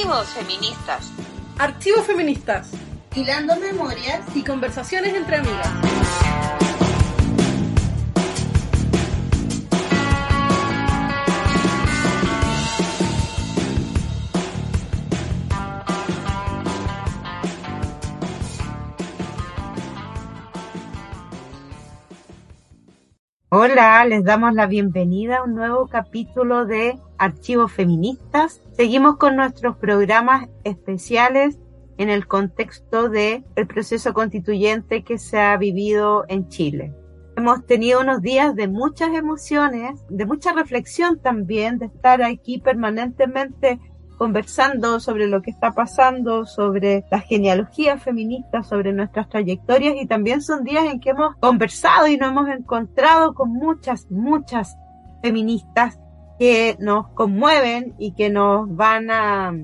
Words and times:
Archivos 0.00 0.28
feministas. 0.28 1.12
Archivos 1.58 2.06
feministas 2.06 2.70
Hilando 3.14 3.54
memorias 3.56 4.22
y 4.34 4.42
conversaciones 4.42 5.12
entre 5.12 5.36
amigas. 5.36 5.99
Hola, 23.62 24.02
les 24.06 24.24
damos 24.24 24.54
la 24.54 24.66
bienvenida 24.66 25.36
a 25.36 25.42
un 25.42 25.54
nuevo 25.54 25.86
capítulo 25.86 26.64
de 26.64 26.98
Archivos 27.18 27.70
Feministas. 27.70 28.62
Seguimos 28.72 29.18
con 29.18 29.36
nuestros 29.36 29.76
programas 29.76 30.48
especiales 30.64 31.58
en 31.98 32.08
el 32.08 32.26
contexto 32.26 33.10
de 33.10 33.44
proceso 33.68 34.14
constituyente 34.14 35.04
que 35.04 35.18
se 35.18 35.38
ha 35.38 35.58
vivido 35.58 36.24
en 36.28 36.48
Chile. 36.48 36.94
Hemos 37.36 37.66
tenido 37.66 38.00
unos 38.00 38.22
días 38.22 38.56
de 38.56 38.66
muchas 38.66 39.12
emociones, 39.12 40.00
de 40.08 40.24
mucha 40.24 40.54
reflexión 40.54 41.20
también, 41.20 41.78
de 41.78 41.84
estar 41.84 42.22
aquí 42.22 42.60
permanentemente 42.60 43.78
conversando 44.20 45.00
sobre 45.00 45.28
lo 45.28 45.40
que 45.40 45.50
está 45.50 45.72
pasando, 45.72 46.44
sobre 46.44 47.06
las 47.10 47.24
genealogías 47.24 48.02
feministas, 48.02 48.68
sobre 48.68 48.92
nuestras 48.92 49.30
trayectorias 49.30 49.94
y 49.98 50.06
también 50.06 50.42
son 50.42 50.62
días 50.62 50.84
en 50.84 51.00
que 51.00 51.08
hemos 51.08 51.36
conversado 51.36 52.06
y 52.06 52.18
nos 52.18 52.28
hemos 52.28 52.50
encontrado 52.50 53.32
con 53.32 53.50
muchas, 53.50 54.10
muchas 54.10 54.76
feministas 55.22 55.98
que 56.38 56.76
nos 56.80 57.08
conmueven 57.14 57.94
y 57.98 58.12
que 58.12 58.28
nos 58.28 58.68
van 58.76 59.10
a 59.10 59.54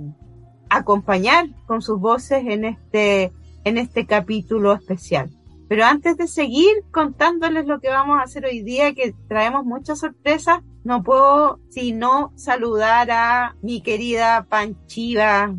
acompañar 0.70 1.48
con 1.66 1.82
sus 1.82 2.00
voces 2.00 2.42
en 2.46 2.64
este, 2.64 3.34
en 3.64 3.76
este 3.76 4.06
capítulo 4.06 4.72
especial. 4.72 5.28
Pero 5.68 5.84
antes 5.84 6.16
de 6.16 6.28
seguir 6.28 6.84
contándoles 6.92 7.66
lo 7.66 7.80
que 7.80 7.88
vamos 7.88 8.18
a 8.18 8.22
hacer 8.22 8.44
hoy 8.44 8.62
día, 8.62 8.94
que 8.94 9.14
traemos 9.28 9.64
muchas 9.64 9.98
sorpresas, 9.98 10.60
no 10.84 11.02
puedo 11.02 11.58
sino 11.68 12.32
saludar 12.36 13.10
a 13.10 13.56
mi 13.62 13.80
querida 13.80 14.46
Panchiva. 14.48 15.54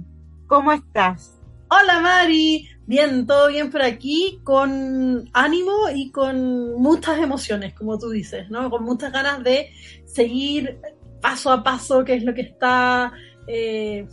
¿Cómo 0.47 0.71
estás? 0.71 1.37
Hola 1.69 1.99
Mari, 1.99 2.69
bien, 2.85 3.27
todo 3.27 3.49
bien 3.49 3.69
por 3.69 3.81
aquí, 3.81 4.39
con 4.45 5.29
ánimo 5.33 5.89
y 5.93 6.11
con 6.11 6.75
muchas 6.81 7.19
emociones, 7.19 7.73
como 7.73 7.99
tú 7.99 8.09
dices, 8.09 8.49
¿no? 8.49 8.69
Con 8.69 8.85
muchas 8.85 9.11
ganas 9.11 9.43
de 9.43 9.71
seguir 10.05 10.79
paso 11.21 11.51
a 11.51 11.61
paso, 11.61 12.05
que 12.05 12.13
es 12.13 12.23
lo 12.23 12.33
que 12.33 12.41
está 12.43 13.11
eh, 13.47 14.07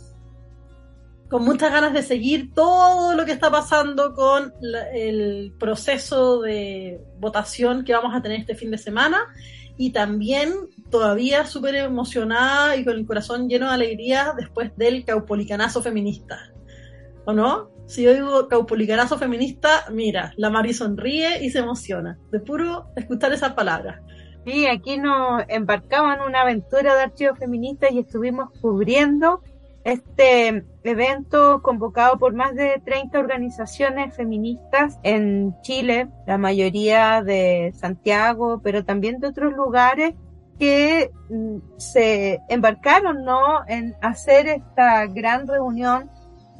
con 1.35 1.43
muchas 1.43 1.69
ganas 1.69 1.91
de 1.91 2.01
seguir 2.01 2.53
todo 2.53 3.13
lo 3.13 3.25
que 3.25 3.33
está 3.33 3.51
pasando 3.51 4.13
con 4.13 4.53
el 4.93 5.53
proceso 5.59 6.39
de 6.39 7.01
votación 7.19 7.83
que 7.83 7.91
vamos 7.91 8.15
a 8.15 8.21
tener 8.21 8.39
este 8.39 8.55
fin 8.55 8.71
de 8.71 8.77
semana 8.77 9.17
y 9.75 9.91
también 9.91 10.53
todavía 10.89 11.45
súper 11.45 11.75
emocionada 11.75 12.77
y 12.77 12.85
con 12.85 12.93
el 12.93 13.05
corazón 13.05 13.49
lleno 13.49 13.67
de 13.67 13.73
alegría 13.73 14.33
después 14.37 14.71
del 14.77 15.03
caupolicanazo 15.03 15.81
feminista. 15.81 16.39
¿O 17.25 17.33
no? 17.33 17.69
Si 17.85 18.03
yo 18.03 18.13
digo 18.13 18.47
caupolicanazo 18.47 19.17
feminista, 19.17 19.87
mira, 19.91 20.31
la 20.37 20.49
Mari 20.49 20.73
sonríe 20.73 21.43
y 21.43 21.49
se 21.49 21.59
emociona, 21.59 22.17
de 22.31 22.39
puro 22.39 22.85
escuchar 22.95 23.33
esas 23.33 23.55
palabras. 23.55 23.99
Sí, 24.45 24.67
aquí 24.67 24.95
nos 24.97 25.43
embarcamos 25.49 26.15
en 26.15 26.21
una 26.21 26.43
aventura 26.43 26.95
de 26.95 27.01
archivos 27.01 27.37
feministas 27.37 27.91
y 27.91 27.99
estuvimos 27.99 28.51
cubriendo 28.61 29.41
este 29.85 30.65
evento 30.83 31.61
convocado 31.61 32.17
por 32.17 32.33
más 32.33 32.55
de 32.55 32.81
30 32.83 33.19
organizaciones 33.19 34.15
feministas 34.15 34.99
en 35.03 35.55
Chile, 35.61 36.09
la 36.25 36.39
mayoría 36.39 37.21
de 37.21 37.71
Santiago, 37.75 38.59
pero 38.63 38.83
también 38.83 39.19
de 39.19 39.27
otros 39.27 39.53
lugares 39.53 40.15
que 40.59 41.11
mm, 41.29 41.57
se 41.77 42.39
embarcaron 42.49 43.23
¿no? 43.23 43.63
en 43.67 43.95
hacer 44.01 44.47
esta 44.47 45.05
gran 45.05 45.47
reunión 45.47 46.09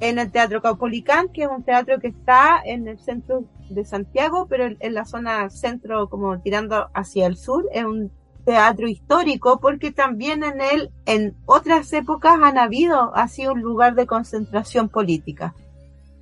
en 0.01 0.19
el 0.19 0.31
Teatro 0.31 0.61
Caupolicán, 0.61 1.29
que 1.29 1.43
es 1.43 1.49
un 1.49 1.63
teatro 1.63 1.99
que 1.99 2.09
está 2.09 2.61
en 2.63 2.87
el 2.87 2.99
centro 2.99 3.45
de 3.69 3.85
Santiago, 3.85 4.45
pero 4.47 4.65
en 4.79 4.93
la 4.93 5.05
zona 5.05 5.49
centro, 5.49 6.09
como 6.09 6.39
tirando 6.41 6.89
hacia 6.93 7.25
el 7.25 7.37
sur, 7.37 7.67
es 7.71 7.85
un 7.85 8.11
teatro 8.45 8.87
histórico 8.87 9.59
porque 9.59 9.91
también 9.91 10.43
en 10.43 10.61
él 10.61 10.91
en 11.05 11.35
otras 11.45 11.91
épocas 11.93 12.39
han 12.41 12.57
habido 12.57 13.13
así 13.15 13.47
un 13.47 13.61
lugar 13.61 13.95
de 13.95 14.05
concentración 14.05 14.87
política. 14.87 15.55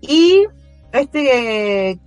Y 0.01 0.45
este 0.93 1.99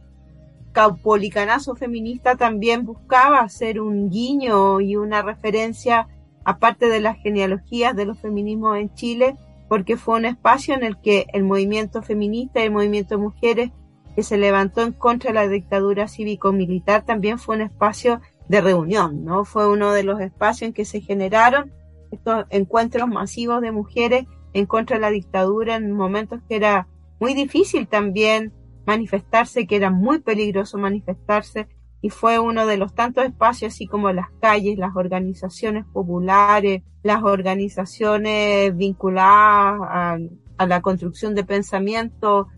caupolicanazo 0.72 1.74
feminista 1.74 2.36
también 2.36 2.84
buscaba 2.84 3.40
hacer 3.40 3.80
un 3.80 4.10
guiño 4.10 4.80
y 4.80 4.96
una 4.96 5.22
referencia 5.22 6.08
aparte 6.44 6.88
de 6.88 7.00
las 7.00 7.18
genealogías 7.18 7.96
de 7.96 8.04
los 8.04 8.18
feminismos 8.18 8.78
en 8.78 8.92
Chile 8.94 9.36
porque 9.68 9.96
fue 9.96 10.16
un 10.16 10.26
espacio 10.26 10.74
en 10.74 10.84
el 10.84 11.00
que 11.00 11.26
el 11.32 11.44
movimiento 11.44 12.02
feminista 12.02 12.60
y 12.60 12.64
el 12.64 12.72
movimiento 12.72 13.16
de 13.16 13.22
mujeres 13.22 13.70
que 14.14 14.22
se 14.22 14.38
levantó 14.38 14.82
en 14.82 14.92
contra 14.92 15.30
de 15.30 15.34
la 15.34 15.48
dictadura 15.48 16.08
cívico-militar 16.08 17.04
también 17.04 17.38
fue 17.38 17.56
un 17.56 17.62
espacio 17.62 18.20
de 18.48 18.60
reunión, 18.60 19.24
¿no? 19.24 19.44
Fue 19.44 19.68
uno 19.68 19.92
de 19.92 20.02
los 20.02 20.20
espacios 20.20 20.68
en 20.68 20.72
que 20.72 20.84
se 20.84 21.00
generaron 21.00 21.72
estos 22.10 22.44
encuentros 22.50 23.08
masivos 23.08 23.60
de 23.60 23.72
mujeres 23.72 24.26
en 24.52 24.66
contra 24.66 24.96
de 24.96 25.02
la 25.02 25.10
dictadura 25.10 25.76
en 25.76 25.92
momentos 25.92 26.40
que 26.48 26.56
era 26.56 26.88
muy 27.20 27.34
difícil 27.34 27.88
también 27.88 28.52
manifestarse, 28.86 29.66
que 29.66 29.76
era 29.76 29.90
muy 29.90 30.20
peligroso 30.20 30.78
manifestarse, 30.78 31.68
y 32.00 32.10
fue 32.10 32.38
uno 32.38 32.66
de 32.66 32.76
los 32.76 32.94
tantos 32.94 33.24
espacios, 33.24 33.74
así 33.74 33.86
como 33.86 34.12
las 34.12 34.28
calles, 34.40 34.78
las 34.78 34.94
organizaciones 34.94 35.84
populares, 35.92 36.82
las 37.02 37.22
organizaciones 37.24 38.76
vinculadas 38.76 39.80
a, 39.82 40.18
a 40.58 40.66
la 40.66 40.82
construcción 40.82 41.34
de 41.34 41.44
pensamiento, 41.44 42.48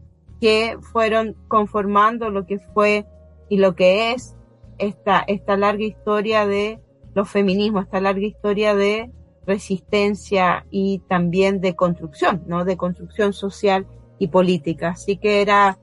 que 0.41 0.77
fueron 0.93 1.35
conformando 1.49 2.31
lo 2.31 2.47
que 2.47 2.59
fue 2.59 3.07
y 3.49 3.59
lo 3.59 3.75
que 3.75 4.13
es 4.13 4.37
esta, 4.79 5.25
esta 5.27 5.57
larga 5.57 5.85
historia 5.85 6.47
de 6.47 6.81
los 7.15 7.29
feminismos, 7.29 7.85
esta 7.85 8.01
larga 8.01 8.27
historia 8.27 8.75
de 8.75 9.11
resistencia 9.47 10.67
y 10.71 11.01
también 11.09 11.61
de 11.61 11.75
construcción, 11.75 12.45
¿no? 12.47 12.65
De 12.65 12.77
construcción 12.77 13.33
social 13.33 13.87
y 14.19 14.29
política. 14.29 14.91
Así 14.91 15.17
que 15.17 15.41
era, 15.41 15.79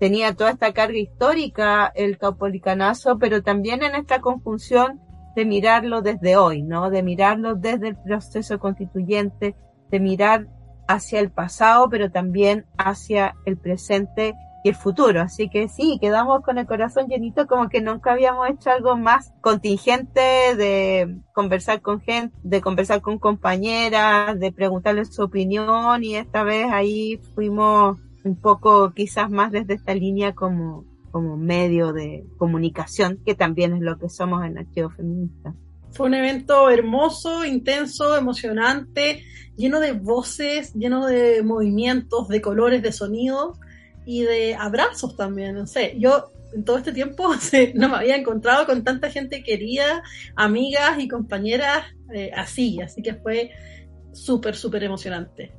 tenía 0.00 0.34
toda 0.34 0.50
esta 0.50 0.72
carga 0.72 0.98
histórica 0.98 1.92
el 1.94 2.18
caupolicanazo, 2.18 3.18
pero 3.18 3.42
también 3.42 3.82
en 3.82 3.94
esta 3.94 4.20
conjunción 4.20 5.00
de 5.36 5.44
mirarlo 5.44 6.02
desde 6.02 6.36
hoy, 6.36 6.62
¿no? 6.62 6.90
De 6.90 7.02
mirarlo 7.02 7.54
desde 7.54 7.88
el 7.88 7.96
proceso 7.96 8.58
constituyente, 8.58 9.54
de 9.90 10.00
mirar 10.00 10.48
hacia 10.88 11.20
el 11.20 11.30
pasado, 11.30 11.88
pero 11.88 12.10
también 12.10 12.66
hacia 12.76 13.34
el 13.44 13.56
presente 13.56 14.34
y 14.64 14.70
el 14.70 14.74
futuro. 14.74 15.20
Así 15.20 15.48
que 15.48 15.68
sí, 15.68 15.98
quedamos 16.00 16.42
con 16.42 16.58
el 16.58 16.66
corazón 16.66 17.06
llenito 17.06 17.46
como 17.46 17.68
que 17.68 17.82
nunca 17.82 18.12
habíamos 18.12 18.48
hecho 18.48 18.70
algo 18.70 18.96
más 18.96 19.32
contingente 19.42 20.20
de 20.56 21.18
conversar 21.34 21.82
con 21.82 22.00
gente, 22.00 22.34
de 22.42 22.62
conversar 22.62 23.02
con 23.02 23.18
compañeras, 23.18 24.40
de 24.40 24.50
preguntarles 24.52 25.14
su 25.14 25.22
opinión 25.22 26.02
y 26.02 26.16
esta 26.16 26.42
vez 26.42 26.66
ahí 26.72 27.20
fuimos 27.34 27.98
un 28.24 28.36
poco 28.36 28.94
quizás 28.94 29.30
más 29.30 29.52
desde 29.52 29.74
esta 29.74 29.94
línea 29.94 30.34
como, 30.34 30.86
como 31.10 31.36
medio 31.36 31.92
de 31.92 32.24
comunicación, 32.38 33.18
que 33.24 33.34
también 33.34 33.74
es 33.74 33.82
lo 33.82 33.98
que 33.98 34.08
somos 34.08 34.46
en 34.46 34.56
Archivo 34.56 34.88
Feminista. 34.88 35.54
Fue 35.92 36.06
un 36.06 36.14
evento 36.14 36.70
hermoso, 36.70 37.44
intenso, 37.44 38.16
emocionante, 38.16 39.22
lleno 39.56 39.78
de 39.78 39.92
voces, 39.92 40.72
lleno 40.72 41.06
de 41.06 41.42
movimientos, 41.42 42.28
de 42.28 42.40
colores, 42.40 42.82
de 42.82 42.92
sonidos 42.92 43.58
y 44.04 44.22
de 44.22 44.54
abrazos 44.54 45.16
también, 45.16 45.54
no 45.54 45.66
sé. 45.66 45.94
Yo 45.98 46.30
en 46.54 46.64
todo 46.64 46.78
este 46.78 46.92
tiempo 46.92 47.28
no 47.74 47.88
me 47.88 47.96
había 47.96 48.16
encontrado 48.16 48.66
con 48.66 48.84
tanta 48.84 49.10
gente 49.10 49.42
querida, 49.42 50.02
amigas 50.36 50.98
y 50.98 51.08
compañeras 51.08 51.84
eh, 52.12 52.30
así, 52.34 52.80
así 52.80 53.02
que 53.02 53.14
fue 53.14 53.50
súper, 54.12 54.54
súper 54.54 54.84
emocionante. 54.84 55.52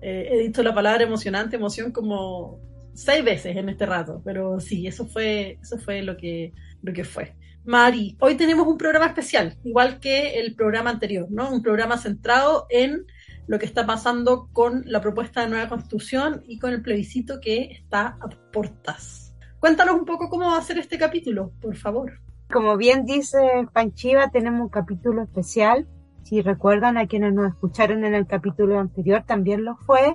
Eh, 0.00 0.28
he 0.30 0.38
dicho 0.38 0.62
la 0.62 0.74
palabra 0.74 1.02
emocionante, 1.02 1.56
emoción 1.56 1.90
como 1.90 2.60
seis 2.94 3.24
veces 3.24 3.56
en 3.56 3.68
este 3.68 3.86
rato, 3.86 4.22
pero 4.24 4.60
sí, 4.60 4.86
eso 4.86 5.06
fue, 5.06 5.58
eso 5.62 5.78
fue 5.78 6.02
lo 6.02 6.16
que, 6.16 6.52
lo 6.82 6.92
que 6.92 7.04
fue. 7.04 7.34
Mari, 7.64 8.16
hoy 8.20 8.36
tenemos 8.36 8.66
un 8.66 8.78
programa 8.78 9.06
especial, 9.06 9.56
igual 9.62 10.00
que 10.00 10.40
el 10.40 10.54
programa 10.54 10.90
anterior, 10.90 11.26
¿no? 11.30 11.50
Un 11.50 11.62
programa 11.62 11.98
centrado 11.98 12.66
en 12.70 13.04
lo 13.48 13.58
que 13.58 13.66
está 13.66 13.86
pasando 13.86 14.48
con 14.52 14.82
la 14.86 15.00
propuesta 15.00 15.40
de 15.40 15.48
nueva 15.48 15.68
constitución 15.68 16.44
y 16.46 16.58
con 16.58 16.72
el 16.72 16.82
plebiscito 16.82 17.40
que 17.40 17.72
está 17.72 18.18
a 18.20 18.28
portas. 18.52 19.34
Cuéntanos 19.58 19.96
un 19.96 20.04
poco 20.04 20.28
cómo 20.28 20.46
va 20.46 20.58
a 20.58 20.62
ser 20.62 20.78
este 20.78 20.98
capítulo, 20.98 21.50
por 21.60 21.74
favor. 21.74 22.20
Como 22.52 22.76
bien 22.76 23.04
dice 23.04 23.38
Panchiva, 23.72 24.30
tenemos 24.30 24.60
un 24.60 24.68
capítulo 24.68 25.22
especial. 25.22 25.88
Si 26.22 26.42
recuerdan 26.42 26.98
a 26.98 27.06
quienes 27.06 27.32
nos 27.32 27.48
escucharon 27.48 28.04
en 28.04 28.14
el 28.14 28.26
capítulo 28.26 28.78
anterior, 28.78 29.24
también 29.26 29.64
lo 29.64 29.76
fue. 29.76 30.14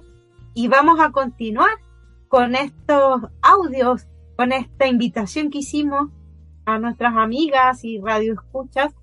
Y 0.54 0.68
vamos 0.68 1.00
a 1.00 1.12
continuar 1.12 1.72
con 2.28 2.56
estos 2.56 3.24
audios, 3.42 4.08
con 4.38 4.52
esta 4.52 4.88
invitación 4.88 5.50
que 5.50 5.60
hicimos 5.60 6.10
a 6.66 6.78
nuestras 6.78 7.16
amigas 7.16 7.84
y 7.84 8.00
radioescuchas 8.00 8.94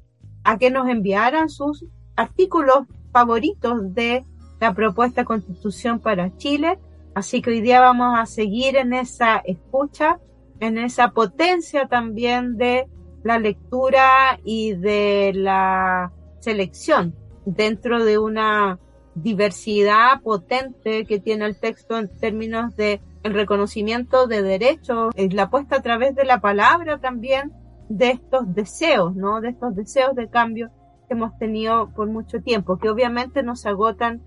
a 0.44 0.56
que 0.56 0.70
nos 0.70 0.88
enviaran 0.88 1.48
sus 1.48 1.84
artículos 2.16 2.86
favoritos 3.12 3.94
de 3.94 4.24
la 4.60 4.74
propuesta 4.74 5.24
constitución 5.24 6.00
para 6.00 6.36
Chile. 6.36 6.78
Así 7.14 7.42
que 7.42 7.50
hoy 7.50 7.60
día 7.60 7.80
vamos 7.80 8.18
a 8.18 8.26
seguir 8.26 8.76
en 8.76 8.92
esa 8.92 9.38
escucha, 9.38 10.18
en 10.60 10.78
esa 10.78 11.10
potencia 11.10 11.88
también 11.88 12.56
de 12.56 12.86
la 13.24 13.38
lectura 13.38 14.38
y 14.44 14.74
de 14.74 15.32
la 15.34 16.12
selección 16.40 17.14
dentro 17.44 18.04
de 18.04 18.18
una 18.18 18.78
diversidad 19.14 20.22
potente 20.22 21.04
que 21.04 21.18
tiene 21.18 21.46
el 21.46 21.58
texto 21.58 21.98
en 21.98 22.08
términos 22.18 22.76
de 22.76 23.00
el 23.22 23.34
reconocimiento 23.34 24.26
de 24.26 24.42
derechos, 24.42 25.12
la 25.14 25.50
puesta 25.50 25.76
a 25.76 25.82
través 25.82 26.14
de 26.14 26.24
la 26.24 26.40
palabra 26.40 26.98
también 26.98 27.52
de 27.88 28.10
estos 28.12 28.54
deseos, 28.54 29.14
¿no? 29.14 29.40
De 29.40 29.50
estos 29.50 29.74
deseos 29.74 30.14
de 30.14 30.28
cambio 30.28 30.70
hemos 31.10 31.36
tenido 31.38 31.90
por 31.90 32.08
mucho 32.08 32.40
tiempo, 32.40 32.78
que 32.78 32.88
obviamente 32.88 33.42
no 33.42 33.56
se 33.56 33.68
agotan 33.68 34.22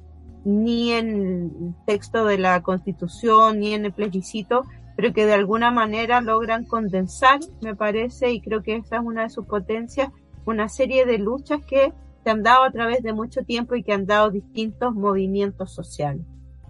ni 0.45 0.91
en 0.91 1.09
el 1.09 1.75
texto 1.85 2.25
de 2.25 2.37
la 2.37 2.61
Constitución 2.61 3.59
ni 3.59 3.73
en 3.73 3.85
el 3.85 3.93
plebiscito, 3.93 4.65
pero 4.95 5.13
que 5.13 5.25
de 5.25 5.33
alguna 5.33 5.71
manera 5.71 6.21
logran 6.21 6.65
condensar, 6.65 7.39
me 7.61 7.75
parece, 7.75 8.31
y 8.31 8.41
creo 8.41 8.61
que 8.61 8.75
esa 8.75 8.97
es 8.97 9.01
una 9.03 9.23
de 9.23 9.29
sus 9.29 9.45
potencias, 9.45 10.09
una 10.45 10.67
serie 10.69 11.05
de 11.05 11.17
luchas 11.17 11.61
que 11.65 11.93
se 12.23 12.29
han 12.29 12.43
dado 12.43 12.63
a 12.63 12.71
través 12.71 13.01
de 13.01 13.13
mucho 13.13 13.43
tiempo 13.43 13.75
y 13.75 13.83
que 13.83 13.93
han 13.93 14.05
dado 14.05 14.29
distintos 14.29 14.93
movimientos 14.93 15.73
sociales. 15.73 16.25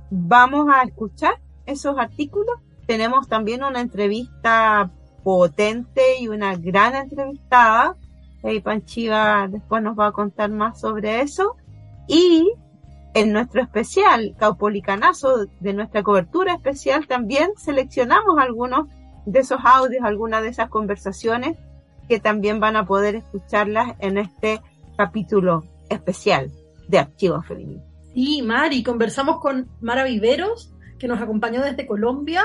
Vamos 0.10 0.68
a 0.72 0.84
escuchar 0.84 1.42
esos 1.66 1.98
artículos. 1.98 2.56
Tenemos 2.86 3.28
también 3.28 3.64
una 3.64 3.82
entrevista 3.82 4.92
potente 5.24 6.20
y 6.20 6.28
una 6.28 6.56
gran 6.56 6.96
entrevistada 6.96 7.96
y 8.44 8.60
Panchiva 8.60 9.48
después 9.50 9.82
nos 9.82 9.98
va 9.98 10.08
a 10.08 10.12
contar 10.12 10.50
más 10.50 10.80
sobre 10.80 11.22
eso. 11.22 11.56
Y 12.08 12.52
en 13.14 13.32
nuestro 13.32 13.62
especial, 13.62 14.36
Caupolicanazo, 14.38 15.46
de 15.60 15.74
nuestra 15.74 16.04
cobertura 16.04 16.54
especial, 16.54 17.08
también 17.08 17.52
seleccionamos 17.58 18.38
algunos 18.40 18.88
de 19.26 19.40
esos 19.40 19.60
audios, 19.64 20.04
algunas 20.04 20.42
de 20.42 20.50
esas 20.50 20.70
conversaciones 20.70 21.58
que 22.10 22.20
también 22.20 22.60
van 22.60 22.76
a 22.76 22.86
poder 22.86 23.16
escucharlas 23.16 23.96
en 24.00 24.18
este 24.18 24.62
capítulo 24.98 25.64
especial 25.90 26.52
de 26.88 27.00
Archivos 27.00 27.46
Femeninos. 27.46 27.84
Sí, 28.14 28.42
Mari, 28.42 28.84
conversamos 28.84 29.40
con 29.40 29.70
Mara 29.80 30.04
Viveros, 30.04 30.74
que 31.00 31.08
nos 31.08 31.22
acompañó 31.22 31.62
desde 31.62 31.88
Colombia 31.88 32.44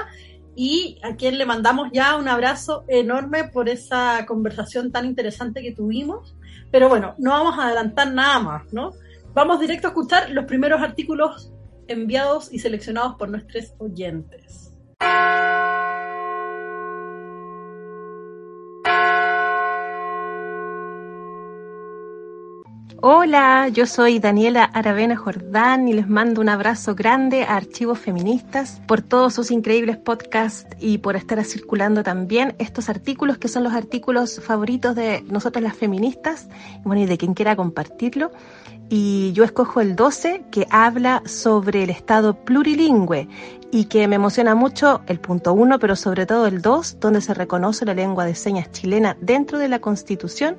y 0.60 0.99
a 1.05 1.14
quien 1.14 1.38
le 1.38 1.46
mandamos 1.46 1.88
ya 1.93 2.16
un 2.16 2.26
abrazo 2.26 2.84
enorme 2.88 3.44
por 3.44 3.69
esa 3.69 4.26
conversación 4.26 4.90
tan 4.90 5.06
interesante 5.06 5.62
que 5.62 5.70
tuvimos. 5.70 6.34
Pero 6.72 6.88
bueno, 6.88 7.14
no 7.19 7.31
vamos 7.31 7.56
a 7.56 7.66
adelantar 7.66 8.12
nada 8.12 8.40
más, 8.40 8.72
¿no? 8.72 8.90
Vamos 9.34 9.60
directo 9.60 9.87
a 9.87 9.90
escuchar 9.90 10.31
los 10.31 10.46
primeros 10.46 10.82
artículos 10.82 11.52
enviados 11.87 12.52
y 12.52 12.58
seleccionados 12.58 13.14
por 13.14 13.28
nuestros 13.28 13.72
oyentes. 13.78 14.75
Hola, 23.00 23.69
yo 23.69 23.87
soy 23.87 24.19
Daniela 24.19 24.65
Aravena 24.65 25.17
Jordán 25.17 25.87
y 25.87 25.93
les 25.93 26.09
mando 26.09 26.41
un 26.41 26.49
abrazo 26.49 26.97
grande 26.97 27.45
a 27.45 27.55
Archivos 27.55 28.00
Feministas 28.00 28.83
por 28.89 29.03
todos 29.03 29.35
sus 29.35 29.53
increíbles 29.53 29.99
podcasts 29.99 30.67
y 30.81 30.99
por 30.99 31.15
estar 31.15 31.45
circulando 31.45 32.03
también 32.03 32.56
estos 32.59 32.89
artículos 32.89 33.39
que 33.39 33.47
son 33.47 33.62
los 33.62 33.73
artículos 33.73 34.41
favoritos 34.41 34.97
de 34.97 35.23
nosotros 35.31 35.62
las 35.62 35.77
feministas 35.77 36.49
bueno, 36.83 37.03
y 37.03 37.06
de 37.06 37.17
quien 37.19 37.35
quiera 37.35 37.55
compartirlo. 37.55 38.33
Y 38.89 39.31
yo 39.33 39.44
escojo 39.44 39.81
el 39.81 39.94
12 39.94 40.47
que 40.51 40.67
habla 40.69 41.23
sobre 41.25 41.85
el 41.85 41.91
Estado 41.91 42.35
plurilingüe 42.35 43.29
y 43.71 43.85
que 43.85 44.09
me 44.09 44.17
emociona 44.17 44.56
mucho 44.56 45.03
el 45.06 45.21
punto 45.21 45.53
1, 45.53 45.79
pero 45.79 45.94
sobre 45.94 46.27
todo 46.27 46.49
el 46.49 46.62
2, 46.62 46.99
donde 46.99 47.21
se 47.21 47.33
reconoce 47.33 47.85
la 47.85 47.94
lengua 47.94 48.25
de 48.25 48.35
señas 48.35 48.73
chilena 48.73 49.17
dentro 49.21 49.59
de 49.59 49.69
la 49.69 49.79
Constitución 49.79 50.56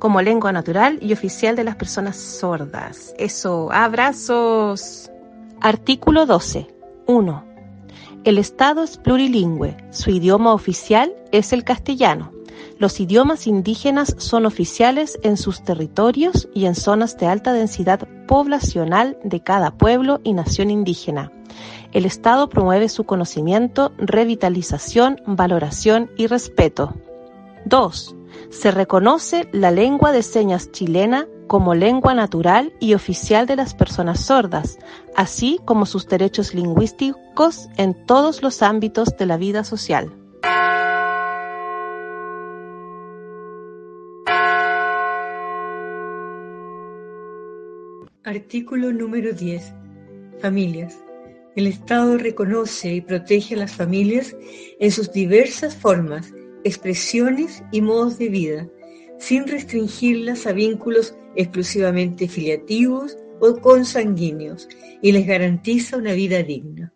como 0.00 0.22
lengua 0.22 0.50
natural 0.50 0.98
y 1.00 1.12
oficial 1.12 1.54
de 1.54 1.62
las 1.62 1.76
personas 1.76 2.16
sordas. 2.16 3.14
Eso, 3.18 3.70
abrazos. 3.70 5.08
Artículo 5.60 6.26
12. 6.26 6.66
1. 7.06 7.44
El 8.24 8.38
Estado 8.38 8.82
es 8.82 8.96
plurilingüe. 8.96 9.76
Su 9.90 10.10
idioma 10.10 10.52
oficial 10.52 11.12
es 11.30 11.52
el 11.52 11.62
castellano. 11.62 12.32
Los 12.78 12.98
idiomas 12.98 13.46
indígenas 13.46 14.16
son 14.18 14.46
oficiales 14.46 15.18
en 15.22 15.36
sus 15.36 15.62
territorios 15.62 16.48
y 16.54 16.64
en 16.64 16.74
zonas 16.74 17.18
de 17.18 17.26
alta 17.26 17.52
densidad 17.52 18.08
poblacional 18.26 19.18
de 19.22 19.42
cada 19.42 19.70
pueblo 19.70 20.20
y 20.24 20.32
nación 20.32 20.70
indígena. 20.70 21.30
El 21.92 22.06
Estado 22.06 22.48
promueve 22.48 22.88
su 22.88 23.04
conocimiento, 23.04 23.92
revitalización, 23.98 25.20
valoración 25.26 26.10
y 26.16 26.26
respeto. 26.26 26.94
2 27.66 28.16
se 28.50 28.72
reconoce 28.72 29.48
la 29.52 29.70
lengua 29.70 30.12
de 30.12 30.22
señas 30.22 30.72
chilena 30.72 31.26
como 31.46 31.74
lengua 31.74 32.14
natural 32.14 32.72
y 32.80 32.94
oficial 32.94 33.46
de 33.46 33.56
las 33.56 33.74
personas 33.74 34.20
sordas, 34.20 34.78
así 35.16 35.60
como 35.64 35.86
sus 35.86 36.08
derechos 36.08 36.54
lingüísticos 36.54 37.68
en 37.76 37.94
todos 38.06 38.42
los 38.42 38.62
ámbitos 38.62 39.16
de 39.16 39.26
la 39.26 39.36
vida 39.36 39.64
social. 39.64 40.12
Artículo 48.24 48.92
número 48.92 49.32
10. 49.32 49.72
Familias. 50.40 50.98
El 51.56 51.66
Estado 51.66 52.16
reconoce 52.16 52.94
y 52.94 53.00
protege 53.00 53.54
a 53.54 53.58
las 53.58 53.72
familias 53.72 54.36
en 54.78 54.92
sus 54.92 55.12
diversas 55.12 55.74
formas 55.74 56.32
expresiones 56.64 57.62
y 57.72 57.80
modos 57.80 58.18
de 58.18 58.28
vida, 58.28 58.68
sin 59.18 59.46
restringirlas 59.46 60.46
a 60.46 60.52
vínculos 60.52 61.14
exclusivamente 61.36 62.28
filiativos 62.28 63.16
o 63.40 63.56
consanguíneos, 63.60 64.68
y 65.02 65.12
les 65.12 65.26
garantiza 65.26 65.96
una 65.96 66.12
vida 66.12 66.42
digna. 66.42 66.92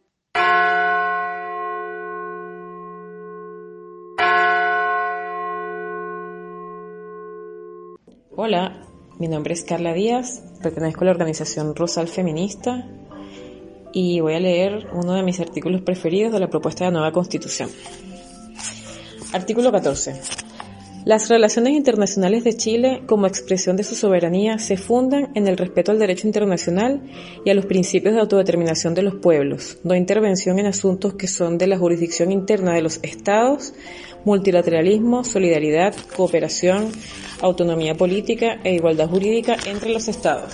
Hola, 8.36 8.84
mi 9.18 9.28
nombre 9.28 9.54
es 9.54 9.62
Carla 9.62 9.94
Díaz, 9.94 10.42
pertenezco 10.60 11.02
a 11.02 11.04
la 11.04 11.10
organización 11.12 11.76
Rosal 11.76 12.08
Feminista 12.08 12.84
y 13.92 14.18
voy 14.18 14.34
a 14.34 14.40
leer 14.40 14.88
uno 14.92 15.14
de 15.14 15.22
mis 15.22 15.38
artículos 15.38 15.82
preferidos 15.82 16.32
de 16.32 16.40
la 16.40 16.50
propuesta 16.50 16.84
de 16.84 16.90
nueva 16.90 17.12
constitución. 17.12 17.70
Artículo 19.34 19.72
14. 19.72 20.14
Las 21.04 21.28
relaciones 21.28 21.72
internacionales 21.72 22.44
de 22.44 22.56
Chile 22.56 23.02
como 23.04 23.26
expresión 23.26 23.76
de 23.76 23.82
su 23.82 23.96
soberanía 23.96 24.60
se 24.60 24.76
fundan 24.76 25.32
en 25.34 25.48
el 25.48 25.56
respeto 25.56 25.90
al 25.90 25.98
derecho 25.98 26.28
internacional 26.28 27.02
y 27.44 27.50
a 27.50 27.54
los 27.54 27.66
principios 27.66 28.14
de 28.14 28.20
autodeterminación 28.20 28.94
de 28.94 29.02
los 29.02 29.16
pueblos, 29.16 29.78
no 29.82 29.96
intervención 29.96 30.60
en 30.60 30.66
asuntos 30.66 31.14
que 31.14 31.26
son 31.26 31.58
de 31.58 31.66
la 31.66 31.76
jurisdicción 31.76 32.30
interna 32.30 32.74
de 32.74 32.82
los 32.82 33.00
estados, 33.02 33.74
multilateralismo, 34.24 35.24
solidaridad, 35.24 35.96
cooperación, 36.16 36.92
autonomía 37.40 37.96
política 37.96 38.60
e 38.62 38.74
igualdad 38.74 39.08
jurídica 39.08 39.56
entre 39.66 39.90
los 39.90 40.06
estados. 40.06 40.52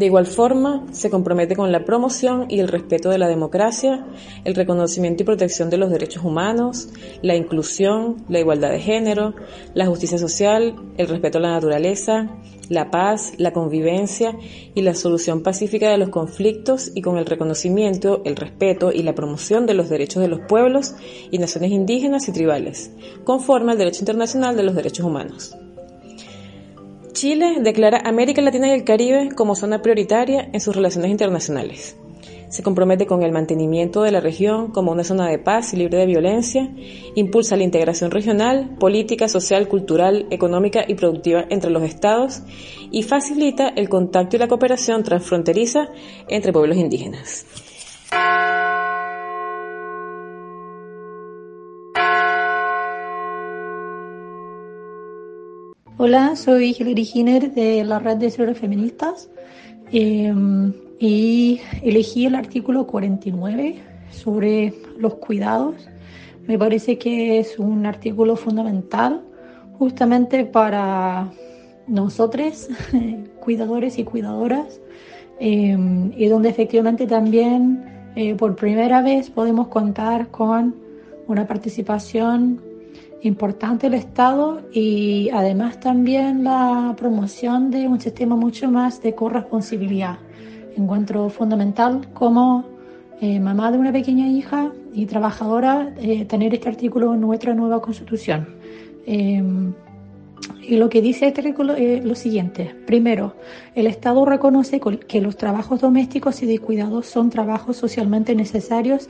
De 0.00 0.06
igual 0.06 0.24
forma, 0.24 0.86
se 0.92 1.10
compromete 1.10 1.54
con 1.54 1.72
la 1.72 1.84
promoción 1.84 2.46
y 2.48 2.58
el 2.60 2.68
respeto 2.68 3.10
de 3.10 3.18
la 3.18 3.28
democracia, 3.28 4.06
el 4.46 4.54
reconocimiento 4.54 5.22
y 5.22 5.26
protección 5.26 5.68
de 5.68 5.76
los 5.76 5.90
derechos 5.90 6.24
humanos, 6.24 6.88
la 7.20 7.36
inclusión, 7.36 8.24
la 8.26 8.40
igualdad 8.40 8.70
de 8.70 8.80
género, 8.80 9.34
la 9.74 9.84
justicia 9.84 10.16
social, 10.16 10.74
el 10.96 11.06
respeto 11.06 11.36
a 11.36 11.42
la 11.42 11.50
naturaleza, 11.50 12.30
la 12.70 12.90
paz, 12.90 13.34
la 13.36 13.52
convivencia 13.52 14.38
y 14.74 14.80
la 14.80 14.94
solución 14.94 15.42
pacífica 15.42 15.90
de 15.90 15.98
los 15.98 16.08
conflictos 16.08 16.92
y 16.94 17.02
con 17.02 17.18
el 17.18 17.26
reconocimiento, 17.26 18.22
el 18.24 18.36
respeto 18.36 18.92
y 18.92 19.02
la 19.02 19.14
promoción 19.14 19.66
de 19.66 19.74
los 19.74 19.90
derechos 19.90 20.22
de 20.22 20.28
los 20.28 20.40
pueblos 20.48 20.94
y 21.30 21.36
naciones 21.36 21.72
indígenas 21.72 22.26
y 22.26 22.32
tribales, 22.32 22.90
conforme 23.24 23.72
al 23.72 23.76
derecho 23.76 24.00
internacional 24.00 24.56
de 24.56 24.62
los 24.62 24.74
derechos 24.74 25.04
humanos. 25.04 25.59
Chile 27.12 27.56
declara 27.60 28.02
América 28.04 28.40
Latina 28.40 28.68
y 28.68 28.72
el 28.72 28.84
Caribe 28.84 29.30
como 29.34 29.54
zona 29.54 29.82
prioritaria 29.82 30.48
en 30.52 30.60
sus 30.60 30.74
relaciones 30.74 31.10
internacionales. 31.10 31.96
Se 32.48 32.64
compromete 32.64 33.06
con 33.06 33.22
el 33.22 33.30
mantenimiento 33.30 34.02
de 34.02 34.10
la 34.10 34.20
región 34.20 34.72
como 34.72 34.90
una 34.90 35.04
zona 35.04 35.28
de 35.28 35.38
paz 35.38 35.72
y 35.72 35.76
libre 35.76 35.98
de 35.98 36.06
violencia, 36.06 36.68
impulsa 37.14 37.56
la 37.56 37.62
integración 37.62 38.10
regional, 38.10 38.76
política, 38.80 39.28
social, 39.28 39.68
cultural, 39.68 40.26
económica 40.30 40.84
y 40.86 40.94
productiva 40.94 41.44
entre 41.48 41.70
los 41.70 41.84
estados 41.84 42.42
y 42.90 43.04
facilita 43.04 43.68
el 43.68 43.88
contacto 43.88 44.34
y 44.34 44.40
la 44.40 44.48
cooperación 44.48 45.04
transfronteriza 45.04 45.90
entre 46.28 46.52
pueblos 46.52 46.76
indígenas. 46.76 47.46
Hola, 56.02 56.34
soy 56.34 56.74
Hilary 56.78 57.04
Giner 57.04 57.52
de 57.52 57.84
la 57.84 57.98
Red 57.98 58.16
de 58.16 58.30
Cerebros 58.30 58.56
Feministas 58.56 59.28
eh, 59.92 60.32
y 60.98 61.60
elegí 61.82 62.24
el 62.24 62.36
artículo 62.36 62.86
49 62.86 63.82
sobre 64.10 64.72
los 64.96 65.16
cuidados. 65.16 65.74
Me 66.46 66.58
parece 66.58 66.96
que 66.96 67.38
es 67.38 67.58
un 67.58 67.84
artículo 67.84 68.36
fundamental 68.36 69.20
justamente 69.78 70.46
para 70.46 71.30
nosotros, 71.86 72.70
cuidadores 73.40 73.98
y 73.98 74.04
cuidadoras, 74.04 74.80
eh, 75.38 75.76
y 76.16 76.26
donde 76.28 76.48
efectivamente 76.48 77.06
también 77.06 77.84
eh, 78.16 78.34
por 78.36 78.56
primera 78.56 79.02
vez 79.02 79.28
podemos 79.28 79.68
contar 79.68 80.28
con 80.28 80.74
una 81.28 81.46
participación 81.46 82.69
importante 83.22 83.86
el 83.86 83.94
Estado 83.94 84.62
y 84.72 85.28
además 85.32 85.80
también 85.80 86.44
la 86.44 86.94
promoción 86.96 87.70
de 87.70 87.86
un 87.86 88.00
sistema 88.00 88.36
mucho 88.36 88.70
más 88.70 89.02
de 89.02 89.14
corresponsabilidad. 89.14 90.18
Encuentro 90.76 91.28
fundamental 91.28 92.08
como 92.14 92.64
eh, 93.20 93.38
mamá 93.38 93.70
de 93.70 93.78
una 93.78 93.92
pequeña 93.92 94.28
hija 94.28 94.72
y 94.94 95.06
trabajadora 95.06 95.94
eh, 96.00 96.24
tener 96.24 96.54
este 96.54 96.68
artículo 96.68 97.14
en 97.14 97.20
nuestra 97.20 97.54
nueva 97.54 97.82
constitución. 97.82 98.48
Eh, 99.06 99.42
y 100.62 100.76
lo 100.76 100.88
que 100.88 101.02
dice 101.02 101.26
este 101.26 101.40
artículo 101.40 101.74
es 101.74 102.04
lo 102.04 102.14
siguiente. 102.14 102.74
Primero, 102.86 103.34
el 103.74 103.86
Estado 103.86 104.24
reconoce 104.24 104.80
que 104.80 105.20
los 105.20 105.36
trabajos 105.36 105.80
domésticos 105.80 106.42
y 106.42 106.46
de 106.46 106.58
cuidados 106.58 107.06
son 107.06 107.28
trabajos 107.28 107.76
socialmente 107.76 108.34
necesarios 108.34 109.08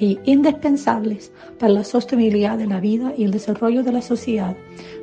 y 0.00 0.18
indispensables 0.24 1.30
para 1.58 1.72
la 1.72 1.84
sostenibilidad 1.84 2.56
de 2.58 2.66
la 2.66 2.80
vida 2.80 3.12
y 3.16 3.24
el 3.24 3.30
desarrollo 3.30 3.84
de 3.84 3.92
la 3.92 4.02
sociedad. 4.02 4.56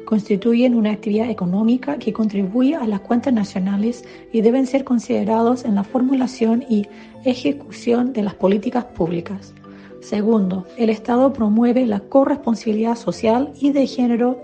Constituyen 0.06 0.74
una 0.74 0.92
actividad 0.92 1.30
económica 1.30 1.98
que 1.98 2.12
contribuye 2.12 2.75
a 2.75 2.88
las 2.88 3.01
cuentas 3.01 3.34
nacionales 3.34 4.04
y 4.34 4.42
deben 4.42 4.66
ser 4.66 4.84
considerados 4.84 5.63
en 5.66 5.75
la 5.75 5.84
formulación 5.84 6.66
y 6.68 6.88
ejecución 7.24 8.12
de 8.12 8.24
las 8.24 8.34
políticas 8.34 8.86
públicas. 8.86 9.54
Segundo, 10.01 10.66
el 10.77 10.89
Estado 10.89 11.32
promueve 11.32 11.86
la 11.86 12.00
corresponsabilidad 12.00 12.96
social 12.96 13.51
y 13.60 13.72
de 13.72 13.86
género 13.86 14.42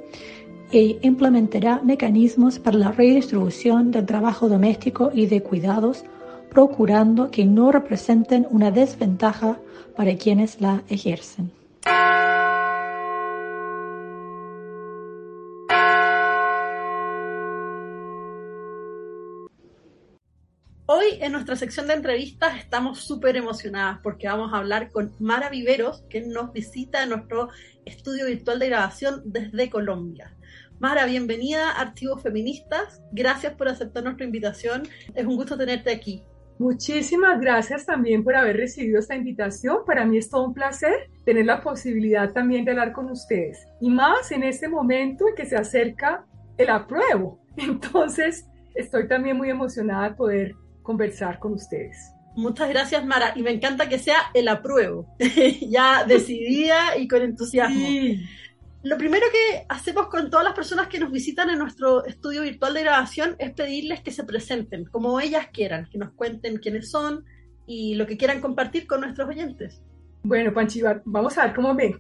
e 0.72 1.00
implementará 1.02 1.82
mecanismos 1.84 2.60
para 2.60 2.78
la 2.78 2.92
redistribución 2.92 3.92
del 3.92 4.06
trabajo 4.06 4.50
doméstico 4.50 5.12
y 5.14 5.28
de 5.28 5.42
cuidados, 5.42 6.04
procurando 6.50 7.32
que 7.32 7.46
no 7.46 7.72
representen 7.72 8.48
una 8.50 8.72
desventaja 8.72 9.60
para 9.96 10.16
quienes 10.18 10.60
la 10.62 10.84
ejercen. 10.90 11.52
Hoy 20.86 21.06
en 21.22 21.32
nuestra 21.32 21.56
sección 21.56 21.88
de 21.88 21.94
entrevistas 21.94 22.58
estamos 22.58 23.00
súper 23.00 23.38
emocionadas 23.38 24.00
porque 24.04 24.28
vamos 24.28 24.54
a 24.54 24.58
hablar 24.58 24.92
con 24.92 25.14
Mara 25.20 25.50
Viveros, 25.50 26.04
que 26.10 26.22
nos 26.22 26.52
visita 26.52 27.04
en 27.04 27.10
nuestro 27.10 27.50
estudio 27.86 28.26
virtual 28.26 28.60
de 28.60 28.68
grabación 28.68 29.22
desde 29.26 29.70
Colombia. 29.70 30.36
Mara, 30.80 31.06
bienvenida 31.06 31.72
a 31.72 31.82
Archivos 31.82 32.22
Feministas. 32.22 33.02
Gracias 33.14 33.54
por 33.54 33.70
aceptar 33.70 34.04
nuestra 34.04 34.26
invitación. 34.26 34.84
Es 35.16 35.26
un 35.26 35.38
gusto 35.38 35.58
tenerte 35.58 35.92
aquí. 35.92 36.24
Muchísimas 36.60 37.40
gracias 37.40 37.86
también 37.86 38.24
por 38.24 38.36
haber 38.36 38.58
recibido 38.58 39.00
esta 39.00 39.16
invitación. 39.16 39.78
Para 39.86 40.06
mí 40.06 40.18
es 40.18 40.30
todo 40.30 40.46
un 40.46 40.54
placer 40.54 41.10
tener 41.26 41.46
la 41.46 41.62
posibilidad 41.62 42.32
también 42.32 42.66
de 42.66 42.72
hablar 42.72 42.94
con 42.94 43.10
ustedes. 43.10 43.66
Y 43.82 43.90
más 43.90 44.32
en 44.32 44.44
este 44.44 44.68
momento 44.68 45.28
en 45.28 45.36
que 45.36 45.46
se 45.46 45.56
acerca 45.56 46.26
el 46.58 46.70
apruebo. 46.70 47.40
Entonces, 47.58 48.48
estoy 48.76 49.08
también 49.08 49.38
muy 49.38 49.50
emocionada 49.50 50.10
de 50.10 50.16
poder 50.16 50.56
conversar 50.84 51.40
con 51.40 51.54
ustedes. 51.54 51.98
Muchas 52.36 52.70
gracias, 52.70 53.06
Mara. 53.06 53.34
Y 53.36 53.44
me 53.44 53.52
encanta 53.52 53.88
que 53.88 54.00
sea 54.00 54.18
el 54.34 54.48
apruebo. 54.48 55.08
ya 55.70 56.04
decidida 56.06 56.98
y 56.98 57.08
con 57.08 57.22
entusiasmo. 57.22 57.76
Sí. 57.76 58.24
Lo 58.84 58.98
primero 58.98 59.26
que 59.32 59.66
hacemos 59.70 60.08
con 60.08 60.30
todas 60.30 60.44
las 60.44 60.54
personas 60.54 60.88
que 60.88 61.00
nos 61.00 61.10
visitan 61.10 61.50
en 61.50 61.58
nuestro 61.58 62.04
estudio 62.04 62.42
virtual 62.42 62.74
de 62.74 62.82
grabación 62.82 63.38
es 63.40 63.54
pedirles 63.54 64.02
que 64.02 64.12
se 64.12 64.26
presenten 64.26 64.84
como 64.84 65.22
ellas 65.22 65.48
quieran, 65.54 65.88
que 65.90 65.98
nos 65.98 66.12
cuenten 66.12 66.58
quiénes 66.58 66.92
son 66.92 67.24
y 67.66 67.96
lo 67.96 68.06
que 68.06 68.18
quieran 68.18 68.42
compartir 68.42 68.86
con 68.86 69.00
nuestros 69.00 69.30
oyentes. 69.30 69.82
Bueno, 70.24 70.54
Panchiva, 70.54 71.02
vamos 71.06 71.38
a 71.38 71.46
ver 71.46 71.56
cómo 71.56 71.74
me, 71.74 71.96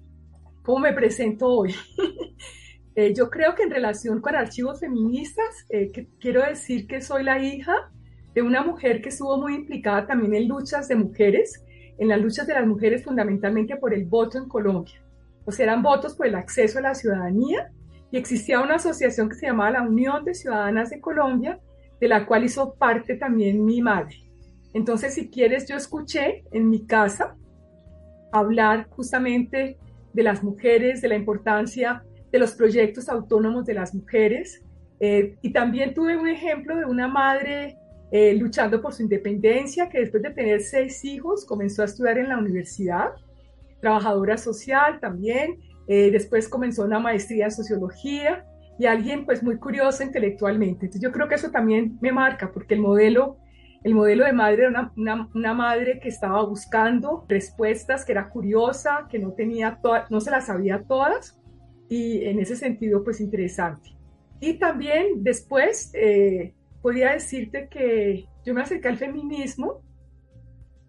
cómo 0.62 0.80
me 0.80 0.92
presento 0.92 1.48
hoy. 1.48 1.74
eh, 2.96 3.14
yo 3.16 3.30
creo 3.30 3.56
que 3.56 3.64
en 3.64 3.72
relación 3.72 4.20
con 4.20 4.36
archivos 4.36 4.82
feministas, 4.82 5.66
eh, 5.70 5.90
quiero 6.20 6.42
decir 6.42 6.86
que 6.86 7.00
soy 7.00 7.24
la 7.24 7.42
hija 7.42 7.94
de 8.36 8.42
una 8.42 8.62
mujer 8.62 9.02
que 9.02 9.08
estuvo 9.08 9.38
muy 9.38 9.56
implicada 9.56 10.06
también 10.06 10.36
en 10.36 10.50
luchas 10.50 10.90
de 10.90 10.96
mujeres, 10.96 11.64
en 11.98 12.10
las 12.10 12.20
luchas 12.20 12.46
de 12.46 12.56
las 12.56 12.68
mujeres 12.68 13.06
fundamentalmente 13.06 13.78
por 13.78 13.94
el 13.94 14.04
voto 14.04 14.38
en 14.38 14.50
Colombia 14.50 15.03
sea, 15.52 15.66
eran 15.66 15.84
votos 15.84 16.16
por 16.16 16.28
el 16.28 16.36
acceso 16.36 16.80
a 16.80 16.82
la 16.82 16.96
ciudadanía 16.96 17.72
y 18.12 18.18
existía 18.18 18.62
una 18.62 18.76
asociación 18.76 19.30
que 19.30 19.36
se 19.36 19.48
llamaba 19.48 19.72
la 19.72 19.82
Unión 19.82 20.24
de 20.24 20.36
Ciudadanas 20.36 20.90
de 20.90 21.02
Colombia, 21.02 21.60
de 22.00 22.08
la 22.08 22.26
cual 22.26 22.44
hizo 22.44 22.76
parte 22.76 23.16
también 23.16 23.66
mi 23.66 23.82
madre. 23.82 24.24
Entonces, 24.74 25.14
si 25.14 25.30
quieres, 25.30 25.68
yo 25.68 25.76
escuché 25.76 26.44
en 26.52 26.70
mi 26.70 26.86
casa 26.86 27.36
hablar 28.32 28.88
justamente 28.90 29.78
de 30.14 30.24
las 30.24 30.44
mujeres, 30.44 31.02
de 31.02 31.08
la 31.08 31.16
importancia 31.16 32.04
de 32.32 32.40
los 32.40 32.54
proyectos 32.54 33.10
autónomos 33.10 33.66
de 33.66 33.76
las 33.76 33.94
mujeres. 33.94 34.64
Eh, 35.00 35.36
y 35.42 35.52
también 35.52 35.94
tuve 35.94 36.18
un 36.18 36.28
ejemplo 36.28 36.76
de 36.76 36.86
una 36.86 37.08
madre 37.08 37.78
eh, 38.12 38.34
luchando 38.36 38.82
por 38.82 38.94
su 38.94 39.04
independencia, 39.04 39.90
que 39.90 40.00
después 40.00 40.24
de 40.24 40.32
tener 40.32 40.62
seis 40.62 41.04
hijos 41.06 41.46
comenzó 41.46 41.84
a 41.84 41.86
estudiar 41.86 42.18
en 42.18 42.30
la 42.30 42.38
universidad 42.38 43.10
trabajadora 43.84 44.38
social 44.38 45.02
también, 45.02 45.60
eh, 45.90 46.10
después 46.10 46.48
comenzó 46.48 46.86
una 46.86 47.00
maestría 47.00 47.46
en 47.46 47.52
sociología 47.52 48.46
y 48.80 48.86
alguien 48.86 49.26
pues 49.26 49.44
muy 49.44 49.58
curioso 49.58 50.04
intelectualmente. 50.04 50.86
Entonces 50.86 51.02
yo 51.02 51.12
creo 51.12 51.28
que 51.28 51.36
eso 51.36 51.52
también 51.52 51.98
me 52.00 52.14
marca 52.14 52.50
porque 52.54 52.76
el 52.76 52.80
modelo, 52.80 53.36
el 53.84 53.94
modelo 53.94 54.24
de 54.24 54.32
madre 54.32 54.64
era 54.64 54.92
una, 54.96 55.30
una, 55.36 55.54
madre 55.54 56.00
que 56.00 56.08
estaba 56.08 56.46
buscando 56.46 57.26
respuestas, 57.28 58.06
que 58.06 58.14
era 58.14 58.30
curiosa, 58.30 59.06
que 59.10 59.20
no 59.20 59.34
tenía 59.34 59.80
no 60.10 60.22
se 60.22 60.32
las 60.32 60.46
sabía 60.46 60.84
todas 60.88 61.38
y 61.90 62.24
en 62.24 62.40
ese 62.40 62.56
sentido 62.56 63.04
pues 63.04 63.20
interesante. 63.20 63.90
Y 64.40 64.54
también 64.54 65.24
después 65.24 65.92
eh, 65.94 66.54
podría 66.82 67.12
decirte 67.12 67.68
que 67.70 68.30
yo 68.46 68.54
me 68.54 68.62
acerqué 68.62 68.88
al 68.88 68.98
feminismo 68.98 69.82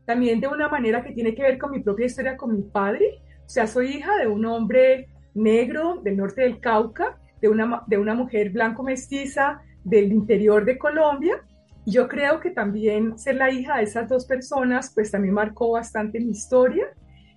también 0.07 0.41
de 0.41 0.49
una 0.49 0.69
manera 0.69 1.03
que 1.03 1.13
tiene 1.13 1.35
que 1.35 1.43
ver 1.43 1.59
con 1.59 1.71
mi 1.71 1.81
propia 1.81 2.07
historia 2.07 2.37
con 2.37 2.55
mi 2.55 2.63
padre. 2.63 3.21
O 3.45 3.49
sea, 3.49 3.67
soy 3.67 3.97
hija 3.97 4.17
de 4.17 4.27
un 4.27 4.45
hombre 4.47 5.09
negro 5.35 6.01
del 6.03 6.17
norte 6.17 6.43
del 6.43 6.61
Cauca, 6.61 7.19
de 7.41 7.49
una, 7.49 7.83
de 7.87 7.99
una 7.99 8.15
mujer 8.15 8.51
blanco 8.51 8.83
mestiza 8.83 9.61
del 9.83 10.13
interior 10.13 10.65
de 10.65 10.79
Colombia. 10.79 11.43
Yo 11.87 12.09
creo 12.09 12.41
que 12.41 12.51
también 12.51 13.19
ser 13.19 13.37
la 13.37 13.51
hija 13.51 13.77
de 13.77 13.85
esas 13.85 14.09
dos 14.09 14.25
personas, 14.27 14.93
pues 14.95 15.11
también 15.11 15.35
marcó 15.35 15.73
bastante 15.73 16.21
mi 16.21 16.31
historia. 16.31 16.87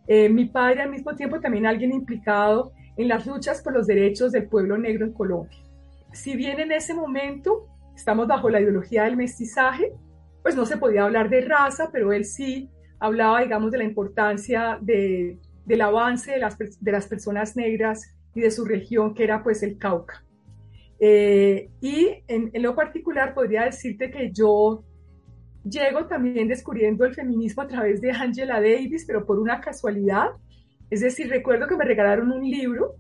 Eh, 0.08 0.30
mi 0.30 0.46
padre 0.46 0.82
al 0.82 0.90
mismo 0.90 1.16
tiempo 1.16 1.42
también 1.42 1.66
alguien 1.66 1.92
implicado 1.92 2.72
en 2.96 3.10
las 3.10 3.26
luchas 3.26 3.62
por 3.62 3.74
los 3.74 3.88
derechos 3.88 4.32
del 4.32 4.48
pueblo 4.48 4.78
negro 4.78 5.06
en 5.06 5.14
Colombia. 5.14 5.58
Si 6.14 6.36
bien 6.36 6.60
en 6.60 6.72
ese 6.72 6.94
momento 6.94 7.68
estamos 7.96 8.28
bajo 8.28 8.50
la 8.50 8.62
ideología 8.62 9.04
del 9.04 9.18
mestizaje, 9.18 9.92
pues 10.48 10.56
no 10.56 10.66
se 10.66 10.78
podía 10.78 11.04
hablar 11.04 11.30
de 11.30 11.42
raza, 11.42 11.90
pero 11.92 12.14
él 12.14 12.24
sí 12.24 12.70
hablaba, 13.02 13.42
digamos, 13.42 13.70
de 13.70 13.80
la 13.80 13.84
importancia 13.84 14.78
de, 14.80 15.38
del 15.66 15.82
avance 15.82 16.32
de 16.32 16.40
las, 16.40 16.58
de 16.58 16.92
las 16.94 17.06
personas 17.06 17.58
negras 17.58 18.16
y 18.34 18.40
de 18.40 18.50
su 18.50 18.64
región, 18.64 19.14
que 19.14 19.26
era 19.26 19.44
pues 19.44 19.62
el 19.62 19.78
Cauca. 19.78 20.24
Eh, 21.02 21.70
y 21.82 22.24
en, 22.30 22.50
en, 22.54 22.64
lo 22.64 22.76
particular 22.76 23.34
podría 23.34 23.66
decirte 23.66 24.10
que 24.10 24.32
yo 24.32 24.86
llego 25.70 26.06
también 26.06 26.48
descubriendo 26.48 27.04
el 27.04 27.14
feminismo 27.14 27.64
a 27.64 27.68
través 27.68 28.00
de 28.00 28.12
Angela 28.12 28.62
Davis, 28.62 29.04
pero 29.06 29.26
por 29.26 29.40
una 29.40 29.60
casualidad. 29.60 30.30
Es 30.90 31.02
decir, 31.02 31.28
recuerdo 31.28 31.68
que 31.68 31.76
me 31.76 31.84
regalaron 31.84 32.32
un 32.32 32.50
libro, 32.50 32.96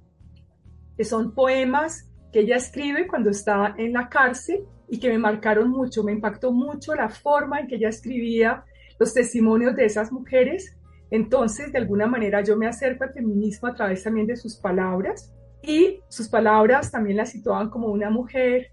que 0.98 1.06
son 1.06 1.34
poemas 1.34 2.12
que 2.34 2.42
ella 2.42 2.58
escribe 2.58 3.08
cuando 3.08 3.30
está 3.30 3.74
en 3.78 3.94
la 3.94 4.10
cárcel 4.10 4.66
y 4.88 5.00
que 5.00 5.10
me 5.10 5.18
marcaron 5.18 5.70
mucho, 5.70 6.04
me 6.04 6.14
impactó 6.14 6.52
mucho 6.52 6.96
la 6.96 7.10
forma 7.10 7.60
en 7.60 7.68
que 7.68 7.76
ella 7.76 7.90
escribía 7.90 8.64
los 9.00 9.14
testimonios 9.14 9.76
de 9.76 9.86
esas 9.86 10.12
mujeres. 10.12 10.76
Entonces, 11.12 11.72
de 11.72 11.78
alguna 11.78 12.08
manera, 12.08 12.42
yo 12.42 12.58
me 12.58 12.68
acerco 12.68 13.04
al 13.04 13.14
feminismo 13.14 13.68
a 13.68 13.76
través 13.76 14.04
también 14.04 14.28
de 14.28 14.36
sus 14.36 14.56
palabras 14.58 15.32
y 15.62 16.00
sus 16.08 16.30
palabras 16.30 16.92
también 16.92 17.18
la 17.18 17.26
situaban 17.26 17.70
como 17.70 17.88
una 17.88 18.10
mujer 18.10 18.68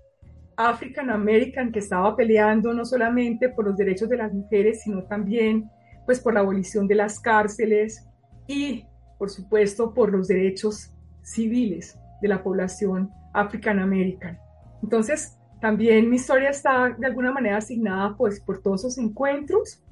African 0.57 1.11
American 1.11 1.73
que 1.73 1.81
estaba 1.81 2.15
peleando 2.15 2.73
no 2.73 2.85
solamente 2.85 3.49
por 3.49 3.67
los 3.67 3.77
derechos 3.77 4.09
de 4.09 4.19
las 4.19 4.33
mujeres, 4.33 4.83
sino 4.83 5.03
también 5.05 5.69
pues 6.07 6.21
por 6.21 6.35
la 6.35 6.41
abolición 6.41 6.87
de 6.87 6.95
las 6.95 7.19
cárceles 7.19 8.07
y 8.47 8.85
por 9.19 9.31
supuesto 9.31 9.95
por 9.95 10.13
los 10.13 10.29
derechos 10.29 10.93
civiles 11.23 11.99
de 12.21 12.29
la 12.29 12.43
población 12.43 13.11
African 13.33 13.79
American. 13.79 14.39
Entonces, 14.83 15.39
también 15.65 16.11
mi 16.11 16.17
historia 16.17 16.51
está 16.51 16.91
de 16.91 17.07
alguna 17.07 17.33
manera 17.33 17.57
asignada 17.57 18.15
pues 18.19 18.39
por 18.39 18.61
todos 18.61 18.83
esos 18.83 18.99
encuentros 18.99 19.83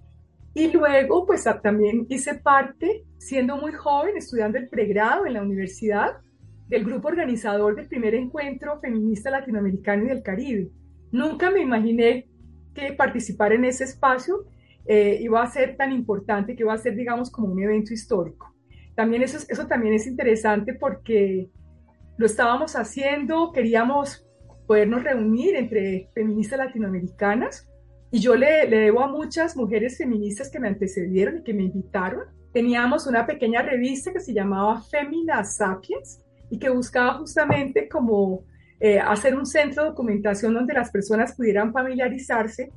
y 0.52 0.70
luego 0.70 1.24
pues 1.24 1.48
también 1.62 2.04
hice 2.10 2.34
parte, 2.34 3.06
siendo 3.16 3.56
muy 3.56 3.72
joven, 3.72 4.18
estudiando 4.18 4.58
el 4.58 4.68
pregrado 4.68 5.24
en 5.24 5.32
la 5.32 5.40
universidad, 5.40 6.18
del 6.68 6.84
grupo 6.84 7.08
organizador 7.08 7.74
del 7.74 7.88
primer 7.88 8.14
encuentro 8.14 8.78
feminista 8.80 9.30
latinoamericano 9.30 10.04
y 10.04 10.08
del 10.08 10.22
Caribe. 10.22 10.68
Nunca 11.10 11.50
me 11.50 11.62
imaginé 11.62 12.28
que 12.74 12.92
participar 12.92 13.54
en 13.54 13.64
ese 13.64 13.84
espacio 13.84 14.44
eh, 14.84 15.16
iba 15.22 15.42
a 15.42 15.50
ser 15.50 15.78
tan 15.78 15.90
importante, 15.90 16.54
que 16.54 16.64
iba 16.64 16.74
a 16.74 16.76
ser, 16.76 16.94
digamos, 16.94 17.30
como 17.30 17.50
un 17.50 17.62
evento 17.62 17.94
histórico. 17.94 18.54
También 18.94 19.22
eso, 19.22 19.38
eso 19.48 19.66
también 19.66 19.94
es 19.94 20.06
interesante 20.06 20.74
porque 20.74 21.48
lo 22.18 22.26
estábamos 22.26 22.76
haciendo, 22.76 23.52
queríamos 23.52 24.26
podernos 24.66 25.04
reunir 25.04 25.56
entre 25.56 26.08
feministas 26.14 26.58
latinoamericanas 26.58 27.68
y 28.10 28.20
yo 28.20 28.36
le, 28.36 28.68
le 28.68 28.78
debo 28.78 29.02
a 29.02 29.08
muchas 29.08 29.56
mujeres 29.56 29.98
feministas 29.98 30.50
que 30.50 30.60
me 30.60 30.68
antecedieron 30.68 31.38
y 31.38 31.42
que 31.42 31.54
me 31.54 31.64
invitaron. 31.64 32.24
Teníamos 32.52 33.06
una 33.06 33.26
pequeña 33.26 33.62
revista 33.62 34.12
que 34.12 34.20
se 34.20 34.34
llamaba 34.34 34.82
Femina 34.82 35.42
Sapiens, 35.44 36.22
y 36.52 36.58
que 36.58 36.68
buscaba 36.68 37.14
justamente 37.14 37.88
como 37.88 38.44
eh, 38.78 39.00
hacer 39.00 39.34
un 39.34 39.46
centro 39.46 39.84
de 39.84 39.88
documentación 39.88 40.52
donde 40.52 40.74
las 40.74 40.90
personas 40.90 41.34
pudieran 41.34 41.72
familiarizarse 41.72 42.70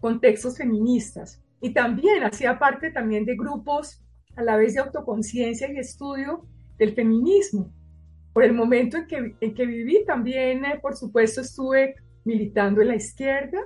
con 0.00 0.20
textos 0.20 0.58
feministas. 0.58 1.42
Y 1.62 1.70
también 1.70 2.24
hacía 2.24 2.58
parte 2.58 2.90
también 2.90 3.24
de 3.24 3.34
grupos 3.34 4.04
a 4.36 4.42
la 4.42 4.58
vez 4.58 4.74
de 4.74 4.80
autoconciencia 4.80 5.72
y 5.72 5.78
estudio 5.78 6.46
del 6.76 6.94
feminismo. 6.94 7.72
Por 8.32 8.44
el 8.44 8.52
momento 8.52 8.96
en 8.96 9.06
que, 9.06 9.34
en 9.40 9.54
que 9.54 9.66
viví 9.66 10.04
también, 10.04 10.64
eh, 10.64 10.78
por 10.80 10.96
supuesto, 10.96 11.40
estuve 11.40 11.96
militando 12.24 12.80
en 12.80 12.88
la 12.88 12.96
izquierda 12.96 13.58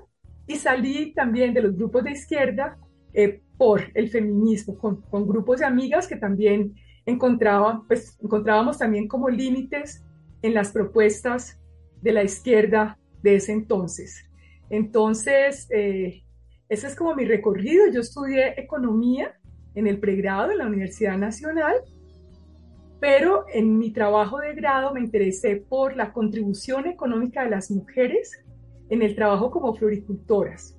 y 0.46 0.56
salí 0.56 1.12
también 1.12 1.54
de 1.54 1.62
los 1.62 1.76
grupos 1.76 2.04
de 2.04 2.12
izquierda 2.12 2.78
eh, 3.14 3.40
por 3.56 3.82
el 3.94 4.10
feminismo, 4.10 4.76
con, 4.78 5.00
con, 5.02 5.26
grupos 5.26 5.60
de 5.60 5.66
amigas 5.66 6.06
que 6.06 6.16
también 6.16 6.74
encontraba, 7.06 7.82
pues, 7.86 8.18
encontrábamos 8.22 8.78
también 8.78 9.08
como 9.08 9.28
límites 9.28 10.04
en 10.42 10.54
las 10.54 10.72
propuestas 10.72 11.58
de 12.02 12.12
la 12.12 12.22
izquierda 12.22 12.98
de 13.22 13.36
ese 13.36 13.52
entonces. 13.52 14.28
Entonces, 14.70 15.68
eh, 15.70 16.22
ese 16.68 16.86
es 16.86 16.96
como 16.96 17.14
mi 17.14 17.24
recorrido. 17.24 17.86
Yo 17.92 18.00
estudié 18.00 18.60
economía 18.60 19.38
en 19.74 19.86
el 19.86 19.98
pregrado 19.98 20.50
en 20.50 20.58
la 20.58 20.66
Universidad 20.66 21.16
Nacional, 21.16 21.74
pero 23.00 23.44
en 23.52 23.78
mi 23.78 23.90
trabajo 23.90 24.38
de 24.38 24.54
grado 24.54 24.92
me 24.92 25.00
interesé 25.00 25.56
por 25.56 25.96
la 25.96 26.12
contribución 26.12 26.86
económica 26.86 27.44
de 27.44 27.50
las 27.50 27.70
mujeres 27.70 28.44
en 28.88 29.02
el 29.02 29.14
trabajo 29.14 29.50
como 29.50 29.74
floricultoras. 29.74 30.76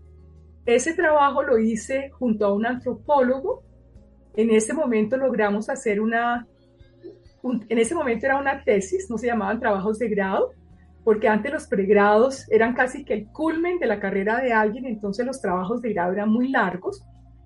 Ese 0.65 0.93
trabajo 0.93 1.43
lo 1.43 1.57
hice 1.57 2.09
junto 2.09 2.45
a 2.45 2.53
un 2.53 2.65
antropólogo 2.65 3.67
en 4.37 4.51
ese 4.51 4.71
momento 4.71 5.17
logramos 5.17 5.67
hacer 5.67 5.99
una, 5.99 6.47
en 7.43 7.79
ese 7.79 7.95
momento 7.95 8.27
era 8.27 8.37
una 8.37 8.63
tesis, 8.63 9.09
no 9.09 9.17
se 9.17 9.25
llamaban 9.25 9.59
trabajos 9.59 9.97
de 9.97 10.07
grado, 10.09 10.51
porque 11.03 11.27
antes 11.27 11.51
los 11.51 11.65
pregrados 11.65 12.49
eran 12.51 12.75
casi 12.75 13.03
que 13.03 13.15
el 13.15 13.27
culmen 13.31 13.79
de 13.79 13.87
la 13.87 13.99
carrera 13.99 14.39
de 14.39 14.53
alguien, 14.53 14.85
entonces 14.85 15.25
los 15.25 15.41
trabajos 15.41 15.81
de 15.81 15.91
grado 15.91 16.13
eran 16.13 16.29
muy 16.29 16.49
largos. 16.49 17.03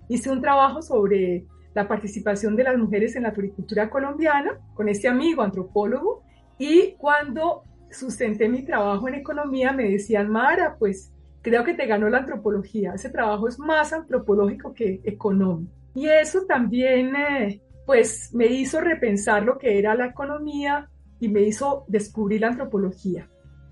Hice 0.08 0.30
un 0.30 0.42
trabajo 0.42 0.82
sobre 0.82 1.46
la 1.74 1.88
participación 1.88 2.56
de 2.56 2.64
las 2.64 2.76
mujeres 2.76 3.16
en 3.16 3.24
la 3.24 3.30
agricultura 3.30 3.88
colombiana 3.88 4.58
con 4.74 4.88
este 4.88 5.08
amigo 5.08 5.42
antropólogo 5.42 6.22
y 6.58 6.92
cuando 6.92 7.64
sustenté 7.90 8.48
mi 8.48 8.62
trabajo 8.62 9.08
en 9.08 9.14
economía 9.14 9.72
me 9.72 9.90
decían, 9.90 10.30
Mara, 10.30 10.76
pues 10.78 11.12
creo 11.42 11.64
que 11.64 11.74
te 11.74 11.86
ganó 11.86 12.08
la 12.08 12.18
antropología, 12.18 12.94
ese 12.94 13.10
trabajo 13.10 13.48
es 13.48 13.58
más 13.58 13.92
antropológico 13.92 14.72
que 14.72 15.00
económico. 15.04 15.72
Y 15.94 16.08
eso 16.08 16.46
también, 16.46 17.14
eh, 17.16 17.60
pues, 17.84 18.30
me 18.32 18.46
hizo 18.46 18.80
repensar 18.80 19.42
lo 19.42 19.58
que 19.58 19.78
era 19.78 19.94
la 19.94 20.06
economía 20.06 20.88
y 21.20 21.28
me 21.28 21.42
hizo 21.42 21.84
descubrir 21.88 22.40
la 22.40 22.48
antropología. 22.48 23.28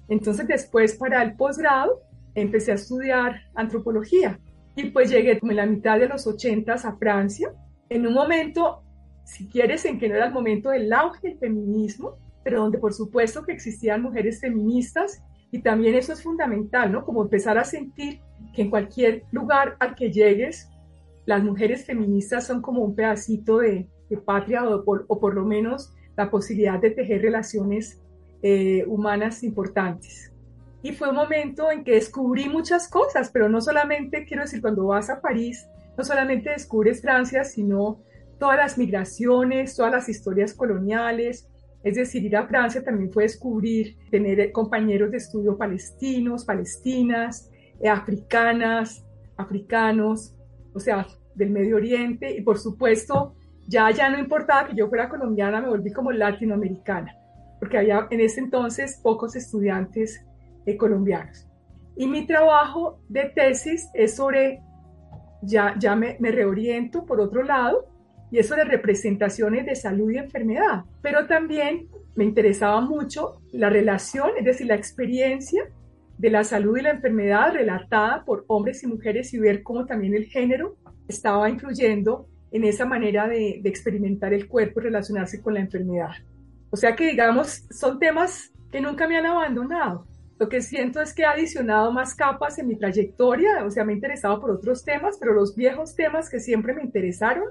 Entonces, 0.08 0.46
después, 0.46 0.96
para 0.96 1.22
el 1.22 1.34
posgrado, 1.34 2.02
empecé 2.34 2.72
a 2.72 2.74
estudiar 2.74 3.42
antropología. 3.54 4.38
Y 4.76 4.90
pues 4.90 5.10
llegué 5.10 5.38
en 5.40 5.56
la 5.56 5.66
mitad 5.66 5.98
de 5.98 6.08
los 6.08 6.26
ochentas 6.26 6.84
a 6.84 6.96
Francia, 6.96 7.52
en 7.90 8.06
un 8.06 8.14
momento, 8.14 8.82
si 9.24 9.48
quieres, 9.48 9.84
en 9.84 9.98
que 9.98 10.08
no 10.08 10.14
era 10.14 10.26
el 10.26 10.32
momento 10.32 10.70
del 10.70 10.92
auge 10.92 11.28
del 11.28 11.38
feminismo, 11.38 12.16
pero 12.42 12.60
donde 12.60 12.78
por 12.78 12.94
supuesto 12.94 13.44
que 13.44 13.52
existían 13.52 14.00
mujeres 14.00 14.40
feministas 14.40 15.22
y 15.50 15.60
también 15.60 15.96
eso 15.96 16.12
es 16.12 16.22
fundamental, 16.22 16.92
¿no? 16.92 17.04
Como 17.04 17.22
empezar 17.22 17.58
a 17.58 17.64
sentir 17.64 18.20
que 18.54 18.62
en 18.62 18.70
cualquier 18.70 19.24
lugar 19.32 19.76
al 19.80 19.94
que 19.96 20.10
llegues 20.10 20.70
las 21.26 21.42
mujeres 21.42 21.84
feministas 21.84 22.46
son 22.46 22.62
como 22.62 22.82
un 22.82 22.94
pedacito 22.94 23.58
de, 23.58 23.86
patria 24.24 24.68
o 24.68 24.84
por, 24.84 25.34
lo 25.34 25.44
menos 25.44 25.92
la 26.16 26.30
posibilidad 26.30 26.80
de 26.80 26.90
tejer 26.90 27.22
relaciones 27.22 28.00
eh, 28.42 28.84
humanas 28.88 29.44
importantes. 29.44 30.32
Y 30.82 30.92
fue 30.92 31.10
un 31.10 31.16
momento 31.16 31.70
en 31.70 31.84
que 31.84 31.92
descubrí 31.92 32.48
muchas 32.48 32.88
cosas, 32.88 33.30
pero 33.30 33.48
no 33.48 33.60
solamente, 33.60 34.24
quiero 34.24 34.42
decir, 34.42 34.60
cuando 34.60 34.86
vas 34.86 35.10
a 35.10 35.20
París, 35.20 35.68
no 35.96 36.04
solamente 36.04 36.50
descubres 36.50 37.02
Francia, 37.02 37.44
sino 37.44 38.00
todas 38.38 38.56
las 38.56 38.78
migraciones, 38.78 39.76
todas 39.76 39.92
las 39.92 40.08
historias 40.08 40.54
coloniales. 40.54 41.48
Es 41.82 41.94
decir, 41.94 42.24
ir 42.24 42.36
a 42.36 42.46
Francia 42.46 42.82
también 42.82 43.12
fue 43.12 43.24
descubrir, 43.24 43.96
tener 44.10 44.52
compañeros 44.52 45.10
de 45.10 45.18
estudio 45.18 45.56
palestinos, 45.56 46.44
palestinas, 46.44 47.50
eh, 47.80 47.88
africanas, 47.88 49.04
africanos, 49.36 50.34
o 50.74 50.80
sea, 50.80 51.06
del 51.34 51.50
Medio 51.50 51.76
Oriente 51.76 52.30
y 52.36 52.42
por 52.42 52.58
supuesto 52.58 53.34
ya 53.66 53.90
ya 53.90 54.10
no 54.10 54.18
importaba 54.18 54.66
que 54.66 54.74
yo 54.74 54.88
fuera 54.88 55.08
colombiana, 55.08 55.60
me 55.60 55.68
volví 55.68 55.92
como 55.92 56.10
latinoamericana, 56.10 57.16
porque 57.58 57.78
había 57.78 58.08
en 58.10 58.20
ese 58.20 58.40
entonces 58.40 58.98
pocos 59.02 59.36
estudiantes 59.36 60.24
eh, 60.66 60.76
colombianos. 60.76 61.46
Y 61.96 62.08
mi 62.08 62.26
trabajo 62.26 63.00
de 63.08 63.26
tesis 63.26 63.88
es 63.94 64.16
sobre, 64.16 64.60
ya, 65.42 65.74
ya 65.78 65.96
me, 65.96 66.16
me 66.20 66.30
reoriento 66.30 67.04
por 67.04 67.20
otro 67.20 67.42
lado, 67.42 67.86
y 68.30 68.38
es 68.38 68.46
sobre 68.46 68.64
representaciones 68.64 69.66
de 69.66 69.74
salud 69.74 70.10
y 70.10 70.18
enfermedad, 70.18 70.84
pero 71.02 71.26
también 71.26 71.88
me 72.14 72.24
interesaba 72.24 72.80
mucho 72.80 73.40
la 73.52 73.70
relación, 73.70 74.30
es 74.38 74.44
decir, 74.44 74.66
la 74.66 74.76
experiencia 74.76 75.64
de 76.18 76.30
la 76.30 76.44
salud 76.44 76.76
y 76.76 76.82
la 76.82 76.90
enfermedad 76.90 77.54
relatada 77.54 78.24
por 78.24 78.44
hombres 78.46 78.82
y 78.82 78.86
mujeres 78.86 79.32
y 79.32 79.38
ver 79.38 79.62
cómo 79.62 79.86
también 79.86 80.14
el 80.14 80.26
género 80.26 80.76
estaba 81.08 81.48
influyendo 81.48 82.26
en 82.52 82.64
esa 82.64 82.84
manera 82.84 83.26
de, 83.26 83.60
experimentar 83.64 84.34
el 84.34 84.46
cuerpo 84.46 84.80
y 84.80 84.84
relacionarse 84.84 85.40
con 85.40 85.54
la 85.54 85.60
enfermedad. 85.60 86.10
O 86.70 86.76
sea 86.76 86.94
que, 86.94 87.06
digamos, 87.06 87.64
son 87.70 87.98
temas 87.98 88.52
que 88.70 88.80
nunca 88.80 89.08
me 89.08 89.16
han 89.16 89.26
abandonado. 89.26 90.06
Lo 90.40 90.48
que 90.48 90.60
siento 90.60 91.00
es 91.00 91.14
que 91.14 91.22
he 91.22 91.26
adicionado 91.26 91.92
más 91.92 92.14
capas 92.14 92.58
en 92.58 92.66
mi 92.66 92.76
trayectoria, 92.76 93.64
o 93.64 93.70
sea, 93.70 93.84
me 93.84 93.92
he 93.92 93.94
interesado 93.94 94.40
por 94.40 94.50
otros 94.50 94.82
temas, 94.82 95.18
pero 95.20 95.34
los 95.34 95.54
viejos 95.54 95.94
temas 95.94 96.28
que 96.28 96.40
siempre 96.40 96.74
me 96.74 96.82
interesaron, 96.82 97.44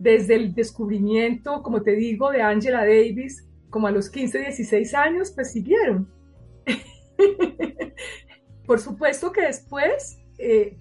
desde 0.00 0.34
el 0.34 0.52
descubrimiento, 0.52 1.62
como 1.62 1.82
te 1.82 1.92
digo, 1.92 2.32
de 2.32 2.42
Angela 2.42 2.80
Davis, 2.80 3.46
como 3.70 3.86
a 3.86 3.92
los 3.92 4.10
15, 4.10 4.38
16 4.38 4.94
años, 4.94 5.30
pues 5.32 5.52
siguieron. 5.52 6.08
por 8.66 8.80
supuesto 8.80 9.30
que 9.30 9.42
después 9.42 10.18
eh, 10.38 10.76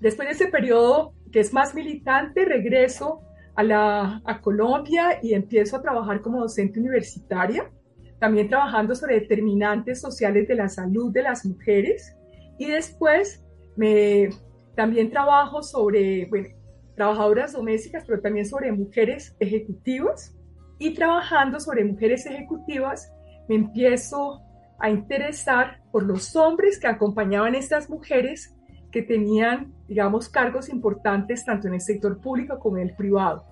después 0.00 0.28
de 0.28 0.34
ese 0.34 0.46
periodo 0.48 1.14
que 1.30 1.40
es 1.40 1.52
más 1.52 1.74
militante, 1.74 2.44
regreso 2.44 3.20
a, 3.54 3.62
la, 3.62 4.22
a 4.24 4.40
Colombia 4.40 5.18
y 5.22 5.34
empiezo 5.34 5.76
a 5.76 5.82
trabajar 5.82 6.20
como 6.20 6.40
docente 6.40 6.80
universitaria, 6.80 7.70
también 8.18 8.48
trabajando 8.48 8.94
sobre 8.94 9.20
determinantes 9.20 10.00
sociales 10.00 10.48
de 10.48 10.54
la 10.54 10.68
salud 10.68 11.12
de 11.12 11.22
las 11.22 11.44
mujeres. 11.44 12.16
Y 12.58 12.66
después 12.66 13.44
me, 13.76 14.30
también 14.74 15.10
trabajo 15.10 15.62
sobre, 15.62 16.26
bueno, 16.26 16.48
trabajadoras 16.96 17.52
domésticas, 17.52 18.04
pero 18.06 18.20
también 18.20 18.46
sobre 18.46 18.72
mujeres 18.72 19.36
ejecutivas. 19.40 20.34
Y 20.78 20.94
trabajando 20.94 21.60
sobre 21.60 21.84
mujeres 21.84 22.26
ejecutivas, 22.26 23.12
me 23.48 23.56
empiezo 23.56 24.40
a 24.78 24.90
interesar 24.90 25.80
por 25.92 26.04
los 26.04 26.34
hombres 26.34 26.78
que 26.78 26.88
acompañaban 26.88 27.54
a 27.54 27.58
estas 27.58 27.88
mujeres 27.88 28.54
que 28.90 29.02
tenían, 29.02 29.72
digamos, 29.88 30.28
cargos 30.28 30.68
importantes 30.68 31.44
tanto 31.44 31.68
en 31.68 31.74
el 31.74 31.80
sector 31.80 32.20
público 32.20 32.58
como 32.58 32.78
en 32.78 32.88
el 32.88 32.96
privado. 32.96 33.44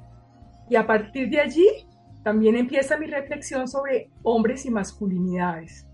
Y 0.68 0.76
a 0.76 0.86
partir 0.86 1.30
de 1.30 1.40
allí 1.40 1.66
también 2.22 2.56
empieza 2.56 2.98
mi 2.98 3.06
reflexión 3.06 3.68
sobre 3.68 4.10
hombres 4.22 4.64
y 4.66 4.70
masculinidades. 4.70 5.86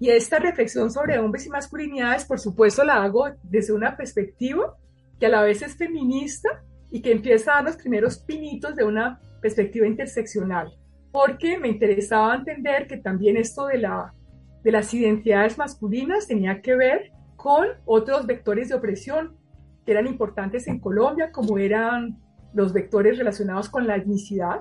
Y 0.00 0.10
esta 0.10 0.38
reflexión 0.38 0.90
sobre 0.90 1.18
hombres 1.18 1.46
y 1.46 1.50
masculinidades, 1.50 2.24
por 2.24 2.38
supuesto, 2.38 2.84
la 2.84 3.02
hago 3.02 3.26
desde 3.42 3.72
una 3.72 3.96
perspectiva 3.96 4.76
que 5.18 5.26
a 5.26 5.30
la 5.30 5.42
vez 5.42 5.62
es 5.62 5.76
feminista 5.76 6.62
y 6.90 7.00
que 7.00 7.12
empieza 7.12 7.52
a 7.52 7.54
dar 7.56 7.64
los 7.64 7.76
primeros 7.76 8.18
pinitos 8.18 8.76
de 8.76 8.84
una 8.84 9.20
perspectiva 9.40 9.86
interseccional, 9.86 10.72
porque 11.12 11.58
me 11.58 11.68
interesaba 11.68 12.34
entender 12.34 12.86
que 12.86 12.98
también 12.98 13.36
esto 13.36 13.66
de, 13.66 13.78
la, 13.78 14.14
de 14.62 14.72
las 14.72 14.92
identidades 14.94 15.58
masculinas 15.58 16.26
tenía 16.26 16.60
que 16.60 16.74
ver 16.76 17.12
con 17.36 17.66
otros 17.84 18.26
vectores 18.26 18.68
de 18.68 18.74
opresión 18.74 19.36
que 19.84 19.92
eran 19.92 20.06
importantes 20.06 20.66
en 20.66 20.80
Colombia, 20.80 21.30
como 21.30 21.58
eran 21.58 22.18
los 22.54 22.72
vectores 22.72 23.18
relacionados 23.18 23.68
con 23.68 23.86
la 23.86 23.96
etnicidad 23.96 24.60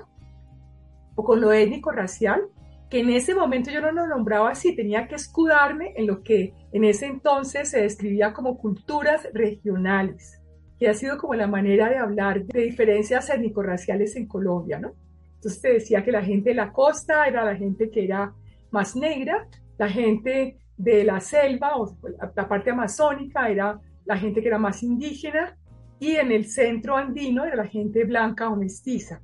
o 1.16 1.24
con 1.24 1.42
lo 1.42 1.52
étnico-racial, 1.52 2.42
que 2.90 3.00
en 3.00 3.10
ese 3.10 3.34
momento 3.34 3.72
yo 3.72 3.82
no 3.82 3.92
lo 3.92 4.08
nombraba 4.08 4.52
así, 4.52 4.76
tenía 4.76 5.08
que 5.08 5.16
escudarme 5.16 5.94
en 5.96 6.08
lo 6.08 6.22
que 6.22 6.54
en 6.72 6.84
ese 6.84 7.08
entonces 7.08 7.70
se 7.70 7.82
describía 7.82 8.34
como 8.34 8.58
culturas 8.58 9.28
regionales 9.34 10.44
que 10.80 10.90
ha 10.90 10.94
sido 10.94 11.18
como 11.18 11.34
la 11.34 11.48
manera 11.48 11.90
de 11.90 11.98
hablar 11.98 12.46
de 12.46 12.62
diferencias 12.62 13.30
étnico-raciales 13.30 14.16
en 14.16 14.28
Colombia, 14.28 14.80
¿no? 14.80 14.94
Entonces 15.36 15.62
te 15.62 15.74
decía 15.74 16.04
que 16.04 16.12
la 16.12 16.24
gente 16.24 16.50
de 16.50 16.56
la 16.56 16.72
costa 16.72 17.26
era 17.26 17.46
la 17.46 17.56
gente 17.56 17.90
que 17.90 18.04
era 18.04 18.34
más 18.72 18.96
negra, 18.96 19.48
la 19.78 19.90
gente 19.90 20.58
de 20.76 21.04
la 21.04 21.20
selva 21.20 21.78
o 21.78 21.98
la 22.36 22.48
parte 22.48 22.72
amazónica 22.72 23.50
era 23.50 23.80
la 24.06 24.18
gente 24.18 24.42
que 24.42 24.48
era 24.48 24.58
más 24.58 24.84
indígena 24.84 25.58
y 26.00 26.16
en 26.18 26.32
el 26.32 26.46
centro 26.46 26.98
andino 26.98 27.46
era 27.46 27.56
la 27.56 27.68
gente 27.68 28.04
blanca 28.04 28.50
o 28.50 28.56
mestiza. 28.56 29.22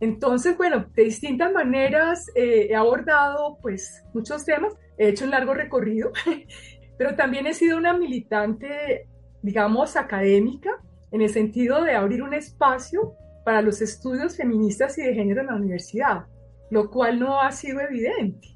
Entonces, 0.00 0.56
bueno, 0.56 0.86
de 0.94 1.04
distintas 1.04 1.52
maneras 1.52 2.26
eh, 2.34 2.68
he 2.70 2.74
abordado 2.74 3.58
pues 3.60 4.02
muchos 4.14 4.44
temas, 4.44 4.74
he 4.96 5.08
hecho 5.08 5.26
un 5.26 5.30
largo 5.30 5.52
recorrido, 5.52 6.12
pero 6.98 7.14
también 7.14 7.46
he 7.46 7.52
sido 7.52 7.76
una 7.76 7.92
militante, 7.92 9.06
digamos, 9.42 9.96
académica 9.96 10.70
en 11.12 11.20
el 11.20 11.28
sentido 11.28 11.82
de 11.82 11.94
abrir 11.94 12.22
un 12.22 12.32
espacio 12.32 13.14
para 13.44 13.60
los 13.60 13.82
estudios 13.82 14.36
feministas 14.36 14.96
y 14.98 15.02
de 15.02 15.14
género 15.14 15.42
en 15.42 15.48
la 15.48 15.56
universidad, 15.56 16.24
lo 16.70 16.90
cual 16.90 17.20
no 17.20 17.40
ha 17.40 17.52
sido 17.52 17.80
evidente, 17.80 18.48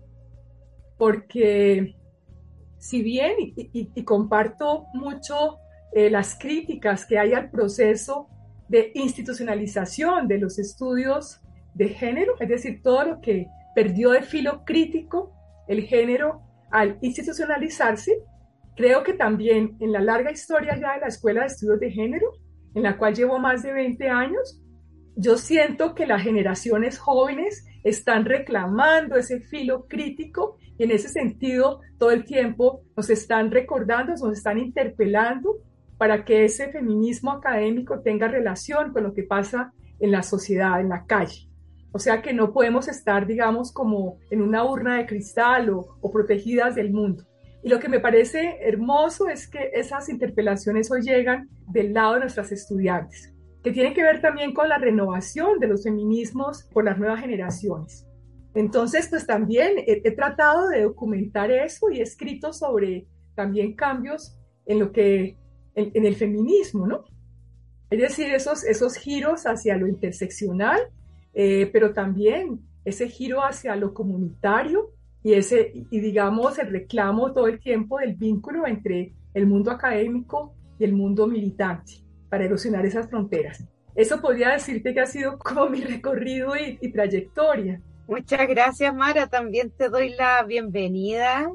porque 0.96 1.94
si 2.78 3.02
bien, 3.02 3.32
y, 3.38 4.04
comparto 4.04 4.86
mucho 4.94 5.58
eh, 5.92 6.10
las 6.10 6.38
críticas 6.38 7.06
que 7.06 7.18
hay 7.18 7.32
al 7.32 7.50
proceso 7.50 8.28
de 8.68 8.92
institucionalización 8.94 10.28
de 10.28 10.38
los 10.38 10.58
estudios 10.58 11.40
de 11.74 11.88
género, 11.88 12.34
es 12.40 12.48
decir, 12.48 12.82
todo 12.82 13.04
lo 13.04 13.20
que 13.20 13.46
perdió 13.74 14.10
de 14.10 14.22
filo 14.22 14.64
crítico 14.64 15.32
el 15.68 15.82
género 15.82 16.42
al 16.70 16.98
institucionalizarse, 17.02 18.12
creo 18.76 19.02
que 19.02 19.14
también 19.14 19.76
en 19.80 19.92
la 19.92 20.00
larga 20.00 20.30
historia 20.30 20.78
ya 20.78 20.94
de 20.94 21.00
la 21.00 21.06
Escuela 21.06 21.40
de 21.40 21.46
Estudios 21.46 21.80
de 21.80 21.90
Género 21.90 22.32
en 22.74 22.82
la 22.82 22.96
cual 22.96 23.14
llevo 23.14 23.38
más 23.38 23.62
de 23.62 23.72
20 23.72 24.08
años, 24.08 24.60
yo 25.16 25.38
siento 25.38 25.94
que 25.94 26.06
las 26.06 26.22
generaciones 26.22 26.98
jóvenes 26.98 27.64
están 27.84 28.24
reclamando 28.24 29.16
ese 29.16 29.40
filo 29.40 29.86
crítico 29.88 30.56
y 30.76 30.84
en 30.84 30.90
ese 30.90 31.08
sentido 31.08 31.80
todo 31.98 32.10
el 32.10 32.24
tiempo 32.24 32.82
nos 32.96 33.10
están 33.10 33.52
recordando, 33.52 34.12
nos 34.12 34.36
están 34.36 34.58
interpelando 34.58 35.58
para 35.98 36.24
que 36.24 36.44
ese 36.44 36.68
feminismo 36.70 37.32
académico 37.32 38.00
tenga 38.00 38.28
relación 38.28 38.92
con 38.92 39.04
lo 39.04 39.14
que 39.14 39.22
pasa 39.22 39.72
en 40.00 40.10
la 40.10 40.22
sociedad, 40.22 40.80
en 40.80 40.88
la 40.88 41.06
calle. 41.06 41.48
O 41.92 41.98
sea 42.00 42.22
que 42.22 42.32
no 42.32 42.52
podemos 42.52 42.88
estar, 42.88 43.24
digamos, 43.26 43.72
como 43.72 44.18
en 44.30 44.42
una 44.42 44.64
urna 44.64 44.96
de 44.96 45.06
cristal 45.06 45.70
o, 45.70 46.10
protegidas 46.12 46.74
del 46.74 46.92
mundo. 46.92 47.24
Y 47.62 47.68
lo 47.68 47.78
que 47.78 47.88
me 47.88 48.00
parece 48.00 48.58
hermoso 48.62 49.28
es 49.28 49.48
que 49.48 49.70
esas 49.72 50.08
interpelaciones 50.08 50.90
hoy 50.90 51.02
llegan 51.02 51.48
del 51.68 51.94
lado 51.94 52.14
de 52.14 52.20
nuestras 52.20 52.50
estudiantes, 52.50 53.32
que 53.62 53.70
tienen 53.70 53.94
que 53.94 54.02
ver 54.02 54.20
también 54.20 54.52
con 54.52 54.68
la 54.68 54.78
renovación 54.78 55.60
de 55.60 55.68
los 55.68 55.84
feminismos 55.84 56.64
por 56.72 56.84
las 56.84 56.98
nuevas 56.98 57.20
generaciones. 57.20 58.06
Entonces, 58.54 59.08
pues 59.08 59.26
también 59.26 59.74
he, 59.86 60.10
tratado 60.10 60.68
de 60.68 60.82
documentar 60.82 61.52
eso 61.52 61.90
y 61.90 62.00
he 62.00 62.02
escrito 62.02 62.52
sobre 62.52 63.06
también 63.36 63.74
cambios 63.74 64.36
en 64.66 64.80
lo 64.80 64.92
que, 64.92 65.36
en, 65.74 66.06
el 66.06 66.16
feminismo, 66.16 66.86
¿no? 66.86 67.04
Es 67.90 68.00
decir, 68.00 68.32
esos, 68.34 68.64
esos 68.64 68.96
giros 68.96 69.44
hacia 69.46 69.76
lo 69.76 69.86
interseccional, 69.86 70.80
eh, 71.32 71.68
pero 71.72 71.92
también 71.92 72.60
ese 72.84 73.08
giro 73.08 73.40
hacia 73.40 73.76
lo 73.76 73.94
comunitario, 73.94 74.90
y, 75.22 75.32
ese, 75.32 75.72
y 75.90 76.00
digamos 76.00 76.58
el 76.58 76.68
reclamo 76.68 77.32
todo 77.32 77.46
el 77.48 77.58
tiempo 77.58 77.98
del 77.98 78.14
vínculo 78.14 78.66
entre 78.66 79.14
el 79.32 79.46
mundo 79.46 79.70
académico 79.70 80.54
y 80.78 80.84
el 80.84 80.92
mundo 80.92 81.26
militante 81.26 81.94
para 82.28 82.44
erosionar 82.44 82.84
esas 82.84 83.08
fronteras. 83.08 83.64
Eso 83.94 84.20
podría 84.20 84.50
decirte 84.50 84.92
que 84.92 85.00
ha 85.00 85.06
sido 85.06 85.38
como 85.38 85.68
mi 85.70 85.80
recorrido 85.80 86.52
y, 86.56 86.92
trayectoria. 86.92 87.80
Muchas 88.06 88.46
gracias, 88.48 88.94
Mara. 88.94 89.28
También 89.28 89.70
te 89.70 89.88
doy 89.88 90.10
la 90.10 90.42
bienvenida. 90.42 91.50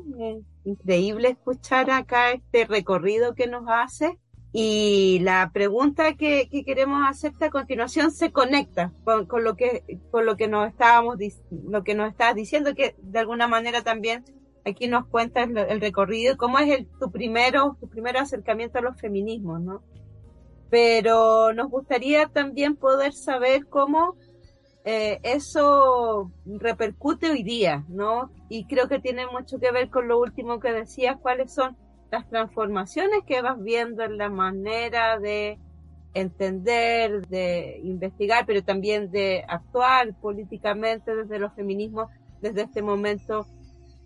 Increíble 0.64 1.30
escuchar 1.30 1.90
acá 1.92 2.32
este 2.32 2.66
recorrido 2.66 3.36
que 3.36 3.48
nos 3.48 3.64
hace. 3.68 4.18
Y 4.52 5.20
la 5.22 5.52
pregunta 5.54 6.16
que, 6.16 6.50
queremos 6.66 7.04
hacerte 7.08 7.46
a 7.46 7.50
continuación 7.52 8.12
se 8.12 8.32
conecta 8.32 8.92
con, 9.06 9.44
lo 9.44 9.56
que 9.56 10.00
con 10.10 10.26
lo 10.26 10.38
que 10.38 10.48
nos 10.48 10.68
estábamos 10.68 11.18
lo 11.52 11.84
que 11.84 11.94
nos 11.94 12.10
estabas 12.10 12.34
diciendo 12.34 12.74
que 12.74 12.96
de 12.98 13.20
alguna 13.20 13.48
manera 13.48 13.84
también 13.84 14.26
aquí 14.66 14.88
nos 14.88 15.06
cuentas 15.06 15.50
el, 15.50 15.80
recorrido 15.80 16.36
cómo 16.36 16.58
es 16.58 16.80
el, 16.80 16.88
tu 17.00 17.12
primero 17.12 17.78
tu 17.80 17.88
primer 17.90 18.18
acercamiento 18.18 18.80
a 18.80 18.82
los 18.82 19.00
feminismos, 19.00 19.62
¿no? 19.62 19.84
Pero 20.72 21.54
nos 21.54 21.70
gustaría 21.70 22.28
también 22.28 22.76
poder 22.76 23.14
saber 23.14 23.68
cómo 23.68 24.16
eh, 24.92 25.20
eso 25.22 26.32
repercute 26.48 27.30
hoy 27.30 27.44
día, 27.44 27.86
¿no? 27.90 28.32
Y 28.50 28.66
creo 28.66 28.88
que 28.88 28.98
tiene 28.98 29.28
mucho 29.28 29.60
que 29.60 29.72
ver 29.72 29.92
con 29.92 30.08
lo 30.08 30.20
último 30.20 30.60
que 30.60 30.74
decías, 30.74 31.16
cuáles 31.22 31.54
son 31.54 31.78
las 32.10 32.28
transformaciones 32.28 33.20
que 33.28 33.44
vas 33.44 33.62
viendo 33.62 34.04
en 34.04 34.18
la 34.18 34.30
manera 34.30 35.20
de 35.20 35.60
entender, 36.16 37.28
de 37.28 37.80
investigar, 37.84 38.48
pero 38.48 38.64
también 38.64 39.12
de 39.12 39.46
actuar 39.48 40.20
políticamente 40.20 41.16
desde 41.16 41.38
los 41.38 41.54
feminismos, 41.54 42.08
desde 42.42 42.64
este 42.64 42.82
momento 42.82 43.46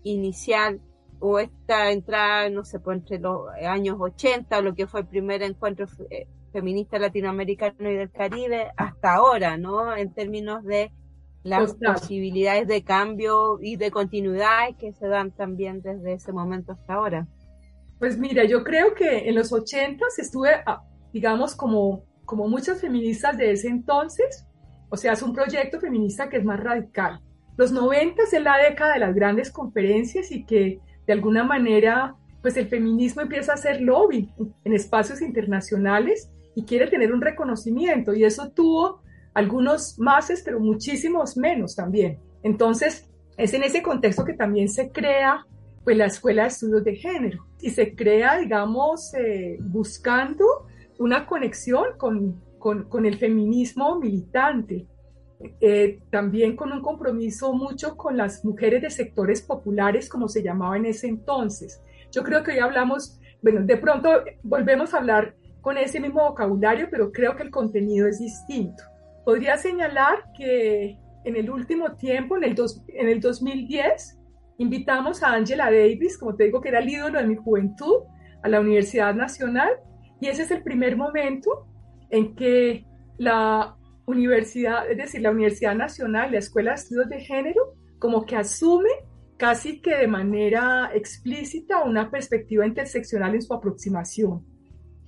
inicial 0.02 0.82
o 1.18 1.38
esta 1.38 1.92
entrada, 1.92 2.50
no 2.50 2.62
sé, 2.62 2.78
pues 2.78 2.98
entre 2.98 3.20
los 3.20 3.48
años 3.66 3.96
80 3.98 4.58
o 4.58 4.60
lo 4.60 4.74
que 4.74 4.86
fue 4.86 5.00
el 5.00 5.06
primer 5.06 5.42
encuentro 5.42 5.86
eh, 6.10 6.26
feminista 6.54 7.00
latinoamericano 7.00 7.90
y 7.90 7.96
del 7.96 8.12
Caribe 8.12 8.70
hasta 8.76 9.14
ahora, 9.14 9.56
¿no? 9.56 9.94
En 9.96 10.14
términos 10.14 10.64
de 10.64 10.92
las 11.42 11.74
posibilidades 11.74 12.68
de 12.68 12.84
cambio 12.84 13.58
y 13.60 13.76
de 13.76 13.90
continuidad 13.90 14.76
que 14.78 14.92
se 14.92 15.08
dan 15.08 15.32
también 15.32 15.82
desde 15.82 16.12
ese 16.14 16.32
momento 16.32 16.72
hasta 16.72 16.94
ahora. 16.94 17.26
Pues 17.98 18.16
mira, 18.16 18.44
yo 18.44 18.62
creo 18.62 18.94
que 18.94 19.28
en 19.28 19.34
los 19.34 19.52
80 19.52 20.06
estuve, 20.16 20.50
ah, 20.64 20.82
digamos, 21.12 21.56
como, 21.56 22.04
como 22.24 22.46
muchas 22.48 22.80
feministas 22.80 23.36
de 23.36 23.50
ese 23.50 23.68
entonces, 23.68 24.46
o 24.90 24.96
sea, 24.96 25.14
es 25.14 25.22
un 25.22 25.34
proyecto 25.34 25.80
feminista 25.80 26.28
que 26.28 26.36
es 26.36 26.44
más 26.44 26.60
radical. 26.60 27.20
Los 27.56 27.72
90 27.72 28.22
es 28.22 28.40
la 28.40 28.58
década 28.58 28.94
de 28.94 29.00
las 29.00 29.14
grandes 29.14 29.50
conferencias 29.50 30.30
y 30.30 30.44
que 30.44 30.78
de 31.04 31.12
alguna 31.12 31.42
manera, 31.42 32.14
pues 32.42 32.56
el 32.56 32.68
feminismo 32.68 33.22
empieza 33.22 33.52
a 33.52 33.56
hacer 33.56 33.80
lobby 33.80 34.32
en 34.64 34.72
espacios 34.72 35.20
internacionales 35.20 36.30
y 36.54 36.64
quiere 36.64 36.86
tener 36.86 37.12
un 37.12 37.20
reconocimiento 37.20 38.14
y 38.14 38.24
eso 38.24 38.50
tuvo 38.50 39.02
algunos 39.34 39.98
máses, 39.98 40.42
pero 40.44 40.60
muchísimos 40.60 41.36
menos 41.36 41.74
también. 41.74 42.18
Entonces, 42.42 43.10
es 43.36 43.52
en 43.54 43.64
ese 43.64 43.82
contexto 43.82 44.24
que 44.24 44.34
también 44.34 44.68
se 44.68 44.90
crea 44.90 45.46
pues 45.82 45.96
la 45.96 46.06
Escuela 46.06 46.42
de 46.42 46.48
Estudios 46.48 46.84
de 46.84 46.96
Género 46.96 47.44
y 47.60 47.70
se 47.70 47.94
crea, 47.94 48.38
digamos, 48.38 49.12
eh, 49.14 49.58
buscando 49.60 50.44
una 50.98 51.26
conexión 51.26 51.84
con, 51.98 52.40
con, 52.58 52.84
con, 52.84 53.04
el 53.04 53.18
feminismo 53.18 53.98
militante, 53.98 54.86
eh, 55.60 56.00
también 56.10 56.56
con 56.56 56.72
un 56.72 56.80
compromiso 56.80 57.52
mucho 57.52 57.96
con 57.96 58.16
las 58.16 58.44
mujeres 58.44 58.80
de 58.80 58.90
sectores 58.90 59.42
populares, 59.42 60.08
como 60.08 60.28
se 60.28 60.42
llamaba 60.42 60.76
en 60.78 60.86
ese 60.86 61.08
entonces. 61.08 61.82
Yo 62.10 62.22
creo 62.22 62.42
que 62.42 62.52
hoy 62.52 62.60
hablamos, 62.60 63.20
bueno, 63.42 63.60
de 63.62 63.76
pronto 63.76 64.08
volvemos 64.42 64.94
a 64.94 64.98
hablar 64.98 65.34
con 65.64 65.78
ese 65.78 65.98
mismo 65.98 66.22
vocabulario, 66.28 66.88
pero 66.90 67.10
creo 67.10 67.34
que 67.36 67.42
el 67.42 67.50
contenido 67.50 68.06
es 68.06 68.18
distinto. 68.18 68.84
Podría 69.24 69.56
señalar 69.56 70.30
que 70.36 70.98
en 71.24 71.36
el 71.36 71.48
último 71.50 71.96
tiempo, 71.96 72.36
en 72.36 72.44
el, 72.44 72.54
el 72.88 73.20
2010, 73.20 74.18
invitamos 74.58 75.22
a 75.22 75.32
Angela 75.32 75.70
Davis, 75.70 76.18
como 76.18 76.36
te 76.36 76.44
digo 76.44 76.60
que 76.60 76.68
era 76.68 76.80
el 76.80 76.90
ídolo 76.90 77.18
de 77.18 77.26
mi 77.26 77.36
juventud, 77.36 78.02
a 78.42 78.48
la 78.50 78.60
Universidad 78.60 79.14
Nacional, 79.14 79.70
y 80.20 80.28
ese 80.28 80.42
es 80.42 80.50
el 80.50 80.62
primer 80.62 80.98
momento 80.98 81.66
en 82.10 82.36
que 82.36 82.84
la 83.16 83.74
universidad, 84.04 84.90
es 84.90 84.98
decir, 84.98 85.22
la 85.22 85.30
Universidad 85.30 85.74
Nacional, 85.74 86.30
la 86.30 86.38
Escuela 86.40 86.72
de 86.72 86.76
Estudios 86.76 87.08
de 87.08 87.20
Género, 87.20 87.72
como 87.98 88.26
que 88.26 88.36
asume 88.36 88.90
casi 89.38 89.80
que 89.80 89.96
de 89.96 90.08
manera 90.08 90.90
explícita 90.94 91.82
una 91.82 92.10
perspectiva 92.10 92.66
interseccional 92.66 93.34
en 93.34 93.40
su 93.40 93.54
aproximación. 93.54 94.44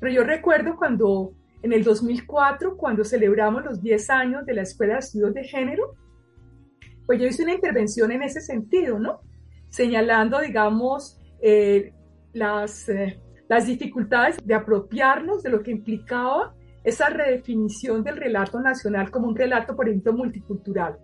Pero 0.01 0.13
yo 0.13 0.25
recuerdo 0.25 0.77
cuando 0.77 1.33
en 1.63 1.73
el 1.73 1.83
2004, 1.83 2.77
cuando 2.77 3.05
celebramos 3.05 3.65
los 3.65 3.83
10 3.83 4.11
años 4.11 4.47
de 4.47 4.55
la 4.55 4.63
Escuela 4.63 4.95
de 4.95 4.99
Estudios 5.01 5.35
de 5.35 5.45
Género, 5.45 5.95
pues 7.07 7.21
yo 7.21 7.27
hice 7.27 7.45
una 7.45 7.55
intervención 7.55 8.13
en 8.13 8.23
ese 8.23 8.41
sentido, 8.41 8.99
¿no? 8.99 9.21
Señalando, 9.69 10.41
digamos, 10.41 11.21
eh, 11.41 11.93
las, 12.33 12.89
eh, 12.89 13.21
las 13.49 13.67
dificultades 13.67 14.37
de 14.45 14.55
apropiarnos 14.55 15.43
de 15.43 15.51
lo 15.51 15.63
que 15.63 15.71
implicaba 15.71 16.55
esa 16.85 17.09
redefinición 17.09 18.05
del 18.05 18.17
relato 18.17 18.61
nacional 18.61 19.11
como 19.11 19.29
un 19.29 19.37
relato, 19.37 19.75
por 19.75 19.89
ejemplo, 19.89 20.13
multicultural. 20.13 20.99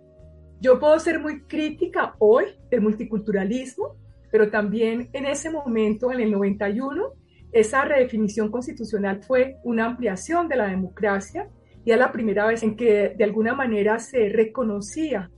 Yo 0.61 0.79
puedo 0.79 0.97
ser 0.97 1.19
muy 1.19 1.41
crítica 1.41 2.15
hoy 2.19 2.45
del 2.69 2.81
multiculturalismo, 2.81 3.97
pero 4.31 4.49
también 4.49 5.09
en 5.11 5.25
ese 5.25 5.49
momento, 5.49 6.11
en 6.11 6.21
el 6.21 6.31
91, 6.31 7.13
esa 7.53 7.85
redefinición 7.85 8.49
constitucional 8.51 9.21
fue 9.23 9.57
una 9.63 9.85
ampliación 9.85 10.47
de 10.47 10.55
la 10.55 10.67
democracia 10.67 11.47
y 11.85 11.93
la 11.95 12.11
primera 12.11 12.45
vez 12.47 12.63
en 12.63 12.75
que 12.75 13.13
de 13.15 13.23
alguna 13.23 13.53
manera 13.53 13.99
se 13.99 14.29
reconocía 14.29 15.29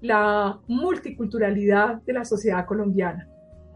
la 0.00 0.60
multiculturalidad 0.68 2.02
de 2.02 2.12
la 2.12 2.24
sociedad 2.24 2.66
colombiana, 2.66 3.28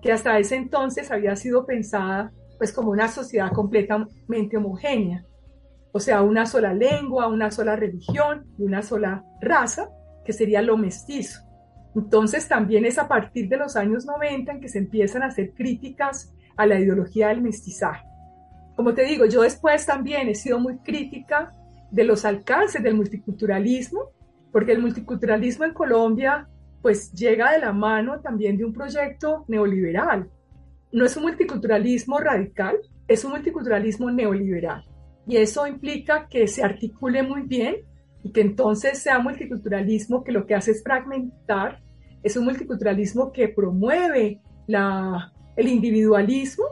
que 0.03 0.13
hasta 0.13 0.39
ese 0.39 0.57
entonces 0.57 1.11
había 1.11 1.35
sido 1.35 1.67
pensada 1.67 2.33
pues 2.59 2.73
como 2.73 2.91
una 2.91 3.09
sociedad 3.09 3.51
completamente 3.53 4.57
homogénea, 4.57 5.25
o 5.93 5.99
sea, 5.99 6.23
una 6.23 6.47
sola 6.47 6.73
lengua, 6.73 7.27
una 7.27 7.51
sola 7.51 7.75
religión 7.75 8.47
y 8.59 8.63
una 8.63 8.83
sola 8.83 9.25
raza, 9.41 9.89
que 10.25 10.33
sería 10.33 10.63
lo 10.63 10.77
mestizo. 10.77 11.41
Entonces 11.97 12.47
también 12.47 12.85
es 12.85 12.99
a 12.99 13.09
partir 13.09 13.49
de 13.49 13.57
los 13.57 13.77
años 13.77 14.07
90 14.07 14.53
en 14.53 14.61
que 14.61 14.69
se 14.69 14.79
empiezan 14.79 15.23
a 15.23 15.27
hacer 15.27 15.53
críticas 15.55 16.33
a 16.57 16.67
la 16.67 16.79
ideología 16.79 17.29
del 17.29 17.43
mestizaje. 17.43 18.07
Como 18.77 18.95
te 18.95 19.05
digo, 19.05 19.27
yo 19.27 19.43
después 19.43 19.85
también 19.85 20.29
he 20.29 20.35
sido 20.35 20.59
muy 20.59 20.79
crítica 20.79 21.55
de 21.91 22.05
los 22.05 22.25
alcances 22.25 22.83
del 22.83 22.95
multiculturalismo, 22.95 24.11
porque 24.53 24.73
el 24.73 24.81
multiculturalismo 24.81 25.65
en 25.65 25.75
Colombia 25.75 26.49
pues 26.83 27.13
llega 27.13 27.53
de 27.53 27.59
la 27.59 27.73
mano 27.73 28.21
también 28.21 28.57
de 28.57 28.65
un 28.65 28.73
proyecto 28.73 29.45
neoliberal. 29.49 30.31
No 30.93 31.05
es 31.05 31.17
un 31.17 31.25
multiculturalismo 31.25 32.19
radical, 32.19 32.79
es 33.07 33.25
un 33.25 33.33
multiculturalismo 33.33 34.11
neoliberal. 34.11 34.85
Y 35.27 35.37
eso 35.37 35.67
implica 35.67 36.27
que 36.29 36.49
se 36.49 36.65
articule 36.65 37.23
muy 37.23 37.43
bien 37.43 37.77
y 38.23 38.33
que 38.33 38.41
entonces 38.41 38.99
sea 38.99 39.19
multiculturalismo 39.19 40.25
que 40.25 40.33
lo 40.33 40.47
que 40.47 40.55
hace 40.55 40.71
es 40.71 40.83
fragmentar, 40.83 41.83
es 42.23 42.37
un 42.37 42.45
multiculturalismo 42.45 43.31
que 43.33 43.49
promueve 43.49 44.41
la, 44.67 45.33
el 45.57 45.69
individualismo 45.69 46.65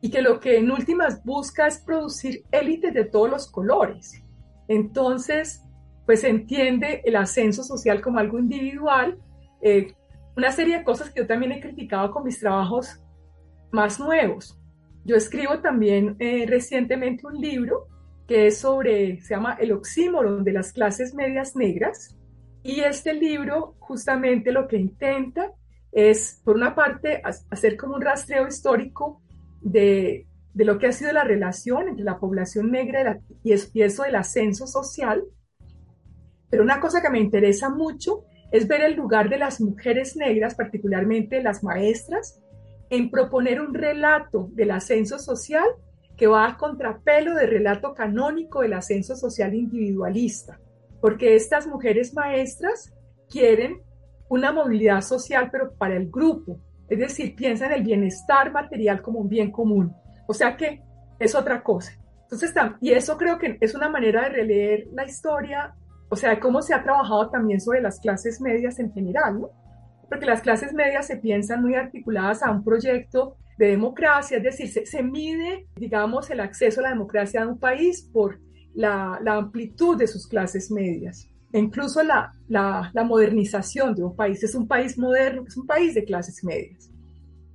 y 0.00 0.10
que 0.10 0.22
lo 0.22 0.40
que 0.40 0.58
en 0.58 0.70
últimas 0.70 1.24
busca 1.24 1.66
es 1.66 1.78
producir 1.78 2.44
élites 2.50 2.92
de 2.92 3.04
todos 3.04 3.30
los 3.30 3.50
colores. 3.50 4.22
Entonces, 4.68 5.62
pues 6.06 6.24
entiende 6.24 7.02
el 7.04 7.16
ascenso 7.16 7.62
social 7.62 8.02
como 8.02 8.18
algo 8.18 8.38
individual, 8.38 9.18
eh, 9.62 9.94
una 10.36 10.52
serie 10.52 10.78
de 10.78 10.84
cosas 10.84 11.10
que 11.10 11.20
yo 11.20 11.26
también 11.26 11.52
he 11.52 11.60
criticado 11.60 12.10
con 12.10 12.24
mis 12.24 12.40
trabajos 12.40 13.00
más 13.72 13.98
nuevos. 13.98 14.58
Yo 15.04 15.16
escribo 15.16 15.60
también 15.60 16.16
eh, 16.18 16.44
recientemente 16.46 17.26
un 17.26 17.40
libro 17.40 17.88
que 18.26 18.46
es 18.46 18.58
sobre, 18.58 19.20
se 19.20 19.34
llama 19.34 19.56
El 19.60 19.72
oxímoron 19.72 20.44
de 20.44 20.52
las 20.52 20.72
clases 20.72 21.14
medias 21.14 21.54
negras, 21.56 22.16
y 22.62 22.80
este 22.80 23.12
libro 23.12 23.74
justamente 23.78 24.50
lo 24.50 24.66
que 24.66 24.78
intenta 24.78 25.52
es, 25.94 26.40
por 26.44 26.56
una 26.56 26.74
parte, 26.74 27.22
hacer 27.50 27.76
como 27.76 27.94
un 27.94 28.02
rastreo 28.02 28.48
histórico 28.48 29.22
de, 29.60 30.26
de 30.54 30.64
lo 30.64 30.78
que 30.78 30.88
ha 30.88 30.92
sido 30.92 31.12
la 31.12 31.24
relación 31.24 31.88
entre 31.88 32.04
la 32.04 32.18
población 32.18 32.70
negra 32.72 33.20
y, 33.44 33.52
eso 33.52 34.02
del 34.02 34.16
ascenso 34.16 34.66
social. 34.66 35.24
Pero 36.50 36.64
una 36.64 36.80
cosa 36.80 37.00
que 37.00 37.10
me 37.10 37.20
interesa 37.20 37.68
mucho 37.68 38.24
es 38.50 38.66
ver 38.66 38.82
el 38.82 38.94
lugar 38.94 39.28
de 39.28 39.38
las 39.38 39.60
mujeres 39.60 40.16
negras, 40.16 40.56
particularmente 40.56 41.42
las 41.42 41.62
maestras, 41.62 42.40
en 42.90 43.10
proponer 43.10 43.60
un 43.60 43.72
relato 43.72 44.48
del 44.52 44.72
ascenso 44.72 45.18
social 45.18 45.66
que 46.16 46.28
va 46.28 46.46
a 46.46 46.56
contrapelo 46.56 47.34
del 47.34 47.50
relato 47.50 47.94
canónico 47.94 48.62
del 48.62 48.74
ascenso 48.74 49.16
social 49.16 49.54
individualista, 49.54 50.60
porque 51.00 51.34
estas 51.34 51.66
mujeres 51.66 52.14
maestras 52.14 52.92
quieren 53.28 53.82
una 54.28 54.52
movilidad 54.52 55.00
social, 55.00 55.48
pero 55.50 55.74
para 55.74 55.96
el 55.96 56.10
grupo. 56.10 56.58
Es 56.88 56.98
decir, 56.98 57.34
piensan 57.34 57.72
el 57.72 57.82
bienestar 57.82 58.52
material 58.52 59.02
como 59.02 59.20
un 59.20 59.28
bien 59.28 59.50
común. 59.50 59.94
O 60.26 60.34
sea 60.34 60.56
que 60.56 60.82
es 61.18 61.34
otra 61.34 61.62
cosa. 61.62 61.92
Entonces, 62.22 62.54
y 62.80 62.90
eso 62.90 63.16
creo 63.16 63.38
que 63.38 63.58
es 63.60 63.74
una 63.74 63.88
manera 63.88 64.22
de 64.22 64.28
releer 64.30 64.88
la 64.92 65.04
historia, 65.04 65.74
o 66.08 66.16
sea, 66.16 66.40
cómo 66.40 66.62
se 66.62 66.74
ha 66.74 66.82
trabajado 66.82 67.30
también 67.30 67.60
sobre 67.60 67.80
las 67.80 68.00
clases 68.00 68.40
medias 68.40 68.78
en 68.78 68.92
general, 68.92 69.40
¿no? 69.40 69.50
Porque 70.08 70.26
las 70.26 70.40
clases 70.40 70.72
medias 70.72 71.06
se 71.06 71.16
piensan 71.16 71.62
muy 71.62 71.74
articuladas 71.74 72.42
a 72.42 72.50
un 72.50 72.64
proyecto 72.64 73.36
de 73.56 73.68
democracia, 73.68 74.38
es 74.38 74.42
decir, 74.42 74.86
se, 74.86 75.02
mide, 75.02 75.68
digamos, 75.76 76.28
el 76.30 76.40
acceso 76.40 76.80
a 76.80 76.84
la 76.84 76.88
democracia 76.90 77.42
de 77.42 77.46
un 77.46 77.58
país 77.58 78.02
por 78.12 78.40
la 78.74 79.20
amplitud 79.26 79.96
de 79.96 80.08
sus 80.08 80.26
clases 80.26 80.70
medias 80.72 81.28
incluso 81.58 82.02
la, 82.02 82.32
la, 82.48 83.04
modernización 83.04 83.94
de 83.94 84.02
un 84.02 84.16
país. 84.16 84.42
Es 84.42 84.54
un 84.54 84.66
país 84.66 84.98
moderno, 84.98 85.44
es 85.46 85.56
un 85.56 85.66
país 85.66 85.94
de 85.94 86.04
clases 86.04 86.42
medias. 86.42 86.90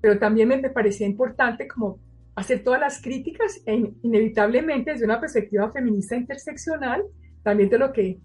Pero 0.02 0.18
también 0.18 0.48
me, 0.48 0.58
me 0.58 0.70
parecía 0.70 1.06
importante 1.06 1.68
como 1.68 2.00
hacer 2.36 2.64
todas 2.64 2.80
las 2.80 3.02
críticas 3.02 3.62
e 3.66 3.92
inevitablemente 4.02 4.92
desde 4.92 5.06
una 5.06 5.20
perspectiva 5.20 5.72
feminista 5.72 6.16
interseccional, 6.16 7.04
también 7.44 7.70
de 7.70 7.78
lo 7.78 7.92
que, 7.92 8.20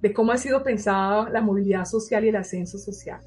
de 0.00 0.12
cómo 0.12 0.32
ha 0.32 0.38
sido 0.38 0.62
pensada 0.62 1.28
la 1.28 1.42
movilidad 1.42 1.84
social 1.84 2.24
y 2.24 2.28
el 2.28 2.36
ascenso 2.36 2.78
social. 2.78 3.20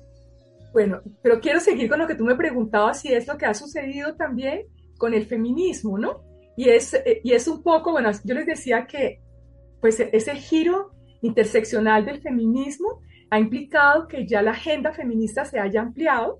Bueno, 0.74 1.02
pero 1.22 1.40
quiero 1.40 1.60
seguir 1.60 1.90
con 1.90 2.00
lo 2.00 2.08
que 2.08 2.16
tú 2.16 2.24
me 2.24 2.36
preguntabas 2.36 3.02
si 3.02 3.14
es 3.14 3.28
lo 3.28 3.38
que 3.38 3.46
ha 3.46 3.54
sucedido 3.54 4.16
también 4.16 4.64
con 4.98 5.14
el 5.14 5.26
feminismo, 5.26 6.00
¿no? 6.00 6.24
Y 6.56 6.70
es, 6.70 6.96
y 7.24 7.34
es 7.34 7.48
un 7.48 7.62
poco, 7.62 7.92
bueno, 7.92 8.10
yo 8.24 8.34
les 8.34 8.46
decía 8.46 8.88
que 8.88 9.20
pues 9.80 10.00
ese 10.00 10.36
giro 10.36 10.92
interseccional 11.22 12.06
del 12.06 12.22
feminismo 12.22 13.02
ha 13.30 13.40
implicado 13.40 14.08
que 14.08 14.28
ya 14.28 14.42
la 14.42 14.52
agenda 14.52 14.92
feminista 14.92 15.46
se 15.46 15.60
haya 15.60 15.82
ampliado 15.82 16.40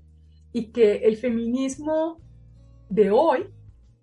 y 0.52 0.72
que 0.72 0.96
el 0.96 1.16
feminismo 1.16 2.18
de 2.90 3.10
hoy 3.10 3.46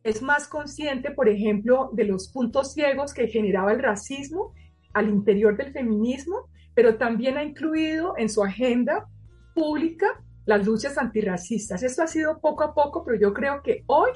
es 0.04 0.22
más 0.22 0.48
consciente, 0.48 1.12
por 1.12 1.30
ejemplo, 1.30 1.92
de 1.94 2.06
los 2.06 2.30
puntos 2.30 2.74
ciegos 2.74 3.14
que 3.14 3.28
generaba 3.28 3.74
el 3.74 3.80
racismo 3.80 4.54
al 4.94 5.10
interior 5.10 5.56
del 5.56 5.72
feminismo, 5.72 6.50
pero 6.74 6.98
también 6.98 7.38
ha 7.38 7.44
incluido 7.44 8.16
en 8.18 8.30
su 8.30 8.44
agenda 8.44 9.08
pública 9.54 10.08
las 10.46 10.66
luchas 10.66 10.98
antirracistas. 10.98 11.84
Esto 11.84 12.02
ha 12.02 12.08
sido 12.08 12.40
poco 12.40 12.64
a 12.64 12.74
poco, 12.74 13.04
pero 13.06 13.20
yo 13.20 13.34
creo 13.34 13.62
que 13.62 13.84
hoy 13.86 14.10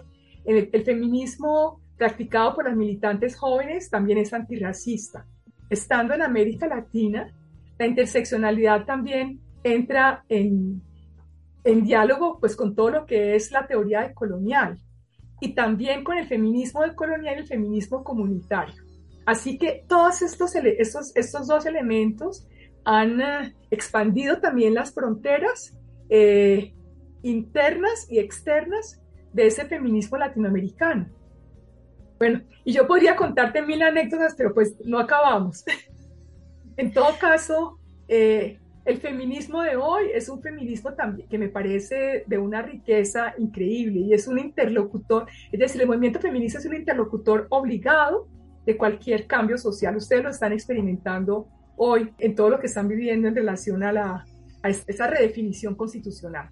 el, 0.45 0.69
el 0.71 0.83
feminismo 0.83 1.79
practicado 1.95 2.55
por 2.55 2.65
las 2.65 2.75
militantes 2.75 3.35
jóvenes 3.35 3.91
también 3.91 4.17
es 4.17 4.33
antirracista 4.33 5.27
estando 5.69 6.13
en 6.13 6.21
América 6.21 6.67
Latina, 6.67 7.33
la 7.77 7.87
interseccionalidad 7.87 8.85
también 8.85 9.39
entra 9.63 10.23
en, 10.29 10.81
en 11.63 11.83
diálogo 11.83 12.39
pues, 12.39 12.55
con 12.55 12.75
todo 12.75 12.89
lo 12.89 13.05
que 13.05 13.35
es 13.35 13.51
la 13.51 13.65
teoría 13.65 14.13
colonial 14.13 14.77
y 15.39 15.53
también 15.53 16.03
con 16.03 16.17
el 16.17 16.27
feminismo 16.27 16.81
colonial 16.95 17.35
y 17.35 17.39
el 17.39 17.47
feminismo 17.47 18.03
comunitario. 18.03 18.81
Así 19.25 19.57
que 19.57 19.85
todos 19.87 20.21
estos, 20.21 20.55
estos, 20.55 21.15
estos 21.15 21.47
dos 21.47 21.65
elementos 21.65 22.47
han 22.85 23.21
eh, 23.21 23.55
expandido 23.71 24.39
también 24.39 24.73
las 24.73 24.93
fronteras 24.93 25.77
eh, 26.09 26.73
internas 27.21 28.07
y 28.09 28.19
externas 28.19 29.01
de 29.31 29.47
ese 29.47 29.65
feminismo 29.65 30.17
latinoamericano. 30.17 31.07
Bueno, 32.23 32.41
y 32.63 32.71
yo 32.71 32.87
podría 32.87 33.17
contarte 33.17 33.61
mil 33.61 33.81
anécdotas, 33.81 34.33
pero 34.37 34.53
pues 34.53 34.77
no 34.85 34.97
acabamos. 34.97 35.65
en 36.77 36.93
todo 36.93 37.17
caso, 37.19 37.79
eh, 38.07 38.61
el 38.85 38.97
feminismo 38.99 39.61
de 39.61 39.75
hoy 39.75 40.05
es 40.13 40.29
un 40.29 40.41
feminismo 40.41 40.93
también 40.93 41.27
que 41.27 41.37
me 41.37 41.49
parece 41.49 42.23
de 42.25 42.37
una 42.37 42.61
riqueza 42.61 43.33
increíble 43.37 43.99
y 43.99 44.13
es 44.13 44.25
un 44.25 44.39
interlocutor, 44.39 45.27
es 45.51 45.59
decir, 45.59 45.81
el 45.81 45.87
movimiento 45.87 46.21
feminista 46.21 46.59
es 46.59 46.65
un 46.65 46.75
interlocutor 46.75 47.45
obligado 47.49 48.29
de 48.65 48.77
cualquier 48.77 49.27
cambio 49.27 49.57
social. 49.57 49.97
Ustedes 49.97 50.23
lo 50.23 50.29
están 50.29 50.53
experimentando 50.53 51.49
hoy 51.75 52.13
en 52.19 52.35
todo 52.35 52.51
lo 52.51 52.59
que 52.61 52.67
están 52.67 52.87
viviendo 52.87 53.27
en 53.27 53.35
relación 53.35 53.83
a, 53.83 53.91
la, 53.91 54.25
a 54.61 54.69
esa 54.69 55.07
redefinición 55.07 55.75
constitucional. 55.75 56.49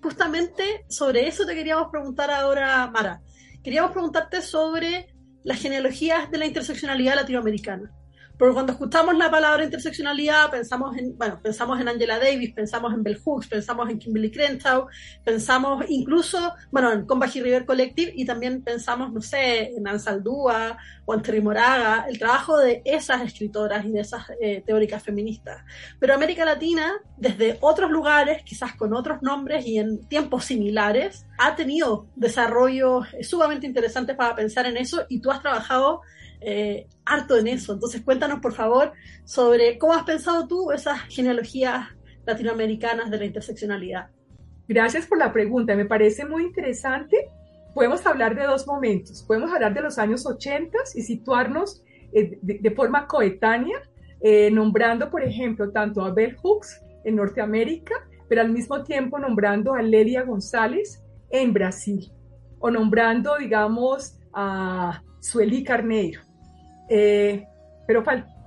Justamente 0.00 0.84
sobre 0.88 1.26
eso 1.26 1.44
te 1.44 1.56
queríamos 1.56 1.88
preguntar 1.90 2.30
ahora, 2.30 2.88
Mara. 2.92 3.20
Queríamos 3.64 3.92
preguntarte 3.92 4.42
sobre 4.42 5.08
las 5.42 5.58
genealogías 5.58 6.30
de 6.30 6.36
la 6.36 6.44
interseccionalidad 6.44 7.14
latinoamericana. 7.14 7.90
Porque 8.38 8.52
cuando 8.52 8.72
escuchamos 8.72 9.16
la 9.16 9.30
palabra 9.30 9.64
interseccionalidad, 9.64 10.50
pensamos 10.50 10.96
en, 10.98 11.16
bueno, 11.16 11.40
pensamos 11.40 11.80
en 11.80 11.88
Angela 11.88 12.18
Davis, 12.18 12.52
pensamos 12.52 12.92
en 12.92 13.02
Bell 13.02 13.20
Hooks, 13.24 13.46
pensamos 13.46 13.88
en 13.88 13.98
Kimberly 13.98 14.30
Crenshaw, 14.30 14.86
pensamos 15.24 15.84
incluso, 15.88 16.52
bueno, 16.72 16.92
en 16.92 17.06
Combahee 17.06 17.42
River 17.42 17.64
Collective 17.64 18.12
y 18.14 18.26
también 18.26 18.62
pensamos, 18.62 19.12
no 19.12 19.22
sé, 19.22 19.72
en 19.74 19.86
Ansaldúa 19.86 20.76
o 21.06 21.18
Terry 21.20 21.40
Moraga, 21.40 22.06
el 22.08 22.18
trabajo 22.18 22.58
de 22.58 22.82
esas 22.84 23.22
escritoras 23.22 23.84
y 23.84 23.92
de 23.92 24.00
esas 24.00 24.24
eh, 24.40 24.62
teóricas 24.64 25.02
feministas. 25.02 25.62
Pero 25.98 26.14
América 26.14 26.44
Latina, 26.44 26.94
desde 27.16 27.58
otros 27.60 27.90
lugares, 27.90 28.42
quizás 28.42 28.74
con 28.74 28.94
otros 28.94 29.22
nombres 29.22 29.66
y 29.66 29.78
en 29.78 30.06
tiempos 30.06 30.44
similares, 30.44 31.26
ha 31.38 31.54
tenido 31.56 32.06
desarrollos 32.16 33.06
sumamente 33.22 33.66
interesantes 33.66 34.16
para 34.16 34.34
pensar 34.34 34.66
en 34.66 34.76
eso 34.76 35.04
y 35.08 35.20
tú 35.20 35.30
has 35.30 35.42
trabajado 35.42 36.00
eh, 36.40 36.86
harto 37.04 37.36
en 37.36 37.48
eso. 37.48 37.72
Entonces 37.72 38.02
cuéntanos, 38.02 38.40
por 38.40 38.54
favor, 38.54 38.92
sobre 39.24 39.78
cómo 39.78 39.94
has 39.94 40.04
pensado 40.04 40.46
tú 40.46 40.72
esas 40.72 41.00
genealogías 41.08 41.88
latinoamericanas 42.26 43.10
de 43.10 43.18
la 43.18 43.24
interseccionalidad. 43.24 44.08
Gracias 44.66 45.06
por 45.06 45.18
la 45.18 45.32
pregunta, 45.32 45.74
me 45.74 45.84
parece 45.84 46.24
muy 46.24 46.44
interesante. 46.44 47.30
Podemos 47.74 48.06
hablar 48.06 48.34
de 48.34 48.44
dos 48.44 48.66
momentos. 48.66 49.22
Podemos 49.22 49.52
hablar 49.52 49.74
de 49.74 49.82
los 49.82 49.98
años 49.98 50.26
80 50.26 50.78
y 50.94 51.02
situarnos 51.02 51.82
eh, 52.12 52.38
de, 52.40 52.70
forma 52.70 53.06
coetánea, 53.06 53.78
eh, 54.20 54.50
nombrando, 54.50 55.10
por 55.10 55.22
ejemplo, 55.22 55.70
tanto 55.70 56.02
a 56.04 56.12
Bell 56.12 56.36
Hooks 56.36 56.80
en 57.04 57.16
Norteamérica, 57.16 57.94
pero 58.28 58.40
al 58.40 58.50
mismo 58.50 58.82
tiempo 58.84 59.18
nombrando 59.18 59.74
a 59.74 59.82
Lelia 59.82 60.22
González 60.22 61.02
en 61.30 61.52
Brasil, 61.52 62.12
o 62.60 62.70
nombrando, 62.70 63.36
digamos, 63.36 64.18
a 64.32 65.02
Sueli 65.20 65.64
Carneiro 65.64 66.20
eh, 66.88 67.46
pero 67.86 68.02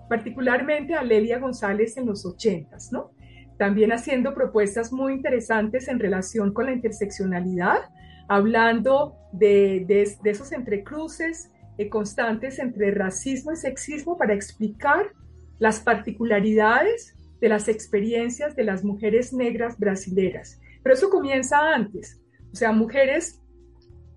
particularmente 0.10 0.96
a 0.96 1.04
Lelia 1.04 1.40
González 1.40 1.98
en 1.98 2.06
los 2.06 2.26
ochentas, 2.26 2.92
¿no? 2.92 3.12
También 3.58 3.92
haciendo 3.92 4.34
propuestas 4.34 4.92
muy 4.92 5.13
interesantes 5.13 5.88
en 5.88 6.00
relación 6.00 6.54
con 6.54 6.68
la 6.68 6.74
interseccionalidad, 6.74 7.90
hablando 8.28 9.16
de, 9.32 9.86
de, 9.88 10.30
esos 10.30 10.52
entrecruces 10.52 11.52
eh, 11.78 11.90
constantes 11.90 12.60
entre 12.60 12.92
racismo 12.92 13.52
y 13.52 13.56
sexismo 13.56 14.18
para 14.18 14.34
explicar 14.34 15.13
las 15.60 15.80
particularidades 15.80 17.16
de 17.40 17.50
las 17.50 17.68
experiencias 17.68 18.56
de 18.56 18.63
las 18.63 18.84
mujeres 18.84 19.34
negras 19.34 19.78
brasileras. 19.78 20.60
Pero 20.84 20.96
eso 20.96 21.10
comienza 21.10 21.74
antes. 21.74 22.20
O 22.52 22.56
sea, 22.56 22.72
mujeres 22.72 23.42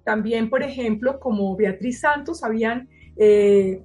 también, 0.05 0.49
por 0.49 0.63
ejemplo, 0.63 1.21
como 1.21 1.57
Beatriz 1.57 2.01
Santos, 2.01 2.43
habían 2.43 2.89
eh, 3.17 3.83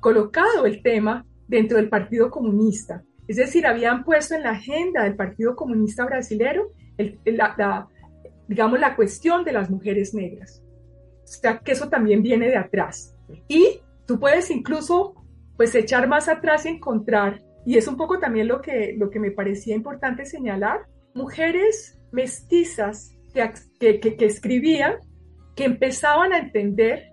colocado 0.00 0.66
el 0.66 0.82
tema 0.82 1.26
dentro 1.46 1.76
del 1.76 1.88
Partido 1.88 2.30
Comunista. 2.30 3.02
Es 3.28 3.36
decir, 3.36 3.66
habían 3.66 4.04
puesto 4.04 4.34
en 4.34 4.44
la 4.44 4.50
agenda 4.50 5.02
del 5.02 5.16
Partido 5.16 5.56
Comunista 5.56 6.04
Brasilero 6.04 6.72
la, 7.24 7.88
digamos, 8.48 8.80
la 8.80 8.96
cuestión 8.96 9.44
de 9.44 9.52
las 9.52 9.70
mujeres 9.70 10.14
negras. 10.14 10.62
O 11.24 11.26
sea, 11.26 11.58
que 11.58 11.72
eso 11.72 11.88
también 11.88 12.22
viene 12.22 12.48
de 12.48 12.56
atrás. 12.56 13.16
Y 13.48 13.80
tú 14.06 14.18
puedes 14.20 14.50
incluso, 14.50 15.14
pues, 15.56 15.74
echar 15.74 16.08
más 16.08 16.28
atrás 16.28 16.66
y 16.66 16.70
encontrar, 16.70 17.42
y 17.64 17.76
es 17.76 17.88
un 17.88 17.96
poco 17.96 18.18
también 18.18 18.46
lo 18.48 18.60
que, 18.60 18.94
lo 18.96 19.10
que 19.10 19.18
me 19.18 19.32
parecía 19.32 19.74
importante 19.74 20.24
señalar, 20.24 20.86
mujeres 21.14 21.98
mestizas 22.12 23.16
que, 23.34 24.00
que, 24.00 24.16
que 24.16 24.24
escribían, 24.24 24.96
que 25.56 25.64
empezaban 25.64 26.32
a 26.32 26.38
entender 26.38 27.10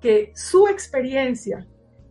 que 0.00 0.30
su 0.34 0.68
experiencia 0.68 1.66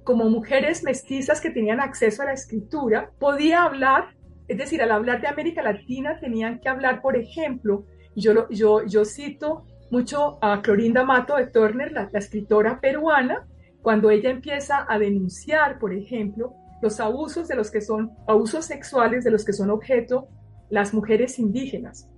como 0.05 0.29
mujeres 0.29 0.83
mestizas 0.83 1.41
que 1.41 1.49
tenían 1.49 1.81
acceso 1.81 2.21
a 2.21 2.25
la 2.25 2.33
escritura, 2.33 3.11
podía 3.19 3.63
hablar, 3.63 4.15
es 4.47 4.57
decir, 4.57 4.81
al 4.81 4.91
hablar 4.91 5.19
de 5.19 5.27
América 5.27 5.63
Latina 5.63 6.19
tenían 6.19 6.59
que 6.59 6.69
hablar, 6.69 7.01
por 7.01 7.17
ejemplo, 7.17 7.85
yo, 8.15 8.49
yo, 8.49 8.85
yo 8.85 9.05
cito 9.05 9.65
mucho 9.91 10.37
a 10.41 10.61
Clorinda 10.61 11.03
Mato 11.03 11.35
de 11.35 11.47
Turner, 11.47 11.91
la, 11.91 12.09
escritora 12.13 12.79
peruana, 12.79 13.47
cuando 13.81 14.09
ella 14.09 14.31
empieza 14.31 14.85
a 14.87 14.97
denunciar, 14.97 15.79
por 15.79 15.93
ejemplo, 15.93 16.53
los 16.81 16.99
abusos 16.99 17.47
de 17.47 17.55
los 17.55 17.71
que 17.71 17.81
son 17.81 18.11
abusos 18.27 18.65
sexuales 18.65 19.23
de 19.23 19.31
los 19.31 19.45
que 19.45 19.53
son 19.53 19.69
objeto 19.69 20.27
las 20.69 20.93
mujeres 20.93 21.39
indígenas 21.39 22.09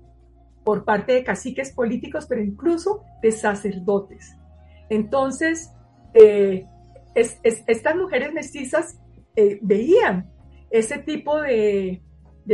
por 0.64 0.86
parte 0.86 1.14
de 1.14 1.24
caciques 1.24 1.72
políticos, 1.72 2.26
pero 2.28 2.42
incluso 2.42 3.04
de 3.22 3.32
sacerdotes. 3.32 4.38
Entonces, 4.90 5.72
eh, 6.14 6.66
estas 7.16 7.96
mujeres 7.96 8.34
mestizas 8.34 9.00
eh, 9.36 9.60
veían 9.62 10.30
ese 10.70 10.98
tipo 11.00 11.42
de, 11.42 12.02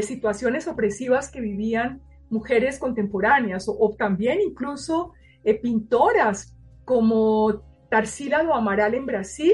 situaciones 0.02 0.68
opresivas 0.68 1.30
que 1.30 1.40
vivían 1.40 2.02
mujeres 2.34 2.80
contemporáneas 2.80 3.66
o, 3.68 3.96
también 3.98 4.40
incluso 4.42 5.14
eh, 5.44 5.60
pintoras 5.60 6.58
como 6.84 7.64
Tarsila 7.90 8.44
do 8.44 8.54
Amaral 8.54 8.94
en 8.96 9.06
Brasil, 9.06 9.54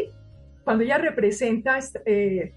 cuando 0.64 0.84
ella 0.84 0.98
representa 0.98 1.78
eh, 2.06 2.54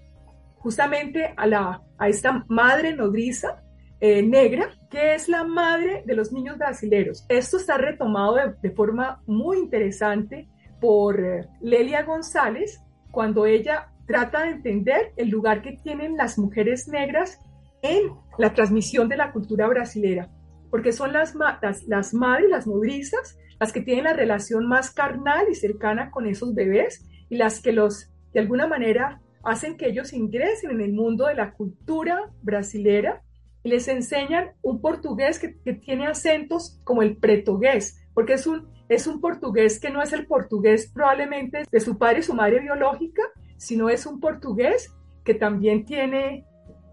justamente 0.57 1.33
a, 1.35 1.45
la, 1.45 1.81
a 1.97 2.07
esta 2.07 2.45
madre 2.47 2.95
nodriza 2.95 3.59
negra, 4.01 4.69
que 4.89 5.15
es 5.15 5.29
la 5.29 5.45
madre 5.45 6.03
de 6.05 6.13
los 6.13 6.33
niños 6.33 6.57
brasileños. 6.57 7.25
Esto 7.29 7.55
está 7.55 7.77
retomado 7.77 8.35
de 8.61 8.71
forma 8.71 9.21
muy 9.25 9.57
interesante 9.59 10.49
por 10.83 11.17
eh, 11.17 11.47
Lelia 11.61 12.03
González 12.03 12.81
cuando 13.09 13.45
ella 13.45 13.87
trata 14.05 14.43
de 14.43 14.49
entender 14.49 15.13
el 15.15 15.29
lugar 15.29 15.61
que 15.61 15.77
tienen 15.81 16.17
las 16.17 16.37
mujeres 16.37 16.89
negras 16.89 17.39
en 17.83 18.11
la 18.39 18.53
transmisión 18.53 19.07
de 19.09 19.17
la 19.17 19.31
cultura 19.31 19.67
brasilera, 19.67 20.31
porque 20.71 20.91
son 20.91 21.13
las, 21.13 21.35
las, 21.61 21.83
las 21.83 22.13
madres, 22.15 22.49
las 22.49 22.65
nodrizas, 22.65 23.37
las 23.59 23.71
que 23.71 23.81
tienen 23.81 24.05
la 24.05 24.13
relación 24.13 24.67
más 24.67 24.91
carnal 24.91 25.45
y 25.51 25.55
cercana 25.55 26.09
con 26.09 26.25
esos 26.25 26.55
bebés 26.55 27.05
y 27.29 27.35
las 27.35 27.61
que 27.61 27.71
los, 27.71 28.11
de 28.33 28.39
alguna 28.39 28.65
manera, 28.65 29.21
hacen 29.43 29.77
que 29.77 29.87
ellos 29.87 30.13
ingresen 30.13 30.71
en 30.71 30.81
el 30.81 30.93
mundo 30.93 31.27
de 31.27 31.35
la 31.35 31.53
cultura 31.53 32.31
brasilera 32.41 33.21
y 33.61 33.69
les 33.69 33.87
enseñan 33.87 34.53
un 34.63 34.81
portugués 34.81 35.37
que, 35.37 35.59
que 35.59 35.73
tiene 35.73 36.07
acentos 36.07 36.79
como 36.83 37.03
el 37.03 37.17
pretogués, 37.17 38.01
porque 38.15 38.33
es 38.33 38.47
un 38.47 38.73
es 38.89 39.07
un 39.07 39.21
portugués 39.21 39.79
que 39.79 39.89
no 39.89 40.01
es 40.01 40.13
el 40.13 40.27
portugués 40.27 40.91
probablemente 40.93 41.63
de 41.71 41.79
su 41.79 41.97
padre 41.97 42.19
y 42.19 42.23
su 42.23 42.33
madre 42.33 42.59
biológica, 42.59 43.23
sino 43.57 43.89
es 43.89 44.05
un 44.05 44.19
portugués 44.19 44.93
que 45.23 45.33
también 45.33 45.85
tiene, 45.85 46.45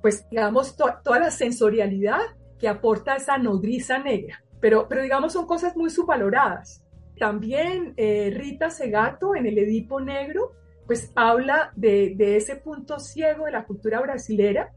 pues 0.03 0.29
digamos, 0.31 0.77
toda 0.77 1.19
la 1.19 1.31
sensorialidad 1.31 2.21
que 2.59 2.69
aporta 2.69 3.17
esa 3.17 3.39
nodriza 3.39 3.99
negra. 3.99 4.43
Pero, 4.61 4.87
pero 4.89 5.03
digamos, 5.03 5.33
son 5.33 5.47
cosas 5.47 5.77
muy 5.77 5.91
subvaloradas. 5.91 6.83
También 7.19 7.95
eh, 7.97 8.33
Rita 8.35 8.71
Segato 8.71 9.35
en 9.35 9.47
el 9.47 9.59
Edipo 9.59 10.01
Negro, 10.01 10.53
pues 10.87 11.13
habla 11.15 11.73
de, 11.77 12.15
de, 12.17 12.37
ese 12.37 12.57
punto 12.57 12.99
ciego 12.99 13.45
de 13.45 13.53
la 13.53 13.65
cultura 13.65 14.01
brasilera 14.01 14.73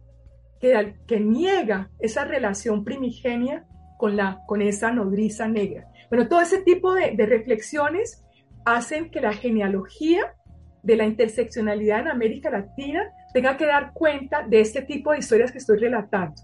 que, 0.59 0.95
que 1.07 1.19
niega 1.19 1.89
esa 1.99 2.23
relación 2.25 2.83
primigenia 2.83 3.65
con, 3.97 4.17
la, 4.17 4.41
con 4.45 4.61
esa 4.61 4.91
nodriza 4.91 5.47
negra. 5.47 5.87
Bueno, 6.09 6.27
todo 6.27 6.41
ese 6.41 6.61
tipo 6.61 6.93
de, 6.93 7.15
reflexiones 7.25 8.23
hacen 8.65 9.09
que 9.09 9.21
la 9.21 9.33
genealogía 9.33 10.35
de 10.81 10.95
la 10.95 11.05
interseccionalidad 11.05 12.01
en 12.01 12.07
América 12.09 12.49
Latina 12.49 13.01
tenga 13.33 13.57
que 13.57 13.65
dar 13.65 13.93
cuenta 13.93 14.45
de 14.47 14.61
este 14.61 14.81
tipo 14.81 15.11
de 15.11 15.19
historias 15.19 15.51
que 15.51 15.57
estoy 15.57 15.77
relatando, 15.77 16.35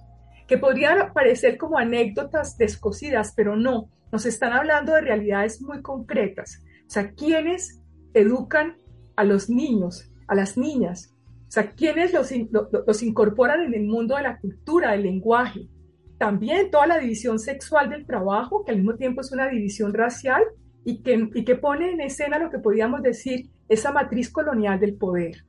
que 0.48 0.58
podrían 0.58 1.14
parecer 1.14 1.58
como 1.58 1.78
anécdotas 1.78 2.58
descosidas, 2.58 3.34
pero 3.36 3.56
no, 3.56 3.90
nos 4.12 4.26
están 4.26 4.54
hablando 4.54 4.94
de 4.94 5.02
realidades 5.02 5.62
muy 5.62 5.82
concretas. 5.82 6.64
O 6.88 6.90
sea, 6.90 7.12
¿quiénes 7.12 7.82
educan 8.14 8.78
a 9.16 9.24
los 9.24 9.50
niños, 9.50 10.12
a 10.28 10.36
las 10.36 10.58
niñas? 10.58 11.16
O 11.48 11.52
sea, 11.52 11.72
¿quiénes 11.72 12.14
los, 12.14 12.32
los 12.88 13.04
incorporan 13.04 13.62
en 13.62 13.74
el 13.74 13.84
mundo 13.84 14.16
de 14.16 14.24
la 14.24 14.40
cultura, 14.40 14.92
del 14.92 15.04
lenguaje? 15.04 15.68
también 16.20 16.70
toda 16.70 16.86
la 16.86 17.00
división 17.00 17.40
sexual 17.40 17.90
del 17.90 18.06
trabajo, 18.06 18.64
que 18.64 18.72
al 18.72 18.78
mismo 18.78 18.96
tiempo 18.96 19.22
es 19.22 19.32
una 19.32 19.48
división 19.48 19.94
racial 19.94 20.44
y 20.84 21.02
que, 21.02 21.30
y 21.34 21.46
que 21.46 21.56
pone 21.56 21.92
en 21.92 22.02
escena 22.02 22.38
lo 22.38 22.52
que 22.52 22.60
podríamos 22.60 23.02
decir 23.02 23.50
esa 23.70 23.92
matriz 23.92 24.30
colonial 24.30 24.80
del 24.80 24.96
poder. 24.96 25.46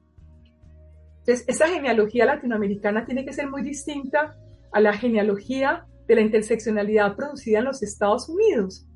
Entonces, 1.20 1.44
esa 1.46 1.68
genealogía 1.68 2.24
latinoamericana 2.24 3.04
tiene 3.04 3.24
que 3.24 3.32
ser 3.32 3.48
muy 3.48 3.62
distinta 3.62 4.36
a 4.72 4.80
la 4.80 4.92
genealogía 4.92 5.86
de 6.08 6.14
la 6.14 6.20
interseccionalidad 6.22 7.14
producida 7.14 7.60
en 7.60 7.66
los 7.66 7.82
Estados 7.82 8.28
Unidos, 8.28 8.86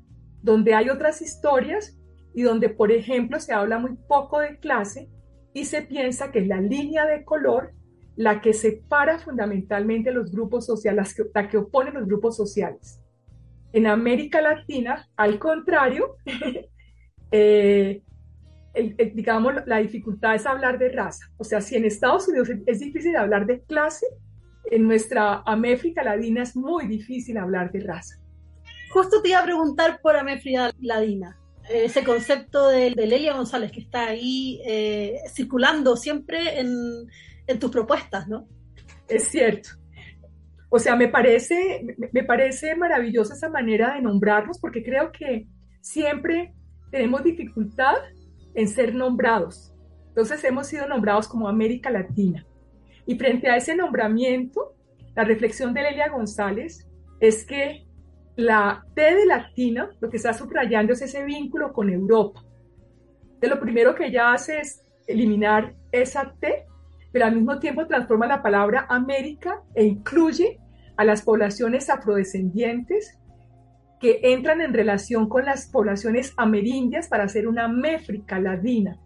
donde 0.41 0.73
hay 0.73 0.89
otras 0.89 1.21
historias 1.21 1.97
y 2.33 2.41
donde, 2.41 2.69
por 2.69 2.91
ejemplo, 2.91 3.39
se 3.39 3.53
habla 3.53 3.79
muy 3.79 3.95
poco 4.07 4.39
de 4.39 4.59
clase 4.59 5.09
y 5.53 5.65
se 5.65 5.81
piensa 5.81 6.31
que 6.31 6.39
es 6.39 6.47
la 6.47 6.59
línea 6.59 7.05
de 7.05 7.23
color 7.23 7.73
la 8.15 8.41
que 8.41 8.53
separa 8.53 9.19
fundamentalmente 9.19 10.11
los 10.11 10.31
grupos 10.31 10.65
sociales, 10.65 11.15
la 11.33 11.47
que, 11.47 11.57
opone 11.57 11.91
los 11.91 12.05
grupos 12.05 12.35
sociales. 12.35 13.01
En 13.73 13.87
América 13.87 14.41
Latina, 14.41 15.07
al 15.17 15.37
contrario, 15.37 16.15
eh, 17.31 18.01
digamos, 19.13 19.53
la 19.65 19.77
dificultad 19.77 20.35
es 20.35 20.45
hablar 20.45 20.77
de 20.77 20.89
raza. 20.89 21.25
O 21.37 21.43
sea, 21.43 21.61
si 21.61 21.75
en 21.75 21.85
Estados 21.85 22.27
Unidos 22.27 22.49
es 22.65 22.79
difícil 22.79 23.15
hablar 23.15 23.45
de 23.45 23.61
clase, 23.61 24.05
en 24.71 24.83
nuestra 24.83 25.41
América 25.45 26.03
Latina 26.03 26.43
es 26.43 26.55
muy 26.55 26.87
difícil 26.87 27.37
hablar 27.37 27.71
de 27.71 27.81
raza. 27.81 28.15
Justo 28.91 29.21
te 29.21 29.29
iba 29.29 29.39
a 29.39 29.43
preguntar 29.43 29.99
por 30.01 30.15
América 30.15 30.71
Latina, 30.79 31.37
ese 31.69 32.03
concepto 32.03 32.69
de, 32.69 32.91
de, 32.91 33.07
Lelia 33.07 33.33
González 33.33 33.71
que 33.71 33.81
está 33.81 34.07
ahí 34.07 34.61
eh, 34.65 35.19
circulando 35.33 35.95
siempre 35.95 36.59
en, 36.59 36.69
en, 37.47 37.59
tus 37.59 37.71
propuestas, 37.71 38.27
¿no? 38.27 38.47
Es 39.07 39.27
cierto. 39.27 39.69
O 40.69 40.79
sea, 40.79 40.95
me 40.95 41.07
parece, 41.07 41.85
me 42.11 42.23
parece 42.23 42.75
maravillosa 42.75 43.33
esa 43.33 43.49
manera 43.49 43.95
de 43.95 44.01
nombrarlos 44.01 44.59
porque 44.59 44.83
creo 44.83 45.11
que 45.11 45.47
siempre 45.81 46.53
tenemos 46.91 47.23
dificultad 47.23 47.95
en 48.55 48.67
ser 48.67 48.95
nombrados. 48.95 49.73
Entonces 50.07 50.43
hemos 50.43 50.67
sido 50.67 50.87
nombrados 50.87 51.27
como 51.27 51.47
América 51.47 51.89
Latina. 51.89 52.45
Y 53.05 53.15
frente 53.15 53.49
a 53.49 53.57
ese 53.57 53.75
nombramiento, 53.75 54.73
la 55.15 55.23
reflexión 55.23 55.73
de 55.73 55.83
Lelia 55.83 56.09
González 56.09 56.87
es 57.19 57.45
que 57.45 57.85
la 58.35 58.85
T 58.95 59.01
de 59.01 59.25
latina 59.25 59.89
lo 59.99 60.09
que 60.09 60.17
está 60.17 60.33
subrayando 60.33 60.93
es 60.93 61.01
ese 61.01 61.23
vínculo 61.23 61.71
con 61.71 61.89
Europa. 61.89 62.43
De 63.39 63.47
lo 63.47 63.59
primero 63.59 63.95
que 63.95 64.07
ella 64.07 64.33
hace 64.33 64.59
es 64.59 64.83
eliminar 65.07 65.75
esa 65.91 66.33
T, 66.39 66.65
pero 67.11 67.25
al 67.25 67.35
mismo 67.35 67.59
tiempo 67.59 67.85
transforma 67.87 68.27
la 68.27 68.41
palabra 68.41 68.87
América 68.89 69.61
e 69.73 69.85
incluye 69.85 70.59
a 70.97 71.05
las 71.05 71.21
poblaciones 71.21 71.89
afrodescendientes 71.89 73.17
que 73.99 74.19
entran 74.23 74.61
en 74.61 74.73
relación 74.73 75.29
con 75.29 75.45
las 75.45 75.67
poblaciones 75.67 76.33
amerindias 76.37 77.07
para 77.07 77.23
hacer 77.23 77.47
una 77.47 77.67
méfrica 77.67 78.39
ladina. 78.39 78.99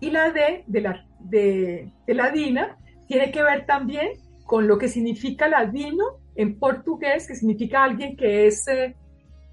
Y 0.00 0.10
la 0.10 0.30
D 0.30 0.64
de, 0.66 0.80
la, 0.80 1.06
de, 1.20 1.92
de 2.06 2.14
ladina 2.14 2.76
tiene 3.06 3.30
que 3.30 3.42
ver 3.42 3.66
también 3.66 4.12
con 4.44 4.66
lo 4.66 4.78
que 4.78 4.88
significa 4.88 5.48
ladino 5.48 6.22
en 6.34 6.58
portugués, 6.58 7.26
que 7.26 7.34
significa 7.34 7.84
alguien 7.84 8.16
que 8.16 8.46
es 8.46 8.66
eh, 8.68 8.96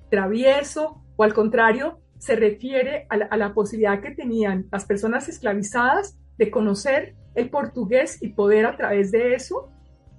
travieso 0.10 1.04
o 1.16 1.24
al 1.24 1.34
contrario, 1.34 2.00
se 2.18 2.36
refiere 2.36 3.08
a 3.10 3.38
la, 3.38 3.54
posibilidad 3.54 4.02
que 4.02 4.12
tenían 4.12 4.68
las 4.72 4.86
personas 4.86 5.30
esclavizadas 5.30 6.18
de 6.38 6.52
conocer 6.52 7.16
el 7.36 7.50
portugués 7.50 8.22
y 8.22 8.30
poder 8.30 8.66
a 8.66 8.76
través 8.76 9.12
de 9.12 9.36
eso 9.36 9.70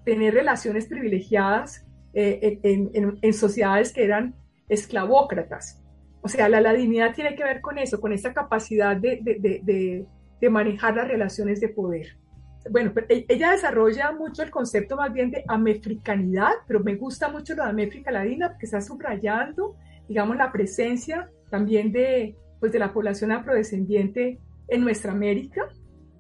tener 0.05 0.35
relaciones 0.35 0.87
privilegiadas 0.87 1.87
eh, 2.15 2.59
en, 2.63 3.33
sociedades 3.33 3.93
que 3.93 4.05
eran 4.05 4.35
esclavócratas. 4.71 5.83
O 6.23 6.29
sea, 6.29 6.49
la 6.49 6.63
ladinidad 6.63 7.15
tiene 7.15 7.35
que 7.35 7.45
ver 7.45 7.61
con 7.61 7.77
eso, 7.77 8.01
con 8.01 8.13
esa 8.13 8.33
capacidad 8.33 8.97
de 8.97 10.07
manejar 10.51 10.97
las 10.97 11.09
relaciones 11.09 11.61
de 11.61 11.69
poder 11.69 12.21
bueno, 12.69 12.93
e, 13.09 13.25
ella 13.29 13.53
desarrolla 13.53 14.13
mucho 14.13 14.43
el 14.43 14.51
concepto 14.51 14.97
más 14.97 15.13
bien 15.13 15.31
de 15.31 15.45
amefricanidad, 15.49 16.53
pero 16.67 16.81
me 16.81 16.97
gusta 16.97 17.29
mucho 17.29 17.55
lo 17.55 17.65
de 17.65 17.71
améfrica 17.71 18.11
ladina 18.11 18.51
porque 18.51 18.67
está 18.67 18.81
subrayando, 18.81 19.77
digamos, 20.09 20.37
la 20.37 20.53
presencia 20.53 21.31
también 21.49 21.93
de, 21.93 22.37
pues, 22.59 22.73
de 22.73 22.79
la 22.79 22.93
población 22.93 23.33
afrodescendiente 23.33 24.39
en 24.69 24.81
nuestra 24.83 25.13
América. 25.13 25.69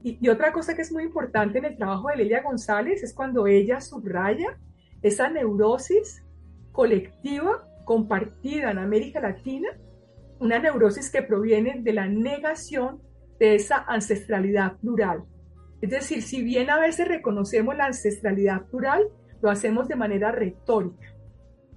Y, 0.02 0.18
y, 0.20 0.28
otra 0.28 0.52
cosa 0.52 0.74
que 0.74 0.82
es 0.82 0.92
muy 0.92 1.02
importante 1.02 1.58
en 1.58 1.66
el 1.66 1.76
trabajo 1.76 2.08
de 2.08 2.16
Lelia 2.16 2.42
González 2.42 3.02
es 3.02 3.12
cuando 3.12 3.46
ella 3.46 3.80
subraya 3.80 4.58
esa 5.02 5.28
neurosis 5.28 6.24
colectiva 6.72 7.66
compartida 7.90 8.70
en 8.70 8.78
América 8.78 9.18
Latina, 9.18 9.68
una 10.38 10.60
neurosis 10.60 11.10
que 11.10 11.24
proviene 11.24 11.80
de 11.80 11.92
la 11.92 12.06
negación 12.06 13.02
de 13.40 13.56
esa 13.56 13.78
ancestralidad 13.78 14.76
plural. 14.76 15.24
Es 15.80 15.90
decir, 15.90 16.22
si 16.22 16.40
bien 16.40 16.70
a 16.70 16.78
veces 16.78 17.08
reconocemos 17.08 17.76
la 17.76 17.86
ancestralidad 17.86 18.64
plural, 18.66 19.08
lo 19.42 19.50
hacemos 19.50 19.88
de 19.88 19.96
manera 19.96 20.30
retórica, 20.30 21.08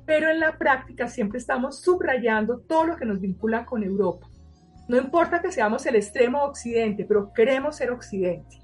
pero 0.06 0.30
en 0.30 0.40
la 0.40 0.60
práctica 0.60 1.08
siempre 1.08 1.40
estamos 1.40 1.82
subrayando 1.82 2.60
todo 2.60 2.86
lo 2.86 2.96
que 2.96 3.06
nos 3.06 3.20
vincula 3.20 3.66
con 3.66 3.82
Europa. 3.82 4.28
No 4.88 4.98
importa 4.98 5.42
que 5.42 5.52
seamos 5.52 5.84
el 5.88 5.96
extremo 5.96 6.44
occidente, 6.44 7.06
pero 7.06 7.34
queremos 7.34 7.78
ser 7.78 7.90
occidente. 7.90 8.60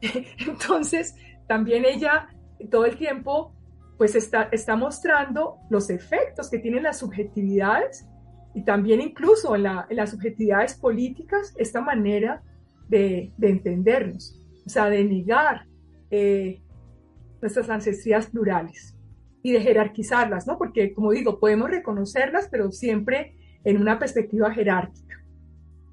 Entonces, 0.46 1.16
también 1.48 1.84
ella 1.86 2.28
todo 2.70 2.84
el 2.84 2.96
tiempo 2.96 3.52
pues 3.96 4.14
está, 4.14 4.48
está 4.52 4.76
mostrando 4.76 5.58
los 5.70 5.90
efectos 5.90 6.50
que 6.50 6.58
tienen 6.58 6.82
las 6.82 6.98
subjetividades 6.98 8.06
y 8.54 8.62
también 8.62 9.00
incluso 9.00 9.54
en, 9.54 9.62
las 9.62 10.10
subjetividades 10.10 10.74
políticas 10.74 11.54
esta 11.56 11.80
manera 11.80 12.42
de, 12.88 13.32
de 13.36 13.50
entendernos 13.50 14.44
o 14.66 14.68
sea, 14.68 14.88
de 14.88 15.04
negar 15.04 15.66
eh, 16.10 16.62
nuestras 17.40 17.68
ancestrías 17.68 18.26
plurales 18.26 18.96
y 19.42 19.52
de 19.52 19.60
jerarquizarlas, 19.60 20.46
¿no? 20.46 20.56
Porque, 20.56 20.94
como 20.94 21.10
digo, 21.12 21.38
podemos 21.38 21.70
reconocerlas, 21.70 22.48
pero 22.50 22.72
siempre 22.72 23.36
en 23.64 23.80
una 23.80 23.98
perspectiva 23.98 24.50
jerárquica. 24.52 25.22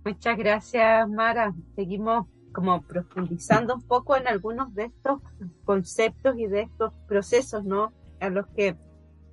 Muchas 0.06 0.38
gracias, 0.38 1.10
Mara. 1.10 1.54
Seguimos 1.76 2.28
como 2.52 2.82
profundizando 2.82 3.76
un 3.76 3.82
poco 3.82 4.16
en 4.16 4.28
algunos 4.28 4.74
de 4.74 4.86
estos 4.86 5.22
conceptos 5.66 6.38
y 6.38 6.48
de 6.48 6.62
estos 6.62 6.94
procesos, 7.08 7.64
¿no? 7.64 7.94
A 8.20 8.30
los 8.30 8.48
que 8.48 8.76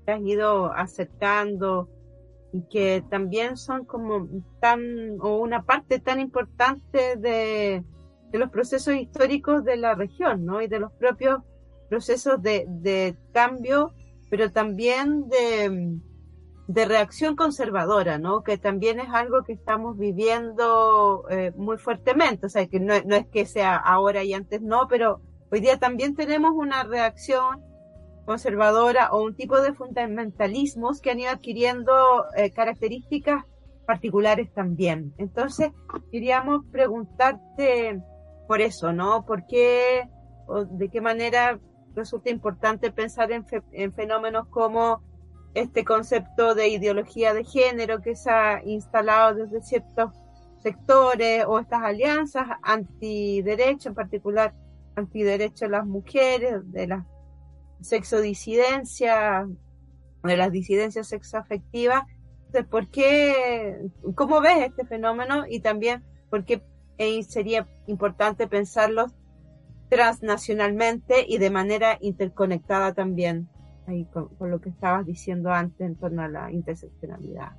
te 0.04 0.12
has 0.12 0.20
ido 0.20 0.72
acercando 0.72 1.88
y 2.52 2.62
que 2.62 3.04
también 3.10 3.56
son 3.56 3.84
como 3.84 4.28
tan, 4.60 5.18
o 5.20 5.38
una 5.38 5.64
parte 5.64 5.98
tan 5.98 6.20
importante 6.20 7.16
de, 7.16 7.84
de 8.30 8.38
los 8.38 8.50
procesos 8.50 8.94
históricos 8.94 9.64
de 9.64 9.76
la 9.76 9.94
región, 9.94 10.44
¿no? 10.44 10.62
Y 10.62 10.68
de 10.68 10.80
los 10.80 10.92
propios 10.92 11.42
procesos 11.88 12.40
de, 12.42 12.64
de 12.68 13.16
cambio, 13.32 13.92
pero 14.30 14.50
también 14.50 15.28
de, 15.28 15.98
de, 16.68 16.84
reacción 16.84 17.34
conservadora, 17.34 18.18
¿no? 18.18 18.42
Que 18.42 18.58
también 18.58 19.00
es 19.00 19.08
algo 19.10 19.42
que 19.42 19.52
estamos 19.52 19.98
viviendo 19.98 21.24
eh, 21.30 21.52
muy 21.56 21.78
fuertemente, 21.78 22.46
o 22.46 22.48
sea, 22.48 22.66
que 22.66 22.78
no, 22.80 22.94
no, 23.04 23.16
es 23.16 23.26
que 23.26 23.46
sea 23.46 23.76
ahora 23.76 24.22
y 24.22 24.34
antes 24.34 24.62
no, 24.62 24.86
pero 24.88 25.20
hoy 25.50 25.60
día 25.60 25.78
también 25.78 26.14
tenemos 26.14 26.52
una 26.54 26.84
reacción 26.84 27.62
conservadora 28.26 29.10
o 29.10 29.24
un 29.24 29.34
tipo 29.34 29.60
de 29.60 29.72
fundamentalismos 29.72 31.00
que 31.00 31.10
han 31.10 31.20
ido 31.20 31.30
adquiriendo 31.30 32.26
eh, 32.36 32.50
características 32.50 33.44
particulares 33.86 34.52
también. 34.52 35.14
Entonces, 35.16 35.70
queríamos 36.12 36.66
preguntarte, 36.70 38.02
por 38.46 38.60
eso, 38.60 38.92
¿no? 38.92 39.24
¿Por 39.24 39.46
qué 39.46 40.06
o 40.46 40.66
de 40.66 40.90
qué 40.90 41.00
manera 41.00 41.58
resulta 41.94 42.28
importante 42.28 42.92
pensar 42.92 43.32
en, 43.32 43.46
en 43.72 43.94
fenómenos 43.94 44.46
como 44.48 45.02
este 45.54 45.84
concepto 45.84 46.54
de 46.54 46.68
ideología 46.68 47.34
de 47.34 47.44
género 47.44 48.00
que 48.00 48.14
se 48.14 48.30
ha 48.30 48.62
instalado 48.64 49.34
desde 49.34 49.62
ciertos 49.62 50.12
sectores 50.62 51.44
o 51.46 51.58
estas 51.58 51.82
alianzas 51.82 52.46
antiderecho, 52.62 53.90
en 53.90 53.94
particular 53.94 54.54
antiderecho 54.96 55.66
de 55.66 55.70
las 55.70 55.86
mujeres, 55.86 56.60
de 56.72 56.86
la 56.86 57.06
sexodisidencia, 57.80 59.48
de 60.22 60.36
las 60.36 60.52
disidencias 60.52 61.08
sexoafectivas. 61.08 62.02
Entonces, 62.46 62.66
¿por 62.68 62.88
qué, 62.90 63.88
cómo 64.14 64.40
ves 64.40 64.66
este 64.66 64.84
fenómeno 64.84 65.44
y 65.48 65.60
también 65.60 66.04
por 66.30 66.44
qué 66.44 66.62
e 66.98 67.22
sería 67.22 67.68
importante 67.86 68.48
pensarlos 68.48 69.12
transnacionalmente 69.88 71.24
y 71.26 71.38
de 71.38 71.50
manera 71.50 71.96
interconectada 72.00 72.92
también, 72.92 73.48
ahí 73.88 74.06
con, 74.06 74.28
lo 74.40 74.60
que 74.60 74.68
estabas 74.70 75.06
diciendo 75.06 75.50
antes 75.50 75.80
en 75.80 75.96
torno 75.96 76.22
a 76.22 76.28
la 76.28 76.52
interseccionalidad. 76.52 77.52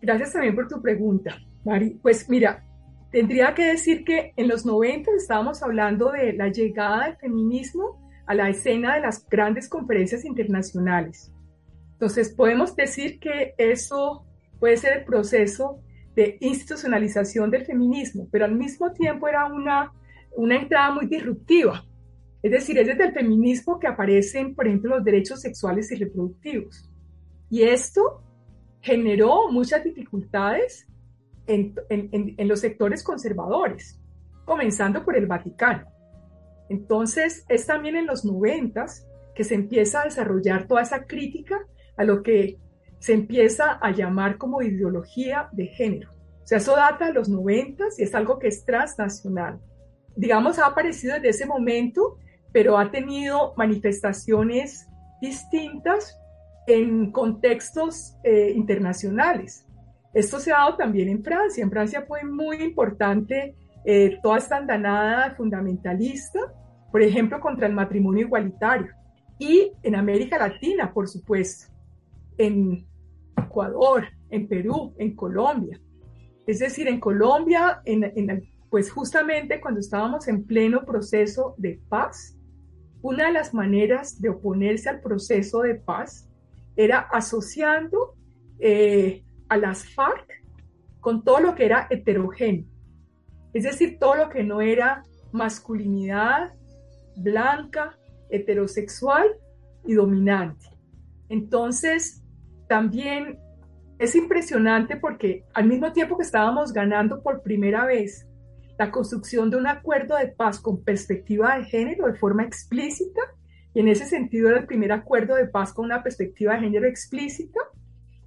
Gracias 0.00 0.32
también 0.32 0.54
por 0.54 0.68
tu 0.68 0.80
pregunta, 0.80 1.36
Mari. 1.64 1.98
Pues 2.02 2.28
mira, 2.28 2.64
tendría 3.10 3.54
que 3.54 3.64
decir 3.64 4.04
que 4.04 4.32
en 4.36 4.48
los 4.48 4.64
90 4.64 5.10
estábamos 5.16 5.62
hablando 5.62 6.12
de 6.12 6.32
la 6.32 6.48
llegada 6.48 7.06
del 7.06 7.16
feminismo 7.16 8.00
a 8.26 8.34
la 8.34 8.48
escena 8.48 8.94
de 8.94 9.00
las 9.00 9.26
grandes 9.28 9.68
conferencias 9.68 10.24
internacionales. 10.24 11.32
Entonces, 11.92 12.34
podemos 12.34 12.76
decir 12.76 13.18
que 13.18 13.54
eso 13.56 14.26
puede 14.58 14.76
ser 14.76 14.98
el 14.98 15.04
proceso 15.04 15.80
de 16.14 16.38
institucionalización 16.40 17.50
del 17.50 17.64
feminismo, 17.64 18.28
pero 18.30 18.44
al 18.44 18.54
mismo 18.54 18.92
tiempo 18.92 19.28
era 19.28 19.46
una, 19.46 19.92
una 20.34 20.56
entrada 20.56 20.90
muy 20.92 21.06
disruptiva. 21.06 21.84
Es 22.42 22.50
decir, 22.50 22.78
es 22.78 22.86
desde 22.86 23.06
el 23.06 23.12
feminismo 23.12 23.78
que 23.78 23.86
aparecen, 23.86 24.54
por 24.54 24.66
ejemplo, 24.66 24.96
los 24.96 25.04
derechos 25.04 25.40
sexuales 25.40 25.90
y 25.90 25.96
reproductivos. 25.96 26.90
Y 27.50 27.62
esto 27.62 28.22
generó 28.80 29.50
muchas 29.50 29.82
dificultades 29.82 30.86
en, 31.46 31.74
los 32.48 32.60
sectores 32.60 33.02
conservadores, 33.02 34.00
comenzando 34.44 35.04
por 35.04 35.16
el 35.16 35.26
Vaticano. 35.26 35.86
Entonces, 36.68 37.44
es 37.48 37.66
también 37.66 37.96
en 37.96 38.06
los 38.06 38.24
noventas 38.24 39.06
que 39.34 39.44
se 39.44 39.54
empieza 39.54 40.02
a 40.02 40.04
desarrollar 40.04 40.66
toda 40.66 40.82
esa 40.82 41.04
crítica 41.04 41.58
a 41.96 42.04
lo 42.04 42.22
que 42.22 42.58
se 42.98 43.12
empieza 43.12 43.72
a 43.72 43.90
llamar 43.90 44.38
como 44.38 44.62
ideología 44.62 45.48
de 45.52 45.66
género. 45.66 46.10
O 46.42 46.46
sea, 46.46 46.58
eso 46.58 46.76
data 46.76 47.06
de 47.06 47.12
los 47.12 47.28
noventas 47.28 47.98
y 47.98 48.04
es 48.04 48.14
algo 48.14 48.38
que 48.38 48.48
es 48.48 48.64
transnacional. 48.64 49.60
Digamos, 50.14 50.58
ha 50.58 50.66
aparecido 50.66 51.14
desde 51.14 51.30
ese 51.30 51.46
momento, 51.46 52.18
pero 52.56 52.78
ha 52.78 52.90
tenido 52.90 53.52
manifestaciones 53.58 54.88
distintas 55.20 56.18
en 56.66 57.12
contextos 57.12 58.16
eh, 58.24 58.50
internacionales. 58.56 59.66
Esto 60.14 60.40
se 60.40 60.52
ha 60.52 60.60
dado 60.60 60.76
también 60.78 61.10
en 61.10 61.22
Francia. 61.22 61.62
En 61.62 61.70
Francia 61.70 62.06
fue 62.08 62.24
muy 62.24 62.62
importante 62.62 63.54
eh, 63.84 64.18
toda 64.22 64.38
esta 64.38 64.56
andanada 64.56 65.34
fundamentalista, 65.34 66.40
por 66.90 67.02
ejemplo, 67.02 67.40
contra 67.40 67.66
el 67.66 67.74
matrimonio 67.74 68.24
igualitario. 68.24 68.88
Y 69.38 69.72
en 69.82 69.94
América 69.94 70.38
Latina, 70.38 70.94
por 70.94 71.08
supuesto, 71.08 71.70
en 72.38 72.86
Ecuador, 73.36 74.06
en 74.30 74.48
Perú, 74.48 74.94
en 74.96 75.14
Colombia. 75.14 75.78
Es 76.46 76.60
decir, 76.60 76.88
en 76.88 77.00
Colombia, 77.00 77.82
en, 77.84 78.48
pues 78.70 78.90
justamente 78.90 79.60
cuando 79.60 79.80
estábamos 79.80 80.26
en 80.26 80.46
pleno 80.46 80.86
proceso 80.86 81.54
de 81.58 81.78
paz, 81.90 82.35
una 83.06 83.26
de 83.26 83.32
las 83.32 83.54
maneras 83.54 84.20
de 84.20 84.30
oponerse 84.30 84.88
al 84.88 85.00
proceso 85.00 85.60
de 85.62 85.74
paz 85.74 86.28
era 86.76 86.98
asociando 86.98 88.14
eh, 88.58 89.22
a 89.48 89.56
las 89.56 89.88
FARC 89.94 90.42
con 91.00 91.22
todo 91.22 91.40
lo 91.40 91.54
que 91.54 91.66
era 91.66 91.86
heterogéneo 91.90 92.76
es 93.56 93.62
decir, 93.62 93.98
todo 93.98 94.16
lo 94.16 94.28
que 94.28 94.44
no 94.44 94.60
era 94.60 95.02
masculinidad 95.32 96.52
blanca, 97.16 97.96
heterosexual 98.28 99.26
y 99.86 99.94
dominante. 99.94 100.66
Entonces, 101.30 102.22
también 102.68 103.38
es 103.98 104.14
impresionante 104.14 104.98
porque 104.98 105.46
al 105.54 105.68
mismo 105.68 105.90
tiempo 105.94 106.18
que 106.18 106.24
estábamos 106.24 106.74
ganando 106.74 107.22
por 107.22 107.40
primera 107.40 107.86
vez 107.86 108.26
la 108.78 108.90
construcción 108.90 109.50
de 109.50 109.56
un 109.56 109.66
acuerdo 109.66 110.16
de 110.16 110.28
paz 110.28 110.60
con 110.60 110.82
perspectiva 110.82 111.56
de 111.56 111.64
género 111.64 112.06
de 112.06 112.18
forma 112.18 112.44
explícita, 112.44 113.20
y 113.72 113.80
en 113.80 113.88
ese 113.88 114.06
sentido 114.06 114.48
era 114.48 114.60
el 114.60 114.66
primer 114.66 114.92
acuerdo 114.92 115.34
de 115.34 115.46
paz 115.46 115.72
con 115.72 115.86
una 115.86 116.02
perspectiva 116.02 116.54
de 116.54 116.60
género 116.60 116.86
explícita, 116.86 117.60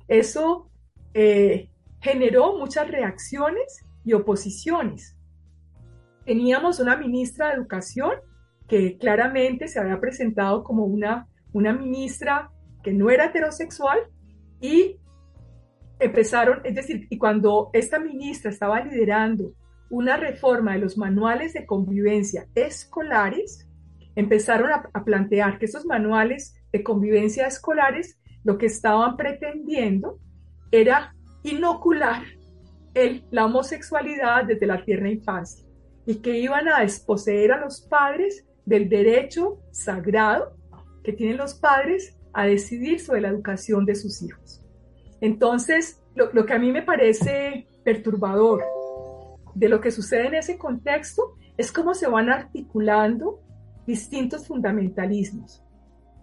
eso 0.08 0.70
eh, 1.14 1.70
generó 2.02 2.58
muchas 2.58 2.90
reacciones 2.90 3.86
y 4.04 4.14
oposiciones. 4.14 5.16
Teníamos 6.26 6.80
una 6.80 6.98
ministra 6.98 7.50
de 7.50 7.56
Educación 7.56 8.12
que 8.68 8.98
claramente 8.98 9.68
se 9.68 9.80
había 9.80 10.00
presentado 10.00 10.64
como 10.64 10.86
una, 10.86 11.28
una 11.54 11.74
ministra 11.74 12.52
que 12.84 12.94
no 12.94 13.10
era 13.10 13.26
heterosexual 13.26 14.00
y 14.62 15.00
empezaron, 16.00 16.62
es 16.64 16.76
decir, 16.76 17.08
y 17.10 17.18
cuando 17.18 17.70
esta 17.74 18.00
ministra 18.00 18.52
estaba 18.52 18.80
liderando 18.82 19.54
una 19.90 20.18
reforma 20.18 20.74
de 20.74 20.80
los 20.80 20.98
manuales 20.98 21.54
de 21.54 21.66
convivencia 21.66 22.48
escolares, 22.56 23.68
empezaron 24.16 24.72
a, 24.72 25.04
plantear 25.04 25.58
que 25.58 25.66
esos 25.66 25.86
manuales 25.86 26.56
de 26.72 26.84
convivencia 26.84 27.48
escolares 27.48 28.20
lo 28.44 28.58
que 28.58 28.68
estaban 28.68 29.18
pretendiendo 29.18 30.20
era 30.72 31.16
inocular 31.44 32.24
la 33.32 33.46
homosexualidad 33.46 34.46
desde 34.46 34.66
la 34.66 34.84
tierna 34.84 35.10
infancia 35.10 35.66
y 36.06 36.16
que 36.16 36.38
iban 36.38 36.68
a 36.68 36.82
desposeer 36.82 37.54
a 37.54 37.62
los 37.62 37.82
padres 37.82 38.46
del 38.66 38.90
derecho 38.90 39.60
sagrado 39.72 40.58
que 41.04 41.14
tienen 41.14 41.38
los 41.38 41.54
padres 41.54 42.18
a 42.34 42.46
decidir 42.46 43.00
sobre 43.00 43.22
la 43.22 43.30
educación 43.30 43.86
de 43.86 43.96
sus 43.96 44.22
hijos. 44.22 44.62
Entonces, 45.22 46.02
lo, 46.16 46.32
lo, 46.34 46.46
que 46.46 46.54
a 46.54 46.60
mí 46.60 46.72
me 46.72 46.82
parece 46.82 47.68
perturbador 47.84 48.64
de 49.60 49.68
lo 49.68 49.82
que 49.82 49.92
sucede 49.92 50.28
en 50.28 50.36
ese 50.36 50.58
contexto 50.58 51.36
es 51.58 51.74
cómo 51.74 51.94
se 51.94 52.08
van 52.08 52.30
articulando 52.30 53.42
distintos 53.86 54.48
fundamentalismos. 54.48 55.62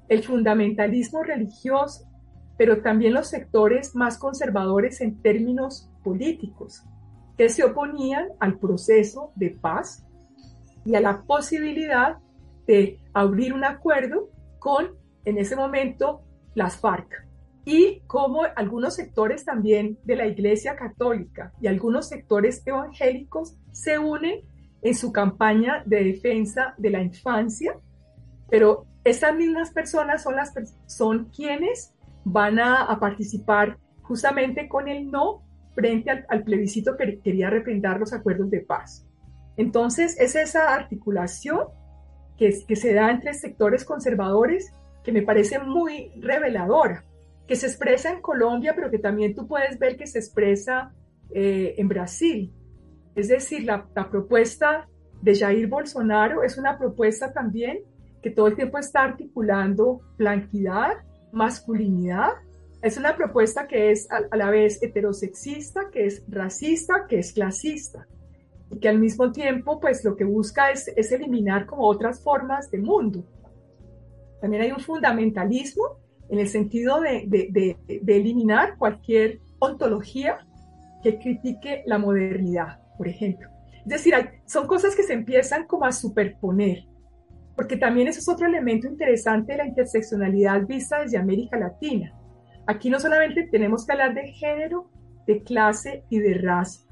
El 0.09 0.25
fundamentalismo 0.25 1.23
religioso, 1.23 2.09
pero 2.57 2.81
también 2.81 3.13
los 3.13 3.29
sectores 3.29 3.95
más 3.95 4.17
conservadores 4.17 5.03
en 5.03 5.21
términos 5.21 5.91
políticos, 6.03 6.83
que 7.37 7.51
se 7.51 7.63
oponían 7.63 8.29
al 8.41 8.59
proceso 8.59 9.33
de 9.35 9.51
paz 9.51 10.07
y 10.87 10.95
a 10.95 11.03
la 11.03 11.21
posibilidad 11.21 12.17
de 12.67 12.99
abrir 13.13 13.53
un 13.53 13.65
acuerdo 13.65 14.31
con, 14.59 14.93
en 15.27 15.37
ese 15.37 15.57
momento, 15.57 16.23
las 16.55 16.79
FARC. 16.79 17.26
Y 17.69 18.03
como 18.07 18.43
algunos 18.55 18.95
sectores 18.95 19.45
también 19.45 19.99
de 20.05 20.15
la 20.15 20.27
Iglesia 20.27 20.77
Católica 20.77 21.53
y 21.61 21.67
algunos 21.67 22.09
sectores 22.09 22.63
evangélicos 22.65 23.57
se 23.73 23.99
unen 23.99 24.43
en 24.83 24.95
su 24.95 25.13
campaña 25.13 25.83
de 25.85 26.05
defensa 26.05 26.75
de 26.79 26.91
la 26.91 27.03
infancia, 27.03 27.77
pero 28.49 28.87
esas 29.03 29.35
mismas 29.35 29.73
personas 29.73 30.23
son, 30.23 30.37
las, 30.37 30.55
son 30.87 31.25
quienes 31.35 31.93
van 32.25 32.61
a, 32.61 32.97
participar 33.01 33.79
justamente 34.03 34.69
con 34.69 34.87
el 34.87 35.11
no 35.11 35.43
frente 35.75 36.25
al, 36.29 36.45
plebiscito 36.45 36.97
que 36.97 37.19
quería 37.19 37.51
reprendar 37.51 37.99
los 37.99 38.13
acuerdos 38.13 38.49
de 38.49 38.61
paz. 38.61 39.05
Entonces, 39.57 40.17
es 40.21 40.37
esa 40.37 40.73
articulación 40.73 41.67
que 42.39 42.53
se 42.53 42.95
da 42.95 43.11
entre 43.11 43.35
sectores 43.35 43.85
conservadores 43.85 44.73
que 45.03 45.11
me 45.11 45.23
parece 45.23 45.59
muy 45.59 46.13
reveladora, 46.21 47.05
que 47.47 47.57
se 47.57 47.67
expresa 47.67 48.11
en 48.11 48.21
Colombia, 48.21 48.73
pero 48.75 48.91
que 48.91 48.99
también 48.99 49.35
tú 49.35 49.47
puedes 49.47 49.79
ver 49.79 49.97
que 49.97 50.07
se 50.07 50.19
expresa 50.19 50.93
eh, 51.31 51.75
en 51.79 51.89
Brasil. 51.89 52.53
Es 53.15 53.29
decir, 53.29 53.65
la, 53.65 53.87
propuesta 54.11 54.89
de 55.23 55.35
Jair 55.35 55.69
Bolsonaro 55.69 56.43
es 56.43 56.59
una 56.59 56.77
propuesta 56.79 57.33
también 57.33 57.81
que 58.23 58.31
todo 58.31 58.49
el 58.49 58.57
tiempo 58.57 58.79
está 58.79 59.05
articulando 59.05 60.01
blanquidad, 60.19 60.93
masculinidad 61.33 62.33
es 62.83 62.97
una 62.99 63.17
propuesta 63.17 63.67
que 63.67 63.91
es 63.91 64.09
a, 64.11 64.37
la 64.37 64.51
vez 64.51 64.83
heterosexista, 64.83 65.91
que 65.91 66.07
es 66.07 66.23
racista, 66.29 67.07
que 67.09 67.19
es 67.19 67.33
clasista 67.33 68.07
y 68.71 68.79
que 68.79 68.89
al 68.89 68.99
mismo 68.99 69.33
tiempo 69.33 69.81
pues 69.81 70.05
lo 70.05 70.17
que 70.17 70.25
busca 70.25 70.71
es, 70.71 70.89
es 70.97 71.11
eliminar 71.13 71.67
como 71.67 71.87
otras 71.87 72.23
formas 72.23 72.71
de 72.71 72.79
mundo. 72.79 73.25
También 74.41 74.63
hay 74.63 74.73
un 74.73 74.81
fundamentalismo 74.81 75.99
en 76.29 76.39
el 76.39 76.49
sentido 76.49 77.01
de, 77.01 77.77
eliminar 78.07 78.77
cualquier 78.79 79.41
ontología 79.59 80.39
que 81.03 81.19
critique 81.19 81.83
la 81.87 81.99
modernidad, 81.99 82.81
por 82.97 83.09
ejemplo. 83.09 83.49
Es 83.85 83.87
decir, 83.87 84.15
son 84.47 84.67
cosas 84.67 84.97
que 84.97 85.03
se 85.03 85.13
empiezan 85.13 85.67
como 85.67 85.85
a 85.85 85.93
superponer, 85.93 86.85
porque 87.55 87.77
también 87.77 88.09
eso 88.09 88.19
es 88.19 88.29
otro 88.29 88.47
elemento 88.47 88.89
interesante 88.89 89.53
de 89.53 89.59
la 89.59 89.67
interseccionalidad 89.67 90.67
vista 90.67 91.01
desde 91.01 91.19
América 91.19 91.59
Latina. 91.59 92.13
Aquí 92.67 92.91
no 92.91 92.99
solamente 92.99 93.45
tenemos 93.51 93.87
que 93.87 93.93
hablar 93.93 94.15
de 94.15 94.33
género, 94.33 94.91
de 95.27 95.43
clase 95.43 96.05
y 96.11 96.19
de 96.19 96.35
raza, 96.35 96.87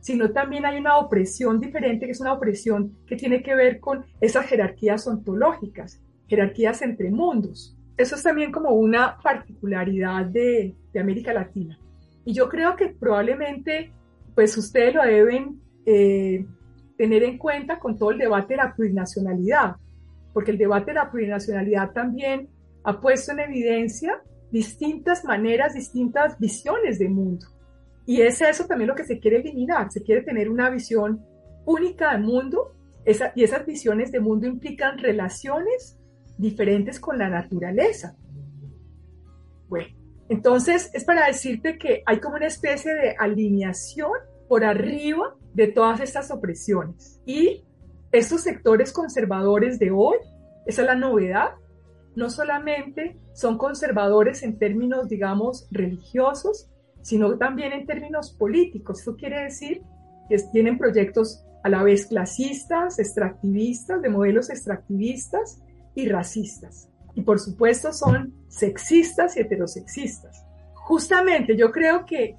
sino 0.00 0.32
también 0.32 0.66
hay 0.66 0.78
una 0.78 0.98
opresión 0.98 1.60
diferente, 1.60 2.06
que 2.06 2.12
es 2.12 2.20
una 2.20 2.32
opresión 2.32 2.96
que 3.06 3.16
tiene 3.16 3.42
que 3.42 3.54
ver 3.54 3.78
con 3.78 4.04
esas 4.20 4.46
jerarquías 4.46 5.06
ontológicas, 5.06 6.02
jerarquías 6.26 6.82
entre 6.82 7.10
mundos. 7.10 7.78
Eso 7.96 8.16
es 8.16 8.22
también 8.22 8.50
como 8.50 8.70
una 8.70 9.18
particularidad 9.22 10.26
de, 10.26 10.74
América 10.98 11.32
Latina. 11.32 11.78
Y 12.24 12.34
yo 12.34 12.48
creo 12.48 12.76
que 12.76 12.88
probablemente, 12.88 13.92
pues 14.34 14.56
ustedes 14.56 14.94
lo 14.94 15.02
deben 15.02 15.60
eh, 15.86 16.44
tener 16.96 17.22
en 17.22 17.38
cuenta 17.38 17.78
con 17.78 17.98
todo 17.98 18.10
el 18.10 18.18
debate 18.18 18.54
de 18.54 18.58
la 18.58 18.74
plurinacionalidad, 18.74 19.76
porque 20.32 20.50
el 20.50 20.58
debate 20.58 20.92
de 20.92 20.94
la 20.94 21.10
plurinacionalidad 21.10 21.92
también 21.92 22.48
ha 22.84 23.00
puesto 23.00 23.32
en 23.32 23.40
evidencia 23.40 24.22
distintas 24.50 25.24
maneras, 25.24 25.74
distintas 25.74 26.38
visiones 26.38 26.98
de 26.98 27.08
mundo. 27.08 27.46
Y 28.04 28.20
es 28.20 28.40
eso 28.42 28.66
también 28.66 28.88
lo 28.88 28.94
que 28.94 29.04
se 29.04 29.18
quiere 29.18 29.38
eliminar. 29.38 29.90
Se 29.90 30.02
quiere 30.02 30.22
tener 30.22 30.50
una 30.50 30.68
visión 30.70 31.24
única 31.64 32.12
del 32.12 32.22
mundo 32.22 32.74
esa, 33.04 33.32
y 33.34 33.44
esas 33.44 33.64
visiones 33.66 34.12
de 34.12 34.20
mundo 34.20 34.46
implican 34.46 34.98
relaciones 34.98 35.98
diferentes 36.42 37.00
con 37.00 37.16
la 37.16 37.30
naturaleza. 37.30 38.14
fue. 39.68 39.96
Entonces, 40.28 40.90
es 40.92 41.04
para 41.04 41.26
decirte 41.26 41.78
que 41.78 42.02
hay 42.04 42.20
como 42.20 42.36
una 42.36 42.46
especie 42.46 42.92
de 42.92 43.16
alineación 43.18 44.12
por 44.48 44.64
arriba 44.64 45.34
de 45.54 45.68
todas 45.68 46.00
estas 46.00 46.30
opresiones. 46.30 47.20
Y 47.24 47.64
estos 48.10 48.42
sectores 48.42 48.92
conservadores 48.92 49.78
de 49.78 49.90
hoy, 49.90 50.16
esa 50.66 50.82
es 50.82 50.86
la 50.86 50.94
novedad, 50.94 51.52
no 52.14 52.28
solamente 52.28 53.16
son 53.32 53.56
conservadores 53.56 54.42
en 54.42 54.58
términos, 54.58 55.08
digamos, 55.08 55.66
religiosos, 55.70 56.68
sino 57.00 57.38
también 57.38 57.72
en 57.72 57.86
términos 57.86 58.32
políticos. 58.32 59.00
Eso 59.00 59.16
quiere 59.16 59.44
decir 59.44 59.82
que 60.28 60.36
tienen 60.52 60.76
proyectos 60.76 61.44
a 61.62 61.68
la 61.68 61.82
vez 61.82 62.06
clasistas, 62.06 62.98
extractivistas, 62.98 64.02
de 64.02 64.08
modelos 64.08 64.50
extractivistas 64.50 65.62
y 65.94 66.08
racistas. 66.08 66.88
Y 67.14 67.22
por 67.22 67.38
supuesto 67.38 67.92
son 67.92 68.32
sexistas 68.48 69.36
y 69.36 69.40
heterosexistas. 69.40 70.44
Justamente 70.74 71.56
yo 71.56 71.70
creo 71.70 72.04
que, 72.04 72.36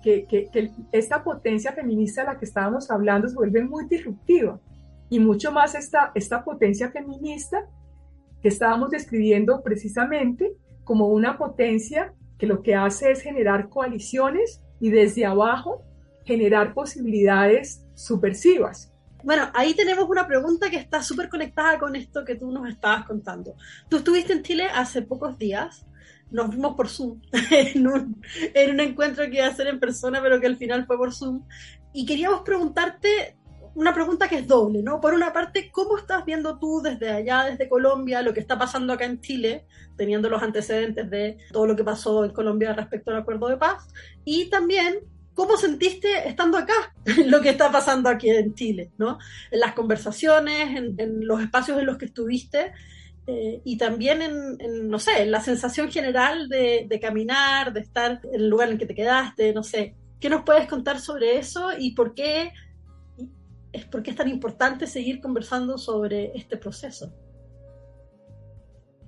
esta 0.91 1.24
potencia 1.24 1.74
feminista 1.74 2.22
de 2.22 2.28
la 2.28 2.38
que 2.38 2.45
estábamos 2.45 2.91
hablando 2.91 3.30
se 3.30 3.36
vuelve 3.36 3.64
muy 3.64 3.86
disruptiva 3.86 4.60
y 5.10 5.20
mucho 5.20 5.51
más 5.51 5.76
esta, 5.76 6.12
esta 6.14 6.43
potencia 6.43 6.91
feminista 6.91 7.66
que 8.41 8.49
estábamos 8.49 8.91
describiendo 8.91 9.62
precisamente 9.64 10.54
como 10.84 11.08
una 11.08 11.38
potencia 11.38 12.14
que 12.38 12.47
lo 12.47 12.62
que 12.62 12.76
hace 12.76 13.12
es 13.12 13.22
generar 13.22 13.70
coaliciones 13.70 14.62
y 14.80 14.89
desde 14.89 15.26
abajo 15.26 15.82
generar 16.26 16.74
posibilidades 16.74 17.86
subversivas. 17.93 18.93
Bueno, 19.24 19.49
ahí 19.53 19.74
tenemos 19.74 20.09
una 20.09 20.28
pregunta 20.28 20.69
que 20.69 20.76
está 20.78 21.01
súper 21.01 21.30
conectada 21.30 21.80
con 21.80 21.95
esto 21.95 22.26
que 22.26 22.36
tú 22.36 22.51
nos 22.51 22.67
estabas 22.69 23.05
contando. 23.05 23.55
Tú 23.89 23.97
estuviste 23.97 24.34
en 24.34 24.43
Chile 24.43 24.67
hace 24.74 25.01
pocos 25.01 25.38
días, 25.38 25.86
nos 26.30 26.49
vimos 26.49 26.76
por 26.76 26.89
Zoom, 26.89 27.21
en 27.51 27.88
un, 27.88 28.21
en 28.53 28.71
un 28.71 28.80
encuentro 28.82 29.24
que 29.26 29.38
iba 29.38 29.47
a 29.47 29.55
ser 29.55 29.67
en 29.67 29.80
persona, 29.80 30.21
pero 30.21 30.41
que 30.41 30.47
al 30.47 30.57
final 30.57 30.86
fue 30.86 30.97
por 30.97 31.13
Zoom, 31.13 31.43
y 31.93 32.05
queríamos 32.05 32.41
preguntarte 32.41 33.38
una 33.76 33.93
pregunta 33.93 34.28
que 34.28 34.39
es 34.39 34.47
doble, 34.47 34.84
¿no? 34.84 35.01
Por 35.01 35.13
una 35.13 35.34
parte, 35.34 35.71
¿cómo 35.71 35.97
estás 35.97 36.26
viendo 36.26 36.59
tú 36.59 36.82
desde 36.82 37.09
allá, 37.09 37.45
desde 37.45 37.69
Colombia, 37.69 38.21
lo 38.21 38.34
que 38.34 38.39
está 38.39 38.57
pasando 38.57 38.93
acá 38.93 39.05
en 39.05 39.21
Chile, 39.21 39.65
teniendo 39.97 40.30
los 40.30 40.43
antecedentes 40.43 41.09
de 41.09 41.38
todo 41.51 41.65
lo 41.65 41.76
que 41.76 41.84
pasó 41.84 42.24
en 42.26 42.32
Colombia 42.32 42.74
respecto 42.74 43.11
al 43.11 43.17
acuerdo 43.17 43.47
de 43.47 43.57
paz? 43.57 43.88
Y 44.26 44.49
también, 44.49 44.99
¿Cómo 45.34 45.58
sentiste 45.58 46.28
estando 46.28 46.58
acá 46.58 46.94
lo 47.26 47.42
que 47.42 47.50
está 47.50 47.72
pasando 47.72 48.10
aquí 48.10 48.30
en 48.30 48.54
Chile? 48.54 48.92
¿no? 48.98 49.18
En 49.52 49.60
las 49.60 49.74
conversaciones, 49.74 50.78
en, 50.78 51.26
los 51.26 51.42
espacios 51.42 51.80
en 51.80 51.86
los 51.86 51.98
que 51.98 52.06
estuviste 52.06 52.72
eh, 53.26 53.62
y 53.64 53.78
también 53.78 54.22
en, 54.22 54.90
no 54.90 55.00
sé, 55.00 55.24
en 55.24 55.32
la 55.32 55.42
sensación 55.42 55.90
general 55.90 56.50
de, 56.50 57.00
caminar, 57.02 57.74
de 57.74 57.80
estar 57.80 58.22
en 58.24 58.42
el 58.42 58.50
lugar 58.50 58.70
en 58.70 58.78
que 58.78 58.86
te 58.86 58.96
quedaste, 58.96 59.54
no 59.54 59.64
sé. 59.64 59.96
¿Qué 60.20 60.30
nos 60.30 60.44
puedes 60.44 60.68
contar 60.68 61.00
sobre 61.00 61.38
eso 61.38 61.72
y 61.78 61.96
por 61.96 62.14
qué, 62.14 62.52
es, 63.72 63.86
por 63.86 64.04
qué 64.04 64.12
es 64.12 64.16
tan 64.16 64.30
importante 64.30 64.88
seguir 64.88 65.20
conversando 65.20 65.78
sobre 65.78 66.32
este 66.36 66.58
proceso? 66.58 67.12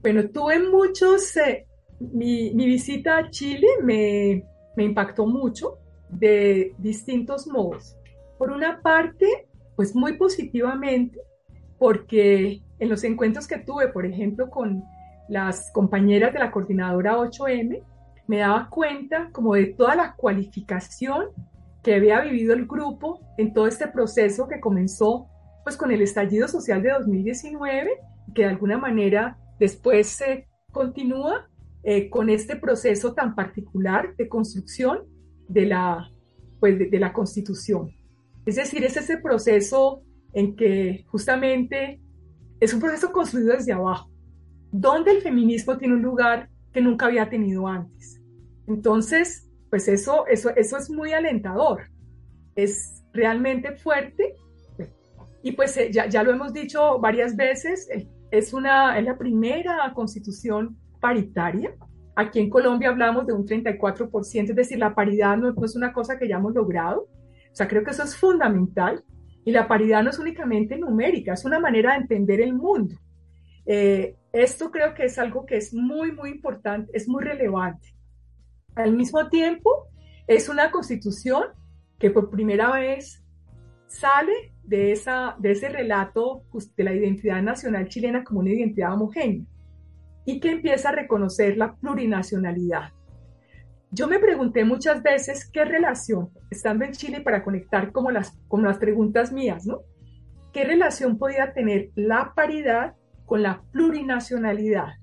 Bueno, 0.02 0.28
tuve 0.30 0.60
muchos, 0.60 1.36
eh, 1.38 1.68
mi, 2.00 2.52
mi, 2.52 2.66
visita 2.66 3.18
a 3.18 3.30
Chile 3.30 3.68
me, 3.82 4.44
me 4.76 4.84
impactó 4.84 5.26
mucho 5.26 5.80
de 6.18 6.74
distintos 6.78 7.47
modos. 7.47 7.97
Por 8.38 8.51
una 8.51 8.82
parte, 8.82 9.47
pues 9.76 9.95
muy 9.95 10.18
positivamente, 10.18 11.20
porque 11.78 12.61
en 12.80 12.89
los 12.89 13.03
encuentros 13.03 13.47
que 13.47 13.59
tuve, 13.59 13.88
por 13.88 14.05
ejemplo, 14.05 14.49
con 14.49 14.84
las 15.30 15.72
compañeras 15.72 16.34
de 16.34 16.39
la 16.39 16.51
coordinadora 16.51 17.18
8M, 17.18 17.84
me 18.28 18.38
daba 18.38 18.70
cuenta 18.70 19.30
como 19.32 19.55
de 19.55 19.68
toda 19.68 19.95
la 19.95 20.16
cualificación 20.16 21.28
que 21.84 21.95
había 21.95 22.22
vivido 22.22 22.53
el 22.53 22.66
grupo 22.66 23.20
en 23.38 23.53
todo 23.53 23.68
este 23.68 23.88
proceso 23.88 24.47
que 24.47 24.59
comenzó 24.59 25.28
pues 25.63 25.78
con 25.78 25.91
el 25.91 26.01
estallido 26.01 26.47
social 26.47 26.82
de 26.82 26.91
2019, 26.91 27.89
que 28.34 28.43
de 28.43 28.49
alguna 28.49 28.78
manera 28.78 29.38
después 29.59 30.07
se 30.07 30.47
continúa 30.72 31.47
eh, 31.84 32.09
con 32.09 32.30
este 32.30 32.55
proceso 32.55 33.13
tan 33.13 33.36
particular 33.36 34.16
de 34.16 34.28
construcción 34.28 35.03
de 35.48 35.66
la, 35.66 36.12
pues 36.60 36.78
de, 36.78 37.00
la 37.00 37.14
constitución. 37.14 37.91
Es 38.46 38.56
decir, 38.56 38.84
es 38.84 38.98
ese 38.98 39.18
proceso 39.18 40.02
en 40.34 40.56
que 40.56 41.06
justamente 41.08 42.02
es 42.60 42.74
un 42.74 42.80
proceso 42.80 43.12
construido 43.12 43.54
desde 43.54 43.74
abajo, 43.74 44.10
donde 44.72 45.12
el 45.12 45.22
feminismo 45.22 45.78
tiene 45.78 45.96
un 45.96 46.02
lugar 46.02 46.50
que 46.72 46.82
nunca 46.82 47.08
había 47.08 47.30
tenido 47.30 47.68
antes. 47.68 48.22
Entonces, 48.68 49.50
pues 49.70 49.88
eso, 49.88 50.26
eso, 50.28 50.50
eso 50.56 50.78
es 50.78 50.89
muy 50.89 51.14
alentador, 51.14 51.84
es 52.56 53.04
realmente 53.14 53.72
fuerte. 53.74 54.36
Y 55.43 55.52
pues 55.52 55.78
eh, 55.78 55.91
ya, 55.91 56.08
ya 56.08 56.24
lo 56.24 56.32
hemos 56.32 56.54
dicho 56.54 57.00
varias 57.00 57.36
veces, 57.36 57.88
es, 58.32 58.54
una, 58.54 58.98
es 58.98 59.06
la 59.06 59.18
primera 59.18 59.91
constitución 59.93 60.78
paritaria 61.00 61.76
Aquí 62.16 62.39
en 62.39 62.49
Colombia 62.49 62.89
hablamos 62.89 63.28
de 63.28 63.34
un 63.34 63.45
34%, 63.45 64.49
es 64.49 64.55
decir, 64.55 64.80
la 64.80 64.95
paridad 64.95 65.36
no, 65.38 65.53
es 65.63 65.76
una 65.76 65.91
cosa 65.91 66.18
que 66.18 66.28
ya 66.28 66.38
hemos 66.38 66.53
logrado. 66.53 67.01
O 67.01 67.55
sea, 67.55 67.68
creo 67.68 67.84
que 67.84 67.91
eso 67.91 68.03
es 68.03 68.16
fundamental. 68.16 69.03
Y 69.43 69.51
la 69.51 69.68
paridad 69.68 70.01
no 70.01 70.09
es 70.09 70.18
únicamente 70.18 70.78
numérica, 70.78 71.34
es 71.34 71.45
una 71.45 71.59
manera 71.59 71.91
de 71.91 71.97
entender 71.97 72.41
el 72.41 72.53
mundo. 72.53 72.95
Eh, 73.66 74.16
esto 74.32 74.72
creo 74.72 74.95
que 74.95 75.05
es 75.05 75.20
algo 75.20 75.45
que 75.45 75.57
es 75.57 75.72
muy, 75.72 76.11
muy 76.13 76.32
importante, 76.32 76.91
es 76.95 77.07
muy 77.07 77.24
relevante. 77.24 77.93
Al 78.74 78.95
mismo 78.95 79.30
tiempo, 79.30 79.88
es 80.26 80.49
una 80.49 80.72
constitución 80.72 81.43
que 81.99 82.09
por 82.09 82.32
primera 82.32 82.72
vez 82.72 83.24
sale 83.88 84.53
de, 84.63 84.91
esa, 84.91 85.36
de 85.38 85.51
ese 85.51 85.70
relato 85.70 86.43
de 86.76 86.84
la 86.84 86.95
identidad 86.95 87.41
nacional 87.43 87.88
chilena 87.88 88.24
como 88.24 88.39
una 88.39 88.49
identidad 88.49 88.93
homogénea 88.93 89.45
y 90.26 90.40
que 90.40 90.52
empieza 90.52 90.90
a 90.90 90.94
reconocer 90.94 91.58
la 91.58 91.76
plurinacionalidad. 91.76 92.90
Yo 93.92 94.08
me 94.08 94.20
pregunté 94.20 94.66
muchas 94.66 95.02
veces 95.02 95.50
qué 95.50 95.64
relación, 95.64 96.30
estando 96.50 96.84
en 96.84 96.92
Chile 96.92 97.22
para 97.22 97.44
conectar 97.44 97.92
como 97.92 98.12
las, 98.12 98.38
como 98.48 98.66
las 98.66 98.78
preguntas 98.78 99.32
mías, 99.32 99.66
¿no? 99.66 99.82
¿Qué 100.52 100.66
relación 100.66 101.18
podía 101.18 101.54
tener 101.54 101.92
la 101.96 102.34
paridad 102.36 102.96
con 103.26 103.44
la 103.44 103.62
plurinacionalidad? 103.72 104.96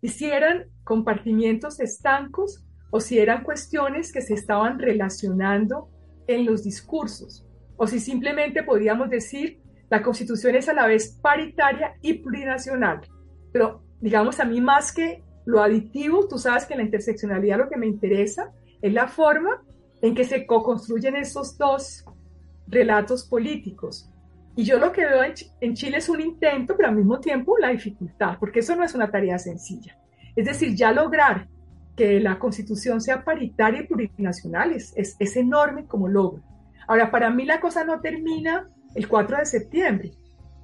Y 0.00 0.08
si 0.08 0.26
eran 0.26 0.66
compartimientos 0.84 1.80
estancos 1.80 2.64
o 2.90 3.00
si 3.00 3.18
eran 3.18 3.42
cuestiones 3.42 4.12
que 4.12 4.20
se 4.20 4.34
estaban 4.34 4.78
relacionando 4.78 5.88
en 6.28 6.44
los 6.44 6.62
discursos, 6.62 7.46
o 7.76 7.86
si 7.86 7.98
simplemente 7.98 8.62
podíamos 8.62 9.10
decir 9.10 9.60
la 9.90 10.02
constitución 10.02 10.56
es 10.56 10.68
a 10.68 10.72
la 10.72 10.86
vez 10.86 11.18
paritaria 11.22 11.94
y 12.00 12.14
plurinacional, 12.14 13.00
pero 13.52 13.85
digamos, 14.00 14.40
a 14.40 14.44
mí 14.44 14.60
más 14.60 14.92
que 14.92 15.22
lo 15.44 15.62
aditivo, 15.62 16.26
tú 16.28 16.38
sabes 16.38 16.66
que 16.66 16.74
en 16.74 16.78
la 16.78 16.84
interseccionalidad 16.84 17.58
lo 17.58 17.68
que 17.68 17.76
me 17.76 17.86
interesa 17.86 18.52
es 18.82 18.92
la 18.92 19.08
forma 19.08 19.62
en 20.02 20.14
que 20.14 20.24
se 20.24 20.46
co-construyen 20.46 21.16
esos 21.16 21.56
dos 21.56 22.04
relatos 22.66 23.24
políticos. 23.24 24.10
Y 24.56 24.64
yo 24.64 24.78
lo 24.78 24.90
que 24.90 25.04
veo 25.06 25.22
en, 25.60 25.74
Chile 25.74 25.98
es 25.98 26.08
un 26.08 26.20
intento, 26.20 26.76
pero 26.76 26.88
al 26.88 26.96
mismo 26.96 27.20
tiempo 27.20 27.58
la 27.58 27.68
dificultad, 27.68 28.38
porque 28.40 28.60
eso 28.60 28.74
no 28.74 28.84
es 28.84 28.94
una 28.94 29.10
tarea 29.10 29.38
sencilla. 29.38 29.98
Es 30.34 30.46
decir, 30.46 30.74
ya 30.74 30.92
lograr 30.92 31.48
que 31.94 32.20
la 32.20 32.38
constitución 32.38 33.00
sea 33.00 33.24
paritaria 33.24 33.82
y 33.82 33.86
plurinacional 33.86 34.72
es, 34.72 34.92
es, 34.96 35.16
es 35.18 35.36
enorme 35.36 35.86
como 35.86 36.08
logro. 36.08 36.42
Ahora, 36.88 37.10
para 37.10 37.30
mí 37.30 37.44
la 37.44 37.60
cosa 37.60 37.84
no 37.84 38.00
termina 38.00 38.68
el 38.94 39.08
4 39.08 39.38
de 39.38 39.46
septiembre. 39.46 40.12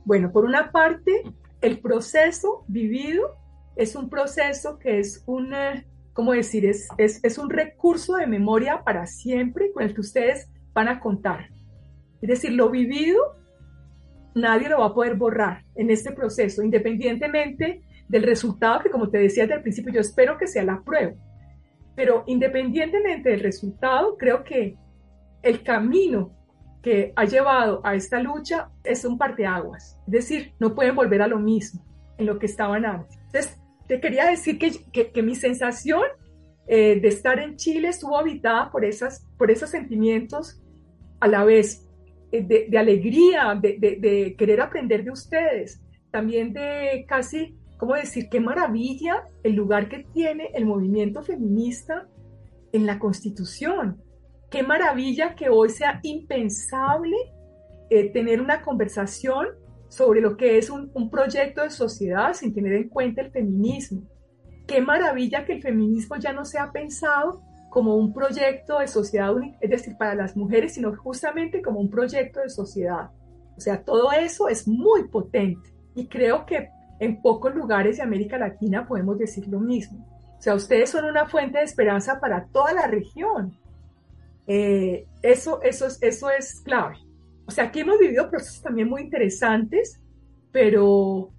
Bueno, 0.05 0.33
por 0.33 0.45
una 0.45 0.73
parte, 0.73 1.23
el 1.63 1.79
proceso 1.79 2.65
vivido 2.69 3.37
es 3.77 3.97
un 3.97 4.11
proceso 4.11 4.79
que 4.79 4.99
es 4.99 5.23
un, 5.27 5.55
eh, 5.55 5.87
¿cómo 6.13 6.33
decir? 6.33 6.67
Es, 6.67 6.89
es, 6.99 7.39
un 7.39 7.49
recurso 7.49 8.17
de 8.17 8.27
memoria 8.27 8.83
para 8.85 9.07
siempre 9.07 9.73
con 9.73 9.85
el 9.85 9.95
que 9.95 10.01
ustedes 10.01 10.51
van 10.75 10.89
a 10.89 11.01
contar. 11.01 11.49
Es 12.21 12.29
decir, 12.29 12.53
lo 12.53 12.69
vivido, 12.69 13.37
nadie 14.35 14.69
lo 14.69 14.81
va 14.81 14.87
a 14.87 14.95
poder 14.95 15.15
borrar 15.15 15.65
en 15.75 15.91
este 15.91 16.13
proceso, 16.13 16.63
independientemente 16.63 17.83
del 18.09 18.25
resultado 18.25 18.81
que, 18.81 18.91
como 18.91 19.09
te 19.09 19.19
decía 19.19 19.45
desde 19.45 19.57
el 19.57 19.63
principio, 19.63 19.95
yo 19.95 20.01
espero 20.01 20.37
que 20.37 20.47
sea 20.47 20.65
la 20.65 20.83
prueba. 20.83 21.15
Pero 21.95 22.25
independientemente 22.27 23.31
del 23.31 23.41
resultado, 23.41 24.17
creo 24.19 24.45
que 24.45 24.77
el 25.43 25.63
camino 25.63 26.33
que 26.83 27.13
ha 27.15 27.25
llevado 27.25 27.81
a 27.85 27.95
esta 27.95 28.21
lucha 28.21 28.71
es 28.83 29.05
un 29.05 29.17
parteaguas. 29.17 29.99
Es 30.07 30.13
decir, 30.13 30.53
no 30.59 30.75
pueden 30.75 30.97
volver 30.97 31.23
a 31.23 31.29
lo 31.29 31.39
mismo 31.39 31.85
en 32.19 32.27
lo 32.27 32.39
que 32.39 32.47
estaban 32.47 32.85
antes. 32.85 33.17
Entonces, 33.27 33.59
te 33.87 34.01
quería 34.01 34.27
decir 34.27 34.59
que, 34.59 35.11
que, 35.13 35.23
mi 35.23 35.35
sensación 35.35 36.03
eh, 36.67 36.99
de 37.01 37.09
estar 37.09 37.39
en 37.39 37.57
Chile 37.57 37.89
estuvo 37.89 38.19
habitada 38.19 38.71
por, 38.71 38.85
esas, 38.85 39.27
por 39.39 39.51
esos 39.51 39.71
sentimientos 39.71 40.61
a 41.21 41.29
la 41.29 41.45
vez 41.45 41.89
eh, 42.33 42.43
de, 42.69 42.79
alegría, 42.79 43.59
de, 43.61 43.79
de, 43.79 44.35
querer 44.37 44.61
aprender 44.61 45.05
de 45.05 45.11
ustedes, 45.11 45.81
también 46.11 46.53
de 46.53 47.05
casi 47.07 47.57
¿cómo 47.83 47.97
decir? 47.97 48.29
Qué 48.29 48.39
maravilla 48.39 49.25
el 49.43 49.55
lugar 49.55 49.89
que 49.89 50.05
tiene 50.15 50.51
el 50.55 50.67
movimiento 50.67 51.21
feminista 51.25 52.07
en 52.73 52.87
la 52.87 53.01
Constitución. 53.01 54.01
Qué 54.53 54.63
maravilla 54.63 55.35
que 55.35 55.49
hoy 55.49 55.71
sea 55.71 55.99
impensable 56.03 57.17
eh, 57.89 58.13
tener 58.13 58.39
una 58.39 58.61
conversación 58.61 59.49
sobre 59.89 60.21
lo 60.21 60.37
que 60.37 60.59
es 60.59 60.69
un, 60.69 60.91
un 60.93 61.09
proyecto 61.09 61.63
de 61.63 61.71
sociedad 61.71 62.35
sin 62.35 62.53
tener 62.53 62.75
en 62.75 62.91
cuenta 62.91 63.23
el 63.23 63.31
feminismo. 63.31 64.03
Qué 64.67 64.83
maravilla 64.83 65.47
que 65.47 65.55
el 65.55 65.63
feminismo 65.63 66.17
ya 66.17 66.35
no 66.35 66.45
sea 66.45 66.71
pensado 66.71 67.43
como 67.71 67.97
un 67.97 68.13
proyecto 68.13 68.79
de 68.79 68.89
sociedad, 68.89 69.33
es 69.59 69.71
decir, 69.71 69.97
para 69.97 70.15
las 70.15 70.37
mujeres, 70.37 70.75
sino 70.75 70.95
justamente 70.95 71.63
como 71.63 71.81
un 71.81 71.89
proyecto 71.89 72.41
de 72.41 72.51
sociedad. 72.51 73.11
O 73.57 73.61
sea, 73.61 73.83
todo 73.83 74.13
eso 74.13 74.51
es 74.51 74.69
muy 74.69 75.09
potente 75.09 75.71
y 75.95 76.09
creo 76.09 76.45
que 76.45 76.69
en 77.01 77.23
pocos 77.23 77.55
lugares 77.55 77.97
de 77.97 78.03
América 78.03 78.37
Latina 78.37 78.87
podemos 78.87 79.19
decir 79.19 79.49
lo 79.49 79.61
mismo. 79.61 80.07
O 80.39 80.43
sea, 80.43 80.55
ustedes 80.55 80.91
son 80.91 81.07
una 81.07 81.25
fuente 81.25 81.57
de 81.57 81.65
esperanza 81.65 82.21
para 82.21 82.45
toda 82.53 82.75
la 82.75 82.87
región. 82.87 83.57
Eh, 84.47 85.07
eso, 85.23 85.63
eso, 85.63 85.87
es, 85.87 85.99
eso 86.03 86.31
es 86.31 86.61
clave. 86.61 86.97
O 87.47 87.51
sea, 87.51 87.65
aquí 87.65 87.81
hemos 87.81 87.99
vivido 87.99 88.31
procesos 88.31 88.63
también 88.63 88.89
muy 88.89 89.03
interesantes, 89.03 90.01
pero 90.51 91.31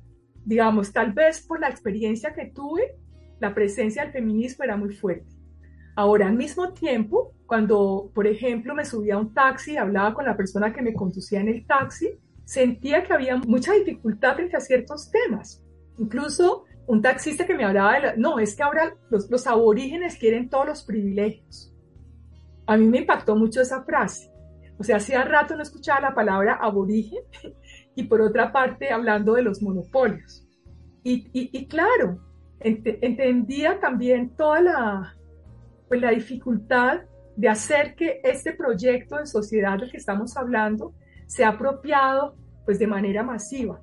digamos, 0.46 0.92
tal 0.92 1.14
vez 1.14 1.42
por 1.46 1.60
la 1.60 1.70
experiencia 1.70 2.34
que 2.34 2.46
tuve, 2.46 2.96
la 3.40 3.54
presencia 3.54 4.04
del 4.04 4.12
feminismo 4.12 4.64
era 4.64 4.78
muy 4.78 4.94
fuerte. 4.94 5.34
Ahora, 5.96 6.28
al 6.28 6.36
mismo 6.36 6.74
tiempo, 6.74 7.34
cuando, 7.46 8.10
por 8.14 8.26
ejemplo, 8.26 8.74
me 8.74 8.86
subía 8.86 9.16
a 9.16 9.20
un 9.20 9.34
taxi, 9.34 9.78
hablaba 9.78 10.14
con 10.14 10.26
la 10.26 10.36
persona 10.36 10.74
que 10.74 10.82
me 10.82 10.94
conducía 10.94 11.40
en 11.40 11.50
el 11.50 11.66
taxi, 11.66 12.10
sentía 12.46 13.04
que 13.04 13.14
había 13.14 13.38
mucha 13.38 13.74
dificultad 13.74 14.36
frente 14.36 14.58
a 14.58 14.60
ciertos 14.60 15.12
temas. 15.12 15.62
Incluso 16.00 16.66
un 16.88 17.02
taxista 17.02 17.46
que 17.46 17.54
me 17.54 17.64
hablaba 17.64 18.00
de, 18.00 18.18
no, 18.18 18.40
es 18.40 18.56
que 18.56 18.64
ahora 18.64 18.96
los, 19.10 19.30
los 19.30 19.46
aborígenes 19.48 20.18
quieren 20.18 20.50
todos 20.50 20.68
los 20.68 20.84
privilegios. 20.84 21.73
A 22.66 22.78
mí 22.78 22.88
me 22.88 23.00
impactó 23.00 23.36
mucho 23.36 23.62
esa 23.62 23.84
frase. 23.84 24.32
O 24.78 24.84
sea, 24.84 24.98
hacía 24.98 25.24
rato 25.24 25.56
no 25.56 25.64
escuchaba 25.64 26.02
la 26.02 26.16
palabra 26.16 26.56
aborigen 26.56 27.24
y 27.96 28.04
por 28.04 28.22
otra 28.22 28.52
parte 28.52 28.92
hablando 28.92 29.34
de 29.34 29.44
los 29.44 29.62
monopolios. 29.62 30.48
Y, 31.06 31.68
claro, 31.68 32.20
entendía 32.62 33.80
también 33.80 34.36
toda 34.38 34.62
la, 34.62 35.16
pues, 35.90 36.02
la 36.02 36.12
dificultad 36.12 37.02
de 37.36 37.50
hacer 37.50 37.96
que 37.96 38.22
este 38.24 38.54
proyecto 38.54 39.18
de 39.18 39.26
sociedad 39.26 39.78
del 39.80 39.92
que 39.92 39.98
estamos 39.98 40.38
hablando 40.38 40.94
se 41.26 41.44
ha 41.44 41.50
apropiado 41.50 42.36
pues 42.66 42.80
de 42.80 42.88
manera 42.88 43.24
masiva, 43.24 43.82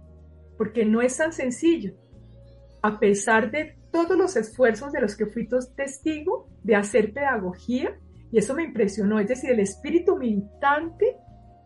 porque 0.57 0.85
no 0.85 1.03
es 1.03 1.17
tan 1.17 1.33
sencillo. 1.33 1.95
A 2.81 2.99
pesar 2.99 3.51
de 3.51 3.77
todos 3.91 4.17
los 4.17 4.37
esfuerzos 4.37 4.93
de 4.93 5.01
los 5.01 5.17
que 5.17 5.27
fui 5.27 5.47
testigo 5.77 6.49
de 6.63 6.77
hacer 6.77 7.13
pedagogía, 7.13 7.99
y 8.33 8.39
eso 8.39 8.55
me 8.55 8.65
impresionó, 8.65 9.19
es 9.19 9.29
decir, 9.29 9.51
el 9.51 9.61
espíritu 9.61 10.17
militante 10.17 11.17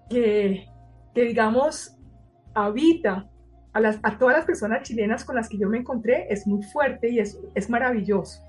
que, 0.08 0.66
que 1.14 1.22
digamos, 1.22 1.96
habita 2.54 3.30
a, 3.72 3.80
las, 3.80 3.98
a 4.02 4.18
todas 4.18 4.36
las 4.36 4.46
personas 4.46 4.82
chilenas 4.82 5.24
con 5.24 5.36
las 5.36 5.48
que 5.48 5.58
yo 5.58 5.68
me 5.68 5.78
encontré 5.78 6.26
es 6.30 6.46
muy 6.46 6.62
fuerte 6.62 7.10
y 7.10 7.18
es, 7.18 7.38
es 7.54 7.68
maravilloso. 7.68 8.40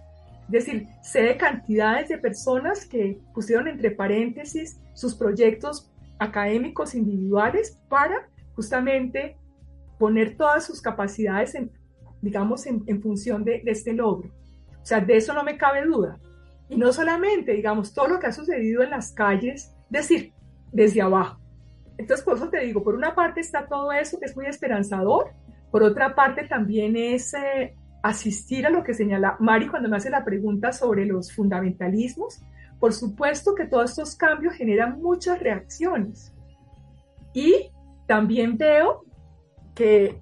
Es 0.45 0.65
decir, 0.65 0.87
sé 1.01 1.23
de 1.23 1.37
cantidades 1.37 2.09
de 2.09 2.19
personas 2.19 2.85
que 2.85 3.19
pusieron 3.33 3.67
entre 3.67 3.91
paréntesis 3.91 4.79
sus 4.93 5.15
proyectos 5.15 5.91
académicos 6.19 6.93
individuales 6.93 7.81
para 7.89 8.29
justamente 8.55 9.37
poner 9.97 10.37
todas 10.37 10.65
sus 10.65 10.81
capacidades, 10.81 11.55
en, 11.55 11.71
digamos, 12.21 12.65
en, 12.67 13.01
función 13.01 13.43
de, 13.43 13.61
este 13.65 13.93
logro. 13.93 14.29
O 14.81 14.85
sea, 14.85 14.99
de 14.99 15.17
eso 15.17 15.33
no 15.33 15.43
me 15.43 15.57
cabe 15.57 15.85
duda. 15.85 16.19
Y 16.69 16.77
no 16.77 16.91
solamente, 16.91 17.53
digamos, 17.53 17.93
todo 17.93 18.07
lo 18.07 18.19
que 18.19 18.27
ha 18.27 18.31
sucedido 18.31 18.83
en 18.83 18.89
las 18.89 19.11
calles, 19.11 19.73
decir, 19.89 20.33
desde 20.71 21.01
abajo. 21.01 21.39
Entonces, 21.97 22.25
por 22.25 22.37
eso 22.37 22.49
te 22.49 22.59
digo, 22.59 22.83
por 22.83 22.95
una 22.95 23.15
parte 23.15 23.39
está 23.39 23.67
todo 23.67 23.91
eso 23.91 24.19
que 24.19 24.25
es 24.25 24.35
muy 24.35 24.47
esperanzador, 24.47 25.31
por 25.71 25.83
otra 25.83 26.15
parte 26.15 26.47
también 26.47 26.95
es 26.95 27.33
eh, 27.33 27.75
asistir 28.03 28.65
a 28.65 28.69
lo 28.69 28.83
que 28.83 28.93
señala 28.93 29.37
Mari 29.39 29.67
cuando 29.67 29.89
me 29.89 29.97
hace 29.97 30.09
la 30.09 30.25
pregunta 30.25 30.71
sobre 30.71 31.05
los 31.05 31.33
fundamentalismos, 31.33 32.41
por 32.79 32.93
supuesto 32.93 33.55
que 33.55 33.65
todos 33.65 33.91
estos 33.91 34.15
cambios 34.15 34.53
generan 34.53 35.01
muchas 35.01 35.39
reacciones. 35.39 36.33
Y 37.33 37.71
también 38.05 38.57
veo 38.57 39.05
que 39.73 40.21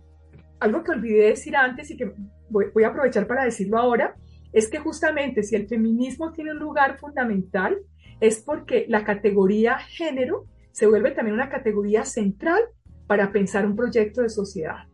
algo 0.60 0.84
que 0.84 0.92
olvidé 0.92 1.28
decir 1.28 1.56
antes 1.56 1.92
y 1.92 1.98
que 1.98 2.14
voy, 2.50 2.84
a 2.84 2.88
aprovechar 2.88 3.28
para 3.28 3.44
decirlo 3.44 3.78
ahora, 3.78 4.16
es 4.54 4.70
que 4.70 4.80
justamente 4.80 5.44
si 5.44 5.56
el 5.56 5.68
feminismo 5.68 6.32
tiene 6.32 6.52
un 6.52 6.60
lugar 6.60 6.98
fundamental, 7.00 7.78
es 8.20 8.42
porque 8.42 8.86
la 8.88 9.04
categoría 9.04 9.78
género 9.80 10.46
se 10.72 10.88
vuelve 10.88 11.12
también 11.12 11.36
una 11.36 11.50
categoría 11.50 12.06
central 12.06 12.62
para 13.08 13.32
pensar 13.32 13.66
un 13.66 13.76
proyecto 13.76 14.22
de 14.22 14.30
sociedad. 14.30 14.88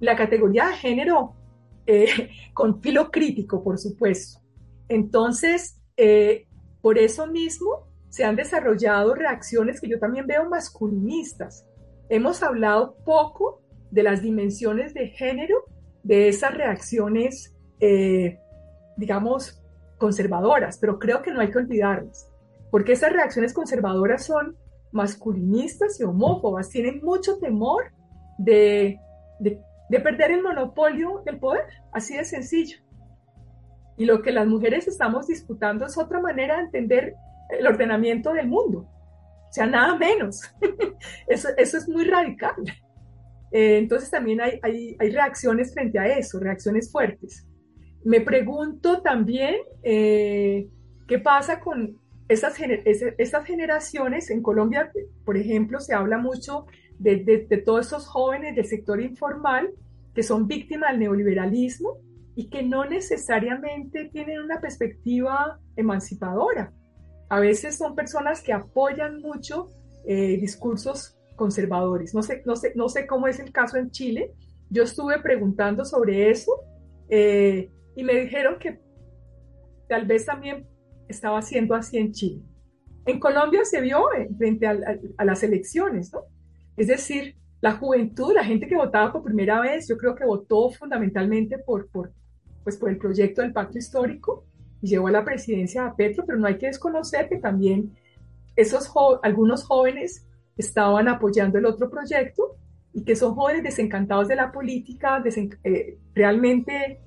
La 0.00 0.16
categoría 0.16 0.68
de 0.68 0.74
género 0.74 1.34
eh, 1.86 2.30
con 2.54 2.80
filo 2.80 3.10
crítico, 3.10 3.62
por 3.62 3.78
supuesto. 3.78 4.40
Entonces, 4.88 5.80
eh, 5.96 6.46
por 6.80 6.98
eso 6.98 7.26
mismo 7.26 7.88
se 8.08 8.24
han 8.24 8.36
desarrollado 8.36 9.14
reacciones 9.14 9.80
que 9.80 9.88
yo 9.88 9.98
también 9.98 10.26
veo 10.26 10.48
masculinistas. 10.48 11.66
Hemos 12.08 12.42
hablado 12.42 12.96
poco 13.04 13.62
de 13.90 14.02
las 14.02 14.22
dimensiones 14.22 14.94
de 14.94 15.08
género 15.08 15.64
de 16.02 16.28
esas 16.28 16.54
reacciones, 16.54 17.53
eh, 17.84 18.40
digamos, 18.96 19.62
conservadoras, 19.98 20.78
pero 20.78 20.98
creo 20.98 21.22
que 21.22 21.32
no 21.32 21.40
hay 21.40 21.50
que 21.50 21.58
olvidarlas, 21.58 22.30
porque 22.70 22.92
esas 22.92 23.12
reacciones 23.12 23.52
conservadoras 23.52 24.24
son 24.24 24.56
masculinistas 24.92 25.98
y 26.00 26.04
homófobas, 26.04 26.68
tienen 26.70 27.00
mucho 27.02 27.38
temor 27.38 27.92
de, 28.38 28.98
de 29.40 30.00
perder 30.00 30.30
el 30.30 30.42
monopolio 30.42 31.22
del 31.26 31.38
poder, 31.38 31.64
así 31.92 32.16
de 32.16 32.24
sencillo. 32.24 32.78
Y 33.96 34.06
lo 34.06 34.22
que 34.22 34.32
las 34.32 34.46
mujeres 34.46 34.88
estamos 34.88 35.26
disputando 35.26 35.86
es 35.86 35.96
otra 35.98 36.20
manera 36.20 36.56
de 36.56 36.62
entender 36.64 37.14
el 37.50 37.66
ordenamiento 37.66 38.32
del 38.32 38.48
mundo. 38.48 38.88
O 39.48 39.52
sea, 39.52 39.66
nada 39.66 39.96
menos. 39.96 40.40
eso, 41.28 41.48
es 41.56 41.88
muy 41.88 42.04
radical. 42.04 42.56
Eh, 43.52 43.78
entonces 43.78 44.10
también 44.10 44.40
hay, 44.40 44.96
reacciones 44.98 45.72
frente 45.72 45.98
a 45.98 46.06
eso, 46.18 46.40
reacciones 46.40 46.90
fuertes. 46.90 47.46
Me 48.04 48.20
pregunto 48.20 49.00
también 49.00 49.56
eh, 49.82 50.68
qué 51.08 51.18
pasa 51.18 51.60
con 51.60 51.98
esas, 52.28 52.54
esas 53.18 53.44
generaciones. 53.44 54.30
En 54.30 54.42
Colombia, 54.42 54.92
por 55.24 55.36
ejemplo, 55.36 55.80
se 55.80 55.94
habla 55.94 56.18
mucho 56.18 56.66
de, 56.98 57.16
de, 57.16 57.46
de 57.48 57.56
todos 57.58 57.86
esos 57.86 58.06
jóvenes 58.06 58.54
del 58.54 58.66
sector 58.66 59.00
informal 59.00 59.70
que 60.14 60.22
son 60.22 60.46
víctimas 60.46 60.92
del 60.92 61.00
neoliberalismo 61.00 61.98
y 62.36 62.48
que 62.48 62.62
no 62.62 62.84
necesariamente 62.84 64.06
tienen 64.06 64.40
una 64.40 64.60
perspectiva 64.60 65.58
emancipadora. 65.76 66.72
A 67.28 67.40
veces 67.40 67.76
son 67.76 67.94
personas 67.94 68.42
que 68.42 68.52
apoyan 68.52 69.20
mucho 69.20 69.68
eh, 70.06 70.36
discursos 70.38 71.16
conservadores. 71.36 72.14
No 72.14 72.22
sé, 72.22 72.42
no, 72.44 72.56
sé, 72.56 72.72
no 72.76 72.88
sé 72.88 73.06
cómo 73.06 73.26
es 73.26 73.40
el 73.40 73.50
caso 73.52 73.76
en 73.76 73.90
Chile. 73.90 74.32
Yo 74.70 74.84
estuve 74.84 75.20
preguntando 75.20 75.84
sobre 75.84 76.30
eso 76.30 76.52
eh, 77.08 77.70
y 77.94 78.04
me 78.04 78.14
dijeron 78.14 78.58
que 78.58 78.80
tal 79.88 80.06
vez 80.06 80.26
también 80.26 80.66
estaba 81.08 81.38
haciendo 81.38 81.74
así 81.74 81.98
en 81.98 82.12
Chile. 82.12 82.42
En 83.06 83.20
Colombia 83.20 83.64
se 83.64 83.80
vio 83.80 84.12
eh, 84.12 84.28
frente 84.36 84.66
a, 84.66 84.76
a 85.16 85.24
las 85.24 85.42
elecciones, 85.42 86.12
¿no? 86.12 86.22
Es 86.76 86.88
decir, 86.88 87.36
la 87.60 87.72
juventud, 87.72 88.34
la 88.34 88.44
gente 88.44 88.66
que 88.66 88.76
votaba 88.76 89.12
por 89.12 89.22
primera 89.22 89.60
vez, 89.60 89.88
yo 89.88 89.96
creo 89.96 90.14
que 90.14 90.24
votó 90.24 90.70
fundamentalmente 90.70 91.58
por, 91.58 91.88
por, 91.88 92.12
pues 92.62 92.76
por 92.76 92.90
el 92.90 92.98
proyecto 92.98 93.42
del 93.42 93.52
pacto 93.52 93.78
histórico 93.78 94.44
y 94.82 94.88
llegó 94.88 95.08
a 95.08 95.12
la 95.12 95.24
presidencia 95.24 95.86
a 95.86 95.96
Petro, 95.96 96.24
pero 96.26 96.38
no 96.38 96.46
hay 96.46 96.58
que 96.58 96.66
desconocer 96.66 97.28
que 97.28 97.38
también 97.38 97.96
esos 98.56 98.92
algunos 99.22 99.64
jóvenes 99.64 100.26
estaban 100.56 101.08
apoyando 101.08 101.58
el 101.58 101.66
otro 101.66 101.88
proyecto 101.88 102.56
y 102.92 103.02
que 103.02 103.16
son 103.16 103.34
jóvenes 103.34 103.62
desencantados 103.62 104.28
de 104.28 104.36
la 104.36 104.52
política, 104.52 105.22
eh, 105.64 105.98
realmente 106.14 107.00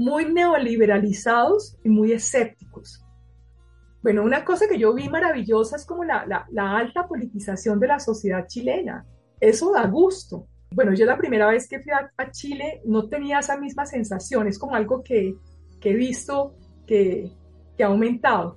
muy 0.00 0.32
neoliberalizados 0.32 1.78
y 1.84 1.88
muy 1.88 2.12
escépticos. 2.12 3.04
Bueno, 4.02 4.22
una 4.22 4.44
cosa 4.44 4.66
que 4.66 4.78
yo 4.78 4.94
vi 4.94 5.08
maravillosa 5.08 5.76
es 5.76 5.84
como 5.84 6.04
la, 6.04 6.24
la, 6.50 6.76
alta 6.76 7.06
politización 7.06 7.78
de 7.78 7.86
la 7.86 8.00
sociedad 8.00 8.46
chilena. 8.46 9.04
Eso 9.40 9.72
da 9.72 9.86
gusto 9.86 10.46
bueno, 10.72 10.94
yo 10.94 11.04
la 11.04 11.18
primera 11.18 11.48
vez 11.48 11.68
que 11.68 11.80
fui 11.80 11.90
a, 11.92 12.30
Chile 12.30 12.80
no 12.84 13.08
tenía 13.08 13.40
esa 13.40 13.58
misma 13.58 13.86
sensación, 13.86 14.46
es 14.46 14.56
como 14.56 14.76
algo 14.76 15.02
que, 15.02 15.34
he 15.82 15.94
visto 15.94 16.54
que, 16.86 17.28
ha 17.80 17.86
aumentado, 17.86 18.56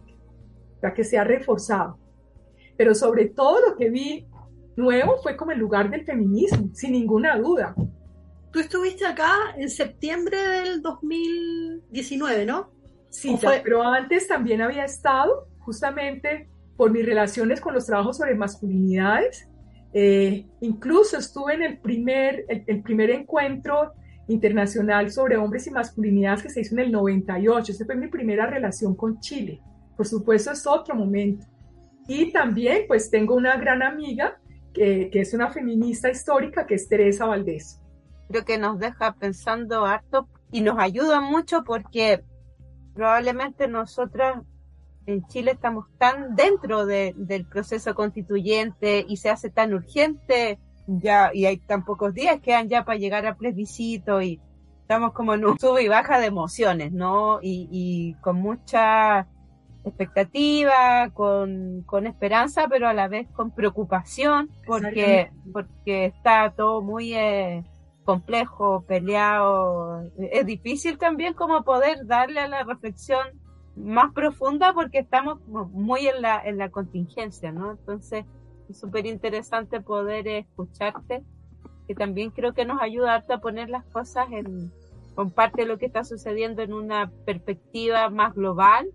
ya 0.81 0.93
que 0.93 1.03
se 1.03 1.17
ha 1.17 1.23
reforzado. 1.23 1.97
Pero 2.77 2.93
sobre 2.93 3.29
todo 3.29 3.69
lo 3.69 3.75
que 3.75 3.89
vi 3.89 4.27
nuevo 4.75 5.17
fue 5.23 5.35
como 5.35 5.51
el 5.51 5.59
lugar 5.59 5.89
del 5.89 6.05
feminismo, 6.05 6.69
sin 6.73 6.91
ninguna 6.91 7.35
duda. 7.37 7.73
Tú 8.53 8.59
estuviste 8.59 9.05
acá 9.05 9.33
en 9.57 9.67
septiembre 9.67 10.37
del 10.37 10.81
2019, 10.83 12.45
¿no? 12.45 12.69
Sí, 13.09 13.37
pero 13.63 13.81
antes 13.83 14.27
también 14.27 14.61
había 14.61 14.85
estado, 14.85 15.47
justamente 15.59 16.47
por 16.77 16.91
mis 16.91 17.05
relaciones 17.05 17.59
con 17.59 17.73
los 17.73 17.85
trabajos 17.85 18.17
sobre 18.17 18.35
masculinidades. 18.35 19.49
Eh, 19.91 20.45
incluso 20.61 21.17
estuve 21.17 21.55
en 21.55 21.63
el 21.63 21.77
primer, 21.79 22.45
el, 22.47 22.81
primer 22.81 23.09
encuentro 23.09 23.93
internacional 24.27 25.11
sobre 25.11 25.35
hombres 25.37 25.67
y 25.67 25.71
masculinidades 25.71 26.43
que 26.43 26.49
se 26.49 26.61
hizo 26.61 26.75
en 26.75 26.81
el 26.81 26.91
98. 26.91 27.71
Esa 27.71 27.85
fue 27.85 27.95
mi 27.95 28.07
primera 28.07 28.45
relación 28.45 28.95
con 28.95 29.19
Chile. 29.19 29.61
Por 29.97 30.07
supuesto, 30.07 30.51
es 30.51 30.65
otro 30.65 30.95
momento. 30.95 31.45
Y 32.07 32.31
también, 32.31 32.85
pues, 32.87 33.09
tengo 33.09 33.35
una 33.35 33.57
gran 33.57 33.81
amiga 33.81 34.39
que, 34.73 35.09
que 35.11 35.21
es 35.21 35.33
una 35.33 35.51
feminista 35.51 36.09
histórica, 36.09 36.65
que 36.65 36.75
es 36.75 36.87
Teresa 36.87 37.25
Valdés. 37.25 37.79
Creo 38.29 38.45
que 38.45 38.57
nos 38.57 38.79
deja 38.79 39.13
pensando 39.13 39.85
harto 39.85 40.27
y 40.51 40.61
nos 40.61 40.79
ayuda 40.79 41.21
mucho 41.21 41.63
porque 41.63 42.23
probablemente 42.93 43.67
nosotras 43.67 44.41
en 45.05 45.25
Chile 45.27 45.51
estamos 45.51 45.85
tan 45.97 46.35
dentro 46.35 46.85
del 46.85 47.45
proceso 47.45 47.93
constituyente 47.93 49.05
y 49.07 49.17
se 49.17 49.29
hace 49.29 49.49
tan 49.49 49.73
urgente 49.73 50.59
ya 50.87 51.31
y 51.33 51.45
hay 51.45 51.57
tan 51.57 51.85
pocos 51.85 52.13
días 52.13 52.39
que 52.41 52.53
han 52.53 52.69
ya 52.69 52.85
para 52.85 52.97
llegar 52.97 53.25
a 53.25 53.35
plebiscito 53.35 54.21
y 54.21 54.39
estamos 54.81 55.13
como 55.13 55.33
en 55.33 55.45
un 55.45 55.57
sube 55.57 55.83
y 55.83 55.87
baja 55.87 56.19
de 56.19 56.27
emociones, 56.27 56.91
¿no? 56.91 57.39
Y, 57.41 58.15
con 58.21 58.37
mucha 58.37 59.27
expectativa, 59.85 61.09
con, 61.13 61.85
esperanza, 62.05 62.67
pero 62.69 62.87
a 62.87 62.93
la 62.93 63.07
vez 63.07 63.27
con 63.31 63.51
preocupación, 63.51 64.49
porque, 64.65 65.31
porque 65.51 66.05
está 66.05 66.53
todo 66.55 66.81
muy 66.81 67.13
eh, 67.13 67.63
complejo, 68.03 68.83
peleado. 68.87 70.03
Es 70.17 70.45
difícil 70.45 70.97
también 70.97 71.33
como 71.33 71.63
poder 71.63 72.05
darle 72.05 72.39
a 72.39 72.47
la 72.47 72.63
reflexión 72.63 73.25
más 73.75 74.13
profunda 74.13 74.73
porque 74.73 74.99
estamos 74.99 75.39
muy 75.47 76.07
en 76.07 76.21
la, 76.21 76.41
en 76.43 76.57
la 76.57 76.69
contingencia, 76.69 77.51
¿no? 77.51 77.71
Entonces, 77.71 78.25
es 78.69 78.79
súper 78.79 79.05
interesante 79.05 79.81
poder 79.81 80.27
escucharte, 80.27 81.23
que 81.87 81.95
también 81.95 82.31
creo 82.31 82.53
que 82.53 82.65
nos 82.65 82.81
ayuda 82.81 83.23
a 83.27 83.37
poner 83.39 83.69
las 83.69 83.85
cosas 83.85 84.27
en, 84.31 84.71
con 85.15 85.31
parte 85.31 85.63
de 85.63 85.67
lo 85.67 85.77
que 85.77 85.87
está 85.87 86.03
sucediendo 86.03 86.61
en 86.61 86.73
una 86.73 87.11
perspectiva 87.25 88.09
más 88.09 88.33
global 88.33 88.87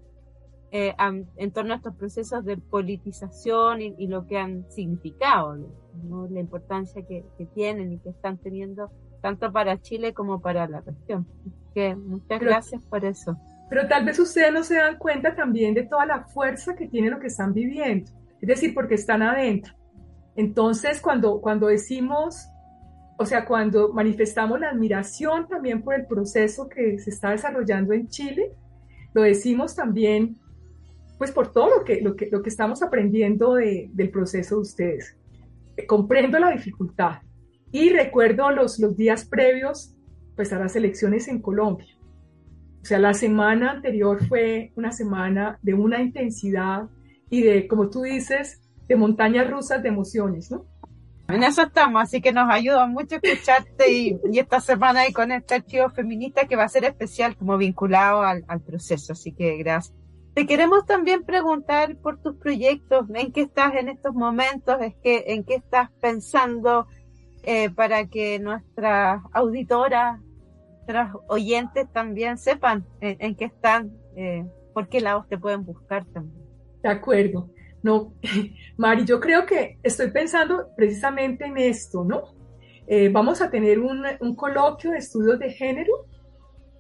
eh, 0.71 0.95
en 1.37 1.51
torno 1.53 1.73
a 1.73 1.77
estos 1.77 1.95
procesos 1.95 2.45
de 2.45 2.57
politización 2.59 3.81
y, 3.81 4.07
lo 4.07 4.27
que 4.27 4.39
han 4.39 4.71
significado, 4.71 5.57
¿no? 6.05 6.29
la 6.29 6.41
importancia 6.41 7.03
que, 7.07 7.25
que, 7.39 7.47
tienen 7.47 7.93
y 7.93 7.99
que 7.99 8.11
están 8.11 8.37
teniendo 8.37 8.91
tanto 9.23 9.51
para 9.51 9.81
Chile 9.81 10.13
como 10.13 10.41
para 10.41 10.69
la 10.69 10.81
región. 10.81 11.27
Que 11.75 11.97
muchas 11.97 12.41
gracias 12.41 12.85
por 12.85 13.05
eso. 13.05 13.39
Pero 13.69 13.87
tal 13.87 14.05
vez 14.05 14.19
ustedes 14.19 14.53
no 14.53 14.63
se 14.63 14.77
dan 14.77 14.99
cuenta 14.99 15.35
también 15.35 15.75
de 15.75 15.85
toda 15.85 16.07
la 16.07 16.25
fuerza 16.25 16.75
que 16.75 16.89
tiene 16.89 17.11
lo 17.11 17.19
que 17.19 17.27
están 17.27 17.53
viviendo, 17.53 18.11
es 18.41 18.49
decir, 18.49 18.75
porque 18.75 18.95
están 18.95 19.23
adentro. 19.23 19.75
Entonces, 20.37 21.01
cuando, 21.01 21.41
cuando 21.41 21.67
decimos, 21.67 22.49
o 23.19 23.27
sea, 23.27 23.45
cuando 23.45 23.93
manifestamos 23.93 24.61
la 24.61 24.71
admiración 24.71 25.49
también 25.49 25.83
por 25.83 25.95
el 25.95 26.07
proceso 26.07 26.69
que 26.69 26.99
se 26.99 27.11
está 27.11 27.31
desarrollando 27.31 27.93
en 27.93 28.09
Chile, 28.09 28.53
lo 29.13 29.23
decimos 29.23 29.75
también, 29.75 30.39
pues 31.19 31.33
por 31.33 31.53
todo 31.53 31.79
lo 31.79 31.85
que, 31.85 32.01
lo 32.01 32.17
que, 32.17 32.29
lo 32.31 32.43
que 32.43 32.49
estamos 32.49 32.83
aprendiendo 32.83 33.55
de, 33.55 33.91
del 33.93 34.11
proceso 34.11 34.55
de 34.57 34.61
ustedes. 34.63 35.17
Comprendo 35.87 36.39
la 36.39 36.51
dificultad 36.51 37.23
y 37.71 37.91
recuerdo 37.91 38.51
los, 38.51 38.79
los 38.79 38.97
días 38.97 39.27
previos 39.27 39.95
pues, 40.37 40.53
a 40.53 40.59
las 40.59 40.75
elecciones 40.77 41.29
en 41.29 41.43
Colombia 41.43 41.99
o 42.83 42.87
sea, 42.89 42.99
la 42.99 43.15
semana 43.15 43.73
anterior 43.73 44.27
fue 44.27 44.73
una 44.77 44.93
semana 44.93 45.59
de 45.63 45.75
una 45.75 46.01
intensidad 46.01 46.89
y 47.29 47.43
de, 47.43 47.69
como 47.69 47.91
tú 47.91 48.03
dices, 48.03 48.63
de 48.87 48.97
montañas 48.97 49.51
rusas 49.51 49.83
de 49.83 49.89
emociones, 49.91 50.51
¿no? 50.51 50.65
En 51.29 51.43
eso 51.43 51.61
estamos, 51.61 52.03
así 52.03 52.23
que 52.23 52.33
nos 52.33 52.49
ayuda 52.51 52.87
mucho 52.87 53.17
escucharte 53.21 53.93
y, 53.93 54.19
esta 54.33 54.61
semana 54.61 55.07
y 55.07 55.13
con 55.13 55.31
este 55.31 55.57
archivo 55.57 55.91
feminista 55.91 56.47
que 56.47 56.57
va 56.57 56.65
a 56.65 56.69
ser 56.71 56.85
especial 56.85 57.37
como 57.37 57.59
vinculado 57.59 58.23
al, 58.23 58.61
proceso, 58.63 59.13
así 59.13 59.33
que 59.33 59.59
gracias. 59.59 59.95
Te 60.39 60.47
queremos 60.47 60.87
también 60.87 61.25
preguntar 61.25 61.97
por 61.97 62.23
tus 62.23 62.37
proyectos, 62.37 63.07
en 63.13 63.33
qué 63.33 63.41
estás 63.41 63.75
en 63.75 63.89
estos 63.89 64.15
momentos, 64.15 64.77
es 64.81 64.95
que, 65.03 65.25
en 65.27 65.43
qué 65.43 65.57
estás 65.57 65.91
pensando 66.01 66.87
eh, 67.43 67.71
para 67.71 68.07
que 68.07 68.39
nuestra 68.39 69.21
auditora 69.33 70.21
nuestros 70.87 71.23
oyentes 71.27 71.93
también 71.93 72.39
sepan 72.39 72.87
en, 73.01 73.35
qué 73.35 73.47
están, 73.47 73.91
eh, 74.15 74.47
por 74.75 74.89
qué 74.89 75.01
lados 75.01 75.27
te 75.29 75.39
pueden 75.39 75.65
buscar 75.65 76.07
también. 76.13 76.47
De 76.85 76.89
acuerdo. 76.89 77.51
No, 77.83 78.13
Mari, 78.77 79.07
yo 79.07 79.19
creo 79.19 79.45
que 79.45 79.81
estoy 79.83 80.13
pensando 80.13 80.69
precisamente 80.77 81.47
en 81.47 81.59
esto, 81.59 82.05
¿no? 82.05 82.37
Eh, 82.87 83.09
vamos 83.09 83.43
a 83.43 83.51
tener 83.51 83.81
un, 83.81 84.05
un, 84.21 84.37
coloquio 84.37 84.93
de 84.93 84.99
estudios 84.99 85.41
de 85.41 85.51
género 85.51 86.07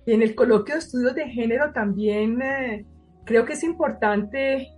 y 0.06 0.12
en 0.12 0.22
el 0.22 0.36
coloquio 0.36 0.76
de 0.76 0.78
estudios 0.78 1.16
de 1.16 1.28
género 1.28 1.72
también 1.72 2.40
eh, 2.40 2.86
creo 3.28 3.44
que 3.44 3.52
es 3.52 3.62
importante 3.62 4.72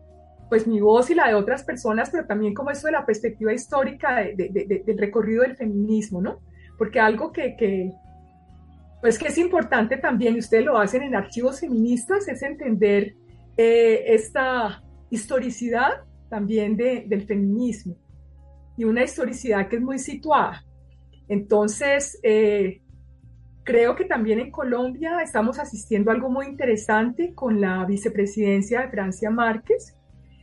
pues 0.49 0.67
mi 0.67 0.81
voz 0.81 1.09
y 1.11 1.15
la 1.15 1.29
de 1.29 1.35
otras 1.35 1.63
personas, 1.63 2.11
pero 2.11 2.27
también 2.27 2.53
como 2.53 2.73
eso 2.73 2.89
de 2.89 2.93
la 2.93 3.07
perspectiva 3.07 3.53
histórica 3.55 4.17
del 4.17 4.99
recorrido 4.99 5.43
del 5.43 5.57
feminismo, 5.57 6.21
¿no? 6.21 6.41
Porque 6.77 6.99
algo 6.99 7.31
que, 7.33 7.93
pues 9.01 9.17
que 9.17 9.29
es 9.29 9.39
importante 9.39 9.97
también, 9.97 10.35
y 10.35 10.41
ustedes 10.41 10.65
lo 10.65 10.77
hacen 10.77 11.03
en 11.03 11.15
archivos 11.15 11.61
feministas, 11.61 12.27
es 12.27 12.43
entender 12.43 13.15
eh, 13.57 14.03
esta 14.09 14.83
historicidad 15.09 16.03
también 16.29 16.77
de, 16.77 17.05
del 17.07 17.23
feminismo 17.23 17.97
y 18.77 18.85
una 18.85 19.05
historicidad 19.05 19.69
que 19.69 19.77
es 19.77 19.83
muy 19.83 20.01
situada. 20.01 20.65
Entonces, 21.29 22.19
eh, 22.25 22.83
creo 23.71 23.95
que 23.95 24.05
también 24.05 24.41
en 24.41 24.51
Colombia 24.51 25.23
estamos 25.23 25.61
asistiendo 25.61 26.11
a 26.11 26.15
algo 26.15 26.29
muy 26.29 26.47
interesante 26.47 27.33
con 27.37 27.61
la 27.61 27.85
vicepresidencia 27.85 28.81
de 28.81 28.89
Francia 28.89 29.31
Márquez. 29.31 29.97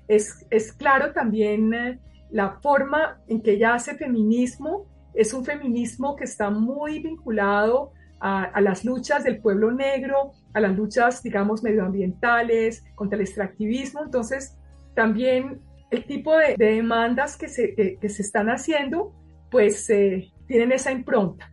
Es, 0.07 0.45
es 0.49 0.71
claro 0.71 1.11
también 1.11 1.73
eh, 1.73 1.99
la 2.29 2.51
forma 2.61 3.19
en 3.27 3.41
que 3.41 3.51
ella 3.51 3.73
hace 3.73 3.95
feminismo, 3.95 4.85
es 5.13 5.33
un 5.33 5.43
feminismo 5.43 6.15
que 6.15 6.23
está 6.23 6.49
muy 6.49 6.99
vinculado 6.99 7.91
a, 8.21 8.61
las 8.61 8.85
luchas 8.85 9.25
del 9.25 9.41
pueblo 9.41 9.73
negro, 9.73 10.31
a 10.53 10.61
las 10.61 10.73
luchas, 10.77 11.21
digamos, 11.21 11.63
medioambientales, 11.63 12.85
contra 12.95 13.17
el 13.17 13.23
extractivismo. 13.25 14.03
Entonces, 14.03 14.55
también 14.95 15.59
el 15.91 16.05
tipo 16.05 16.35
de, 16.37 16.55
demandas 16.57 17.35
que 17.35 17.49
se, 17.49 17.75
que, 17.75 18.09
se 18.09 18.21
están 18.21 18.47
haciendo, 18.47 19.13
pues 19.51 19.89
eh, 19.89 20.31
tienen 20.47 20.71
esa 20.71 20.93
impronta. 20.93 21.51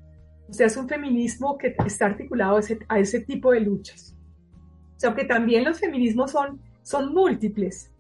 O 0.49 0.53
sea, 0.53 0.67
es 0.67 0.77
un 0.77 0.89
feminismo 0.89 1.57
que 1.59 1.75
está 1.87 2.07
articulado 2.07 2.57
a 2.57 2.61
ese, 2.61 2.79
a 2.89 2.99
ese 2.99 3.21
tipo 3.21 3.53
de 3.53 3.61
luchas. 3.61 4.17
O 4.97 5.01
sea, 5.01 5.15
que 5.15 5.25
también 5.25 5.65
los 5.65 5.81
feminismos 5.81 6.31
son, 6.31 6.61
son 6.83 7.13
múltiples. 7.13 7.91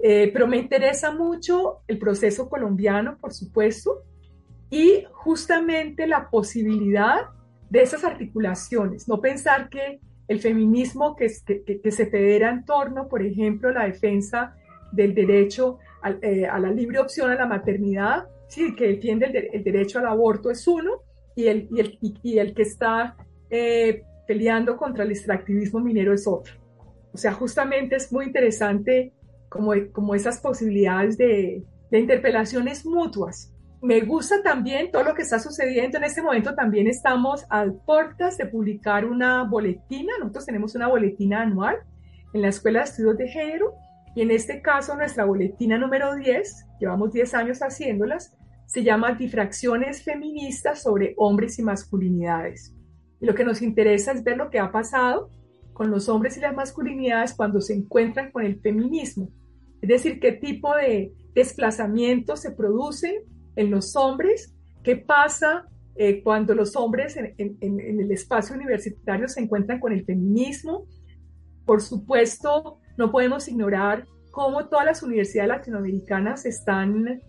Eh, 0.00 0.30
pero 0.32 0.46
me 0.46 0.58
interesa 0.58 1.12
mucho 1.12 1.80
el 1.88 1.98
proceso 1.98 2.48
colombiano, 2.48 3.18
por 3.18 3.32
supuesto, 3.32 4.04
y 4.70 5.04
justamente 5.12 6.06
la 6.06 6.30
posibilidad 6.30 7.30
de 7.70 7.82
esas 7.82 8.04
articulaciones, 8.04 9.08
no 9.08 9.20
pensar 9.20 9.68
que 9.68 10.00
el 10.26 10.40
feminismo 10.40 11.16
que, 11.16 11.28
que, 11.82 11.90
se 11.90 12.06
federa 12.06 12.50
en 12.50 12.64
torno, 12.64 13.08
por 13.08 13.22
ejemplo, 13.22 13.70
la 13.70 13.84
defensa 13.84 14.54
del 14.92 15.14
derecho 15.14 15.78
eh, 16.22 16.46
a, 16.46 16.58
la 16.58 16.70
libre 16.70 16.98
opción 16.98 17.30
a 17.30 17.34
la 17.34 17.46
maternidad, 17.46 18.28
sí, 18.46 18.74
que 18.76 18.88
defiende 18.88 19.50
el, 19.52 19.64
derecho 19.64 19.98
al 19.98 20.06
aborto 20.06 20.50
es 20.50 20.66
uno, 20.68 21.02
y 21.38 21.46
el, 21.46 21.68
y 21.70 21.80
el, 21.80 21.98
y 22.00 22.38
el 22.38 22.54
que 22.54 22.62
está 22.62 23.16
eh, 23.48 24.02
peleando 24.26 24.76
contra 24.76 25.04
el 25.04 25.12
extractivismo 25.12 25.80
minero 25.80 26.12
es 26.12 26.26
otro. 26.26 26.54
O 27.12 27.16
sea, 27.16 27.32
justamente 27.32 27.96
es 27.96 28.12
muy 28.12 28.26
interesante 28.26 29.12
como, 29.48 29.72
como 29.92 30.14
esas 30.14 30.40
posibilidades 30.40 31.16
de, 31.16 31.64
de 31.90 31.98
interpelaciones 31.98 32.84
mutuas 32.84 33.52
me 33.80 34.00
gusta 34.00 34.42
también 34.42 34.90
todo 34.90 35.04
lo 35.04 35.14
que 35.14 35.22
está 35.22 35.38
sucediendo. 35.38 35.98
En 35.98 36.04
este 36.04 36.22
momento 36.22 36.54
también 36.54 36.88
estamos 36.88 37.44
a 37.48 37.66
puertas 37.86 38.36
de 38.36 38.46
publicar 38.46 39.04
una 39.04 39.44
boletina. 39.44 40.12
Nosotros 40.18 40.46
tenemos 40.46 40.74
una 40.74 40.88
boletina 40.88 41.42
anual 41.42 41.76
en 42.32 42.42
la 42.42 42.48
Escuela 42.48 42.80
de 42.80 42.86
Estudios 42.86 43.16
de 43.18 43.28
Género 43.28 43.74
y 44.14 44.22
en 44.22 44.30
este 44.32 44.62
caso 44.62 44.96
nuestra 44.96 45.24
boletina 45.24 45.78
número 45.78 46.16
10, 46.16 46.66
llevamos 46.80 47.12
10 47.12 47.34
años 47.34 47.58
haciéndolas, 47.60 48.36
se 48.68 48.84
llama 48.84 49.14
Difracciones 49.14 50.02
Feministas 50.02 50.82
sobre 50.82 51.14
Hombres 51.16 51.58
y 51.58 51.62
Masculinidades. 51.62 52.74
Y 53.18 53.24
lo 53.24 53.34
que 53.34 53.42
nos 53.42 53.62
interesa 53.62 54.12
es 54.12 54.22
ver 54.22 54.36
lo 54.36 54.50
que 54.50 54.58
ha 54.58 54.70
pasado 54.70 55.30
con 55.72 55.90
los 55.90 56.10
hombres 56.10 56.36
y 56.36 56.40
las 56.40 56.54
masculinidades 56.54 57.32
cuando 57.32 57.62
se 57.62 57.72
encuentran 57.72 58.30
con 58.30 58.44
el 58.44 58.60
feminismo. 58.60 59.30
Es 59.80 59.88
decir, 59.88 60.20
qué 60.20 60.32
tipo 60.32 60.74
de 60.76 61.14
desplazamiento 61.34 62.36
se 62.36 62.50
produce 62.50 63.24
en 63.56 63.70
los 63.70 63.96
hombres, 63.96 64.54
qué 64.82 64.96
pasa 64.96 65.66
eh, 65.96 66.22
cuando 66.22 66.54
los 66.54 66.76
hombres 66.76 67.16
en, 67.16 67.34
el 67.58 68.12
espacio 68.12 68.54
universitario 68.54 69.28
se 69.28 69.40
encuentran 69.40 69.80
con 69.80 69.94
el 69.94 70.04
feminismo. 70.04 70.84
Por 71.64 71.80
supuesto, 71.80 72.80
no 72.98 73.10
podemos 73.10 73.48
ignorar 73.48 74.06
cómo 74.30 74.68
todas 74.68 74.84
las 74.84 75.02
universidades 75.02 75.48
latinoamericanas 75.48 76.44
están 76.44 77.22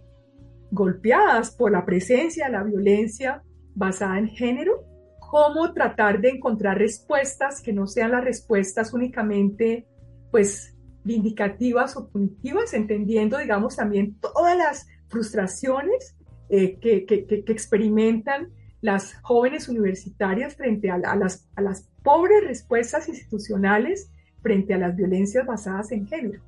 golpeadas 0.71 1.51
por 1.51 1.71
la 1.71 1.85
presencia 1.85 2.49
la 2.49 2.63
violencia 2.63 3.43
basada 3.75 4.17
en 4.19 4.27
género, 4.27 4.83
cómo 5.19 5.73
tratar 5.73 6.19
de 6.21 6.29
encontrar 6.29 6.77
respuestas 6.77 7.61
que 7.61 7.73
no 7.73 7.87
sean 7.87 8.11
las 8.11 8.23
respuestas 8.23 8.93
únicamente, 8.93 9.87
pues, 10.31 10.75
vindicativas 11.03 11.95
o 11.95 12.09
punitivas, 12.09 12.73
entendiendo, 12.73 13.37
digamos, 13.37 13.75
también 13.75 14.19
todas 14.19 14.57
las 14.57 14.87
frustraciones 15.07 16.17
eh, 16.49 16.79
que, 16.79 17.05
que, 17.05 17.25
que, 17.25 17.43
experimentan 17.47 18.49
las 18.81 19.15
jóvenes 19.21 19.69
universitarias 19.69 20.55
frente 20.55 20.89
a, 20.89 20.97
las, 20.97 21.47
a 21.55 21.61
las 21.61 21.89
pobres 22.03 22.43
respuestas 22.43 23.07
institucionales 23.07 24.11
frente 24.41 24.73
a 24.73 24.77
las 24.77 24.95
violencias 24.95 25.45
basadas 25.45 25.91
en 25.91 26.07
género. 26.07 26.41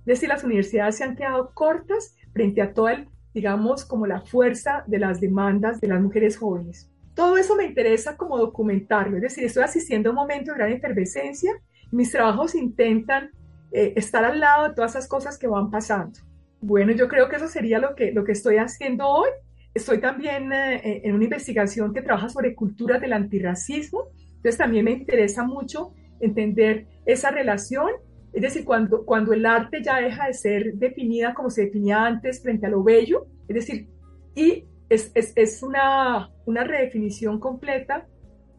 Es 0.00 0.06
decir, 0.06 0.28
las 0.28 0.44
universidades 0.44 0.96
se 0.96 1.04
han 1.04 1.16
quedado 1.16 1.52
cortas 1.54 2.16
frente 2.32 2.62
a 2.62 2.72
toda, 2.74 2.92
el, 2.92 3.08
digamos, 3.34 3.84
como 3.84 4.06
la 4.06 4.20
fuerza 4.20 4.84
de 4.86 4.98
las 4.98 5.20
demandas 5.20 5.80
de 5.80 5.88
las 5.88 6.00
mujeres 6.00 6.36
jóvenes. 6.36 6.90
Todo 7.14 7.36
eso 7.36 7.56
me 7.56 7.64
interesa 7.64 8.16
como 8.16 8.38
documentarlo, 8.38 9.16
es 9.16 9.22
decir, 9.22 9.44
estoy 9.44 9.64
asistiendo 9.64 10.08
a 10.08 10.12
un 10.12 10.16
momento 10.16 10.52
de 10.52 10.58
gran 10.58 10.72
efervescencia 10.72 11.52
mis 11.90 12.10
trabajos 12.10 12.56
intentan 12.56 13.30
eh, 13.70 13.92
estar 13.94 14.24
al 14.24 14.40
lado 14.40 14.68
de 14.68 14.74
todas 14.74 14.92
esas 14.92 15.06
cosas 15.06 15.38
que 15.38 15.46
van 15.46 15.70
pasando. 15.70 16.18
Bueno, 16.60 16.90
yo 16.92 17.06
creo 17.06 17.28
que 17.28 17.36
eso 17.36 17.46
sería 17.46 17.78
lo 17.78 17.94
que, 17.94 18.10
lo 18.10 18.24
que 18.24 18.32
estoy 18.32 18.56
haciendo 18.56 19.06
hoy 19.06 19.28
Estoy 19.74 19.98
también 19.98 20.52
eh, 20.52 21.00
en 21.04 21.16
una 21.16 21.24
investigación 21.24 21.92
que 21.92 22.00
trabaja 22.00 22.28
sobre 22.28 22.54
culturas 22.54 23.00
del 23.00 23.12
antirracismo, 23.12 24.04
entonces 24.36 24.56
también 24.56 24.84
me 24.84 24.92
interesa 24.92 25.44
mucho 25.44 25.92
entender 26.20 26.86
esa 27.06 27.32
relación, 27.32 27.90
es 28.34 28.42
decir, 28.42 28.64
cuando, 28.64 29.04
cuando 29.04 29.32
el 29.32 29.46
arte 29.46 29.80
ya 29.82 30.00
deja 30.00 30.26
de 30.26 30.34
ser 30.34 30.74
definida 30.74 31.34
como 31.34 31.50
se 31.50 31.66
definía 31.66 32.04
antes 32.04 32.42
frente 32.42 32.66
a 32.66 32.70
lo 32.70 32.82
bello, 32.82 33.26
es 33.46 33.54
decir, 33.54 33.88
y 34.34 34.64
es, 34.88 35.12
es, 35.14 35.32
es 35.36 35.62
una, 35.62 36.30
una 36.44 36.64
redefinición 36.64 37.38
completa 37.38 38.06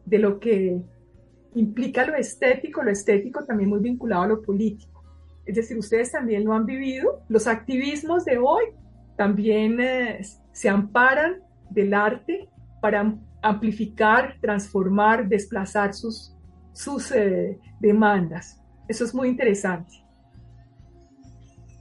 de 0.05 0.19
lo 0.19 0.39
que 0.39 0.81
implica 1.55 2.05
lo 2.05 2.15
estético, 2.15 2.83
lo 2.83 2.91
estético 2.91 3.43
también 3.43 3.69
muy 3.69 3.79
vinculado 3.79 4.23
a 4.23 4.27
lo 4.27 4.41
político. 4.41 5.03
Es 5.45 5.55
decir, 5.55 5.77
ustedes 5.77 6.11
también 6.11 6.45
lo 6.45 6.53
han 6.53 6.65
vivido. 6.65 7.21
Los 7.27 7.45
activismos 7.47 8.25
de 8.25 8.37
hoy 8.37 8.63
también 9.17 9.79
eh, 9.79 10.21
se 10.51 10.69
amparan 10.69 11.41
del 11.69 11.93
arte 11.93 12.49
para 12.81 13.15
amplificar, 13.41 14.37
transformar, 14.41 15.27
desplazar 15.27 15.93
sus, 15.93 16.35
sus 16.73 17.11
eh, 17.11 17.59
demandas. 17.79 18.61
Eso 18.87 19.05
es 19.05 19.13
muy 19.13 19.29
interesante. 19.29 20.05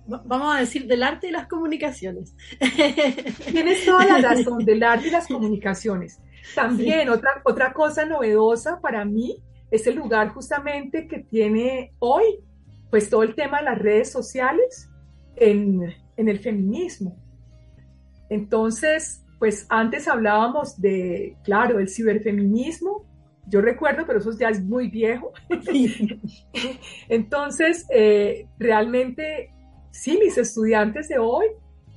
Vamos 0.06 0.54
a 0.54 0.60
decir 0.60 0.86
del 0.86 1.02
arte 1.02 1.28
y 1.28 1.30
las 1.30 1.46
comunicaciones. 1.46 2.34
Tienes 3.50 3.86
toda 3.86 4.04
la 4.04 4.18
razón, 4.18 4.64
del 4.64 4.82
arte 4.82 5.08
y 5.08 5.10
las 5.10 5.26
comunicaciones. 5.26 6.20
También 6.54 7.08
otra, 7.08 7.30
otra 7.44 7.72
cosa 7.72 8.04
novedosa 8.04 8.80
para 8.80 9.04
mí 9.04 9.42
es 9.70 9.86
el 9.86 9.96
lugar 9.96 10.28
justamente 10.28 11.08
que 11.08 11.20
tiene 11.20 11.94
hoy, 12.00 12.24
pues 12.90 13.08
todo 13.08 13.22
el 13.22 13.34
tema 13.34 13.58
de 13.58 13.64
las 13.64 13.78
redes 13.78 14.12
sociales 14.12 14.90
en, 15.36 15.94
en 16.16 16.28
el 16.28 16.38
feminismo. 16.38 17.16
Entonces, 18.28 19.24
pues 19.38 19.66
antes 19.68 20.06
hablábamos 20.06 20.80
de, 20.80 21.36
claro, 21.44 21.78
del 21.78 21.88
ciberfeminismo, 21.88 23.04
yo 23.46 23.60
recuerdo, 23.60 24.04
pero 24.06 24.18
eso 24.18 24.30
ya 24.38 24.48
es 24.48 24.62
muy 24.62 24.88
viejo. 24.88 25.32
Entonces, 27.08 27.86
eh, 27.90 28.46
realmente, 28.58 29.52
sí, 29.90 30.18
mis 30.22 30.38
estudiantes 30.38 31.08
de 31.08 31.18
hoy, 31.18 31.46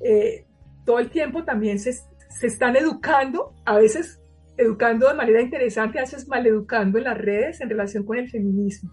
eh, 0.01 0.45
todo 0.85 0.99
el 0.99 1.09
tiempo 1.09 1.43
también 1.43 1.79
se, 1.79 1.93
se, 1.93 2.47
están 2.47 2.75
educando, 2.75 3.53
a 3.65 3.77
veces 3.77 4.21
educando 4.57 5.07
de 5.07 5.13
manera 5.13 5.41
interesante, 5.41 5.99
a 5.99 6.01
veces 6.01 6.27
maleducando 6.27 6.97
en 6.97 7.03
las 7.05 7.17
redes 7.17 7.61
en 7.61 7.69
relación 7.69 8.03
con 8.05 8.17
el 8.17 8.29
feminismo. 8.29 8.91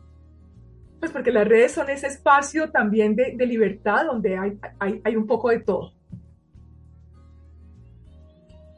Pues 1.00 1.12
porque 1.12 1.32
las 1.32 1.46
redes 1.46 1.72
son 1.72 1.90
ese 1.90 2.06
espacio 2.06 2.70
también 2.70 3.14
de, 3.14 3.34
de 3.36 3.46
libertad 3.46 4.06
donde 4.06 4.36
hay, 4.36 4.58
hay, 4.78 5.00
hay 5.04 5.16
un 5.16 5.26
poco 5.26 5.50
de 5.50 5.60
todo 5.60 5.92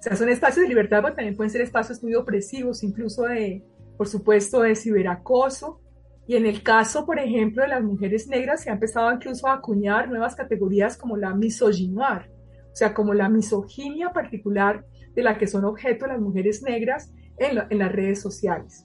sea, 0.08 0.16
son 0.16 0.28
espacios 0.28 0.62
de 0.62 0.68
libertad, 0.68 1.00
pero 1.02 1.14
también 1.14 1.36
pueden 1.36 1.50
ser 1.50 1.62
espacios 1.62 2.02
muy 2.02 2.14
opresivos, 2.14 2.84
incluso 2.84 3.24
de, 3.24 3.64
por 3.96 4.06
supuesto, 4.06 4.60
de 4.60 4.76
ciberacoso. 4.76 5.80
Y 6.28 6.36
en 6.36 6.46
el 6.46 6.62
caso, 6.62 7.06
por 7.06 7.18
ejemplo, 7.18 7.62
de 7.62 7.68
las 7.68 7.82
mujeres 7.82 8.28
negras, 8.28 8.62
se 8.62 8.70
ha 8.70 8.74
empezado 8.74 9.12
incluso 9.12 9.48
a 9.48 9.54
acuñar 9.54 10.08
nuevas 10.08 10.34
categorías 10.34 10.96
como 10.96 11.16
la 11.16 11.34
misogynoir, 11.34 12.30
o 12.72 12.74
sea, 12.74 12.94
como 12.94 13.14
la 13.14 13.28
misoginia 13.28 14.10
particular 14.10 14.84
de 15.14 15.22
la 15.22 15.38
que 15.38 15.46
son 15.46 15.64
objeto 15.64 16.06
las 16.06 16.20
mujeres 16.20 16.62
negras 16.62 17.12
en, 17.38 17.58
en 17.70 17.78
las 17.78 17.92
redes 17.92 18.20
sociales. 18.20 18.84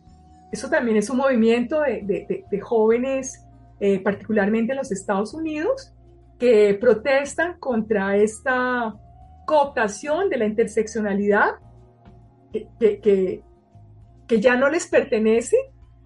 Eso 0.51 0.69
también 0.69 0.97
es 0.97 1.09
un 1.09 1.17
movimiento 1.17 1.81
de, 1.81 2.01
de, 2.03 2.45
de 2.49 2.59
jóvenes, 2.59 3.43
eh, 3.79 3.99
particularmente 3.99 4.73
en 4.73 4.77
los 4.77 4.91
Estados 4.91 5.33
Unidos, 5.33 5.93
que 6.37 6.73
protestan 6.79 7.59
contra 7.59 8.17
esta 8.17 8.95
cooptación 9.51 10.29
de 10.29 10.37
la 10.37 10.45
interseccionalidad 10.45 11.55
que, 12.79 13.43
que, 14.29 14.39
ya 14.39 14.55
no 14.55 14.69
les 14.69 14.87
pertenece 14.87 15.57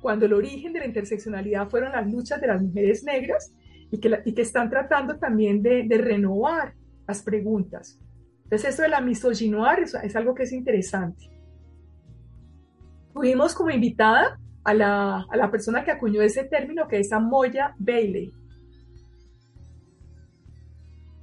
cuando 0.02 0.26
el 0.26 0.34
origen 0.34 0.74
de 0.74 0.80
la 0.80 0.88
interseccionalidad 0.88 1.70
fueron 1.70 1.91
las 1.91 2.12
luchas 2.12 2.41
de 2.41 2.48
las 2.48 2.60
mujeres 2.60 3.04
negras 3.04 3.54
y 3.91 4.00
que, 4.00 4.20
y 4.26 4.34
que 4.34 4.41
están 4.41 4.68
tratando 4.72 5.20
también 5.20 5.62
de, 5.62 5.84
de, 5.84 5.98
renovar 6.00 6.74
las 7.08 7.22
preguntas. 7.22 8.00
Entonces, 8.46 8.72
esto 8.72 8.82
de 8.82 8.89
la 8.89 9.00
misogynoir 9.00 9.84
es, 9.84 9.93
es 9.93 10.16
algo 10.16 10.34
que 10.34 10.43
es 10.43 10.52
interesante. 10.52 11.30
Tuvimos 13.14 13.54
como 13.54 13.70
invitada 13.70 14.39
a 14.64 14.74
la, 14.74 15.24
a 15.30 15.38
la 15.38 15.52
persona 15.52 15.84
que 15.84 15.91
acuñó 15.91 16.24
ese 16.24 16.46
término, 16.46 16.88
que 16.88 16.98
es 16.98 17.14
Amoya 17.14 17.76
Bailey. 17.78 18.34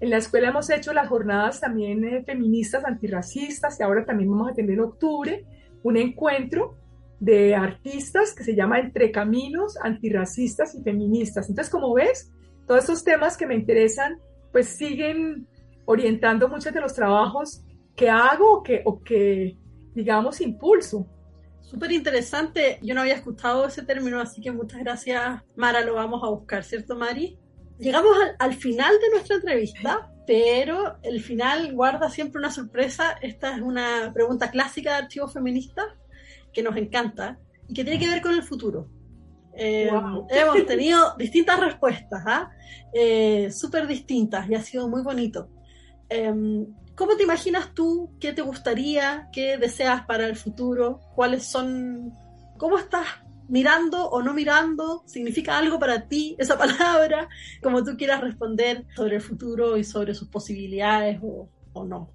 En 0.02 0.10
la 0.10 0.16
escuela 0.16 0.48
hemos 0.48 0.68
hecho 0.68 0.92
las 0.92 1.08
jornadas 1.08 1.60
también 1.60 2.04
eh, 2.04 2.24
feministas, 2.24 2.84
antirracistas, 2.84 3.78
y 3.78 3.84
ahora 3.84 4.04
también 4.04 4.32
vamos 4.32 4.50
a 4.50 4.52
tener 4.52 4.72
en 4.72 4.80
octubre 4.80 5.46
un 5.84 5.96
encuentro 5.96 6.76
de 7.20 7.54
artistas 7.54 8.34
que 8.34 8.42
se 8.42 8.56
llama 8.56 8.80
Entre 8.80 9.12
Caminos, 9.12 9.78
Antirracistas 9.80 10.74
y 10.74 10.82
Feministas. 10.82 11.48
Entonces, 11.48 11.70
como 11.70 11.94
ves, 11.94 12.32
todos 12.66 12.80
estos 12.80 13.04
temas 13.04 13.36
que 13.36 13.46
me 13.46 13.54
interesan, 13.54 14.18
pues 14.50 14.70
siguen 14.70 15.46
orientando 15.84 16.48
muchos 16.48 16.74
de 16.74 16.80
los 16.80 16.94
trabajos 16.94 17.62
que 17.94 18.10
hago 18.10 18.54
o 18.54 18.62
que, 18.64 18.82
o 18.84 19.04
que 19.04 19.56
digamos, 19.94 20.40
impulso. 20.40 21.06
Súper 21.60 21.92
interesante. 21.92 22.80
Yo 22.82 22.96
no 22.96 23.02
había 23.02 23.14
escuchado 23.14 23.66
ese 23.66 23.84
término, 23.84 24.20
así 24.20 24.40
que 24.40 24.50
muchas 24.50 24.80
gracias, 24.80 25.44
Mara. 25.54 25.80
Lo 25.82 25.94
vamos 25.94 26.24
a 26.24 26.28
buscar, 26.28 26.64
¿cierto, 26.64 26.96
Mari? 26.96 27.38
Llegamos 27.78 28.16
al, 28.38 28.54
final 28.54 28.94
de 29.00 29.10
nuestra 29.10 29.36
entrevista, 29.36 30.12
pero 30.26 30.98
el 31.02 31.20
final 31.20 31.74
guarda 31.74 32.08
siempre 32.10 32.38
una 32.38 32.50
sorpresa. 32.50 33.18
Esta 33.20 33.56
es 33.56 33.62
una 33.62 34.10
pregunta 34.14 34.50
clásica 34.50 34.90
de 34.90 35.02
Archivo 35.04 35.28
Feminista 35.28 35.82
que 36.52 36.62
nos 36.62 36.76
encanta 36.76 37.38
y 37.68 37.74
que 37.74 37.84
tiene 37.84 37.98
que 37.98 38.08
ver 38.08 38.22
con 38.22 38.32
el 38.34 38.42
futuro. 38.42 38.88
Eh, 39.54 39.90
hemos 40.30 40.66
tenido 40.66 41.14
distintas 41.18 41.60
respuestas, 41.60 42.22
¿ah? 42.26 42.50
eh, 42.92 43.50
súper 43.50 43.86
distintas 43.86 44.48
y 44.48 44.54
ha 44.54 44.62
sido 44.62 44.88
muy 44.88 45.02
bonito. 45.02 45.48
Em, 46.08 46.66
¿Cómo 46.94 47.16
te 47.16 47.22
imaginas 47.22 47.72
tú? 47.74 48.12
¿Qué 48.20 48.32
te 48.32 48.42
gustaría? 48.42 49.28
¿Qué 49.32 49.56
deseas 49.56 50.04
para 50.06 50.26
el 50.26 50.36
futuro? 50.36 51.00
¿Cuáles 51.14 51.44
son? 51.44 52.12
¿Cómo 52.58 52.78
estás 52.78 53.06
mirando 53.48 54.08
o 54.08 54.22
no 54.22 54.34
mirando, 54.34 55.02
significa 55.06 55.58
algo 55.58 55.78
para 55.78 56.08
ti 56.08 56.36
esa 56.38 56.58
palabra, 56.58 57.28
como 57.62 57.84
tú 57.84 57.96
quieras 57.96 58.20
responder 58.20 58.86
sobre 58.94 59.16
el 59.16 59.22
futuro 59.22 59.76
y 59.76 59.84
sobre 59.84 60.14
sus 60.14 60.28
posibilidades 60.28 61.20
o, 61.22 61.48
o 61.72 61.84
no. 61.84 62.10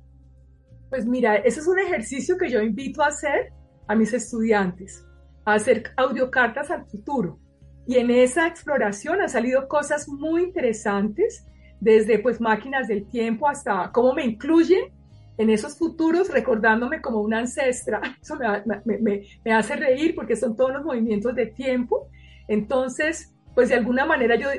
Pues 0.90 1.06
mira, 1.06 1.36
ese 1.36 1.60
es 1.60 1.68
un 1.68 1.80
ejercicio 1.80 2.38
que 2.38 2.50
yo 2.50 2.62
invito 2.62 3.02
a 3.02 3.08
hacer 3.08 3.52
a 3.88 3.96
mis 3.96 4.14
estudiantes, 4.14 5.06
a 5.46 5.54
hacer 5.56 5.92
audiocartas 5.98 6.72
al 6.72 6.86
futuro. 6.86 7.40
Y 7.86 7.96
en 7.96 8.12
esa 8.12 8.48
exploración 8.48 9.22
han 9.22 9.30
salido 9.30 9.68
cosas 9.68 10.08
muy 10.08 10.44
interesantes, 10.44 11.46
desde 11.80 12.20
pues 12.20 12.42
máquinas 12.42 12.88
del 12.88 13.08
tiempo 13.08 13.48
hasta 13.48 13.92
cómo 13.92 14.14
me 14.14 14.26
incluyen 14.26 14.97
en 15.38 15.50
esos 15.50 15.78
futuros 15.78 16.30
recordándome 16.30 17.02
como 17.02 17.22
una 17.22 17.40
ancestra. 17.40 18.02
Eso 18.22 18.36
me, 18.36 19.00
me, 19.00 19.22
me, 19.44 19.54
hace 19.54 19.76
reír 19.76 20.16
porque 20.16 20.36
son 20.36 20.56
todos 20.56 20.74
los 20.74 20.84
movimientos 20.84 21.36
de 21.36 21.48
tiempo. 21.48 22.10
Entonces, 22.48 23.34
pues 23.54 23.70
de 23.70 23.76
alguna 23.76 24.06
manera 24.06 24.36
yo 24.36 24.50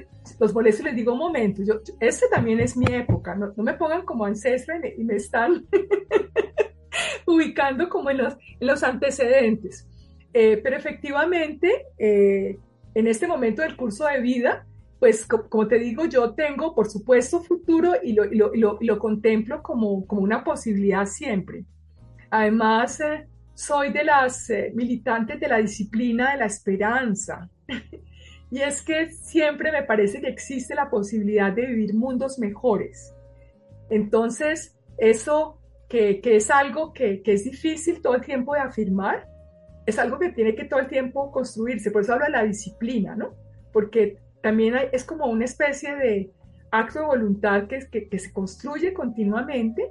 los 0.41 0.53
molesto 0.53 0.83
y 0.83 0.87
les 0.87 0.97
digo, 0.97 1.13
un 1.13 1.21
momento, 1.21 1.63
yo, 1.63 1.75
este 2.01 2.27
también 2.29 2.61
es 2.61 2.77
mi 2.77 2.93
época, 2.93 3.35
no, 3.35 3.53
me 3.57 3.75
pongan 3.75 4.05
como 4.05 4.25
ancestra 4.25 4.77
y 4.97 5.05
me, 5.05 5.15
están 5.15 5.67
ubicando 7.27 7.89
como 7.89 8.11
en 8.11 8.19
los, 8.19 8.37
los 8.61 8.83
antecedentes. 8.83 9.87
Eh, 10.35 10.61
pero 10.63 10.77
efectivamente, 10.77 11.87
eh, 11.97 12.59
en 12.95 13.07
este 13.07 13.27
momento 13.27 13.63
del 13.63 13.77
curso 13.77 14.05
de 14.07 14.21
vida, 14.21 14.67
pues 14.99 15.27
como 15.27 15.69
te 15.69 15.79
digo, 15.79 16.07
yo 16.07 16.35
tengo, 16.35 16.75
por 16.75 16.91
supuesto, 16.91 17.41
futuro 17.41 17.95
y 18.03 18.15
lo, 18.15 18.25
lo, 18.25 18.53
lo, 18.55 18.79
lo 18.81 18.99
contemplo 18.99 19.63
como, 19.63 20.07
como, 20.07 20.23
una 20.23 20.43
posibilidad 20.43 21.07
siempre. 21.07 21.65
Además, 22.31 23.01
eh, 23.01 23.29
soy 23.55 23.93
de 23.93 24.05
las 24.05 24.51
eh, 24.51 24.73
militantes 24.75 25.39
de 25.39 25.49
la 25.49 25.59
disciplina 25.59 26.33
de 26.33 26.39
la 26.39 26.47
esperanza. 26.47 27.49
y 28.51 28.61
es 28.61 28.83
que 28.83 29.11
siempre 29.13 29.71
me 29.71 29.85
parece 29.85 30.21
que 30.21 30.29
existe 30.29 30.75
la 30.75 30.91
posibilidad 30.91 31.53
de 31.53 31.67
vivir 31.67 31.95
mundos 31.95 32.39
mejores. 32.41 33.15
Entonces, 33.91 34.77
eso 34.99 35.61
que, 35.89 36.21
que 36.21 36.37
es 36.37 36.51
algo 36.51 36.93
que, 36.93 37.23
que, 37.23 37.35
es 37.35 37.45
difícil 37.45 38.03
todo 38.03 38.17
el 38.17 38.23
tiempo 38.23 38.55
de 38.55 38.61
afirmar, 38.61 39.29
es 39.87 39.99
algo 39.99 40.19
que 40.19 40.31
tiene 40.31 40.57
que 40.57 40.65
todo 40.65 40.81
el 40.81 40.89
tiempo 40.89 41.31
construirse. 41.31 41.93
Por 41.93 42.03
eso 42.03 42.15
hablo 42.15 42.27
de 42.27 42.33
la 42.33 42.43
disciplina, 42.43 43.15
¿no? 43.15 43.35
Porque 43.73 44.19
también 44.43 44.75
hay, 44.75 44.89
es 44.93 45.05
como 45.05 45.27
una 45.27 45.45
especie 45.45 45.95
de 45.97 46.33
acto 46.71 47.01
de 47.01 47.07
voluntad 47.07 47.67
que, 47.67 47.81
que, 47.91 48.09
que 48.09 48.19
se 48.19 48.33
construye 48.33 48.93
continuamente 48.93 49.91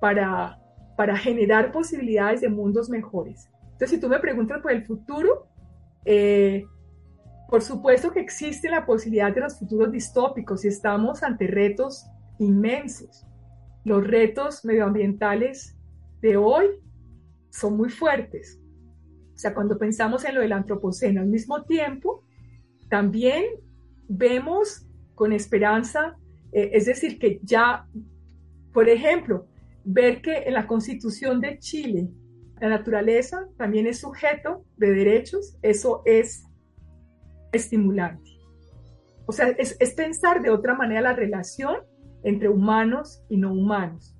para, 0.00 0.58
para 0.96 1.16
generar 1.16 1.72
posibilidades 1.72 2.40
de 2.40 2.48
mundos 2.48 2.88
mejores. 2.88 3.48
Entonces, 3.64 3.90
si 3.90 4.00
tú 4.00 4.08
me 4.08 4.18
preguntas 4.20 4.60
por 4.60 4.72
el 4.72 4.84
futuro, 4.84 5.46
eh, 6.04 6.64
por 7.48 7.62
supuesto 7.62 8.12
que 8.12 8.20
existe 8.20 8.68
la 8.70 8.86
posibilidad 8.86 9.34
de 9.34 9.42
los 9.42 9.58
futuros 9.58 9.92
distópicos 9.92 10.64
y 10.64 10.68
estamos 10.68 11.22
ante 11.22 11.46
retos 11.46 12.06
inmensos. 12.38 13.26
Los 13.84 14.06
retos 14.06 14.64
medioambientales 14.64 15.76
de 16.20 16.36
hoy 16.36 16.66
son 17.50 17.76
muy 17.76 17.90
fuertes. 17.90 18.58
O 19.34 19.38
sea, 19.38 19.54
cuando 19.54 19.76
pensamos 19.76 20.24
en 20.24 20.36
lo 20.36 20.40
del 20.40 20.52
antropoceno, 20.52 21.20
al 21.20 21.26
mismo 21.26 21.64
tiempo, 21.64 22.24
también 22.88 23.44
vemos 24.08 24.86
con 25.14 25.32
esperanza, 25.32 26.16
eh, 26.52 26.70
es 26.72 26.86
decir, 26.86 27.18
que 27.18 27.40
ya, 27.42 27.86
por 28.72 28.88
ejemplo, 28.88 29.46
ver 29.84 30.22
que 30.22 30.38
en 30.44 30.54
la 30.54 30.66
constitución 30.66 31.40
de 31.40 31.58
Chile 31.58 32.08
la 32.60 32.68
naturaleza 32.68 33.48
también 33.56 33.86
es 33.86 33.98
sujeto 33.98 34.64
de 34.76 34.92
derechos, 34.92 35.58
eso 35.62 36.02
es 36.04 36.44
estimulante. 37.52 38.30
O 39.26 39.32
sea, 39.32 39.48
es, 39.48 39.76
es, 39.80 39.94
pensar 39.94 40.42
de 40.42 40.50
otra 40.50 40.74
manera 40.74 41.00
la 41.00 41.12
relación 41.12 41.78
entre 42.22 42.48
humanos 42.48 43.24
y 43.28 43.36
no 43.36 43.52
humanos. 43.52 44.16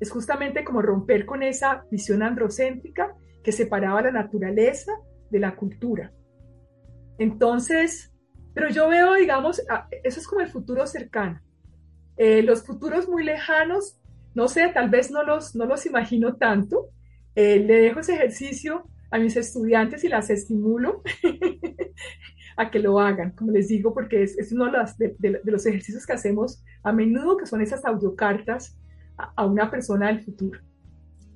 Es 0.00 0.10
justamente 0.10 0.64
como 0.64 0.80
romper 0.80 1.26
con 1.26 1.42
esa 1.42 1.84
visión 1.90 2.22
androcéntrica 2.22 3.14
que 3.42 3.52
separaba 3.52 4.02
la 4.02 4.12
naturaleza 4.12 4.92
de 5.30 5.40
la 5.40 5.54
cultura. 5.54 6.12
Entonces, 7.18 8.13
pero 8.54 8.70
yo 8.70 8.88
veo, 8.88 9.14
digamos, 9.14 9.60
eso 10.02 10.20
es 10.20 10.26
como 10.26 10.40
el 10.40 10.48
futuro 10.48 10.86
cercano. 10.86 11.40
Eh, 12.16 12.42
los 12.42 12.64
futuros 12.64 13.08
muy 13.08 13.24
lejanos 13.24 13.98
no 14.34 14.48
sé, 14.48 14.68
tal 14.68 14.90
vez 14.90 15.10
no 15.10 15.22
los, 15.22 15.54
no 15.54 15.64
los 15.64 15.86
imagino 15.86 16.36
tanto. 16.36 16.90
Eh, 17.34 17.60
le 17.60 17.76
dejo 17.76 18.00
ese 18.00 18.14
ejercicio 18.14 18.84
a 19.10 19.18
mis 19.18 19.36
estudiantes 19.36 20.02
y 20.04 20.08
las 20.08 20.28
estimulo 20.28 21.02
a 22.56 22.70
que 22.70 22.80
lo 22.80 22.98
hagan, 22.98 23.30
como 23.30 23.52
les 23.52 23.68
digo, 23.68 23.94
porque 23.94 24.22
es, 24.22 24.36
es 24.38 24.52
uno 24.52 24.70
de 25.18 25.40
los, 25.44 25.66
ejercicios 25.66 26.04
que 26.04 26.12
hacemos 26.12 26.62
a 26.82 26.92
menudo, 26.92 27.36
que 27.36 27.46
son 27.46 27.60
esas 27.60 27.84
audiocartas 27.84 28.76
a, 29.16 29.32
a 29.36 29.46
una 29.46 29.70
persona 29.70 30.08
del 30.08 30.24
futuro. 30.24 30.60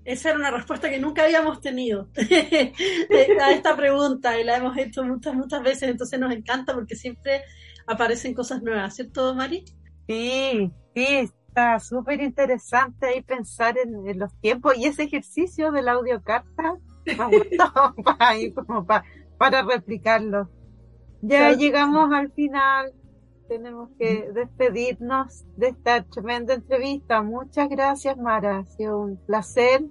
Esa 0.09 0.31
era 0.31 0.39
una 0.39 0.51
respuesta 0.51 0.89
que 0.89 0.99
nunca 0.99 1.25
habíamos 1.25 1.61
tenido 1.61 2.09
a 3.43 3.53
esta 3.53 3.77
pregunta 3.77 4.41
y 4.41 4.45
la 4.45 4.57
hemos 4.57 4.75
hecho 4.79 5.05
muchas, 5.05 5.35
muchas 5.35 5.63
veces, 5.63 5.91
entonces 5.91 6.19
nos 6.19 6.33
encanta 6.33 6.73
porque 6.73 6.97
siempre 6.97 7.43
aparecen 7.87 8.33
cosas 8.33 8.63
nuevas, 8.63 8.95
¿cierto, 8.95 9.35
Mari? 9.35 9.67
Sí, 10.07 10.73
sí, 10.95 11.31
está 11.47 11.79
súper 11.79 12.23
interesante 12.23 13.07
ahí 13.07 13.21
pensar 13.21 13.77
en, 13.77 14.09
en, 14.09 14.19
los 14.19 14.35
tiempos 14.41 14.79
y 14.79 14.87
ese 14.87 15.03
ejercicio 15.03 15.73
de 15.73 15.83
la 15.83 15.93
audiocarta 15.93 16.79
me 17.05 17.27
gustó 17.27 17.95
para, 18.03 18.35
como 18.55 18.87
para, 18.87 19.05
para 19.37 19.61
replicarlo. 19.61 20.49
Ya 21.21 21.53
sí. 21.53 21.61
llegamos 21.61 22.11
al 22.15 22.33
final, 22.33 22.95
tenemos 23.47 23.91
que 23.99 24.31
despedirnos 24.33 25.45
de 25.59 25.69
esta 25.69 26.03
tremenda 26.05 26.55
entrevista. 26.55 27.21
Muchas 27.21 27.69
gracias, 27.69 28.17
Mara. 28.17 28.61
Ha 28.61 28.65
sido 28.65 29.01
un 29.01 29.19
placer 29.27 29.83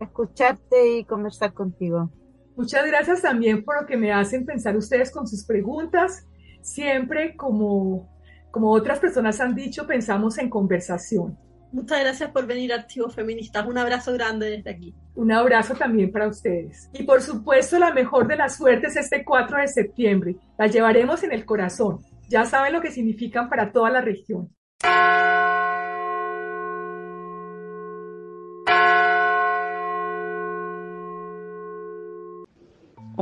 escucharte 0.00 0.98
y 0.98 1.04
conversar 1.04 1.52
contigo. 1.52 2.10
Muchas 2.56 2.86
gracias 2.86 3.22
también 3.22 3.64
por 3.64 3.80
lo 3.80 3.86
que 3.86 3.96
me 3.96 4.12
hacen 4.12 4.44
pensar 4.44 4.76
ustedes 4.76 5.10
con 5.10 5.26
sus 5.26 5.44
preguntas. 5.44 6.26
Siempre 6.60 7.36
como 7.36 8.08
como 8.50 8.72
otras 8.72 8.98
personas 8.98 9.40
han 9.40 9.54
dicho, 9.54 9.86
pensamos 9.86 10.38
en 10.38 10.48
conversación. 10.48 11.38
Muchas 11.70 12.00
gracias 12.00 12.30
por 12.30 12.46
venir 12.46 12.72
a 12.72 12.76
Archivos 12.76 13.14
Feministas. 13.14 13.66
Un 13.66 13.76
abrazo 13.76 14.12
grande 14.14 14.50
desde 14.50 14.70
aquí. 14.70 14.94
Un 15.14 15.30
abrazo 15.32 15.74
también 15.74 16.10
para 16.10 16.28
ustedes. 16.28 16.88
Y 16.94 17.02
por 17.02 17.20
supuesto, 17.20 17.78
la 17.78 17.92
mejor 17.92 18.26
de 18.26 18.36
las 18.36 18.56
suertes 18.56 18.96
este 18.96 19.22
4 19.22 19.58
de 19.58 19.68
septiembre. 19.68 20.36
La 20.58 20.66
llevaremos 20.66 21.22
en 21.24 21.32
el 21.32 21.44
corazón. 21.44 22.00
Ya 22.30 22.46
saben 22.46 22.72
lo 22.72 22.80
que 22.80 22.90
significan 22.90 23.50
para 23.50 23.70
toda 23.70 23.90
la 23.90 24.00
región. 24.00 24.48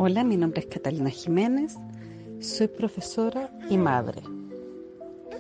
Hola, 0.08 0.22
mi 0.22 0.36
nombre 0.36 0.60
es 0.60 0.66
Catalina 0.66 1.10
Jiménez. 1.10 1.76
Soy 2.38 2.68
profesora 2.68 3.50
y 3.68 3.76
madre. 3.76 4.22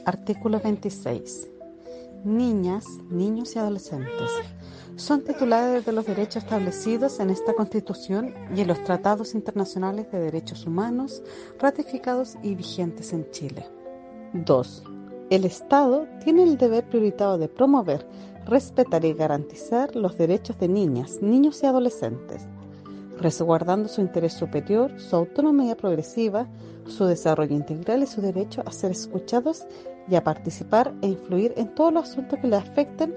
Artículo 0.04 0.58
26. 0.58 1.48
Niñas, 2.24 2.84
niños 3.08 3.54
y 3.54 3.60
adolescentes 3.60 4.28
son 4.96 5.22
titulares 5.22 5.86
de 5.86 5.92
los 5.92 6.04
derechos 6.04 6.42
establecidos 6.42 7.20
en 7.20 7.30
esta 7.30 7.52
Constitución 7.52 8.34
y 8.56 8.62
en 8.62 8.66
los 8.66 8.82
tratados 8.82 9.36
internacionales 9.36 10.10
de 10.10 10.18
derechos 10.18 10.66
humanos 10.66 11.22
ratificados 11.60 12.34
y 12.42 12.56
vigentes 12.56 13.12
en 13.12 13.30
Chile. 13.30 13.64
2. 14.32 14.82
El 15.30 15.44
Estado 15.44 16.08
tiene 16.24 16.42
el 16.42 16.58
deber 16.58 16.88
prioritario 16.88 17.38
de 17.38 17.46
promover, 17.46 18.04
respetar 18.46 19.04
y 19.04 19.12
garantizar 19.12 19.94
los 19.94 20.18
derechos 20.18 20.58
de 20.58 20.66
niñas, 20.66 21.22
niños 21.22 21.62
y 21.62 21.66
adolescentes, 21.66 22.48
resguardando 23.18 23.88
su 23.88 24.00
interés 24.00 24.34
superior, 24.34 24.98
su 25.00 25.16
autonomía 25.16 25.76
progresiva, 25.76 26.46
su 26.86 27.04
desarrollo 27.04 27.54
integral 27.54 28.02
y 28.02 28.06
su 28.06 28.20
derecho 28.20 28.62
a 28.66 28.72
ser 28.72 28.90
escuchados 28.90 29.66
y 30.08 30.14
a 30.14 30.24
participar 30.24 30.94
e 31.02 31.08
influir 31.08 31.52
en 31.56 31.74
todos 31.74 31.92
los 31.92 32.10
asuntos 32.10 32.38
que 32.38 32.48
le 32.48 32.56
afecten 32.56 33.14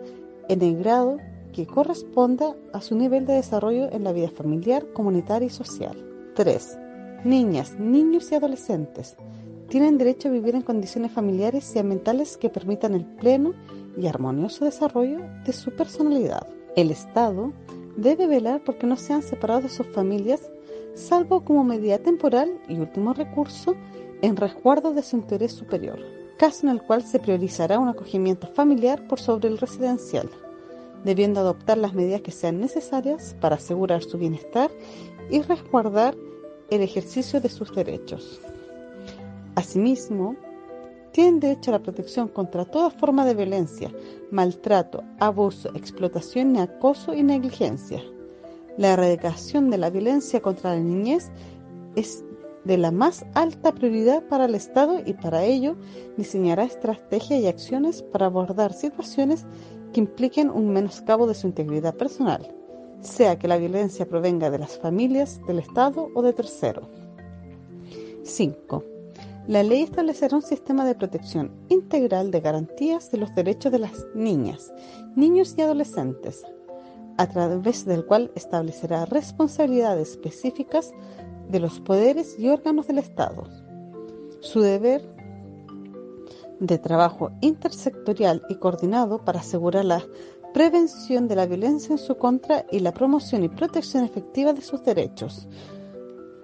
en 0.47 0.61
el 0.61 0.77
grado 0.77 1.17
que 1.53 1.67
corresponda 1.67 2.55
a 2.73 2.81
su 2.81 2.95
nivel 2.95 3.25
de 3.25 3.33
desarrollo 3.33 3.91
en 3.91 4.03
la 4.03 4.13
vida 4.13 4.29
familiar, 4.29 4.85
comunitaria 4.93 5.47
y 5.47 5.49
social. 5.49 5.97
3. 6.35 6.77
Niñas, 7.25 7.77
niños 7.79 8.31
y 8.31 8.35
adolescentes 8.35 9.17
tienen 9.69 9.99
derecho 9.99 10.29
a 10.29 10.31
vivir 10.31 10.55
en 10.55 10.63
condiciones 10.63 11.11
familiares 11.11 11.75
y 11.75 11.79
ambientales 11.79 12.37
que 12.37 12.49
permitan 12.49 12.95
el 12.95 13.05
pleno 13.05 13.53
y 13.97 14.07
armonioso 14.07 14.65
desarrollo 14.65 15.19
de 15.45 15.53
su 15.53 15.71
personalidad. 15.75 16.47
El 16.75 16.89
Estado 16.89 17.53
debe 18.01 18.27
velar 18.27 18.61
porque 18.63 18.87
no 18.87 18.95
sean 18.95 19.21
separados 19.21 19.63
de 19.63 19.69
sus 19.69 19.87
familias, 19.87 20.41
salvo 20.95 21.43
como 21.43 21.63
medida 21.63 21.97
temporal 21.99 22.59
y 22.67 22.77
último 22.77 23.13
recurso 23.13 23.75
en 24.21 24.35
resguardo 24.35 24.93
de 24.93 25.03
su 25.03 25.17
interés 25.17 25.53
superior 25.53 25.99
caso 26.39 26.65
en 26.65 26.71
el 26.71 26.81
cual 26.81 27.03
se 27.03 27.19
priorizará 27.19 27.77
un 27.77 27.89
acogimiento 27.89 28.47
familiar 28.47 29.05
por 29.07 29.19
sobre 29.19 29.49
el 29.49 29.57
residencial, 29.57 30.29
debiendo 31.03 31.41
adoptar 31.41 31.77
las 31.77 31.93
medidas 31.93 32.21
que 32.21 32.31
sean 32.31 32.61
necesarias 32.61 33.35
para 33.41 33.57
asegurar 33.57 34.03
su 34.03 34.17
bienestar 34.17 34.71
y 35.29 35.41
resguardar 35.41 36.15
el 36.69 36.81
ejercicio 36.81 37.41
de 37.41 37.49
sus 37.49 37.75
derechos. 37.75 38.39
Asimismo, 39.55 40.37
tienen 41.11 41.39
derecho 41.39 41.71
a 41.71 41.73
la 41.73 41.83
protección 41.83 42.27
contra 42.27 42.65
toda 42.65 42.89
forma 42.89 43.25
de 43.25 43.33
violencia, 43.33 43.91
maltrato, 44.31 45.03
abuso, 45.19 45.69
explotación, 45.75 46.57
acoso 46.57 47.13
y 47.13 47.23
negligencia. 47.23 48.01
La 48.77 48.93
erradicación 48.93 49.69
de 49.69 49.77
la 49.77 49.89
violencia 49.89 50.41
contra 50.41 50.75
la 50.75 50.79
niñez 50.79 51.31
es 51.95 52.23
de 52.65 52.77
la 52.77 52.91
más 52.91 53.25
alta 53.33 53.73
prioridad 53.73 54.23
para 54.27 54.45
el 54.45 54.55
Estado 54.55 55.01
y 55.05 55.13
para 55.13 55.43
ello 55.43 55.75
diseñará 56.17 56.63
estrategias 56.63 57.41
y 57.41 57.47
acciones 57.47 58.03
para 58.03 58.27
abordar 58.27 58.73
situaciones 58.73 59.45
que 59.93 60.01
impliquen 60.01 60.49
un 60.49 60.69
menoscabo 60.69 61.25
de 61.25 61.33
su 61.33 61.47
integridad 61.47 61.95
personal, 61.95 62.53
sea 63.01 63.39
que 63.39 63.47
la 63.47 63.57
violencia 63.57 64.07
provenga 64.07 64.49
de 64.49 64.59
las 64.59 64.77
familias, 64.77 65.41
del 65.47 65.59
Estado 65.59 66.09
o 66.13 66.21
de 66.21 66.33
tercero. 66.33 66.83
5. 68.23 68.98
La 69.49 69.63
ley 69.63 69.81
establecerá 69.81 70.35
un 70.35 70.43
sistema 70.43 70.85
de 70.85 70.93
protección 70.93 71.51
integral 71.69 72.29
de 72.29 72.39
garantías 72.39 73.09
de 73.09 73.17
los 73.17 73.33
derechos 73.33 73.71
de 73.71 73.79
las 73.79 74.05
niñas, 74.13 74.71
niños 75.15 75.55
y 75.57 75.63
adolescentes, 75.63 76.43
a 77.17 77.27
través 77.27 77.83
del 77.83 78.05
cual 78.05 78.31
establecerá 78.35 79.05
responsabilidades 79.05 80.11
específicas 80.11 80.91
de 81.47 81.59
los 81.59 81.79
poderes 81.79 82.37
y 82.37 82.47
órganos 82.47 82.85
del 82.85 82.99
Estado. 82.99 83.45
Su 84.39 84.61
deber 84.61 85.01
de 86.59 86.77
trabajo 86.77 87.31
intersectorial 87.41 88.43
y 88.49 88.55
coordinado 88.57 89.25
para 89.25 89.39
asegurar 89.39 89.83
la 89.83 90.03
prevención 90.53 91.27
de 91.27 91.35
la 91.35 91.47
violencia 91.47 91.93
en 91.93 91.97
su 91.97 92.19
contra 92.19 92.67
y 92.71 92.81
la 92.81 92.93
promoción 92.93 93.43
y 93.43 93.49
protección 93.49 94.03
efectiva 94.03 94.53
de 94.53 94.61
sus 94.61 94.83
derechos. 94.83 95.47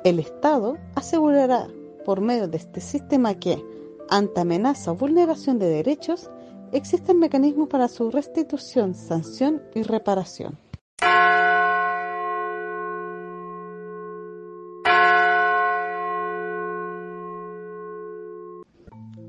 El 0.03 0.17
Estado 0.17 0.79
asegurará 0.95 1.67
por 2.05 2.21
medio 2.21 2.47
de 2.47 2.57
este 2.57 2.79
sistema 2.79 3.33
que, 3.33 3.61
ante 4.09 4.39
amenaza 4.39 4.91
o 4.91 4.95
vulneración 4.95 5.59
de 5.59 5.67
derechos, 5.67 6.29
existen 6.71 7.19
mecanismos 7.19 7.67
para 7.67 7.87
su 7.89 8.11
restitución, 8.11 8.93
sanción 8.93 9.61
y 9.73 9.81
reparación. 9.81 10.57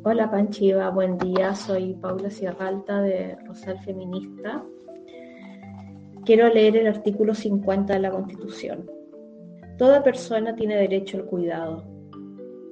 Hola 0.04 0.30
Panchiva, 0.30 0.90
buen 0.90 1.18
día. 1.18 1.54
Soy 1.56 1.94
Paula 1.94 2.30
Sierralta 2.30 3.00
de 3.00 3.36
Rosal 3.44 3.80
Feminista. 3.80 4.62
Quiero 6.24 6.48
leer 6.48 6.76
el 6.76 6.86
artículo 6.86 7.34
50 7.34 7.94
de 7.94 7.98
la 7.98 8.10
Constitución. 8.12 8.88
Toda 9.78 10.04
persona 10.04 10.54
tiene 10.54 10.76
derecho 10.76 11.16
al 11.16 11.24
cuidado. 11.24 11.95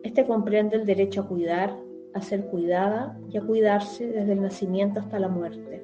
Este 0.05 0.27
comprende 0.27 0.77
el 0.77 0.85
derecho 0.85 1.23
a 1.23 1.27
cuidar, 1.27 1.75
a 2.13 2.21
ser 2.21 2.45
cuidada 2.45 3.19
y 3.31 3.39
a 3.39 3.41
cuidarse 3.41 4.07
desde 4.07 4.35
el 4.35 4.43
nacimiento 4.43 5.01
hasta 5.01 5.19
la 5.19 5.29
muerte. 5.29 5.83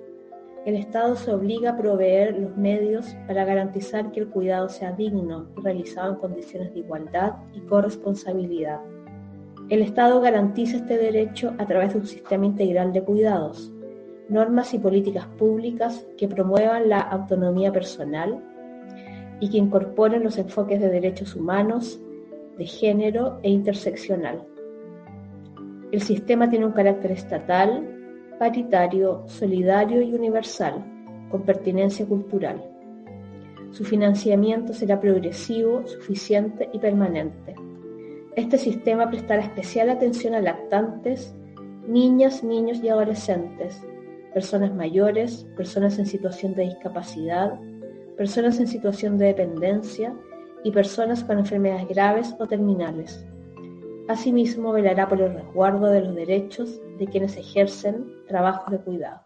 El 0.66 0.76
Estado 0.76 1.16
se 1.16 1.32
obliga 1.32 1.70
a 1.70 1.78
proveer 1.78 2.38
los 2.38 2.54
medios 2.54 3.16
para 3.26 3.46
garantizar 3.46 4.12
que 4.12 4.20
el 4.20 4.28
cuidado 4.28 4.68
sea 4.68 4.92
digno 4.92 5.48
y 5.56 5.62
realizado 5.62 6.12
en 6.12 6.18
condiciones 6.18 6.74
de 6.74 6.80
igualdad 6.80 7.36
y 7.54 7.60
corresponsabilidad. 7.60 8.80
El 9.70 9.80
Estado 9.80 10.20
garantiza 10.20 10.76
este 10.76 10.98
derecho 10.98 11.54
a 11.56 11.66
través 11.66 11.94
de 11.94 12.00
un 12.00 12.06
sistema 12.06 12.44
integral 12.44 12.92
de 12.92 13.02
cuidados, 13.02 13.72
normas 14.28 14.74
y 14.74 14.78
políticas 14.78 15.24
públicas 15.38 16.06
que 16.18 16.28
promuevan 16.28 16.90
la 16.90 17.00
autonomía 17.00 17.72
personal 17.72 18.44
y 19.40 19.48
que 19.48 19.56
incorporen 19.56 20.22
los 20.22 20.36
enfoques 20.36 20.78
de 20.78 20.90
derechos 20.90 21.34
humanos, 21.34 21.98
de 22.58 22.66
género 22.66 23.38
e 23.42 23.50
interseccional. 23.50 24.46
El 25.92 26.02
sistema 26.02 26.48
tiene 26.48 26.66
un 26.66 26.72
carácter 26.72 27.12
estatal, 27.12 28.36
paritario, 28.38 29.24
solidario 29.26 30.02
y 30.02 30.14
universal, 30.14 30.84
con 31.30 31.42
pertinencia 31.42 32.06
cultural. 32.06 32.62
Su 33.72 33.84
financiamiento 33.84 34.72
será 34.72 35.00
progresivo, 35.00 35.86
suficiente 35.86 36.68
y 36.72 36.78
permanente. 36.78 37.54
Este 38.36 38.58
sistema 38.58 39.10
prestará 39.10 39.42
especial 39.42 39.90
atención 39.90 40.34
a 40.34 40.40
lactantes, 40.40 41.34
niñas, 41.86 42.44
niños 42.44 42.80
y 42.82 42.88
adolescentes, 42.88 43.82
personas 44.32 44.74
mayores, 44.74 45.46
personas 45.56 45.98
en 45.98 46.06
situación 46.06 46.54
de 46.54 46.64
discapacidad, 46.64 47.58
personas 48.16 48.60
en 48.60 48.68
situación 48.68 49.18
de 49.18 49.26
dependencia 49.26 50.14
y 50.64 50.70
personas 50.70 51.24
con 51.24 51.38
enfermedades 51.38 51.88
graves 51.88 52.34
o 52.38 52.46
terminales. 52.46 53.24
Asimismo, 54.08 54.72
velará 54.72 55.08
por 55.08 55.20
el 55.20 55.34
resguardo 55.34 55.86
de 55.86 56.00
los 56.00 56.14
derechos 56.14 56.80
de 56.98 57.06
quienes 57.06 57.36
ejercen 57.36 58.12
trabajos 58.26 58.70
de 58.70 58.78
cuidado. 58.78 59.20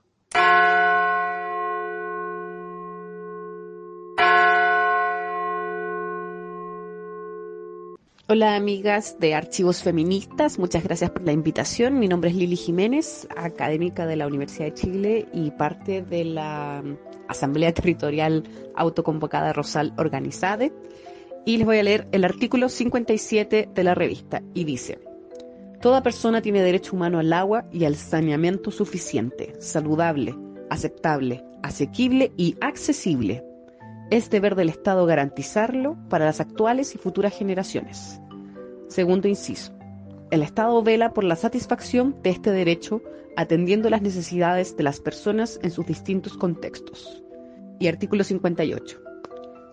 Hola 8.26 8.56
amigas 8.56 9.20
de 9.20 9.34
Archivos 9.34 9.82
Feministas, 9.82 10.58
muchas 10.58 10.82
gracias 10.82 11.10
por 11.10 11.22
la 11.22 11.32
invitación. 11.32 11.98
Mi 11.98 12.08
nombre 12.08 12.30
es 12.30 12.36
Lili 12.36 12.56
Jiménez, 12.56 13.28
académica 13.36 14.06
de 14.06 14.16
la 14.16 14.26
Universidad 14.26 14.64
de 14.64 14.74
Chile 14.74 15.28
y 15.32 15.50
parte 15.50 16.00
de 16.02 16.24
la 16.24 16.82
Asamblea 17.28 17.72
Territorial 17.72 18.44
Autoconvocada 18.74 19.52
Rosal 19.52 19.92
Organizade. 19.98 20.72
Y 21.44 21.58
les 21.58 21.66
voy 21.66 21.78
a 21.78 21.82
leer 21.82 22.08
el 22.12 22.24
artículo 22.24 22.68
57 22.68 23.68
de 23.74 23.84
la 23.84 23.94
revista 23.94 24.42
y 24.54 24.64
dice, 24.64 24.98
Toda 25.80 26.02
persona 26.02 26.40
tiene 26.40 26.62
derecho 26.62 26.96
humano 26.96 27.18
al 27.18 27.32
agua 27.32 27.66
y 27.70 27.84
al 27.84 27.96
saneamiento 27.96 28.70
suficiente, 28.70 29.52
saludable, 29.60 30.34
aceptable, 30.70 31.44
asequible 31.62 32.32
y 32.36 32.56
accesible 32.60 33.44
es 34.10 34.30
deber 34.30 34.54
del 34.54 34.68
Estado 34.68 35.06
garantizarlo 35.06 35.96
para 36.08 36.26
las 36.26 36.40
actuales 36.40 36.94
y 36.94 36.98
futuras 36.98 37.36
generaciones. 37.36 38.20
Segundo 38.88 39.28
inciso. 39.28 39.72
El 40.30 40.42
Estado 40.42 40.82
vela 40.82 41.12
por 41.12 41.24
la 41.24 41.36
satisfacción 41.36 42.16
de 42.22 42.30
este 42.30 42.50
derecho 42.50 43.02
atendiendo 43.36 43.90
las 43.90 44.02
necesidades 44.02 44.76
de 44.76 44.84
las 44.84 45.00
personas 45.00 45.58
en 45.62 45.70
sus 45.70 45.86
distintos 45.86 46.36
contextos. 46.36 47.22
Y 47.80 47.88
artículo 47.88 48.24
58. 48.24 49.00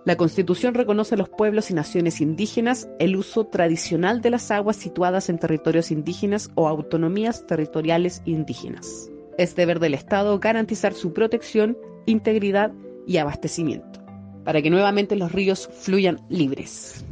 La 0.03 0.15
Constitución 0.17 0.73
reconoce 0.73 1.13
a 1.13 1.17
los 1.17 1.29
pueblos 1.29 1.69
y 1.69 1.75
naciones 1.75 2.21
indígenas 2.21 2.89
el 2.97 3.15
uso 3.15 3.45
tradicional 3.45 4.21
de 4.21 4.31
las 4.31 4.49
aguas 4.49 4.75
situadas 4.75 5.29
en 5.29 5.37
territorios 5.37 5.91
indígenas 5.91 6.49
o 6.55 6.67
autonomías 6.67 7.45
territoriales 7.45 8.23
indígenas. 8.25 9.11
Es 9.37 9.55
deber 9.55 9.79
del 9.79 9.93
Estado 9.93 10.39
garantizar 10.39 10.93
su 10.93 11.13
protección, 11.13 11.77
integridad 12.07 12.71
y 13.05 13.17
abastecimiento 13.17 14.01
para 14.43 14.61
que 14.61 14.71
nuevamente 14.71 15.15
los 15.15 15.31
ríos 15.31 15.69
fluyan 15.71 16.19
libres. 16.29 17.05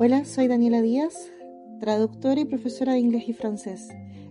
Hola, 0.00 0.24
soy 0.24 0.46
Daniela 0.46 0.80
Díaz, 0.80 1.32
traductora 1.80 2.40
y 2.40 2.44
profesora 2.44 2.92
de 2.92 3.00
inglés 3.00 3.24
y 3.28 3.32
francés. 3.32 3.88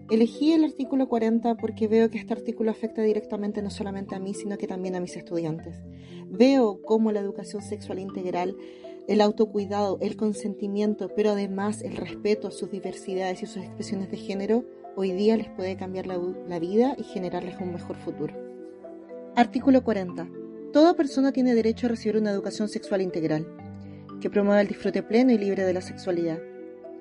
Elegí 0.10 0.54
el 0.54 0.64
artículo 0.64 1.10
40 1.10 1.56
porque 1.56 1.88
veo 1.88 2.10
que 2.10 2.18
este 2.18 2.34
artículo 2.34 2.72
afecta 2.72 3.02
directamente 3.02 3.62
no 3.62 3.70
solamente 3.70 4.16
a 4.16 4.20
mí, 4.20 4.34
sino 4.34 4.58
que 4.58 4.68
también 4.68 4.96
a 4.96 5.02
mis 5.02 5.18
estudiantes. 5.18 5.76
Veo 6.30 6.82
cómo 6.82 7.12
la 7.12 7.20
educación 7.20 7.62
sexual 7.62 8.00
integral 8.00 8.56
el 9.08 9.22
autocuidado, 9.22 9.98
el 10.02 10.18
consentimiento, 10.18 11.10
pero 11.16 11.32
además 11.32 11.82
el 11.82 11.96
respeto 11.96 12.50
a 12.50 12.52
sus 12.52 12.70
diversidades 12.70 13.42
y 13.42 13.46
sus 13.46 13.64
expresiones 13.64 14.12
de 14.12 14.18
género, 14.18 14.66
hoy 14.96 15.14
día 15.14 15.38
les 15.38 15.50
puede 15.50 15.78
cambiar 15.78 16.08
la, 16.08 16.60
vida 16.60 16.94
y 16.98 17.04
generarles 17.04 17.56
un 17.62 17.72
mejor 17.72 17.96
futuro. 17.96 18.36
Artículo 19.36 19.84
40. 19.84 20.30
Toda 20.74 20.94
persona 20.94 21.32
tiene 21.32 21.56
derecho 21.56 21.88
a 21.88 21.90
recibir 21.90 22.18
una 22.18 22.32
educación 22.32 22.68
sexual 22.68 23.02
integral, 23.02 23.48
que 24.20 24.30
promueva 24.30 24.60
el 24.60 24.68
disfrute 24.68 25.02
pleno 25.04 25.32
y 25.32 25.38
libre 25.38 25.64
de 25.64 25.74
la 25.74 25.82
sexualidad, 25.82 26.40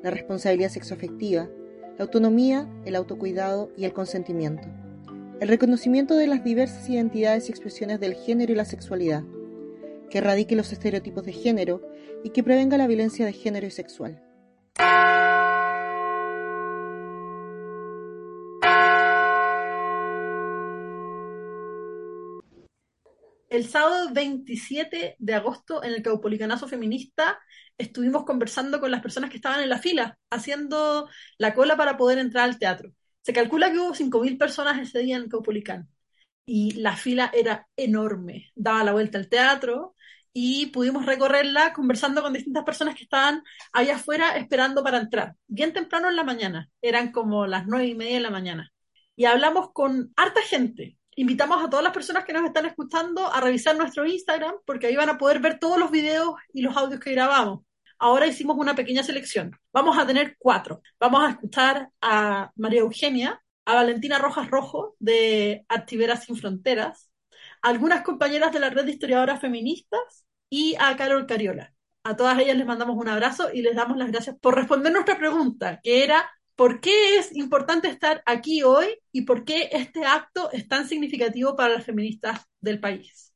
la 0.02 0.10
responsabilidad 0.10 0.70
sexoafectiva, 0.70 1.48
la 1.98 2.04
autonomía, 2.04 2.68
el 2.84 2.96
autocuidado 2.96 3.70
y 3.76 3.84
el 3.84 3.92
consentimiento, 3.92 4.68
el 5.40 5.48
reconocimiento 5.48 6.14
de 6.14 6.26
las 6.26 6.44
diversas 6.44 6.88
identidades 6.88 7.48
y 7.48 7.52
expresiones 7.52 8.00
del 8.00 8.14
género 8.14 8.52
y 8.52 8.56
la 8.56 8.64
sexualidad, 8.64 9.22
que 10.10 10.18
erradique 10.18 10.56
los 10.56 10.72
estereotipos 10.72 11.24
de 11.24 11.32
género 11.32 11.82
y 12.22 12.30
que 12.30 12.42
prevenga 12.42 12.78
la 12.78 12.86
violencia 12.86 13.24
de 13.26 13.32
género 13.32 13.66
y 13.66 13.70
sexual. 13.70 14.22
El 23.56 23.66
sábado 23.66 24.10
27 24.12 25.16
de 25.18 25.34
agosto 25.34 25.82
en 25.82 25.94
el 25.94 26.02
Caupolicanazo 26.02 26.68
Feminista 26.68 27.40
estuvimos 27.78 28.26
conversando 28.26 28.80
con 28.80 28.90
las 28.90 29.00
personas 29.00 29.30
que 29.30 29.36
estaban 29.36 29.62
en 29.62 29.70
la 29.70 29.78
fila, 29.78 30.18
haciendo 30.28 31.08
la 31.38 31.54
cola 31.54 31.74
para 31.74 31.96
poder 31.96 32.18
entrar 32.18 32.44
al 32.44 32.58
teatro. 32.58 32.92
Se 33.22 33.32
calcula 33.32 33.72
que 33.72 33.78
hubo 33.78 33.94
5.000 33.94 34.36
personas 34.36 34.78
ese 34.78 34.98
día 34.98 35.16
en 35.16 35.30
Caupolicán 35.30 35.88
y 36.44 36.72
la 36.72 36.96
fila 36.96 37.30
era 37.32 37.66
enorme. 37.78 38.52
Daba 38.54 38.84
la 38.84 38.92
vuelta 38.92 39.16
al 39.16 39.30
teatro, 39.30 39.94
y 40.34 40.66
pudimos 40.66 41.06
recorrerla 41.06 41.72
conversando 41.72 42.20
con 42.20 42.34
distintas 42.34 42.64
personas 42.64 42.94
que 42.94 43.04
estaban 43.04 43.42
allá 43.72 43.96
afuera 43.96 44.36
esperando 44.36 44.84
para 44.84 44.98
entrar, 44.98 45.34
bien 45.46 45.72
temprano 45.72 46.10
en 46.10 46.16
la 46.16 46.24
mañana, 46.24 46.68
eran 46.82 47.10
como 47.10 47.46
las 47.46 47.66
nueve 47.66 47.86
y 47.86 47.94
media 47.94 48.16
de 48.16 48.20
la 48.20 48.30
mañana. 48.30 48.70
Y 49.16 49.24
hablamos 49.24 49.72
con 49.72 50.12
harta 50.14 50.42
gente. 50.42 50.95
Invitamos 51.18 51.64
a 51.64 51.70
todas 51.70 51.82
las 51.82 51.94
personas 51.94 52.26
que 52.26 52.34
nos 52.34 52.44
están 52.44 52.66
escuchando 52.66 53.32
a 53.32 53.40
revisar 53.40 53.74
nuestro 53.74 54.04
Instagram 54.04 54.54
porque 54.66 54.86
ahí 54.86 54.96
van 54.96 55.08
a 55.08 55.16
poder 55.16 55.40
ver 55.40 55.58
todos 55.58 55.78
los 55.78 55.90
videos 55.90 56.34
y 56.52 56.60
los 56.60 56.76
audios 56.76 57.00
que 57.00 57.12
grabamos. 57.12 57.60
Ahora 57.98 58.26
hicimos 58.26 58.58
una 58.58 58.74
pequeña 58.74 59.02
selección. 59.02 59.58
Vamos 59.72 59.96
a 59.96 60.06
tener 60.06 60.36
cuatro. 60.38 60.82
Vamos 61.00 61.24
a 61.24 61.30
escuchar 61.30 61.88
a 62.02 62.52
María 62.56 62.80
Eugenia, 62.80 63.42
a 63.64 63.74
Valentina 63.76 64.18
Rojas 64.18 64.50
Rojo 64.50 64.94
de 64.98 65.64
Activeras 65.70 66.24
Sin 66.24 66.36
Fronteras, 66.36 67.10
a 67.62 67.70
algunas 67.70 68.02
compañeras 68.02 68.52
de 68.52 68.60
la 68.60 68.68
red 68.68 68.84
de 68.84 68.92
historiadoras 68.92 69.40
feministas 69.40 70.26
y 70.50 70.76
a 70.78 70.94
Carol 70.98 71.26
Cariola. 71.26 71.72
A 72.04 72.14
todas 72.14 72.38
ellas 72.38 72.58
les 72.58 72.66
mandamos 72.66 72.94
un 72.94 73.08
abrazo 73.08 73.48
y 73.54 73.62
les 73.62 73.74
damos 73.74 73.96
las 73.96 74.12
gracias 74.12 74.36
por 74.38 74.54
responder 74.54 74.92
nuestra 74.92 75.16
pregunta, 75.16 75.80
que 75.82 76.04
era 76.04 76.30
por 76.56 76.80
qué 76.80 77.18
es 77.18 77.36
importante 77.36 77.88
estar 77.88 78.22
aquí 78.24 78.62
hoy 78.62 78.98
y 79.12 79.22
por 79.22 79.44
qué 79.44 79.68
este 79.72 80.04
acto 80.04 80.50
es 80.50 80.66
tan 80.66 80.88
significativo 80.88 81.54
para 81.54 81.74
las 81.74 81.84
feministas 81.84 82.40
del 82.60 82.80
país. 82.80 83.32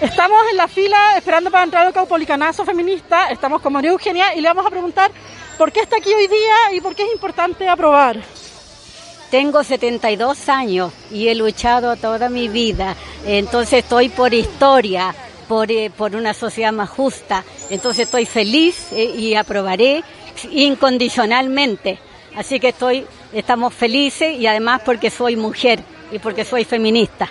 Estamos 0.00 0.42
en 0.50 0.56
la 0.56 0.68
fila 0.68 1.16
esperando 1.16 1.50
para 1.50 1.64
entrar 1.64 1.86
al 1.86 1.92
caupolicanazo 1.92 2.64
feminista. 2.64 3.30
Estamos 3.30 3.62
con 3.62 3.72
María 3.72 3.92
Eugenia 3.92 4.34
y 4.34 4.40
le 4.40 4.48
vamos 4.48 4.66
a 4.66 4.70
preguntar 4.70 5.10
por 5.56 5.72
qué 5.72 5.80
está 5.80 5.96
aquí 5.96 6.12
hoy 6.12 6.26
día 6.26 6.74
y 6.74 6.80
por 6.80 6.94
qué 6.94 7.04
es 7.04 7.12
importante 7.12 7.68
aprobar. 7.68 8.20
Tengo 9.32 9.64
72 9.64 10.50
años 10.50 10.92
y 11.10 11.28
he 11.28 11.34
luchado 11.34 11.96
toda 11.96 12.28
mi 12.28 12.48
vida, 12.48 12.94
entonces 13.24 13.78
estoy 13.82 14.10
por 14.10 14.34
historia, 14.34 15.14
por, 15.48 15.72
eh, 15.72 15.90
por 15.90 16.14
una 16.14 16.34
sociedad 16.34 16.70
más 16.70 16.90
justa, 16.90 17.42
entonces 17.70 18.04
estoy 18.04 18.26
feliz 18.26 18.92
eh, 18.92 19.04
y 19.16 19.34
aprobaré 19.34 20.04
incondicionalmente. 20.50 21.98
Así 22.36 22.60
que 22.60 22.68
estoy, 22.68 23.06
estamos 23.32 23.72
felices 23.72 24.38
y 24.38 24.46
además 24.46 24.82
porque 24.84 25.08
soy 25.08 25.34
mujer 25.36 25.80
y 26.12 26.18
porque 26.18 26.44
soy 26.44 26.64
feminista. 26.64 27.30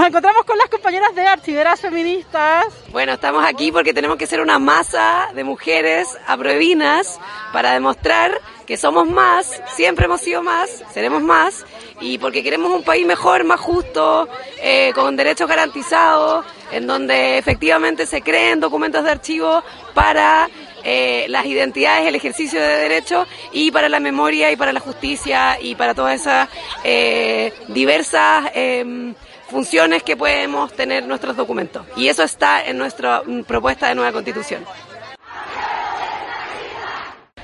Nos 0.00 0.08
encontramos 0.08 0.46
con 0.46 0.56
las 0.56 0.70
compañeras 0.70 1.14
de 1.14 1.26
Archiveras 1.26 1.78
Feministas. 1.78 2.64
Bueno, 2.90 3.12
estamos 3.12 3.44
aquí 3.44 3.70
porque 3.70 3.92
tenemos 3.92 4.16
que 4.16 4.26
ser 4.26 4.40
una 4.40 4.58
masa 4.58 5.28
de 5.34 5.44
mujeres 5.44 6.16
apruebinas 6.26 7.20
para 7.52 7.74
demostrar 7.74 8.40
que 8.66 8.78
somos 8.78 9.06
más, 9.06 9.60
siempre 9.76 10.06
hemos 10.06 10.22
sido 10.22 10.42
más, 10.42 10.82
seremos 10.90 11.20
más, 11.22 11.66
y 12.00 12.16
porque 12.16 12.42
queremos 12.42 12.72
un 12.72 12.82
país 12.82 13.04
mejor, 13.04 13.44
más 13.44 13.60
justo, 13.60 14.26
eh, 14.62 14.90
con 14.94 15.16
derechos 15.16 15.46
garantizados, 15.46 16.46
en 16.72 16.86
donde 16.86 17.36
efectivamente 17.36 18.06
se 18.06 18.22
creen 18.22 18.58
documentos 18.58 19.04
de 19.04 19.10
archivo 19.10 19.62
para 19.92 20.48
eh, 20.82 21.26
las 21.28 21.44
identidades, 21.44 22.08
el 22.08 22.14
ejercicio 22.14 22.58
de 22.58 22.66
derechos 22.66 23.28
y 23.52 23.70
para 23.70 23.90
la 23.90 24.00
memoria 24.00 24.50
y 24.50 24.56
para 24.56 24.72
la 24.72 24.80
justicia 24.80 25.58
y 25.60 25.74
para 25.74 25.94
todas 25.94 26.18
esas 26.18 26.48
eh, 26.84 27.52
diversas 27.68 28.50
em, 28.54 29.14
funciones 29.50 30.02
que 30.02 30.16
podemos 30.16 30.72
tener 30.72 31.06
nuestros 31.06 31.36
documentos. 31.36 31.84
Y 31.96 32.08
eso 32.08 32.22
está 32.22 32.64
en 32.64 32.78
nuestra 32.78 33.22
mm, 33.26 33.42
propuesta 33.42 33.88
de 33.88 33.94
nueva 33.94 34.12
constitución. 34.12 34.64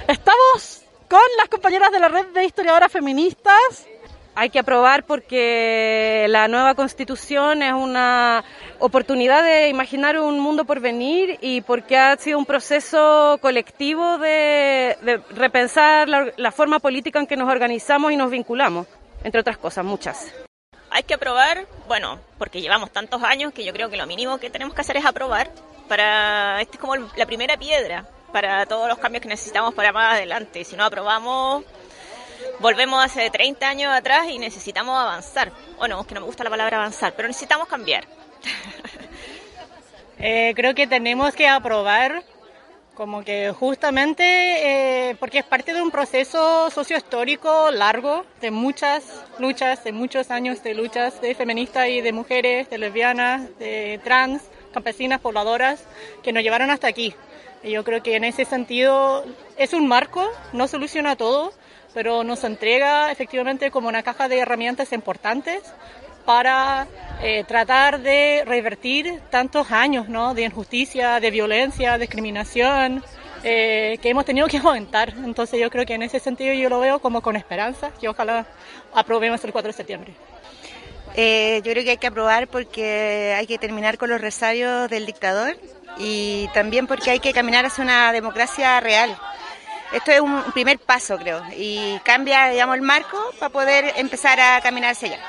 Estamos 0.08 0.82
con 1.08 1.20
las 1.38 1.48
compañeras 1.48 1.90
de 1.90 1.98
la 1.98 2.08
red 2.08 2.26
de 2.26 2.44
historiadoras 2.44 2.90
feministas. 2.92 3.86
Hay 4.34 4.50
que 4.50 4.58
aprobar 4.58 5.04
porque 5.04 6.26
la 6.28 6.46
nueva 6.46 6.74
constitución 6.74 7.62
es 7.62 7.72
una 7.72 8.44
oportunidad 8.78 9.42
de 9.42 9.68
imaginar 9.68 10.20
un 10.20 10.38
mundo 10.38 10.66
por 10.66 10.78
venir 10.80 11.38
y 11.40 11.62
porque 11.62 11.96
ha 11.96 12.16
sido 12.18 12.38
un 12.38 12.44
proceso 12.44 13.38
colectivo 13.40 14.18
de, 14.18 14.96
repensar 15.30 16.08
la, 16.08 16.32
la 16.36 16.52
forma 16.52 16.80
política 16.80 17.18
en 17.18 17.26
que 17.26 17.36
nos 17.36 17.50
organizamos 17.50 18.12
y 18.12 18.16
nos 18.16 18.30
vinculamos, 18.30 18.86
entre 19.24 19.40
otras 19.40 19.56
cosas, 19.56 19.84
muchas 19.86 20.45
hay 20.96 21.02
que 21.02 21.12
aprobar, 21.12 21.66
bueno, 21.88 22.18
porque 22.38 22.62
llevamos 22.62 22.90
tantos 22.90 23.22
años 23.22 23.52
que 23.52 23.62
yo 23.62 23.74
creo 23.74 23.90
que 23.90 23.98
lo 23.98 24.06
mínimo 24.06 24.38
que 24.38 24.48
tenemos 24.48 24.74
que 24.74 24.80
hacer 24.80 24.96
es 24.96 25.04
aprobar 25.04 25.50
para, 25.88 26.58
este 26.62 26.76
es 26.76 26.80
como 26.80 26.96
la 26.96 27.26
primera 27.26 27.58
piedra 27.58 28.08
para 28.32 28.64
todos 28.64 28.88
los 28.88 28.96
cambios 28.96 29.20
que 29.20 29.28
necesitamos 29.28 29.74
para 29.74 29.92
más 29.92 30.14
adelante. 30.14 30.64
Si 30.64 30.74
no 30.74 30.86
aprobamos, 30.86 31.64
volvemos 32.60 33.04
hace 33.04 33.28
30 33.28 33.68
años 33.68 33.92
atrás 33.92 34.26
y 34.30 34.38
necesitamos 34.38 34.98
avanzar. 34.98 35.52
O 35.78 35.86
no, 35.86 36.00
es 36.00 36.06
que 36.06 36.14
no 36.14 36.20
me 36.20 36.26
gusta 36.26 36.44
la 36.44 36.50
palabra 36.50 36.78
avanzar, 36.78 37.12
pero 37.14 37.28
necesitamos 37.28 37.68
cambiar. 37.68 38.06
eh, 40.18 40.54
creo 40.56 40.74
que 40.74 40.86
tenemos 40.86 41.34
que 41.34 41.46
aprobar 41.46 42.24
como 42.96 43.22
que 43.22 43.52
justamente 43.52 45.10
eh, 45.10 45.16
porque 45.20 45.38
es 45.38 45.44
parte 45.44 45.74
de 45.74 45.82
un 45.82 45.90
proceso 45.90 46.70
sociohistórico 46.70 47.70
largo, 47.70 48.24
de 48.40 48.50
muchas 48.50 49.04
luchas, 49.38 49.84
de 49.84 49.92
muchos 49.92 50.30
años 50.30 50.62
de 50.62 50.74
luchas 50.74 51.20
de 51.20 51.34
feministas 51.34 51.88
y 51.88 52.00
de 52.00 52.12
mujeres, 52.12 52.70
de 52.70 52.78
lesbianas, 52.78 53.56
de 53.58 54.00
trans, 54.02 54.42
campesinas, 54.72 55.20
pobladoras, 55.20 55.84
que 56.22 56.32
nos 56.32 56.42
llevaron 56.42 56.70
hasta 56.70 56.88
aquí. 56.88 57.14
Y 57.62 57.72
yo 57.72 57.84
creo 57.84 58.02
que 58.02 58.16
en 58.16 58.24
ese 58.24 58.44
sentido 58.44 59.24
es 59.58 59.74
un 59.74 59.86
marco, 59.86 60.26
no 60.52 60.66
soluciona 60.66 61.16
todo, 61.16 61.52
pero 61.92 62.24
nos 62.24 62.44
entrega 62.44 63.12
efectivamente 63.12 63.70
como 63.70 63.88
una 63.88 64.02
caja 64.02 64.28
de 64.28 64.38
herramientas 64.38 64.92
importantes 64.92 65.62
para 66.26 66.86
eh, 67.22 67.44
tratar 67.44 68.00
de 68.00 68.42
revertir 68.44 69.20
tantos 69.30 69.70
años 69.70 70.06
de 70.34 70.42
injusticia, 70.42 71.20
de 71.20 71.30
violencia, 71.30 71.96
discriminación 71.96 73.02
eh, 73.42 73.98
que 74.02 74.10
hemos 74.10 74.24
tenido 74.24 74.48
que 74.48 74.58
aumentar. 74.58 75.14
Entonces 75.24 75.58
yo 75.58 75.70
creo 75.70 75.86
que 75.86 75.94
en 75.94 76.02
ese 76.02 76.20
sentido 76.20 76.52
yo 76.52 76.68
lo 76.68 76.80
veo 76.80 76.98
como 76.98 77.22
con 77.22 77.36
esperanza, 77.36 77.90
que 77.98 78.08
ojalá 78.08 78.44
aprobemos 78.92 79.42
el 79.44 79.52
4 79.52 79.68
de 79.68 79.72
septiembre. 79.72 80.12
Eh, 81.14 81.62
yo 81.64 81.72
creo 81.72 81.84
que 81.84 81.90
hay 81.90 81.96
que 81.96 82.08
aprobar 82.08 82.48
porque 82.48 83.34
hay 83.34 83.46
que 83.46 83.56
terminar 83.56 83.96
con 83.96 84.10
los 84.10 84.20
resabios 84.20 84.90
del 84.90 85.06
dictador 85.06 85.56
y 85.96 86.48
también 86.52 86.86
porque 86.86 87.10
hay 87.10 87.20
que 87.20 87.32
caminar 87.32 87.64
hacia 87.64 87.84
una 87.84 88.12
democracia 88.12 88.80
real. 88.80 89.16
Esto 89.92 90.10
es 90.10 90.20
un 90.20 90.42
primer 90.52 90.78
paso, 90.80 91.16
creo, 91.16 91.40
y 91.56 91.98
cambia, 92.00 92.48
digamos, 92.48 92.74
el 92.74 92.82
marco 92.82 93.16
para 93.38 93.50
poder 93.50 93.92
empezar 93.96 94.40
a 94.40 94.60
caminar 94.60 94.90
hacia 94.90 95.08
allá. 95.08 95.20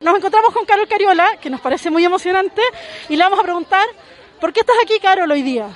Nos 0.00 0.16
encontramos 0.16 0.54
con 0.54 0.64
Carol 0.64 0.88
Cariola, 0.88 1.36
que 1.40 1.50
nos 1.50 1.60
parece 1.60 1.90
muy 1.90 2.04
emocionante, 2.04 2.62
y 3.08 3.16
le 3.16 3.24
vamos 3.24 3.40
a 3.40 3.42
preguntar, 3.42 3.84
¿por 4.40 4.52
qué 4.52 4.60
estás 4.60 4.76
aquí, 4.82 4.98
Carol, 5.00 5.30
hoy 5.30 5.42
día? 5.42 5.68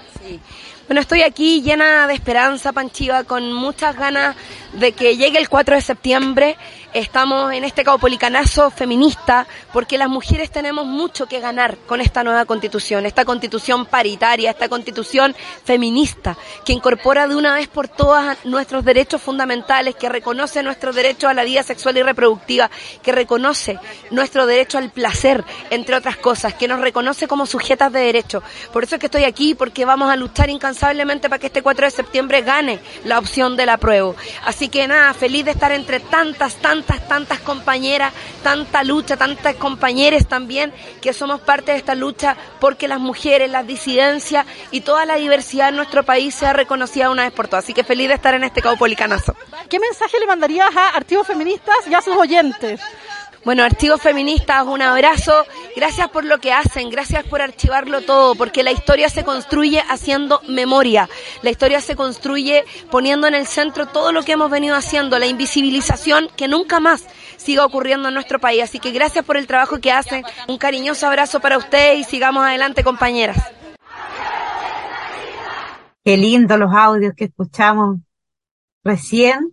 Bueno, 0.86 1.00
estoy 1.00 1.22
aquí 1.22 1.62
llena 1.62 2.06
de 2.06 2.14
esperanza, 2.14 2.72
Panchiva, 2.72 3.24
con 3.24 3.52
muchas 3.52 3.96
ganas 3.96 4.36
de 4.72 4.92
que 4.92 5.16
llegue 5.16 5.38
el 5.38 5.48
4 5.48 5.74
de 5.76 5.80
septiembre 5.80 6.56
Estamos 6.94 7.54
en 7.54 7.64
este 7.64 7.84
caupolicanazo 7.84 8.70
feminista 8.70 9.46
porque 9.72 9.96
las 9.96 10.10
mujeres 10.10 10.50
tenemos 10.50 10.84
mucho 10.84 11.24
que 11.24 11.40
ganar 11.40 11.78
con 11.86 12.02
esta 12.02 12.22
nueva 12.22 12.44
constitución, 12.44 13.06
esta 13.06 13.24
constitución 13.24 13.86
paritaria, 13.86 14.50
esta 14.50 14.68
constitución 14.68 15.34
feminista 15.64 16.36
que 16.66 16.74
incorpora 16.74 17.26
de 17.26 17.34
una 17.34 17.54
vez 17.54 17.68
por 17.68 17.88
todas 17.88 18.36
nuestros 18.44 18.84
derechos 18.84 19.22
fundamentales, 19.22 19.94
que 19.94 20.10
reconoce 20.10 20.62
nuestro 20.62 20.92
derecho 20.92 21.28
a 21.28 21.34
la 21.34 21.44
vida 21.44 21.62
sexual 21.62 21.96
y 21.96 22.02
reproductiva, 22.02 22.70
que 23.02 23.12
reconoce 23.12 23.78
nuestro 24.10 24.44
derecho 24.44 24.76
al 24.76 24.90
placer, 24.90 25.44
entre 25.70 25.96
otras 25.96 26.18
cosas, 26.18 26.52
que 26.52 26.68
nos 26.68 26.80
reconoce 26.80 27.26
como 27.26 27.46
sujetas 27.46 27.90
de 27.90 28.00
derecho. 28.00 28.42
Por 28.70 28.84
eso 28.84 28.96
es 28.96 29.00
que 29.00 29.06
estoy 29.06 29.24
aquí, 29.24 29.54
porque 29.54 29.86
vamos 29.86 30.10
a 30.10 30.16
luchar 30.16 30.50
incansablemente 30.50 31.30
para 31.30 31.38
que 31.38 31.46
este 31.46 31.62
4 31.62 31.86
de 31.86 31.90
septiembre 31.90 32.42
gane 32.42 32.80
la 33.04 33.18
opción 33.18 33.56
del 33.56 33.70
apruebo. 33.70 34.14
Así 34.44 34.68
que 34.68 34.86
nada, 34.86 35.14
feliz 35.14 35.46
de 35.46 35.52
estar 35.52 35.72
entre 35.72 35.98
tantas, 35.98 36.56
tantas 36.56 36.81
tantas, 36.82 37.40
compañeras, 37.40 38.12
tanta 38.42 38.82
lucha, 38.84 39.16
tantas 39.16 39.54
compañeras 39.56 40.26
también, 40.26 40.72
que 41.00 41.12
somos 41.12 41.40
parte 41.40 41.72
de 41.72 41.78
esta 41.78 41.94
lucha 41.94 42.36
porque 42.60 42.88
las 42.88 43.00
mujeres, 43.00 43.50
las 43.50 43.66
disidencias 43.66 44.46
y 44.70 44.82
toda 44.82 45.04
la 45.06 45.16
diversidad 45.16 45.68
en 45.68 45.76
nuestro 45.76 46.02
país 46.02 46.34
sea 46.34 46.52
reconocida 46.52 47.10
una 47.10 47.24
vez 47.24 47.32
por 47.32 47.48
todas. 47.48 47.64
Así 47.64 47.74
que 47.74 47.84
feliz 47.84 48.08
de 48.08 48.14
estar 48.14 48.34
en 48.34 48.44
este 48.44 48.62
caupolicanazo. 48.62 49.34
¿Qué 49.68 49.78
mensaje 49.78 50.18
le 50.18 50.26
mandarías 50.26 50.74
a 50.76 50.88
Archivos 50.88 51.26
Feministas 51.26 51.76
y 51.88 51.94
a 51.94 52.02
sus 52.02 52.16
oyentes? 52.16 52.80
Bueno, 53.44 53.64
Archivos 53.64 54.00
Feministas, 54.00 54.64
un 54.64 54.82
abrazo. 54.82 55.32
Gracias 55.74 56.08
por 56.10 56.24
lo 56.24 56.38
que 56.38 56.52
hacen, 56.52 56.90
gracias 56.90 57.24
por 57.24 57.42
archivarlo 57.42 58.02
todo, 58.02 58.36
porque 58.36 58.62
la 58.62 58.70
historia 58.70 59.08
se 59.08 59.24
construye 59.24 59.82
haciendo 59.90 60.40
memoria. 60.46 61.08
La 61.42 61.50
historia 61.50 61.80
se 61.80 61.96
construye 61.96 62.64
poniendo 62.92 63.26
en 63.26 63.34
el 63.34 63.48
centro 63.48 63.86
todo 63.86 64.12
lo 64.12 64.22
que 64.22 64.32
hemos 64.32 64.48
venido 64.48 64.76
haciendo, 64.76 65.18
la 65.18 65.26
invisibilización 65.26 66.28
que 66.36 66.46
nunca 66.46 66.78
más 66.78 67.04
siga 67.36 67.64
ocurriendo 67.64 68.08
en 68.08 68.14
nuestro 68.14 68.38
país. 68.38 68.62
Así 68.62 68.78
que 68.78 68.92
gracias 68.92 69.24
por 69.24 69.36
el 69.36 69.48
trabajo 69.48 69.80
que 69.80 69.90
hacen. 69.90 70.24
Un 70.46 70.58
cariñoso 70.58 71.08
abrazo 71.08 71.40
para 71.40 71.58
ustedes 71.58 71.98
y 71.98 72.04
sigamos 72.04 72.44
adelante, 72.44 72.84
compañeras. 72.84 73.38
Qué 76.04 76.16
lindo 76.16 76.56
los 76.56 76.72
audios 76.72 77.14
que 77.16 77.24
escuchamos 77.24 77.98
recién 78.84 79.52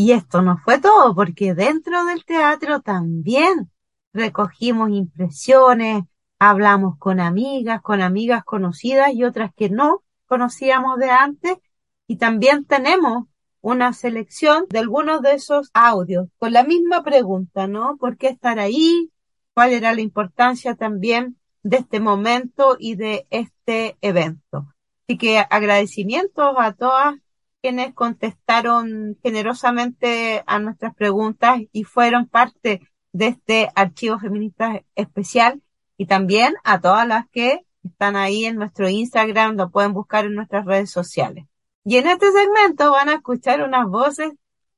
y 0.00 0.12
esto 0.12 0.40
no 0.40 0.56
fue 0.56 0.78
todo, 0.78 1.14
porque 1.14 1.52
dentro 1.52 2.06
del 2.06 2.24
teatro 2.24 2.80
también 2.80 3.70
recogimos 4.14 4.88
impresiones, 4.88 6.04
hablamos 6.38 6.96
con 6.96 7.20
amigas, 7.20 7.82
con 7.82 8.00
amigas 8.00 8.42
conocidas 8.42 9.12
y 9.12 9.24
otras 9.24 9.52
que 9.54 9.68
no 9.68 10.02
conocíamos 10.24 10.96
de 10.98 11.10
antes, 11.10 11.58
y 12.06 12.16
también 12.16 12.64
tenemos 12.64 13.26
una 13.60 13.92
selección 13.92 14.64
de 14.70 14.78
algunos 14.78 15.20
de 15.20 15.34
esos 15.34 15.70
audios 15.74 16.28
con 16.38 16.54
la 16.54 16.64
misma 16.64 17.02
pregunta, 17.02 17.66
¿no? 17.66 17.98
¿Por 17.98 18.16
qué 18.16 18.28
estar 18.28 18.58
ahí? 18.58 19.12
¿Cuál 19.52 19.74
era 19.74 19.92
la 19.92 20.00
importancia 20.00 20.76
también 20.76 21.36
de 21.62 21.76
este 21.76 22.00
momento 22.00 22.78
y 22.78 22.94
de 22.94 23.26
este 23.28 23.98
evento? 24.00 24.72
Así 25.06 25.18
que 25.18 25.40
agradecimientos 25.40 26.54
a 26.56 26.72
todas 26.72 27.16
quienes 27.60 27.94
contestaron 27.94 29.18
generosamente 29.22 30.42
a 30.46 30.58
nuestras 30.58 30.94
preguntas 30.94 31.60
y 31.72 31.84
fueron 31.84 32.26
parte 32.26 32.80
de 33.12 33.26
este 33.28 33.70
archivo 33.74 34.18
feminista 34.18 34.82
especial 34.94 35.62
y 35.96 36.06
también 36.06 36.54
a 36.64 36.80
todas 36.80 37.06
las 37.06 37.28
que 37.28 37.66
están 37.84 38.16
ahí 38.16 38.44
en 38.44 38.56
nuestro 38.56 38.88
Instagram, 38.88 39.56
lo 39.56 39.70
pueden 39.70 39.92
buscar 39.92 40.24
en 40.24 40.34
nuestras 40.34 40.64
redes 40.64 40.90
sociales. 40.90 41.46
Y 41.84 41.96
en 41.96 42.06
este 42.06 42.30
segmento 42.30 42.92
van 42.92 43.08
a 43.08 43.14
escuchar 43.14 43.62
unas 43.62 43.86
voces 43.88 44.32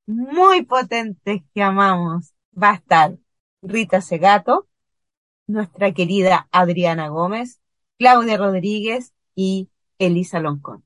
muy 0.06 0.62
potentes 0.62 1.42
que 1.54 1.62
amamos. 1.62 2.32
Va 2.60 2.70
a 2.70 2.74
estar 2.74 3.16
Rita 3.60 4.00
Segato, 4.00 4.68
nuestra 5.46 5.92
querida 5.92 6.48
Adriana 6.52 7.08
Gómez, 7.08 7.60
Claudia 7.98 8.36
Rodríguez 8.36 9.12
y 9.34 9.68
Elisa 9.98 10.40
Loncón. 10.40 10.84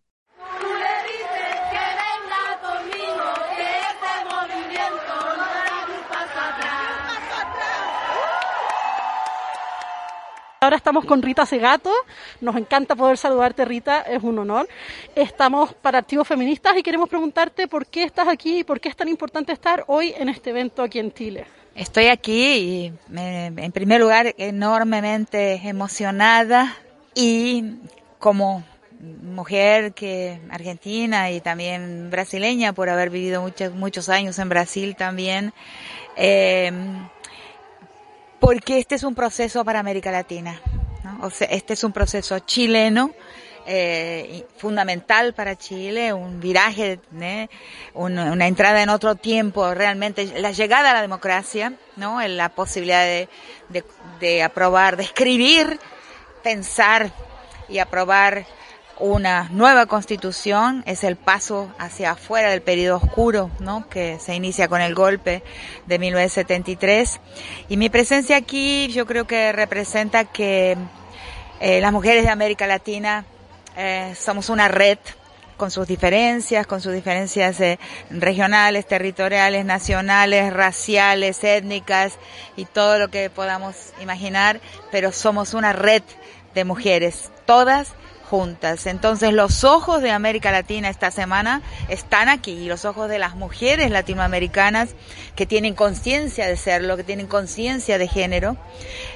Ahora 10.67 10.79
estamos 10.79 11.05
con 11.05 11.23
Rita 11.23 11.47
Segato. 11.47 11.93
Nos 12.41 12.57
encanta 12.57 12.97
poder 12.97 13.17
saludarte, 13.17 13.65
Rita. 13.65 14.01
Es 14.01 14.25
un 14.25 14.37
honor. 14.41 14.69
Estamos 15.15 15.73
para 15.75 15.99
Archivos 15.99 16.27
Feministas 16.27 16.77
y 16.77 16.83
queremos 16.83 17.09
preguntarte 17.09 17.69
por 17.69 17.87
qué 17.87 18.03
estás 18.03 18.27
aquí 18.27 18.59
y 18.59 18.65
por 18.65 18.81
qué 18.81 18.89
es 18.89 18.97
tan 18.97 19.07
importante 19.07 19.53
estar 19.53 19.85
hoy 19.87 20.13
en 20.19 20.29
este 20.29 20.51
evento 20.51 20.83
aquí 20.83 20.99
en 20.99 21.13
Chile. 21.13 21.47
Estoy 21.77 22.07
aquí 22.07 22.43
y 22.43 22.93
en 23.17 23.71
primer 23.71 24.01
lugar 24.01 24.35
enormemente 24.39 25.61
emocionada 25.69 26.75
y 27.15 27.77
como 28.19 28.65
mujer 28.99 29.93
que 29.93 30.41
argentina 30.51 31.31
y 31.31 31.41
también 31.41 32.11
brasileña 32.11 32.73
por 32.73 32.89
haber 32.89 33.11
vivido 33.11 33.41
muchos 33.41 33.73
muchos 33.73 34.09
años 34.09 34.39
en 34.41 34.49
Brasil 34.49 34.97
también 34.97 35.53
eh, 36.17 36.73
porque 38.41 38.79
este 38.79 38.95
es 38.95 39.03
un 39.03 39.15
proceso 39.15 39.65
para 39.65 39.81
América 39.81 40.11
Latina. 40.11 40.61
O 41.23 41.31
sea, 41.31 41.49
este 41.49 41.75
es 41.75 41.85
un 41.85 41.93
proceso 41.93 42.39
chileno, 42.41 43.13
eh, 43.67 44.45
fundamental 44.59 45.35
para 45.35 45.57
Chile, 45.57 46.13
un 46.13 46.41
viraje, 46.41 47.01
¿eh? 47.21 47.49
una, 47.95 48.47
entrada 48.47 48.83
en 48.83 48.91
otro 48.91 49.15
tiempo, 49.15 49.75
realmente 49.75 50.41
la 50.41 50.53
llegada 50.53 50.91
a 50.91 50.95
la 50.95 51.03
democracia, 51.03 51.73
¿no? 51.97 52.21
la 52.29 52.51
posibilidad 52.51 53.27
de 54.21 54.43
aprobar, 54.43 54.97
de 54.97 55.05
escribir, 55.05 55.81
pensar 56.43 57.11
y 57.69 57.79
aprobar 57.79 58.47
una 58.99 59.49
nueva 59.51 59.87
constitución 59.87 60.83
es 60.87 61.05
el 61.05 61.17
paso 61.17 61.73
hacia 61.79 62.13
afuera 62.13 62.51
del 62.51 62.63
periodo 62.63 62.97
oscuro. 62.97 63.51
Que 63.91 64.19
se 64.19 64.35
inicia 64.35 64.69
con 64.69 64.81
el 64.81 64.95
golpe 64.95 65.43
de 65.87 65.99
1973. 65.99 67.21
Y 67.69 67.77
mi 67.77 67.89
presencia 67.89 68.37
aquí 68.37 68.89
yo 68.89 69.07
creo 69.07 69.27
que 69.27 69.53
representa 69.53 70.25
que 70.25 70.77
eh, 71.61 71.81
las 71.81 71.93
mujeres 71.93 72.25
de 72.25 72.31
América 72.31 72.67
Latina 72.67 73.25
eh, 73.77 74.15
somos 74.19 74.49
una 74.49 74.69
red 74.69 74.99
con 75.57 75.71
sus 75.71 75.87
diferencias, 75.87 76.67
con 76.67 76.81
sus 76.81 76.93
diferencias 76.93 77.61
eh, 77.61 77.79
regionales, 78.11 78.87
territoriales, 78.87 79.65
nacionales, 79.65 80.53
raciales, 80.53 81.43
étnicas 81.45 82.15
y 82.57 82.67
todo 82.67 82.99
lo 82.99 83.09
que 83.09 83.31
podamos 83.31 83.93
imaginar, 84.01 84.61
pero 84.91 85.13
somos 85.13 85.55
una 85.55 85.73
red 85.73 86.03
de 86.55 86.65
mujeres, 86.65 87.31
todas 87.47 87.93
juntas. 88.29 88.87
Entonces 88.87 89.33
los 89.33 89.65
ojos 89.65 90.03
de 90.03 90.11
América 90.11 90.51
Latina 90.51 90.89
esta 90.89 91.11
semana 91.11 91.63
están 91.89 92.29
aquí 92.29 92.53
y 92.53 92.67
los 92.67 92.85
ojos 92.85 93.09
de 93.09 93.19
las 93.19 93.37
mujeres 93.37 93.91
latinoamericanas 93.91 94.91
que 95.35 95.47
tienen 95.47 95.75
conciencia 95.75 96.47
de 96.47 96.57
serlo, 96.57 96.97
que 96.97 97.05
tienen 97.05 97.27
conciencia 97.27 97.99
de 97.99 98.09
género, 98.09 98.57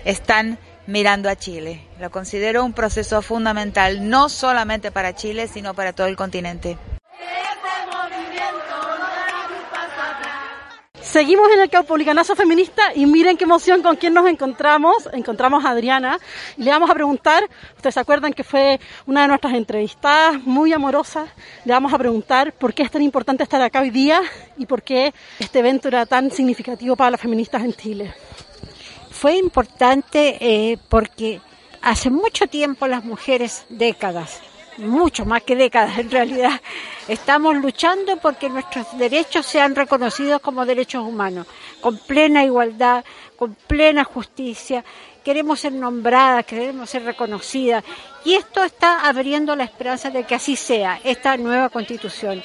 están 0.05 0.59
mirando 0.87 1.29
a 1.29 1.37
Chile. 1.37 1.87
Lo 1.99 2.11
considero 2.11 2.65
un 2.65 2.73
proceso 2.73 3.23
fundamental 3.23 4.09
no 4.09 4.29
solamente 4.29 4.91
para 4.91 5.15
Chile, 5.15 5.49
sino 5.49 5.75
para 5.75 5.93
todo 5.93 6.07
el 6.07 6.17
continente. 6.17 6.79
Seguimos 11.11 11.51
en 11.53 11.61
el 11.61 11.69
Caupolicanazo 11.69 12.37
Feminista 12.37 12.95
y 12.95 13.05
miren 13.05 13.37
qué 13.37 13.43
emoción 13.43 13.83
con 13.83 13.97
quién 13.97 14.15
nos 14.15 14.29
encontramos. 14.29 15.09
Encontramos 15.13 15.65
a 15.65 15.71
Adriana 15.71 16.21
y 16.57 16.63
le 16.63 16.71
vamos 16.71 16.89
a 16.89 16.95
preguntar, 16.95 17.43
ustedes 17.75 17.95
se 17.95 18.01
acuerdan 18.01 18.33
que 18.33 18.45
fue 18.45 18.79
una 19.07 19.23
de 19.23 19.29
nuestras 19.29 19.55
entrevistadas 19.55 20.41
muy 20.45 20.73
amorosas, 20.73 21.29
le 21.65 21.73
vamos 21.73 21.93
a 21.93 21.99
preguntar 21.99 22.53
por 22.53 22.75
qué 22.75 22.85
es 22.85 22.93
tan 22.93 23.03
importante 23.03 23.43
estar 23.43 23.61
acá 23.61 23.81
hoy 23.81 23.91
día 23.91 24.23
y 24.57 24.67
por 24.67 24.83
qué 24.83 25.13
este 25.41 25.59
evento 25.59 25.89
era 25.89 26.07
tan 26.07 26.31
significativo 26.31 26.95
para 26.95 27.11
las 27.11 27.21
feministas 27.21 27.65
en 27.65 27.73
Chile. 27.73 28.15
Fue 29.11 29.35
importante 29.35 30.37
eh, 30.39 30.79
porque 30.89 31.41
hace 31.83 32.09
mucho 32.09 32.47
tiempo 32.47 32.87
las 32.87 33.05
mujeres, 33.05 33.65
décadas, 33.69 34.41
mucho 34.81 35.25
más 35.25 35.43
que 35.43 35.57
décadas 35.57 35.99
en 35.99 36.11
realidad, 36.11 36.61
estamos 37.09 37.55
luchando 37.57 38.17
porque 38.17 38.49
nuestros 38.49 38.87
derechos 38.99 39.47
sean 39.47 39.75
reconocidos 39.75 40.41
como 40.41 40.67
derechos 40.67 41.07
humanos, 41.07 41.47
con 41.81 41.99
plena 41.99 42.45
igualdad, 42.45 43.05
con 43.37 43.55
plena 43.55 44.05
justicia. 44.05 44.85
Queremos 45.25 45.61
ser 45.61 45.73
nombradas, 45.73 46.47
queremos 46.47 46.89
ser 46.89 47.05
reconocidas. 47.05 47.85
Y 48.25 48.35
esto 48.35 48.65
está 48.65 49.07
abriendo 49.09 49.55
la 49.55 49.65
esperanza 49.65 50.11
de 50.11 50.25
que 50.25 50.35
así 50.35 50.57
sea, 50.57 51.01
esta 51.05 51.37
nueva 51.37 51.69
constitución. 51.69 52.43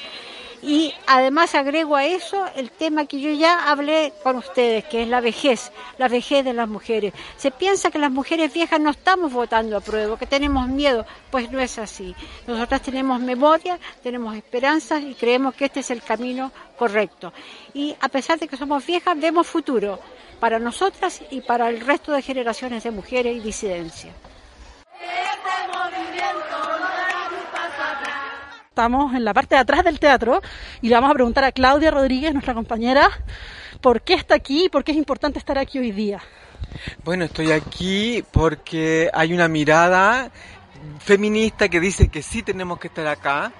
Y 0.66 0.92
además 1.06 1.54
agrego 1.54 1.94
a 1.94 2.06
eso 2.06 2.44
el 2.56 2.72
tema 2.72 3.06
que 3.06 3.20
yo 3.20 3.30
ya 3.30 3.70
hablé 3.70 4.12
con 4.24 4.34
ustedes, 4.34 4.84
que 4.86 5.02
es 5.02 5.08
la 5.08 5.20
vejez, 5.20 5.70
la 5.96 6.08
vejez 6.08 6.44
de 6.44 6.54
las 6.54 6.68
mujeres. 6.68 7.14
Se 7.36 7.52
piensa 7.52 7.92
que 7.92 8.00
las 8.00 8.10
mujeres 8.10 8.52
viejas 8.52 8.80
no 8.80 8.90
estamos 8.90 9.32
votando 9.32 9.76
a 9.76 9.80
prueba, 9.80 10.18
que 10.18 10.26
tenemos 10.26 10.66
miedo, 10.66 11.06
pues 11.30 11.52
no 11.52 11.60
es 11.60 11.78
así. 11.78 12.16
Nosotras 12.48 12.82
tenemos 12.82 13.20
memoria, 13.20 13.78
tenemos 14.02 14.34
esperanzas 14.34 15.04
y 15.04 15.14
creemos 15.14 15.54
que 15.54 15.66
este 15.66 15.78
es 15.78 15.90
el 15.92 16.02
camino 16.02 16.50
correcto. 16.76 17.32
Y 17.72 17.94
a 18.00 18.08
pesar 18.08 18.40
de 18.40 18.48
que 18.48 18.56
somos 18.56 18.84
viejas, 18.84 19.16
vemos 19.20 19.46
futuro 19.46 20.00
para 20.40 20.58
nosotras 20.58 21.22
y 21.30 21.42
para 21.42 21.68
el 21.68 21.80
resto 21.80 22.10
de 22.10 22.22
generaciones 22.22 22.82
de 22.82 22.90
mujeres 22.90 23.36
y 23.36 23.38
disidencias. 23.38 24.16
Este 25.00 25.78
movimiento 25.78 26.95
estamos 28.76 29.14
en 29.14 29.24
la 29.24 29.32
parte 29.32 29.54
de 29.54 29.62
atrás 29.62 29.82
del 29.84 29.98
teatro 29.98 30.42
y 30.82 30.90
le 30.90 30.94
vamos 30.96 31.10
a 31.10 31.14
preguntar 31.14 31.44
a 31.44 31.50
Claudia 31.50 31.90
Rodríguez, 31.90 32.34
nuestra 32.34 32.52
compañera, 32.52 33.08
por 33.80 34.02
qué 34.02 34.12
está 34.12 34.34
aquí 34.34 34.66
y 34.66 34.68
por 34.68 34.84
qué 34.84 34.92
es 34.92 34.98
importante 34.98 35.38
estar 35.38 35.56
aquí 35.56 35.78
hoy 35.78 35.92
día. 35.92 36.20
Bueno, 37.02 37.24
estoy 37.24 37.52
aquí 37.52 38.22
porque 38.32 39.08
hay 39.14 39.32
una 39.32 39.48
mirada 39.48 40.30
feminista 40.98 41.70
que 41.70 41.80
dice 41.80 42.08
que 42.08 42.20
sí 42.20 42.42
tenemos 42.42 42.78
que 42.78 42.88
estar 42.88 43.06
acá, 43.06 43.50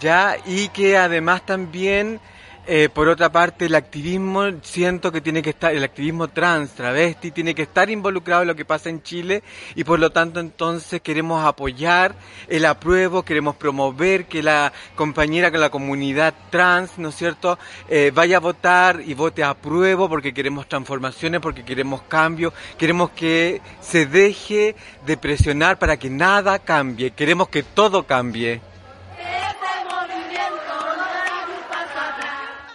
ya, 0.00 0.38
y 0.44 0.66
que 0.70 0.96
además 0.96 1.46
también 1.46 2.18
eh, 2.66 2.88
por 2.88 3.08
otra 3.08 3.30
parte, 3.30 3.66
el 3.66 3.74
activismo, 3.74 4.44
siento 4.62 5.12
que 5.12 5.20
tiene 5.20 5.42
que 5.42 5.50
estar, 5.50 5.74
el 5.74 5.84
activismo 5.84 6.28
trans, 6.28 6.72
travesti, 6.72 7.30
tiene 7.30 7.54
que 7.54 7.62
estar 7.62 7.90
involucrado 7.90 8.42
en 8.42 8.48
lo 8.48 8.54
que 8.54 8.64
pasa 8.64 8.88
en 8.88 9.02
Chile 9.02 9.42
y 9.74 9.84
por 9.84 9.98
lo 9.98 10.10
tanto 10.10 10.40
entonces 10.40 11.00
queremos 11.02 11.44
apoyar 11.44 12.14
el 12.48 12.64
apruebo, 12.64 13.22
queremos 13.22 13.56
promover 13.56 14.26
que 14.26 14.42
la 14.42 14.72
compañera, 14.94 15.50
que 15.50 15.58
la 15.58 15.70
comunidad 15.70 16.34
trans, 16.50 16.98
¿no 16.98 17.10
es 17.10 17.16
cierto?, 17.16 17.58
eh, 17.88 18.10
vaya 18.14 18.38
a 18.38 18.40
votar 18.40 19.02
y 19.04 19.14
vote 19.14 19.44
a 19.44 19.50
apruebo 19.50 20.08
porque 20.08 20.32
queremos 20.34 20.68
transformaciones, 20.68 21.40
porque 21.40 21.64
queremos 21.64 22.02
cambios, 22.02 22.52
queremos 22.78 23.10
que 23.10 23.60
se 23.80 24.06
deje 24.06 24.74
de 25.06 25.16
presionar 25.16 25.78
para 25.78 25.96
que 25.96 26.10
nada 26.10 26.58
cambie, 26.58 27.10
queremos 27.10 27.48
que 27.48 27.62
todo 27.62 28.04
cambie. 28.04 28.73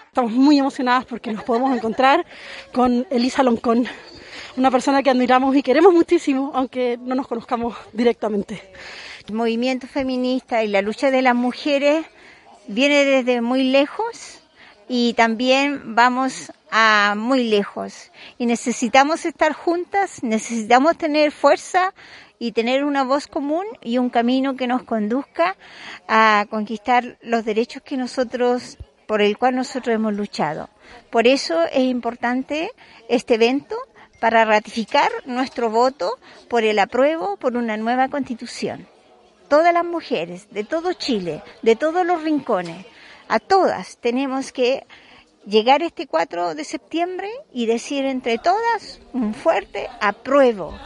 Estamos 0.10 0.31
muy 0.31 0.57
emocionadas 0.57 1.06
porque 1.06 1.31
nos 1.31 1.44
podemos 1.44 1.72
encontrar 1.72 2.26
con 2.73 3.06
Elisa 3.11 3.44
Loncón, 3.44 3.86
una 4.57 4.72
persona 4.72 5.03
que 5.03 5.11
admiramos 5.11 5.56
y 5.56 5.61
queremos 5.61 5.94
muchísimo, 5.94 6.52
aunque 6.56 6.98
no 6.99 7.14
nos 7.14 7.27
conozcamos 7.27 7.77
directamente. 7.94 8.72
El 9.27 9.36
movimiento 9.36 9.86
feminista 9.86 10.64
y 10.64 10.68
la 10.68 10.81
lucha 10.81 11.11
de 11.11 11.22
las 11.22 11.36
mujeres 11.36 12.07
viene 12.68 13.06
desde 13.06 13.41
muy 13.41 13.65
lejos 13.65 14.41
y 14.88 15.14
también 15.14 15.94
vamos 15.94 16.52
a 16.72 17.14
muy 17.15 17.44
lejos. 17.44 18.11
Y 18.40 18.48
necesitamos 18.48 19.27
estar 19.27 19.53
juntas, 19.53 20.23
necesitamos 20.23 20.98
tener 20.98 21.31
fuerza 21.31 21.94
y 22.40 22.53
tener 22.53 22.84
una 22.84 23.03
voz 23.03 23.27
común 23.27 23.65
y 23.84 23.99
un 23.99 24.10
camino 24.10 24.56
que 24.56 24.65
nos 24.65 24.81
conduzca 24.81 25.56
a 26.07 26.48
conquistar 26.49 27.19
los 27.22 27.45
derechos 27.45 27.84
que 27.84 27.95
nosotros 27.95 28.80
por 29.10 29.23
el 29.23 29.40
cual 29.40 29.56
nosotros 29.56 29.95
hemos 29.95 30.14
luchado. 30.14 30.69
Por 31.10 31.26
eso 31.26 31.64
es 31.64 31.80
importante 31.80 32.69
este 33.07 33.34
evento 33.34 33.76
para 34.19 34.45
ratificar 34.45 35.10
nuestro 35.26 35.72
voto 35.72 36.19
por 36.48 36.64
el 36.64 36.77
apruebo 36.77 37.36
por 37.38 37.57
una 37.57 37.76
nueva 37.76 38.10
constitución. 38.10 38.88
Todas 39.48 39.73
las 39.73 39.84
mujeres 39.84 40.48
de 40.52 40.64
todo 40.64 40.94
Chile, 40.94 41.41
de 41.64 41.76
todos 41.76 42.06
los 42.06 42.22
rincones, 42.22 42.86
a 43.27 43.40
todas 43.40 43.98
tenemos 43.98 44.52
que 44.52 44.86
llegar 45.44 45.81
este 45.81 46.06
4 46.06 46.53
de 46.53 46.64
septiembre 46.64 47.31
y 47.52 47.65
decir 47.65 48.06
entre 48.06 48.38
todas 48.38 49.02
un 49.14 49.34
fuerte 49.34 49.90
apruebo. 50.02 50.77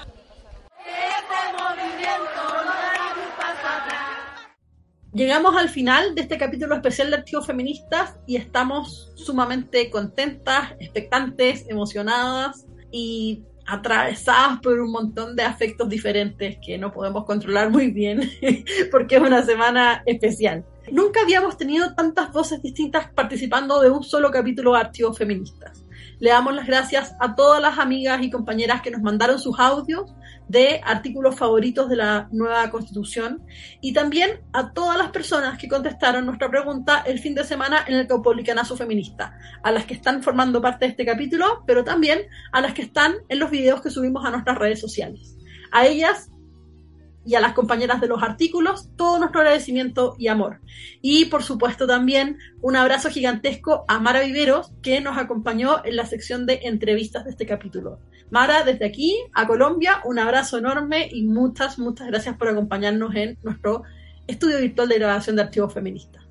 Llegamos 5.13 5.55
al 5.55 5.69
final 5.69 6.15
de 6.15 6.21
este 6.21 6.39
capítulo 6.39 6.73
especial 6.73 7.11
de 7.11 7.17
Archivos 7.17 7.45
Feministas 7.45 8.15
y 8.25 8.35
estamos 8.35 9.11
sumamente 9.13 9.91
contentas, 9.91 10.71
expectantes, 10.79 11.65
emocionadas 11.69 12.65
y 12.91 13.43
atravesadas 13.67 14.59
por 14.61 14.79
un 14.79 14.91
montón 14.91 15.35
de 15.35 15.43
afectos 15.43 15.87
diferentes 15.87 16.57
que 16.65 16.79
no 16.79 16.91
podemos 16.91 17.25
controlar 17.25 17.69
muy 17.69 17.91
bien 17.91 18.27
porque 18.91 19.17
es 19.17 19.21
una 19.21 19.43
semana 19.43 20.01
especial. 20.07 20.65
Nunca 20.91 21.21
habíamos 21.21 21.57
tenido 21.57 21.93
tantas 21.93 22.31
voces 22.31 22.63
distintas 22.63 23.11
participando 23.11 23.81
de 23.81 23.91
un 23.91 24.03
solo 24.03 24.31
capítulo 24.31 24.73
de 24.73 24.79
Archivos 24.79 25.15
Feministas. 25.15 25.82
Le 26.19 26.29
damos 26.29 26.53
las 26.53 26.67
gracias 26.67 27.15
a 27.19 27.35
todas 27.35 27.61
las 27.61 27.79
amigas 27.79 28.21
y 28.21 28.29
compañeras 28.29 28.81
que 28.81 28.91
nos 28.91 29.01
mandaron 29.01 29.39
sus 29.39 29.59
audios 29.59 30.13
de 30.47 30.81
artículos 30.83 31.35
favoritos 31.35 31.89
de 31.89 31.95
la 31.95 32.27
nueva 32.31 32.69
constitución 32.69 33.43
y 33.81 33.93
también 33.93 34.41
a 34.51 34.73
todas 34.73 34.97
las 34.97 35.09
personas 35.09 35.57
que 35.57 35.67
contestaron 35.67 36.25
nuestra 36.25 36.49
pregunta 36.49 37.03
el 37.05 37.19
fin 37.19 37.33
de 37.35 37.43
semana 37.43 37.85
en 37.87 37.95
el 37.95 38.07
Caupolicanazo 38.07 38.75
Feminista, 38.75 39.37
a 39.63 39.71
las 39.71 39.85
que 39.85 39.93
están 39.93 40.21
formando 40.21 40.61
parte 40.61 40.85
de 40.85 40.91
este 40.91 41.05
capítulo, 41.05 41.63
pero 41.65 41.83
también 41.83 42.21
a 42.51 42.61
las 42.61 42.73
que 42.73 42.83
están 42.83 43.13
en 43.29 43.39
los 43.39 43.51
videos 43.51 43.81
que 43.81 43.89
subimos 43.89 44.25
a 44.25 44.31
nuestras 44.31 44.57
redes 44.57 44.79
sociales. 44.79 45.35
A 45.71 45.87
ellas 45.87 46.29
y 47.25 47.35
a 47.35 47.39
las 47.39 47.53
compañeras 47.53 48.01
de 48.01 48.07
los 48.07 48.21
artículos, 48.21 48.89
todo 48.95 49.19
nuestro 49.19 49.41
agradecimiento 49.41 50.15
y 50.17 50.27
amor. 50.27 50.59
Y 51.01 51.25
por 51.25 51.43
supuesto 51.43 51.87
también 51.87 52.37
un 52.61 52.75
abrazo 52.75 53.09
gigantesco 53.09 53.85
a 53.87 53.99
Mara 53.99 54.21
Viveros, 54.21 54.71
que 54.81 55.01
nos 55.01 55.17
acompañó 55.17 55.83
en 55.85 55.95
la 55.95 56.05
sección 56.05 56.45
de 56.45 56.61
entrevistas 56.63 57.25
de 57.25 57.31
este 57.31 57.45
capítulo. 57.45 57.99
Mara, 58.29 58.63
desde 58.63 58.85
aquí 58.85 59.17
a 59.33 59.47
Colombia, 59.47 60.01
un 60.05 60.19
abrazo 60.19 60.57
enorme 60.57 61.07
y 61.11 61.23
muchas, 61.23 61.79
muchas 61.79 62.07
gracias 62.07 62.35
por 62.35 62.47
acompañarnos 62.49 63.15
en 63.15 63.37
nuestro 63.43 63.83
estudio 64.27 64.59
virtual 64.59 64.89
de 64.89 64.95
grabación 64.95 65.35
de 65.35 65.43
archivos 65.43 65.73
feministas. 65.73 66.23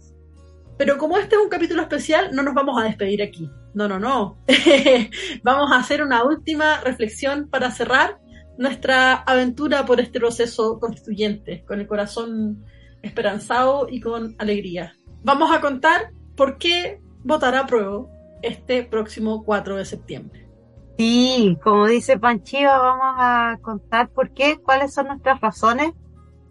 Pero 0.79 0.99
como 0.99 1.17
este 1.17 1.37
es 1.37 1.43
un 1.43 1.49
capítulo 1.49 1.83
especial, 1.83 2.31
no 2.33 2.43
nos 2.43 2.55
vamos 2.55 2.81
a 2.81 2.85
despedir 2.85 3.23
aquí. 3.23 3.49
No, 3.75 3.89
no, 3.89 3.99
no. 3.99 4.39
vamos 5.43 5.71
a 5.71 5.77
hacer 5.77 6.03
una 6.03 6.25
última 6.25 6.81
reflexión 6.81 7.49
para 7.49 7.71
cerrar 7.71 8.19
nuestra 8.63 9.15
aventura 9.15 9.85
por 9.85 10.01
este 10.01 10.21
proceso 10.21 10.79
constituyente, 10.79 11.65
con 11.67 11.81
el 11.81 11.87
corazón 11.87 12.65
esperanzado 13.03 13.89
y 13.91 14.01
con 14.01 14.37
alegría. 14.39 14.95
Vamos 15.25 15.51
a 15.53 15.61
contar 15.61 16.13
por 16.37 16.59
qué 16.59 17.01
votará 17.25 17.61
a 17.61 17.67
prueba 17.67 18.07
este 18.43 18.85
próximo 18.85 19.45
4 19.45 19.77
de 19.77 19.85
septiembre. 19.85 20.49
Sí, 20.97 21.59
como 21.63 21.87
dice 21.87 22.19
Panchiva, 22.19 22.79
vamos 22.79 23.17
a 23.19 23.59
contar 23.63 24.09
por 24.11 24.31
qué, 24.33 24.59
cuáles 24.63 24.95
son 24.95 25.09
nuestras 25.09 25.41
razones 25.41 25.93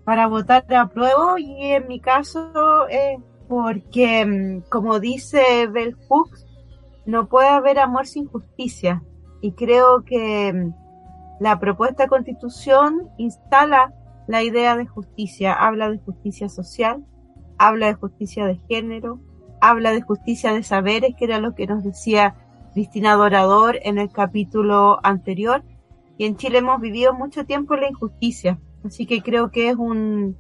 para 0.03 0.27
votar 0.27 0.65
a 0.73 0.89
prueba 0.89 1.39
y 1.39 1.71
en 1.71 1.87
mi 1.87 2.01
caso 2.01 2.87
es 2.89 3.19
porque, 3.47 4.25
mm, 4.25 4.69
como 4.69 4.99
dice 4.99 5.67
Bell 5.67 5.95
Hooks, 6.07 6.45
no 7.05 7.29
puede 7.29 7.49
haber 7.49 7.79
amor 7.79 8.07
sin 8.07 8.25
justicia 8.25 9.01
y 9.41 9.53
creo 9.53 10.03
que 10.03 10.51
mm, 10.51 10.80
la 11.41 11.59
propuesta 11.59 12.03
de 12.03 12.09
constitución 12.09 13.09
instala 13.17 13.95
la 14.27 14.43
idea 14.43 14.77
de 14.77 14.85
justicia, 14.85 15.53
habla 15.53 15.89
de 15.89 15.97
justicia 15.97 16.49
social, 16.49 17.03
habla 17.57 17.87
de 17.87 17.95
justicia 17.95 18.45
de 18.45 18.59
género, 18.69 19.19
habla 19.59 19.89
de 19.89 20.03
justicia 20.03 20.53
de 20.53 20.61
saberes, 20.61 21.15
que 21.17 21.25
era 21.25 21.39
lo 21.39 21.55
que 21.55 21.65
nos 21.65 21.83
decía 21.83 22.35
Cristina 22.73 23.15
Dorador 23.15 23.79
en 23.81 23.97
el 23.97 24.11
capítulo 24.11 24.99
anterior. 25.01 25.63
Y 26.19 26.25
en 26.25 26.37
Chile 26.37 26.59
hemos 26.59 26.79
vivido 26.79 27.15
mucho 27.15 27.43
tiempo 27.43 27.75
la 27.75 27.89
injusticia, 27.89 28.59
así 28.85 29.07
que 29.07 29.23
creo 29.23 29.49
que 29.49 29.69
es 29.69 29.75
un 29.77 30.37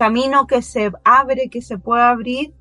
camino 0.00 0.48
que 0.48 0.62
se 0.62 0.90
abre, 1.04 1.48
que 1.48 1.62
se 1.62 1.78
puede 1.78 2.02
abrir 2.02 2.54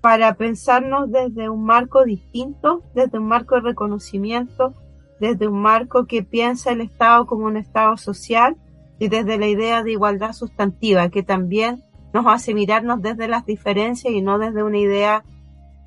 para 0.00 0.36
pensarnos 0.36 1.10
desde 1.10 1.50
un 1.50 1.64
marco 1.64 2.02
distinto, 2.02 2.82
desde 2.94 3.18
un 3.18 3.26
marco 3.26 3.56
de 3.56 3.60
reconocimiento, 3.60 4.72
desde 5.20 5.46
un 5.46 5.60
marco 5.60 6.06
que 6.06 6.22
piensa 6.22 6.72
el 6.72 6.80
Estado 6.80 7.26
como 7.26 7.44
un 7.44 7.56
Estado 7.56 7.96
social 7.96 8.56
y 8.98 9.08
desde 9.08 9.38
la 9.38 9.46
idea 9.46 9.82
de 9.82 9.92
igualdad 9.92 10.32
sustantiva, 10.32 11.10
que 11.10 11.22
también 11.22 11.84
nos 12.12 12.26
hace 12.26 12.54
mirarnos 12.54 13.02
desde 13.02 13.28
las 13.28 13.46
diferencias 13.46 14.12
y 14.12 14.22
no 14.22 14.38
desde 14.38 14.62
una 14.62 14.78
idea 14.78 15.24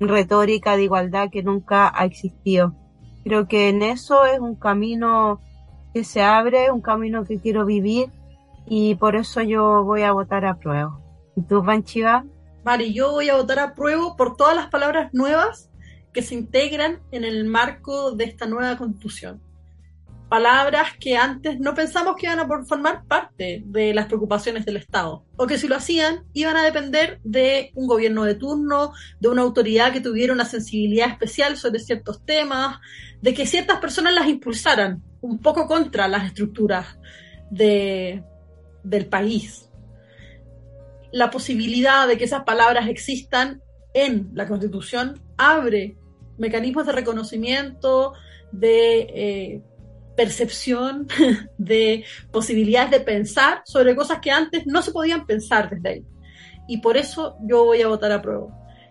retórica 0.00 0.76
de 0.76 0.84
igualdad 0.84 1.30
que 1.30 1.42
nunca 1.42 1.92
ha 1.94 2.04
existido. 2.04 2.74
Creo 3.24 3.46
que 3.48 3.68
en 3.68 3.82
eso 3.82 4.24
es 4.24 4.38
un 4.38 4.54
camino 4.54 5.40
que 5.92 6.04
se 6.04 6.22
abre, 6.22 6.70
un 6.70 6.80
camino 6.80 7.24
que 7.24 7.38
quiero 7.38 7.64
vivir 7.64 8.10
y 8.66 8.94
por 8.94 9.16
eso 9.16 9.42
yo 9.42 9.84
voy 9.84 10.02
a 10.02 10.12
votar 10.12 10.44
a 10.44 10.58
prueba. 10.58 10.98
¿Y 11.36 11.42
tú, 11.42 11.64
Panchiva? 11.64 12.24
Mari, 12.64 12.94
yo 12.94 13.10
voy 13.10 13.28
a 13.28 13.36
votar 13.36 13.58
a 13.58 13.74
prueba 13.74 14.16
por 14.16 14.36
todas 14.36 14.56
las 14.56 14.68
palabras 14.68 15.12
nuevas 15.12 15.70
que 16.14 16.22
se 16.22 16.34
integran 16.34 17.00
en 17.10 17.24
el 17.24 17.44
marco 17.44 18.12
de 18.12 18.24
esta 18.24 18.46
nueva 18.46 18.78
constitución. 18.78 19.42
Palabras 20.30 20.92
que 20.98 21.16
antes 21.16 21.60
no 21.60 21.74
pensamos 21.74 22.16
que 22.16 22.26
iban 22.26 22.40
a 22.40 22.64
formar 22.64 23.04
parte 23.04 23.62
de 23.66 23.92
las 23.92 24.06
preocupaciones 24.06 24.64
del 24.64 24.78
Estado, 24.78 25.24
o 25.36 25.46
que 25.46 25.58
si 25.58 25.68
lo 25.68 25.76
hacían 25.76 26.24
iban 26.32 26.56
a 26.56 26.64
depender 26.64 27.20
de 27.24 27.72
un 27.74 27.86
gobierno 27.86 28.24
de 28.24 28.36
turno, 28.36 28.92
de 29.20 29.28
una 29.28 29.42
autoridad 29.42 29.92
que 29.92 30.00
tuviera 30.00 30.32
una 30.32 30.46
sensibilidad 30.46 31.10
especial 31.10 31.56
sobre 31.56 31.80
ciertos 31.80 32.24
temas, 32.24 32.78
de 33.20 33.34
que 33.34 33.46
ciertas 33.46 33.80
personas 33.80 34.14
las 34.14 34.28
impulsaran 34.28 35.02
un 35.20 35.40
poco 35.40 35.66
contra 35.66 36.08
las 36.08 36.24
estructuras 36.24 36.98
de, 37.50 38.22
del 38.82 39.06
país. 39.06 39.68
La 41.12 41.30
posibilidad 41.30 42.08
de 42.08 42.16
que 42.16 42.24
esas 42.24 42.44
palabras 42.44 42.88
existan 42.88 43.62
en 43.94 44.30
la 44.34 44.48
Constitución 44.48 45.20
abre 45.36 45.96
mecanismos 46.38 46.86
de 46.86 46.92
reconocimiento, 46.92 48.12
de 48.52 49.00
eh, 49.00 49.62
percepción, 50.16 51.06
de 51.58 52.04
posibilidades 52.30 52.90
de 52.90 53.00
pensar 53.00 53.62
sobre 53.64 53.96
cosas 53.96 54.20
que 54.20 54.30
antes 54.30 54.66
no 54.66 54.82
se 54.82 54.92
podían 54.92 55.26
pensar 55.26 55.70
desde 55.70 55.88
ahí. 55.88 56.04
Y 56.66 56.78
por 56.78 56.96
eso 56.96 57.36
yo 57.42 57.64
voy 57.64 57.82
a 57.82 57.88
votar 57.88 58.12
a 58.12 58.22
prueba. 58.22 58.46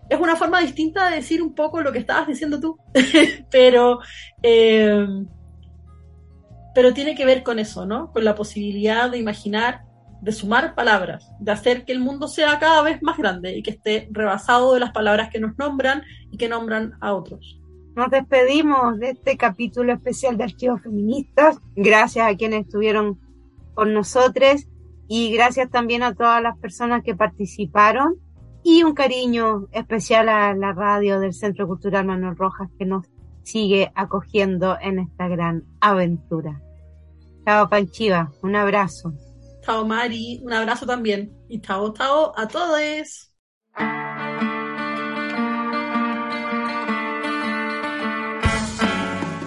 Es 0.10 0.20
una 0.20 0.36
forma 0.36 0.60
distinta 0.60 1.10
de 1.10 1.18
decir 1.18 1.42
un 1.42 1.56
poco 1.56 1.82
lo 1.82 1.92
que 1.92 2.00
estabas 2.00 2.28
diciendo 2.28 2.60
tú, 2.60 2.78
pero, 3.50 4.00
eh, 4.42 5.08
pero 6.76 6.94
tiene 6.94 7.16
que 7.16 7.26
ver 7.26 7.42
con 7.42 7.58
eso, 7.58 7.86
¿no? 7.86 8.12
Con 8.12 8.26
la 8.26 8.36
posibilidad 8.36 9.10
de 9.10 9.18
imaginar, 9.18 9.86
de 10.24 10.32
sumar 10.32 10.74
palabras, 10.74 11.30
de 11.40 11.52
hacer 11.52 11.84
que 11.84 11.92
el 11.92 12.00
mundo 12.00 12.30
sea 12.30 12.58
cada 12.58 12.82
vez 12.82 13.02
más 13.04 13.18
grande 13.18 13.58
y 13.58 13.62
que 13.62 13.72
esté 13.72 14.08
rebasado 14.10 14.74
de 14.74 14.80
las 14.80 14.92
palabras 14.92 15.30
que 15.30 15.40
nos 15.42 15.58
nombran 15.58 16.04
y 16.32 16.38
que 16.38 16.48
nombran 16.48 16.94
a 17.02 17.14
otros. 17.14 17.60
Nos 17.96 18.10
despedimos 18.10 19.00
de 19.00 19.12
este 19.12 19.36
capítulo 19.36 19.92
especial 19.92 20.38
de 20.38 20.46
Archivos 20.46 20.82
Feministas. 20.82 21.60
Gracias 21.76 22.26
a 22.26 22.36
quienes 22.38 22.66
estuvieron 22.66 23.20
con 23.74 23.94
nosotros 23.94 24.66
y 25.10 25.34
gracias 25.34 25.70
también 25.70 26.04
a 26.04 26.16
todas 26.16 26.42
las 26.42 26.58
personas 26.58 27.04
que 27.04 27.16
participaron 27.16 28.16
y 28.64 28.84
un 28.84 28.94
cariño 28.94 29.68
especial 29.74 30.30
a 30.30 30.56
la 30.56 30.72
radio 30.72 31.20
del 31.20 31.34
Centro 31.34 31.68
Cultural 31.68 32.06
Manuel 32.06 32.38
Rojas 32.38 32.70
que 32.80 32.86
nos 32.86 33.06
sigue 33.44 33.92
acogiendo 33.94 34.78
en 34.80 35.00
esta 35.00 35.28
gran 35.28 35.66
aventura. 35.82 36.62
Chao 37.46 37.68
Panchiva, 37.68 38.32
un 38.42 38.56
abrazo. 38.56 39.14
Chao 39.66 39.86
Mari, 39.86 40.42
un 40.44 40.52
abrazo 40.52 40.86
también. 40.86 41.32
Y 41.48 41.62
chao, 41.62 41.94
chao 41.94 42.34
a 42.38 42.48
todos. 42.48 43.32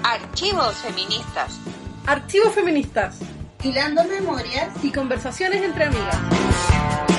Archivos 0.02 0.74
feministas. 0.76 1.60
Archivos 2.06 2.54
feministas. 2.54 3.18
Hilando 3.62 4.04
memorias 4.04 4.72
y 4.82 4.90
conversaciones 4.90 5.62
entre 5.62 5.84
amigas. 5.84 7.15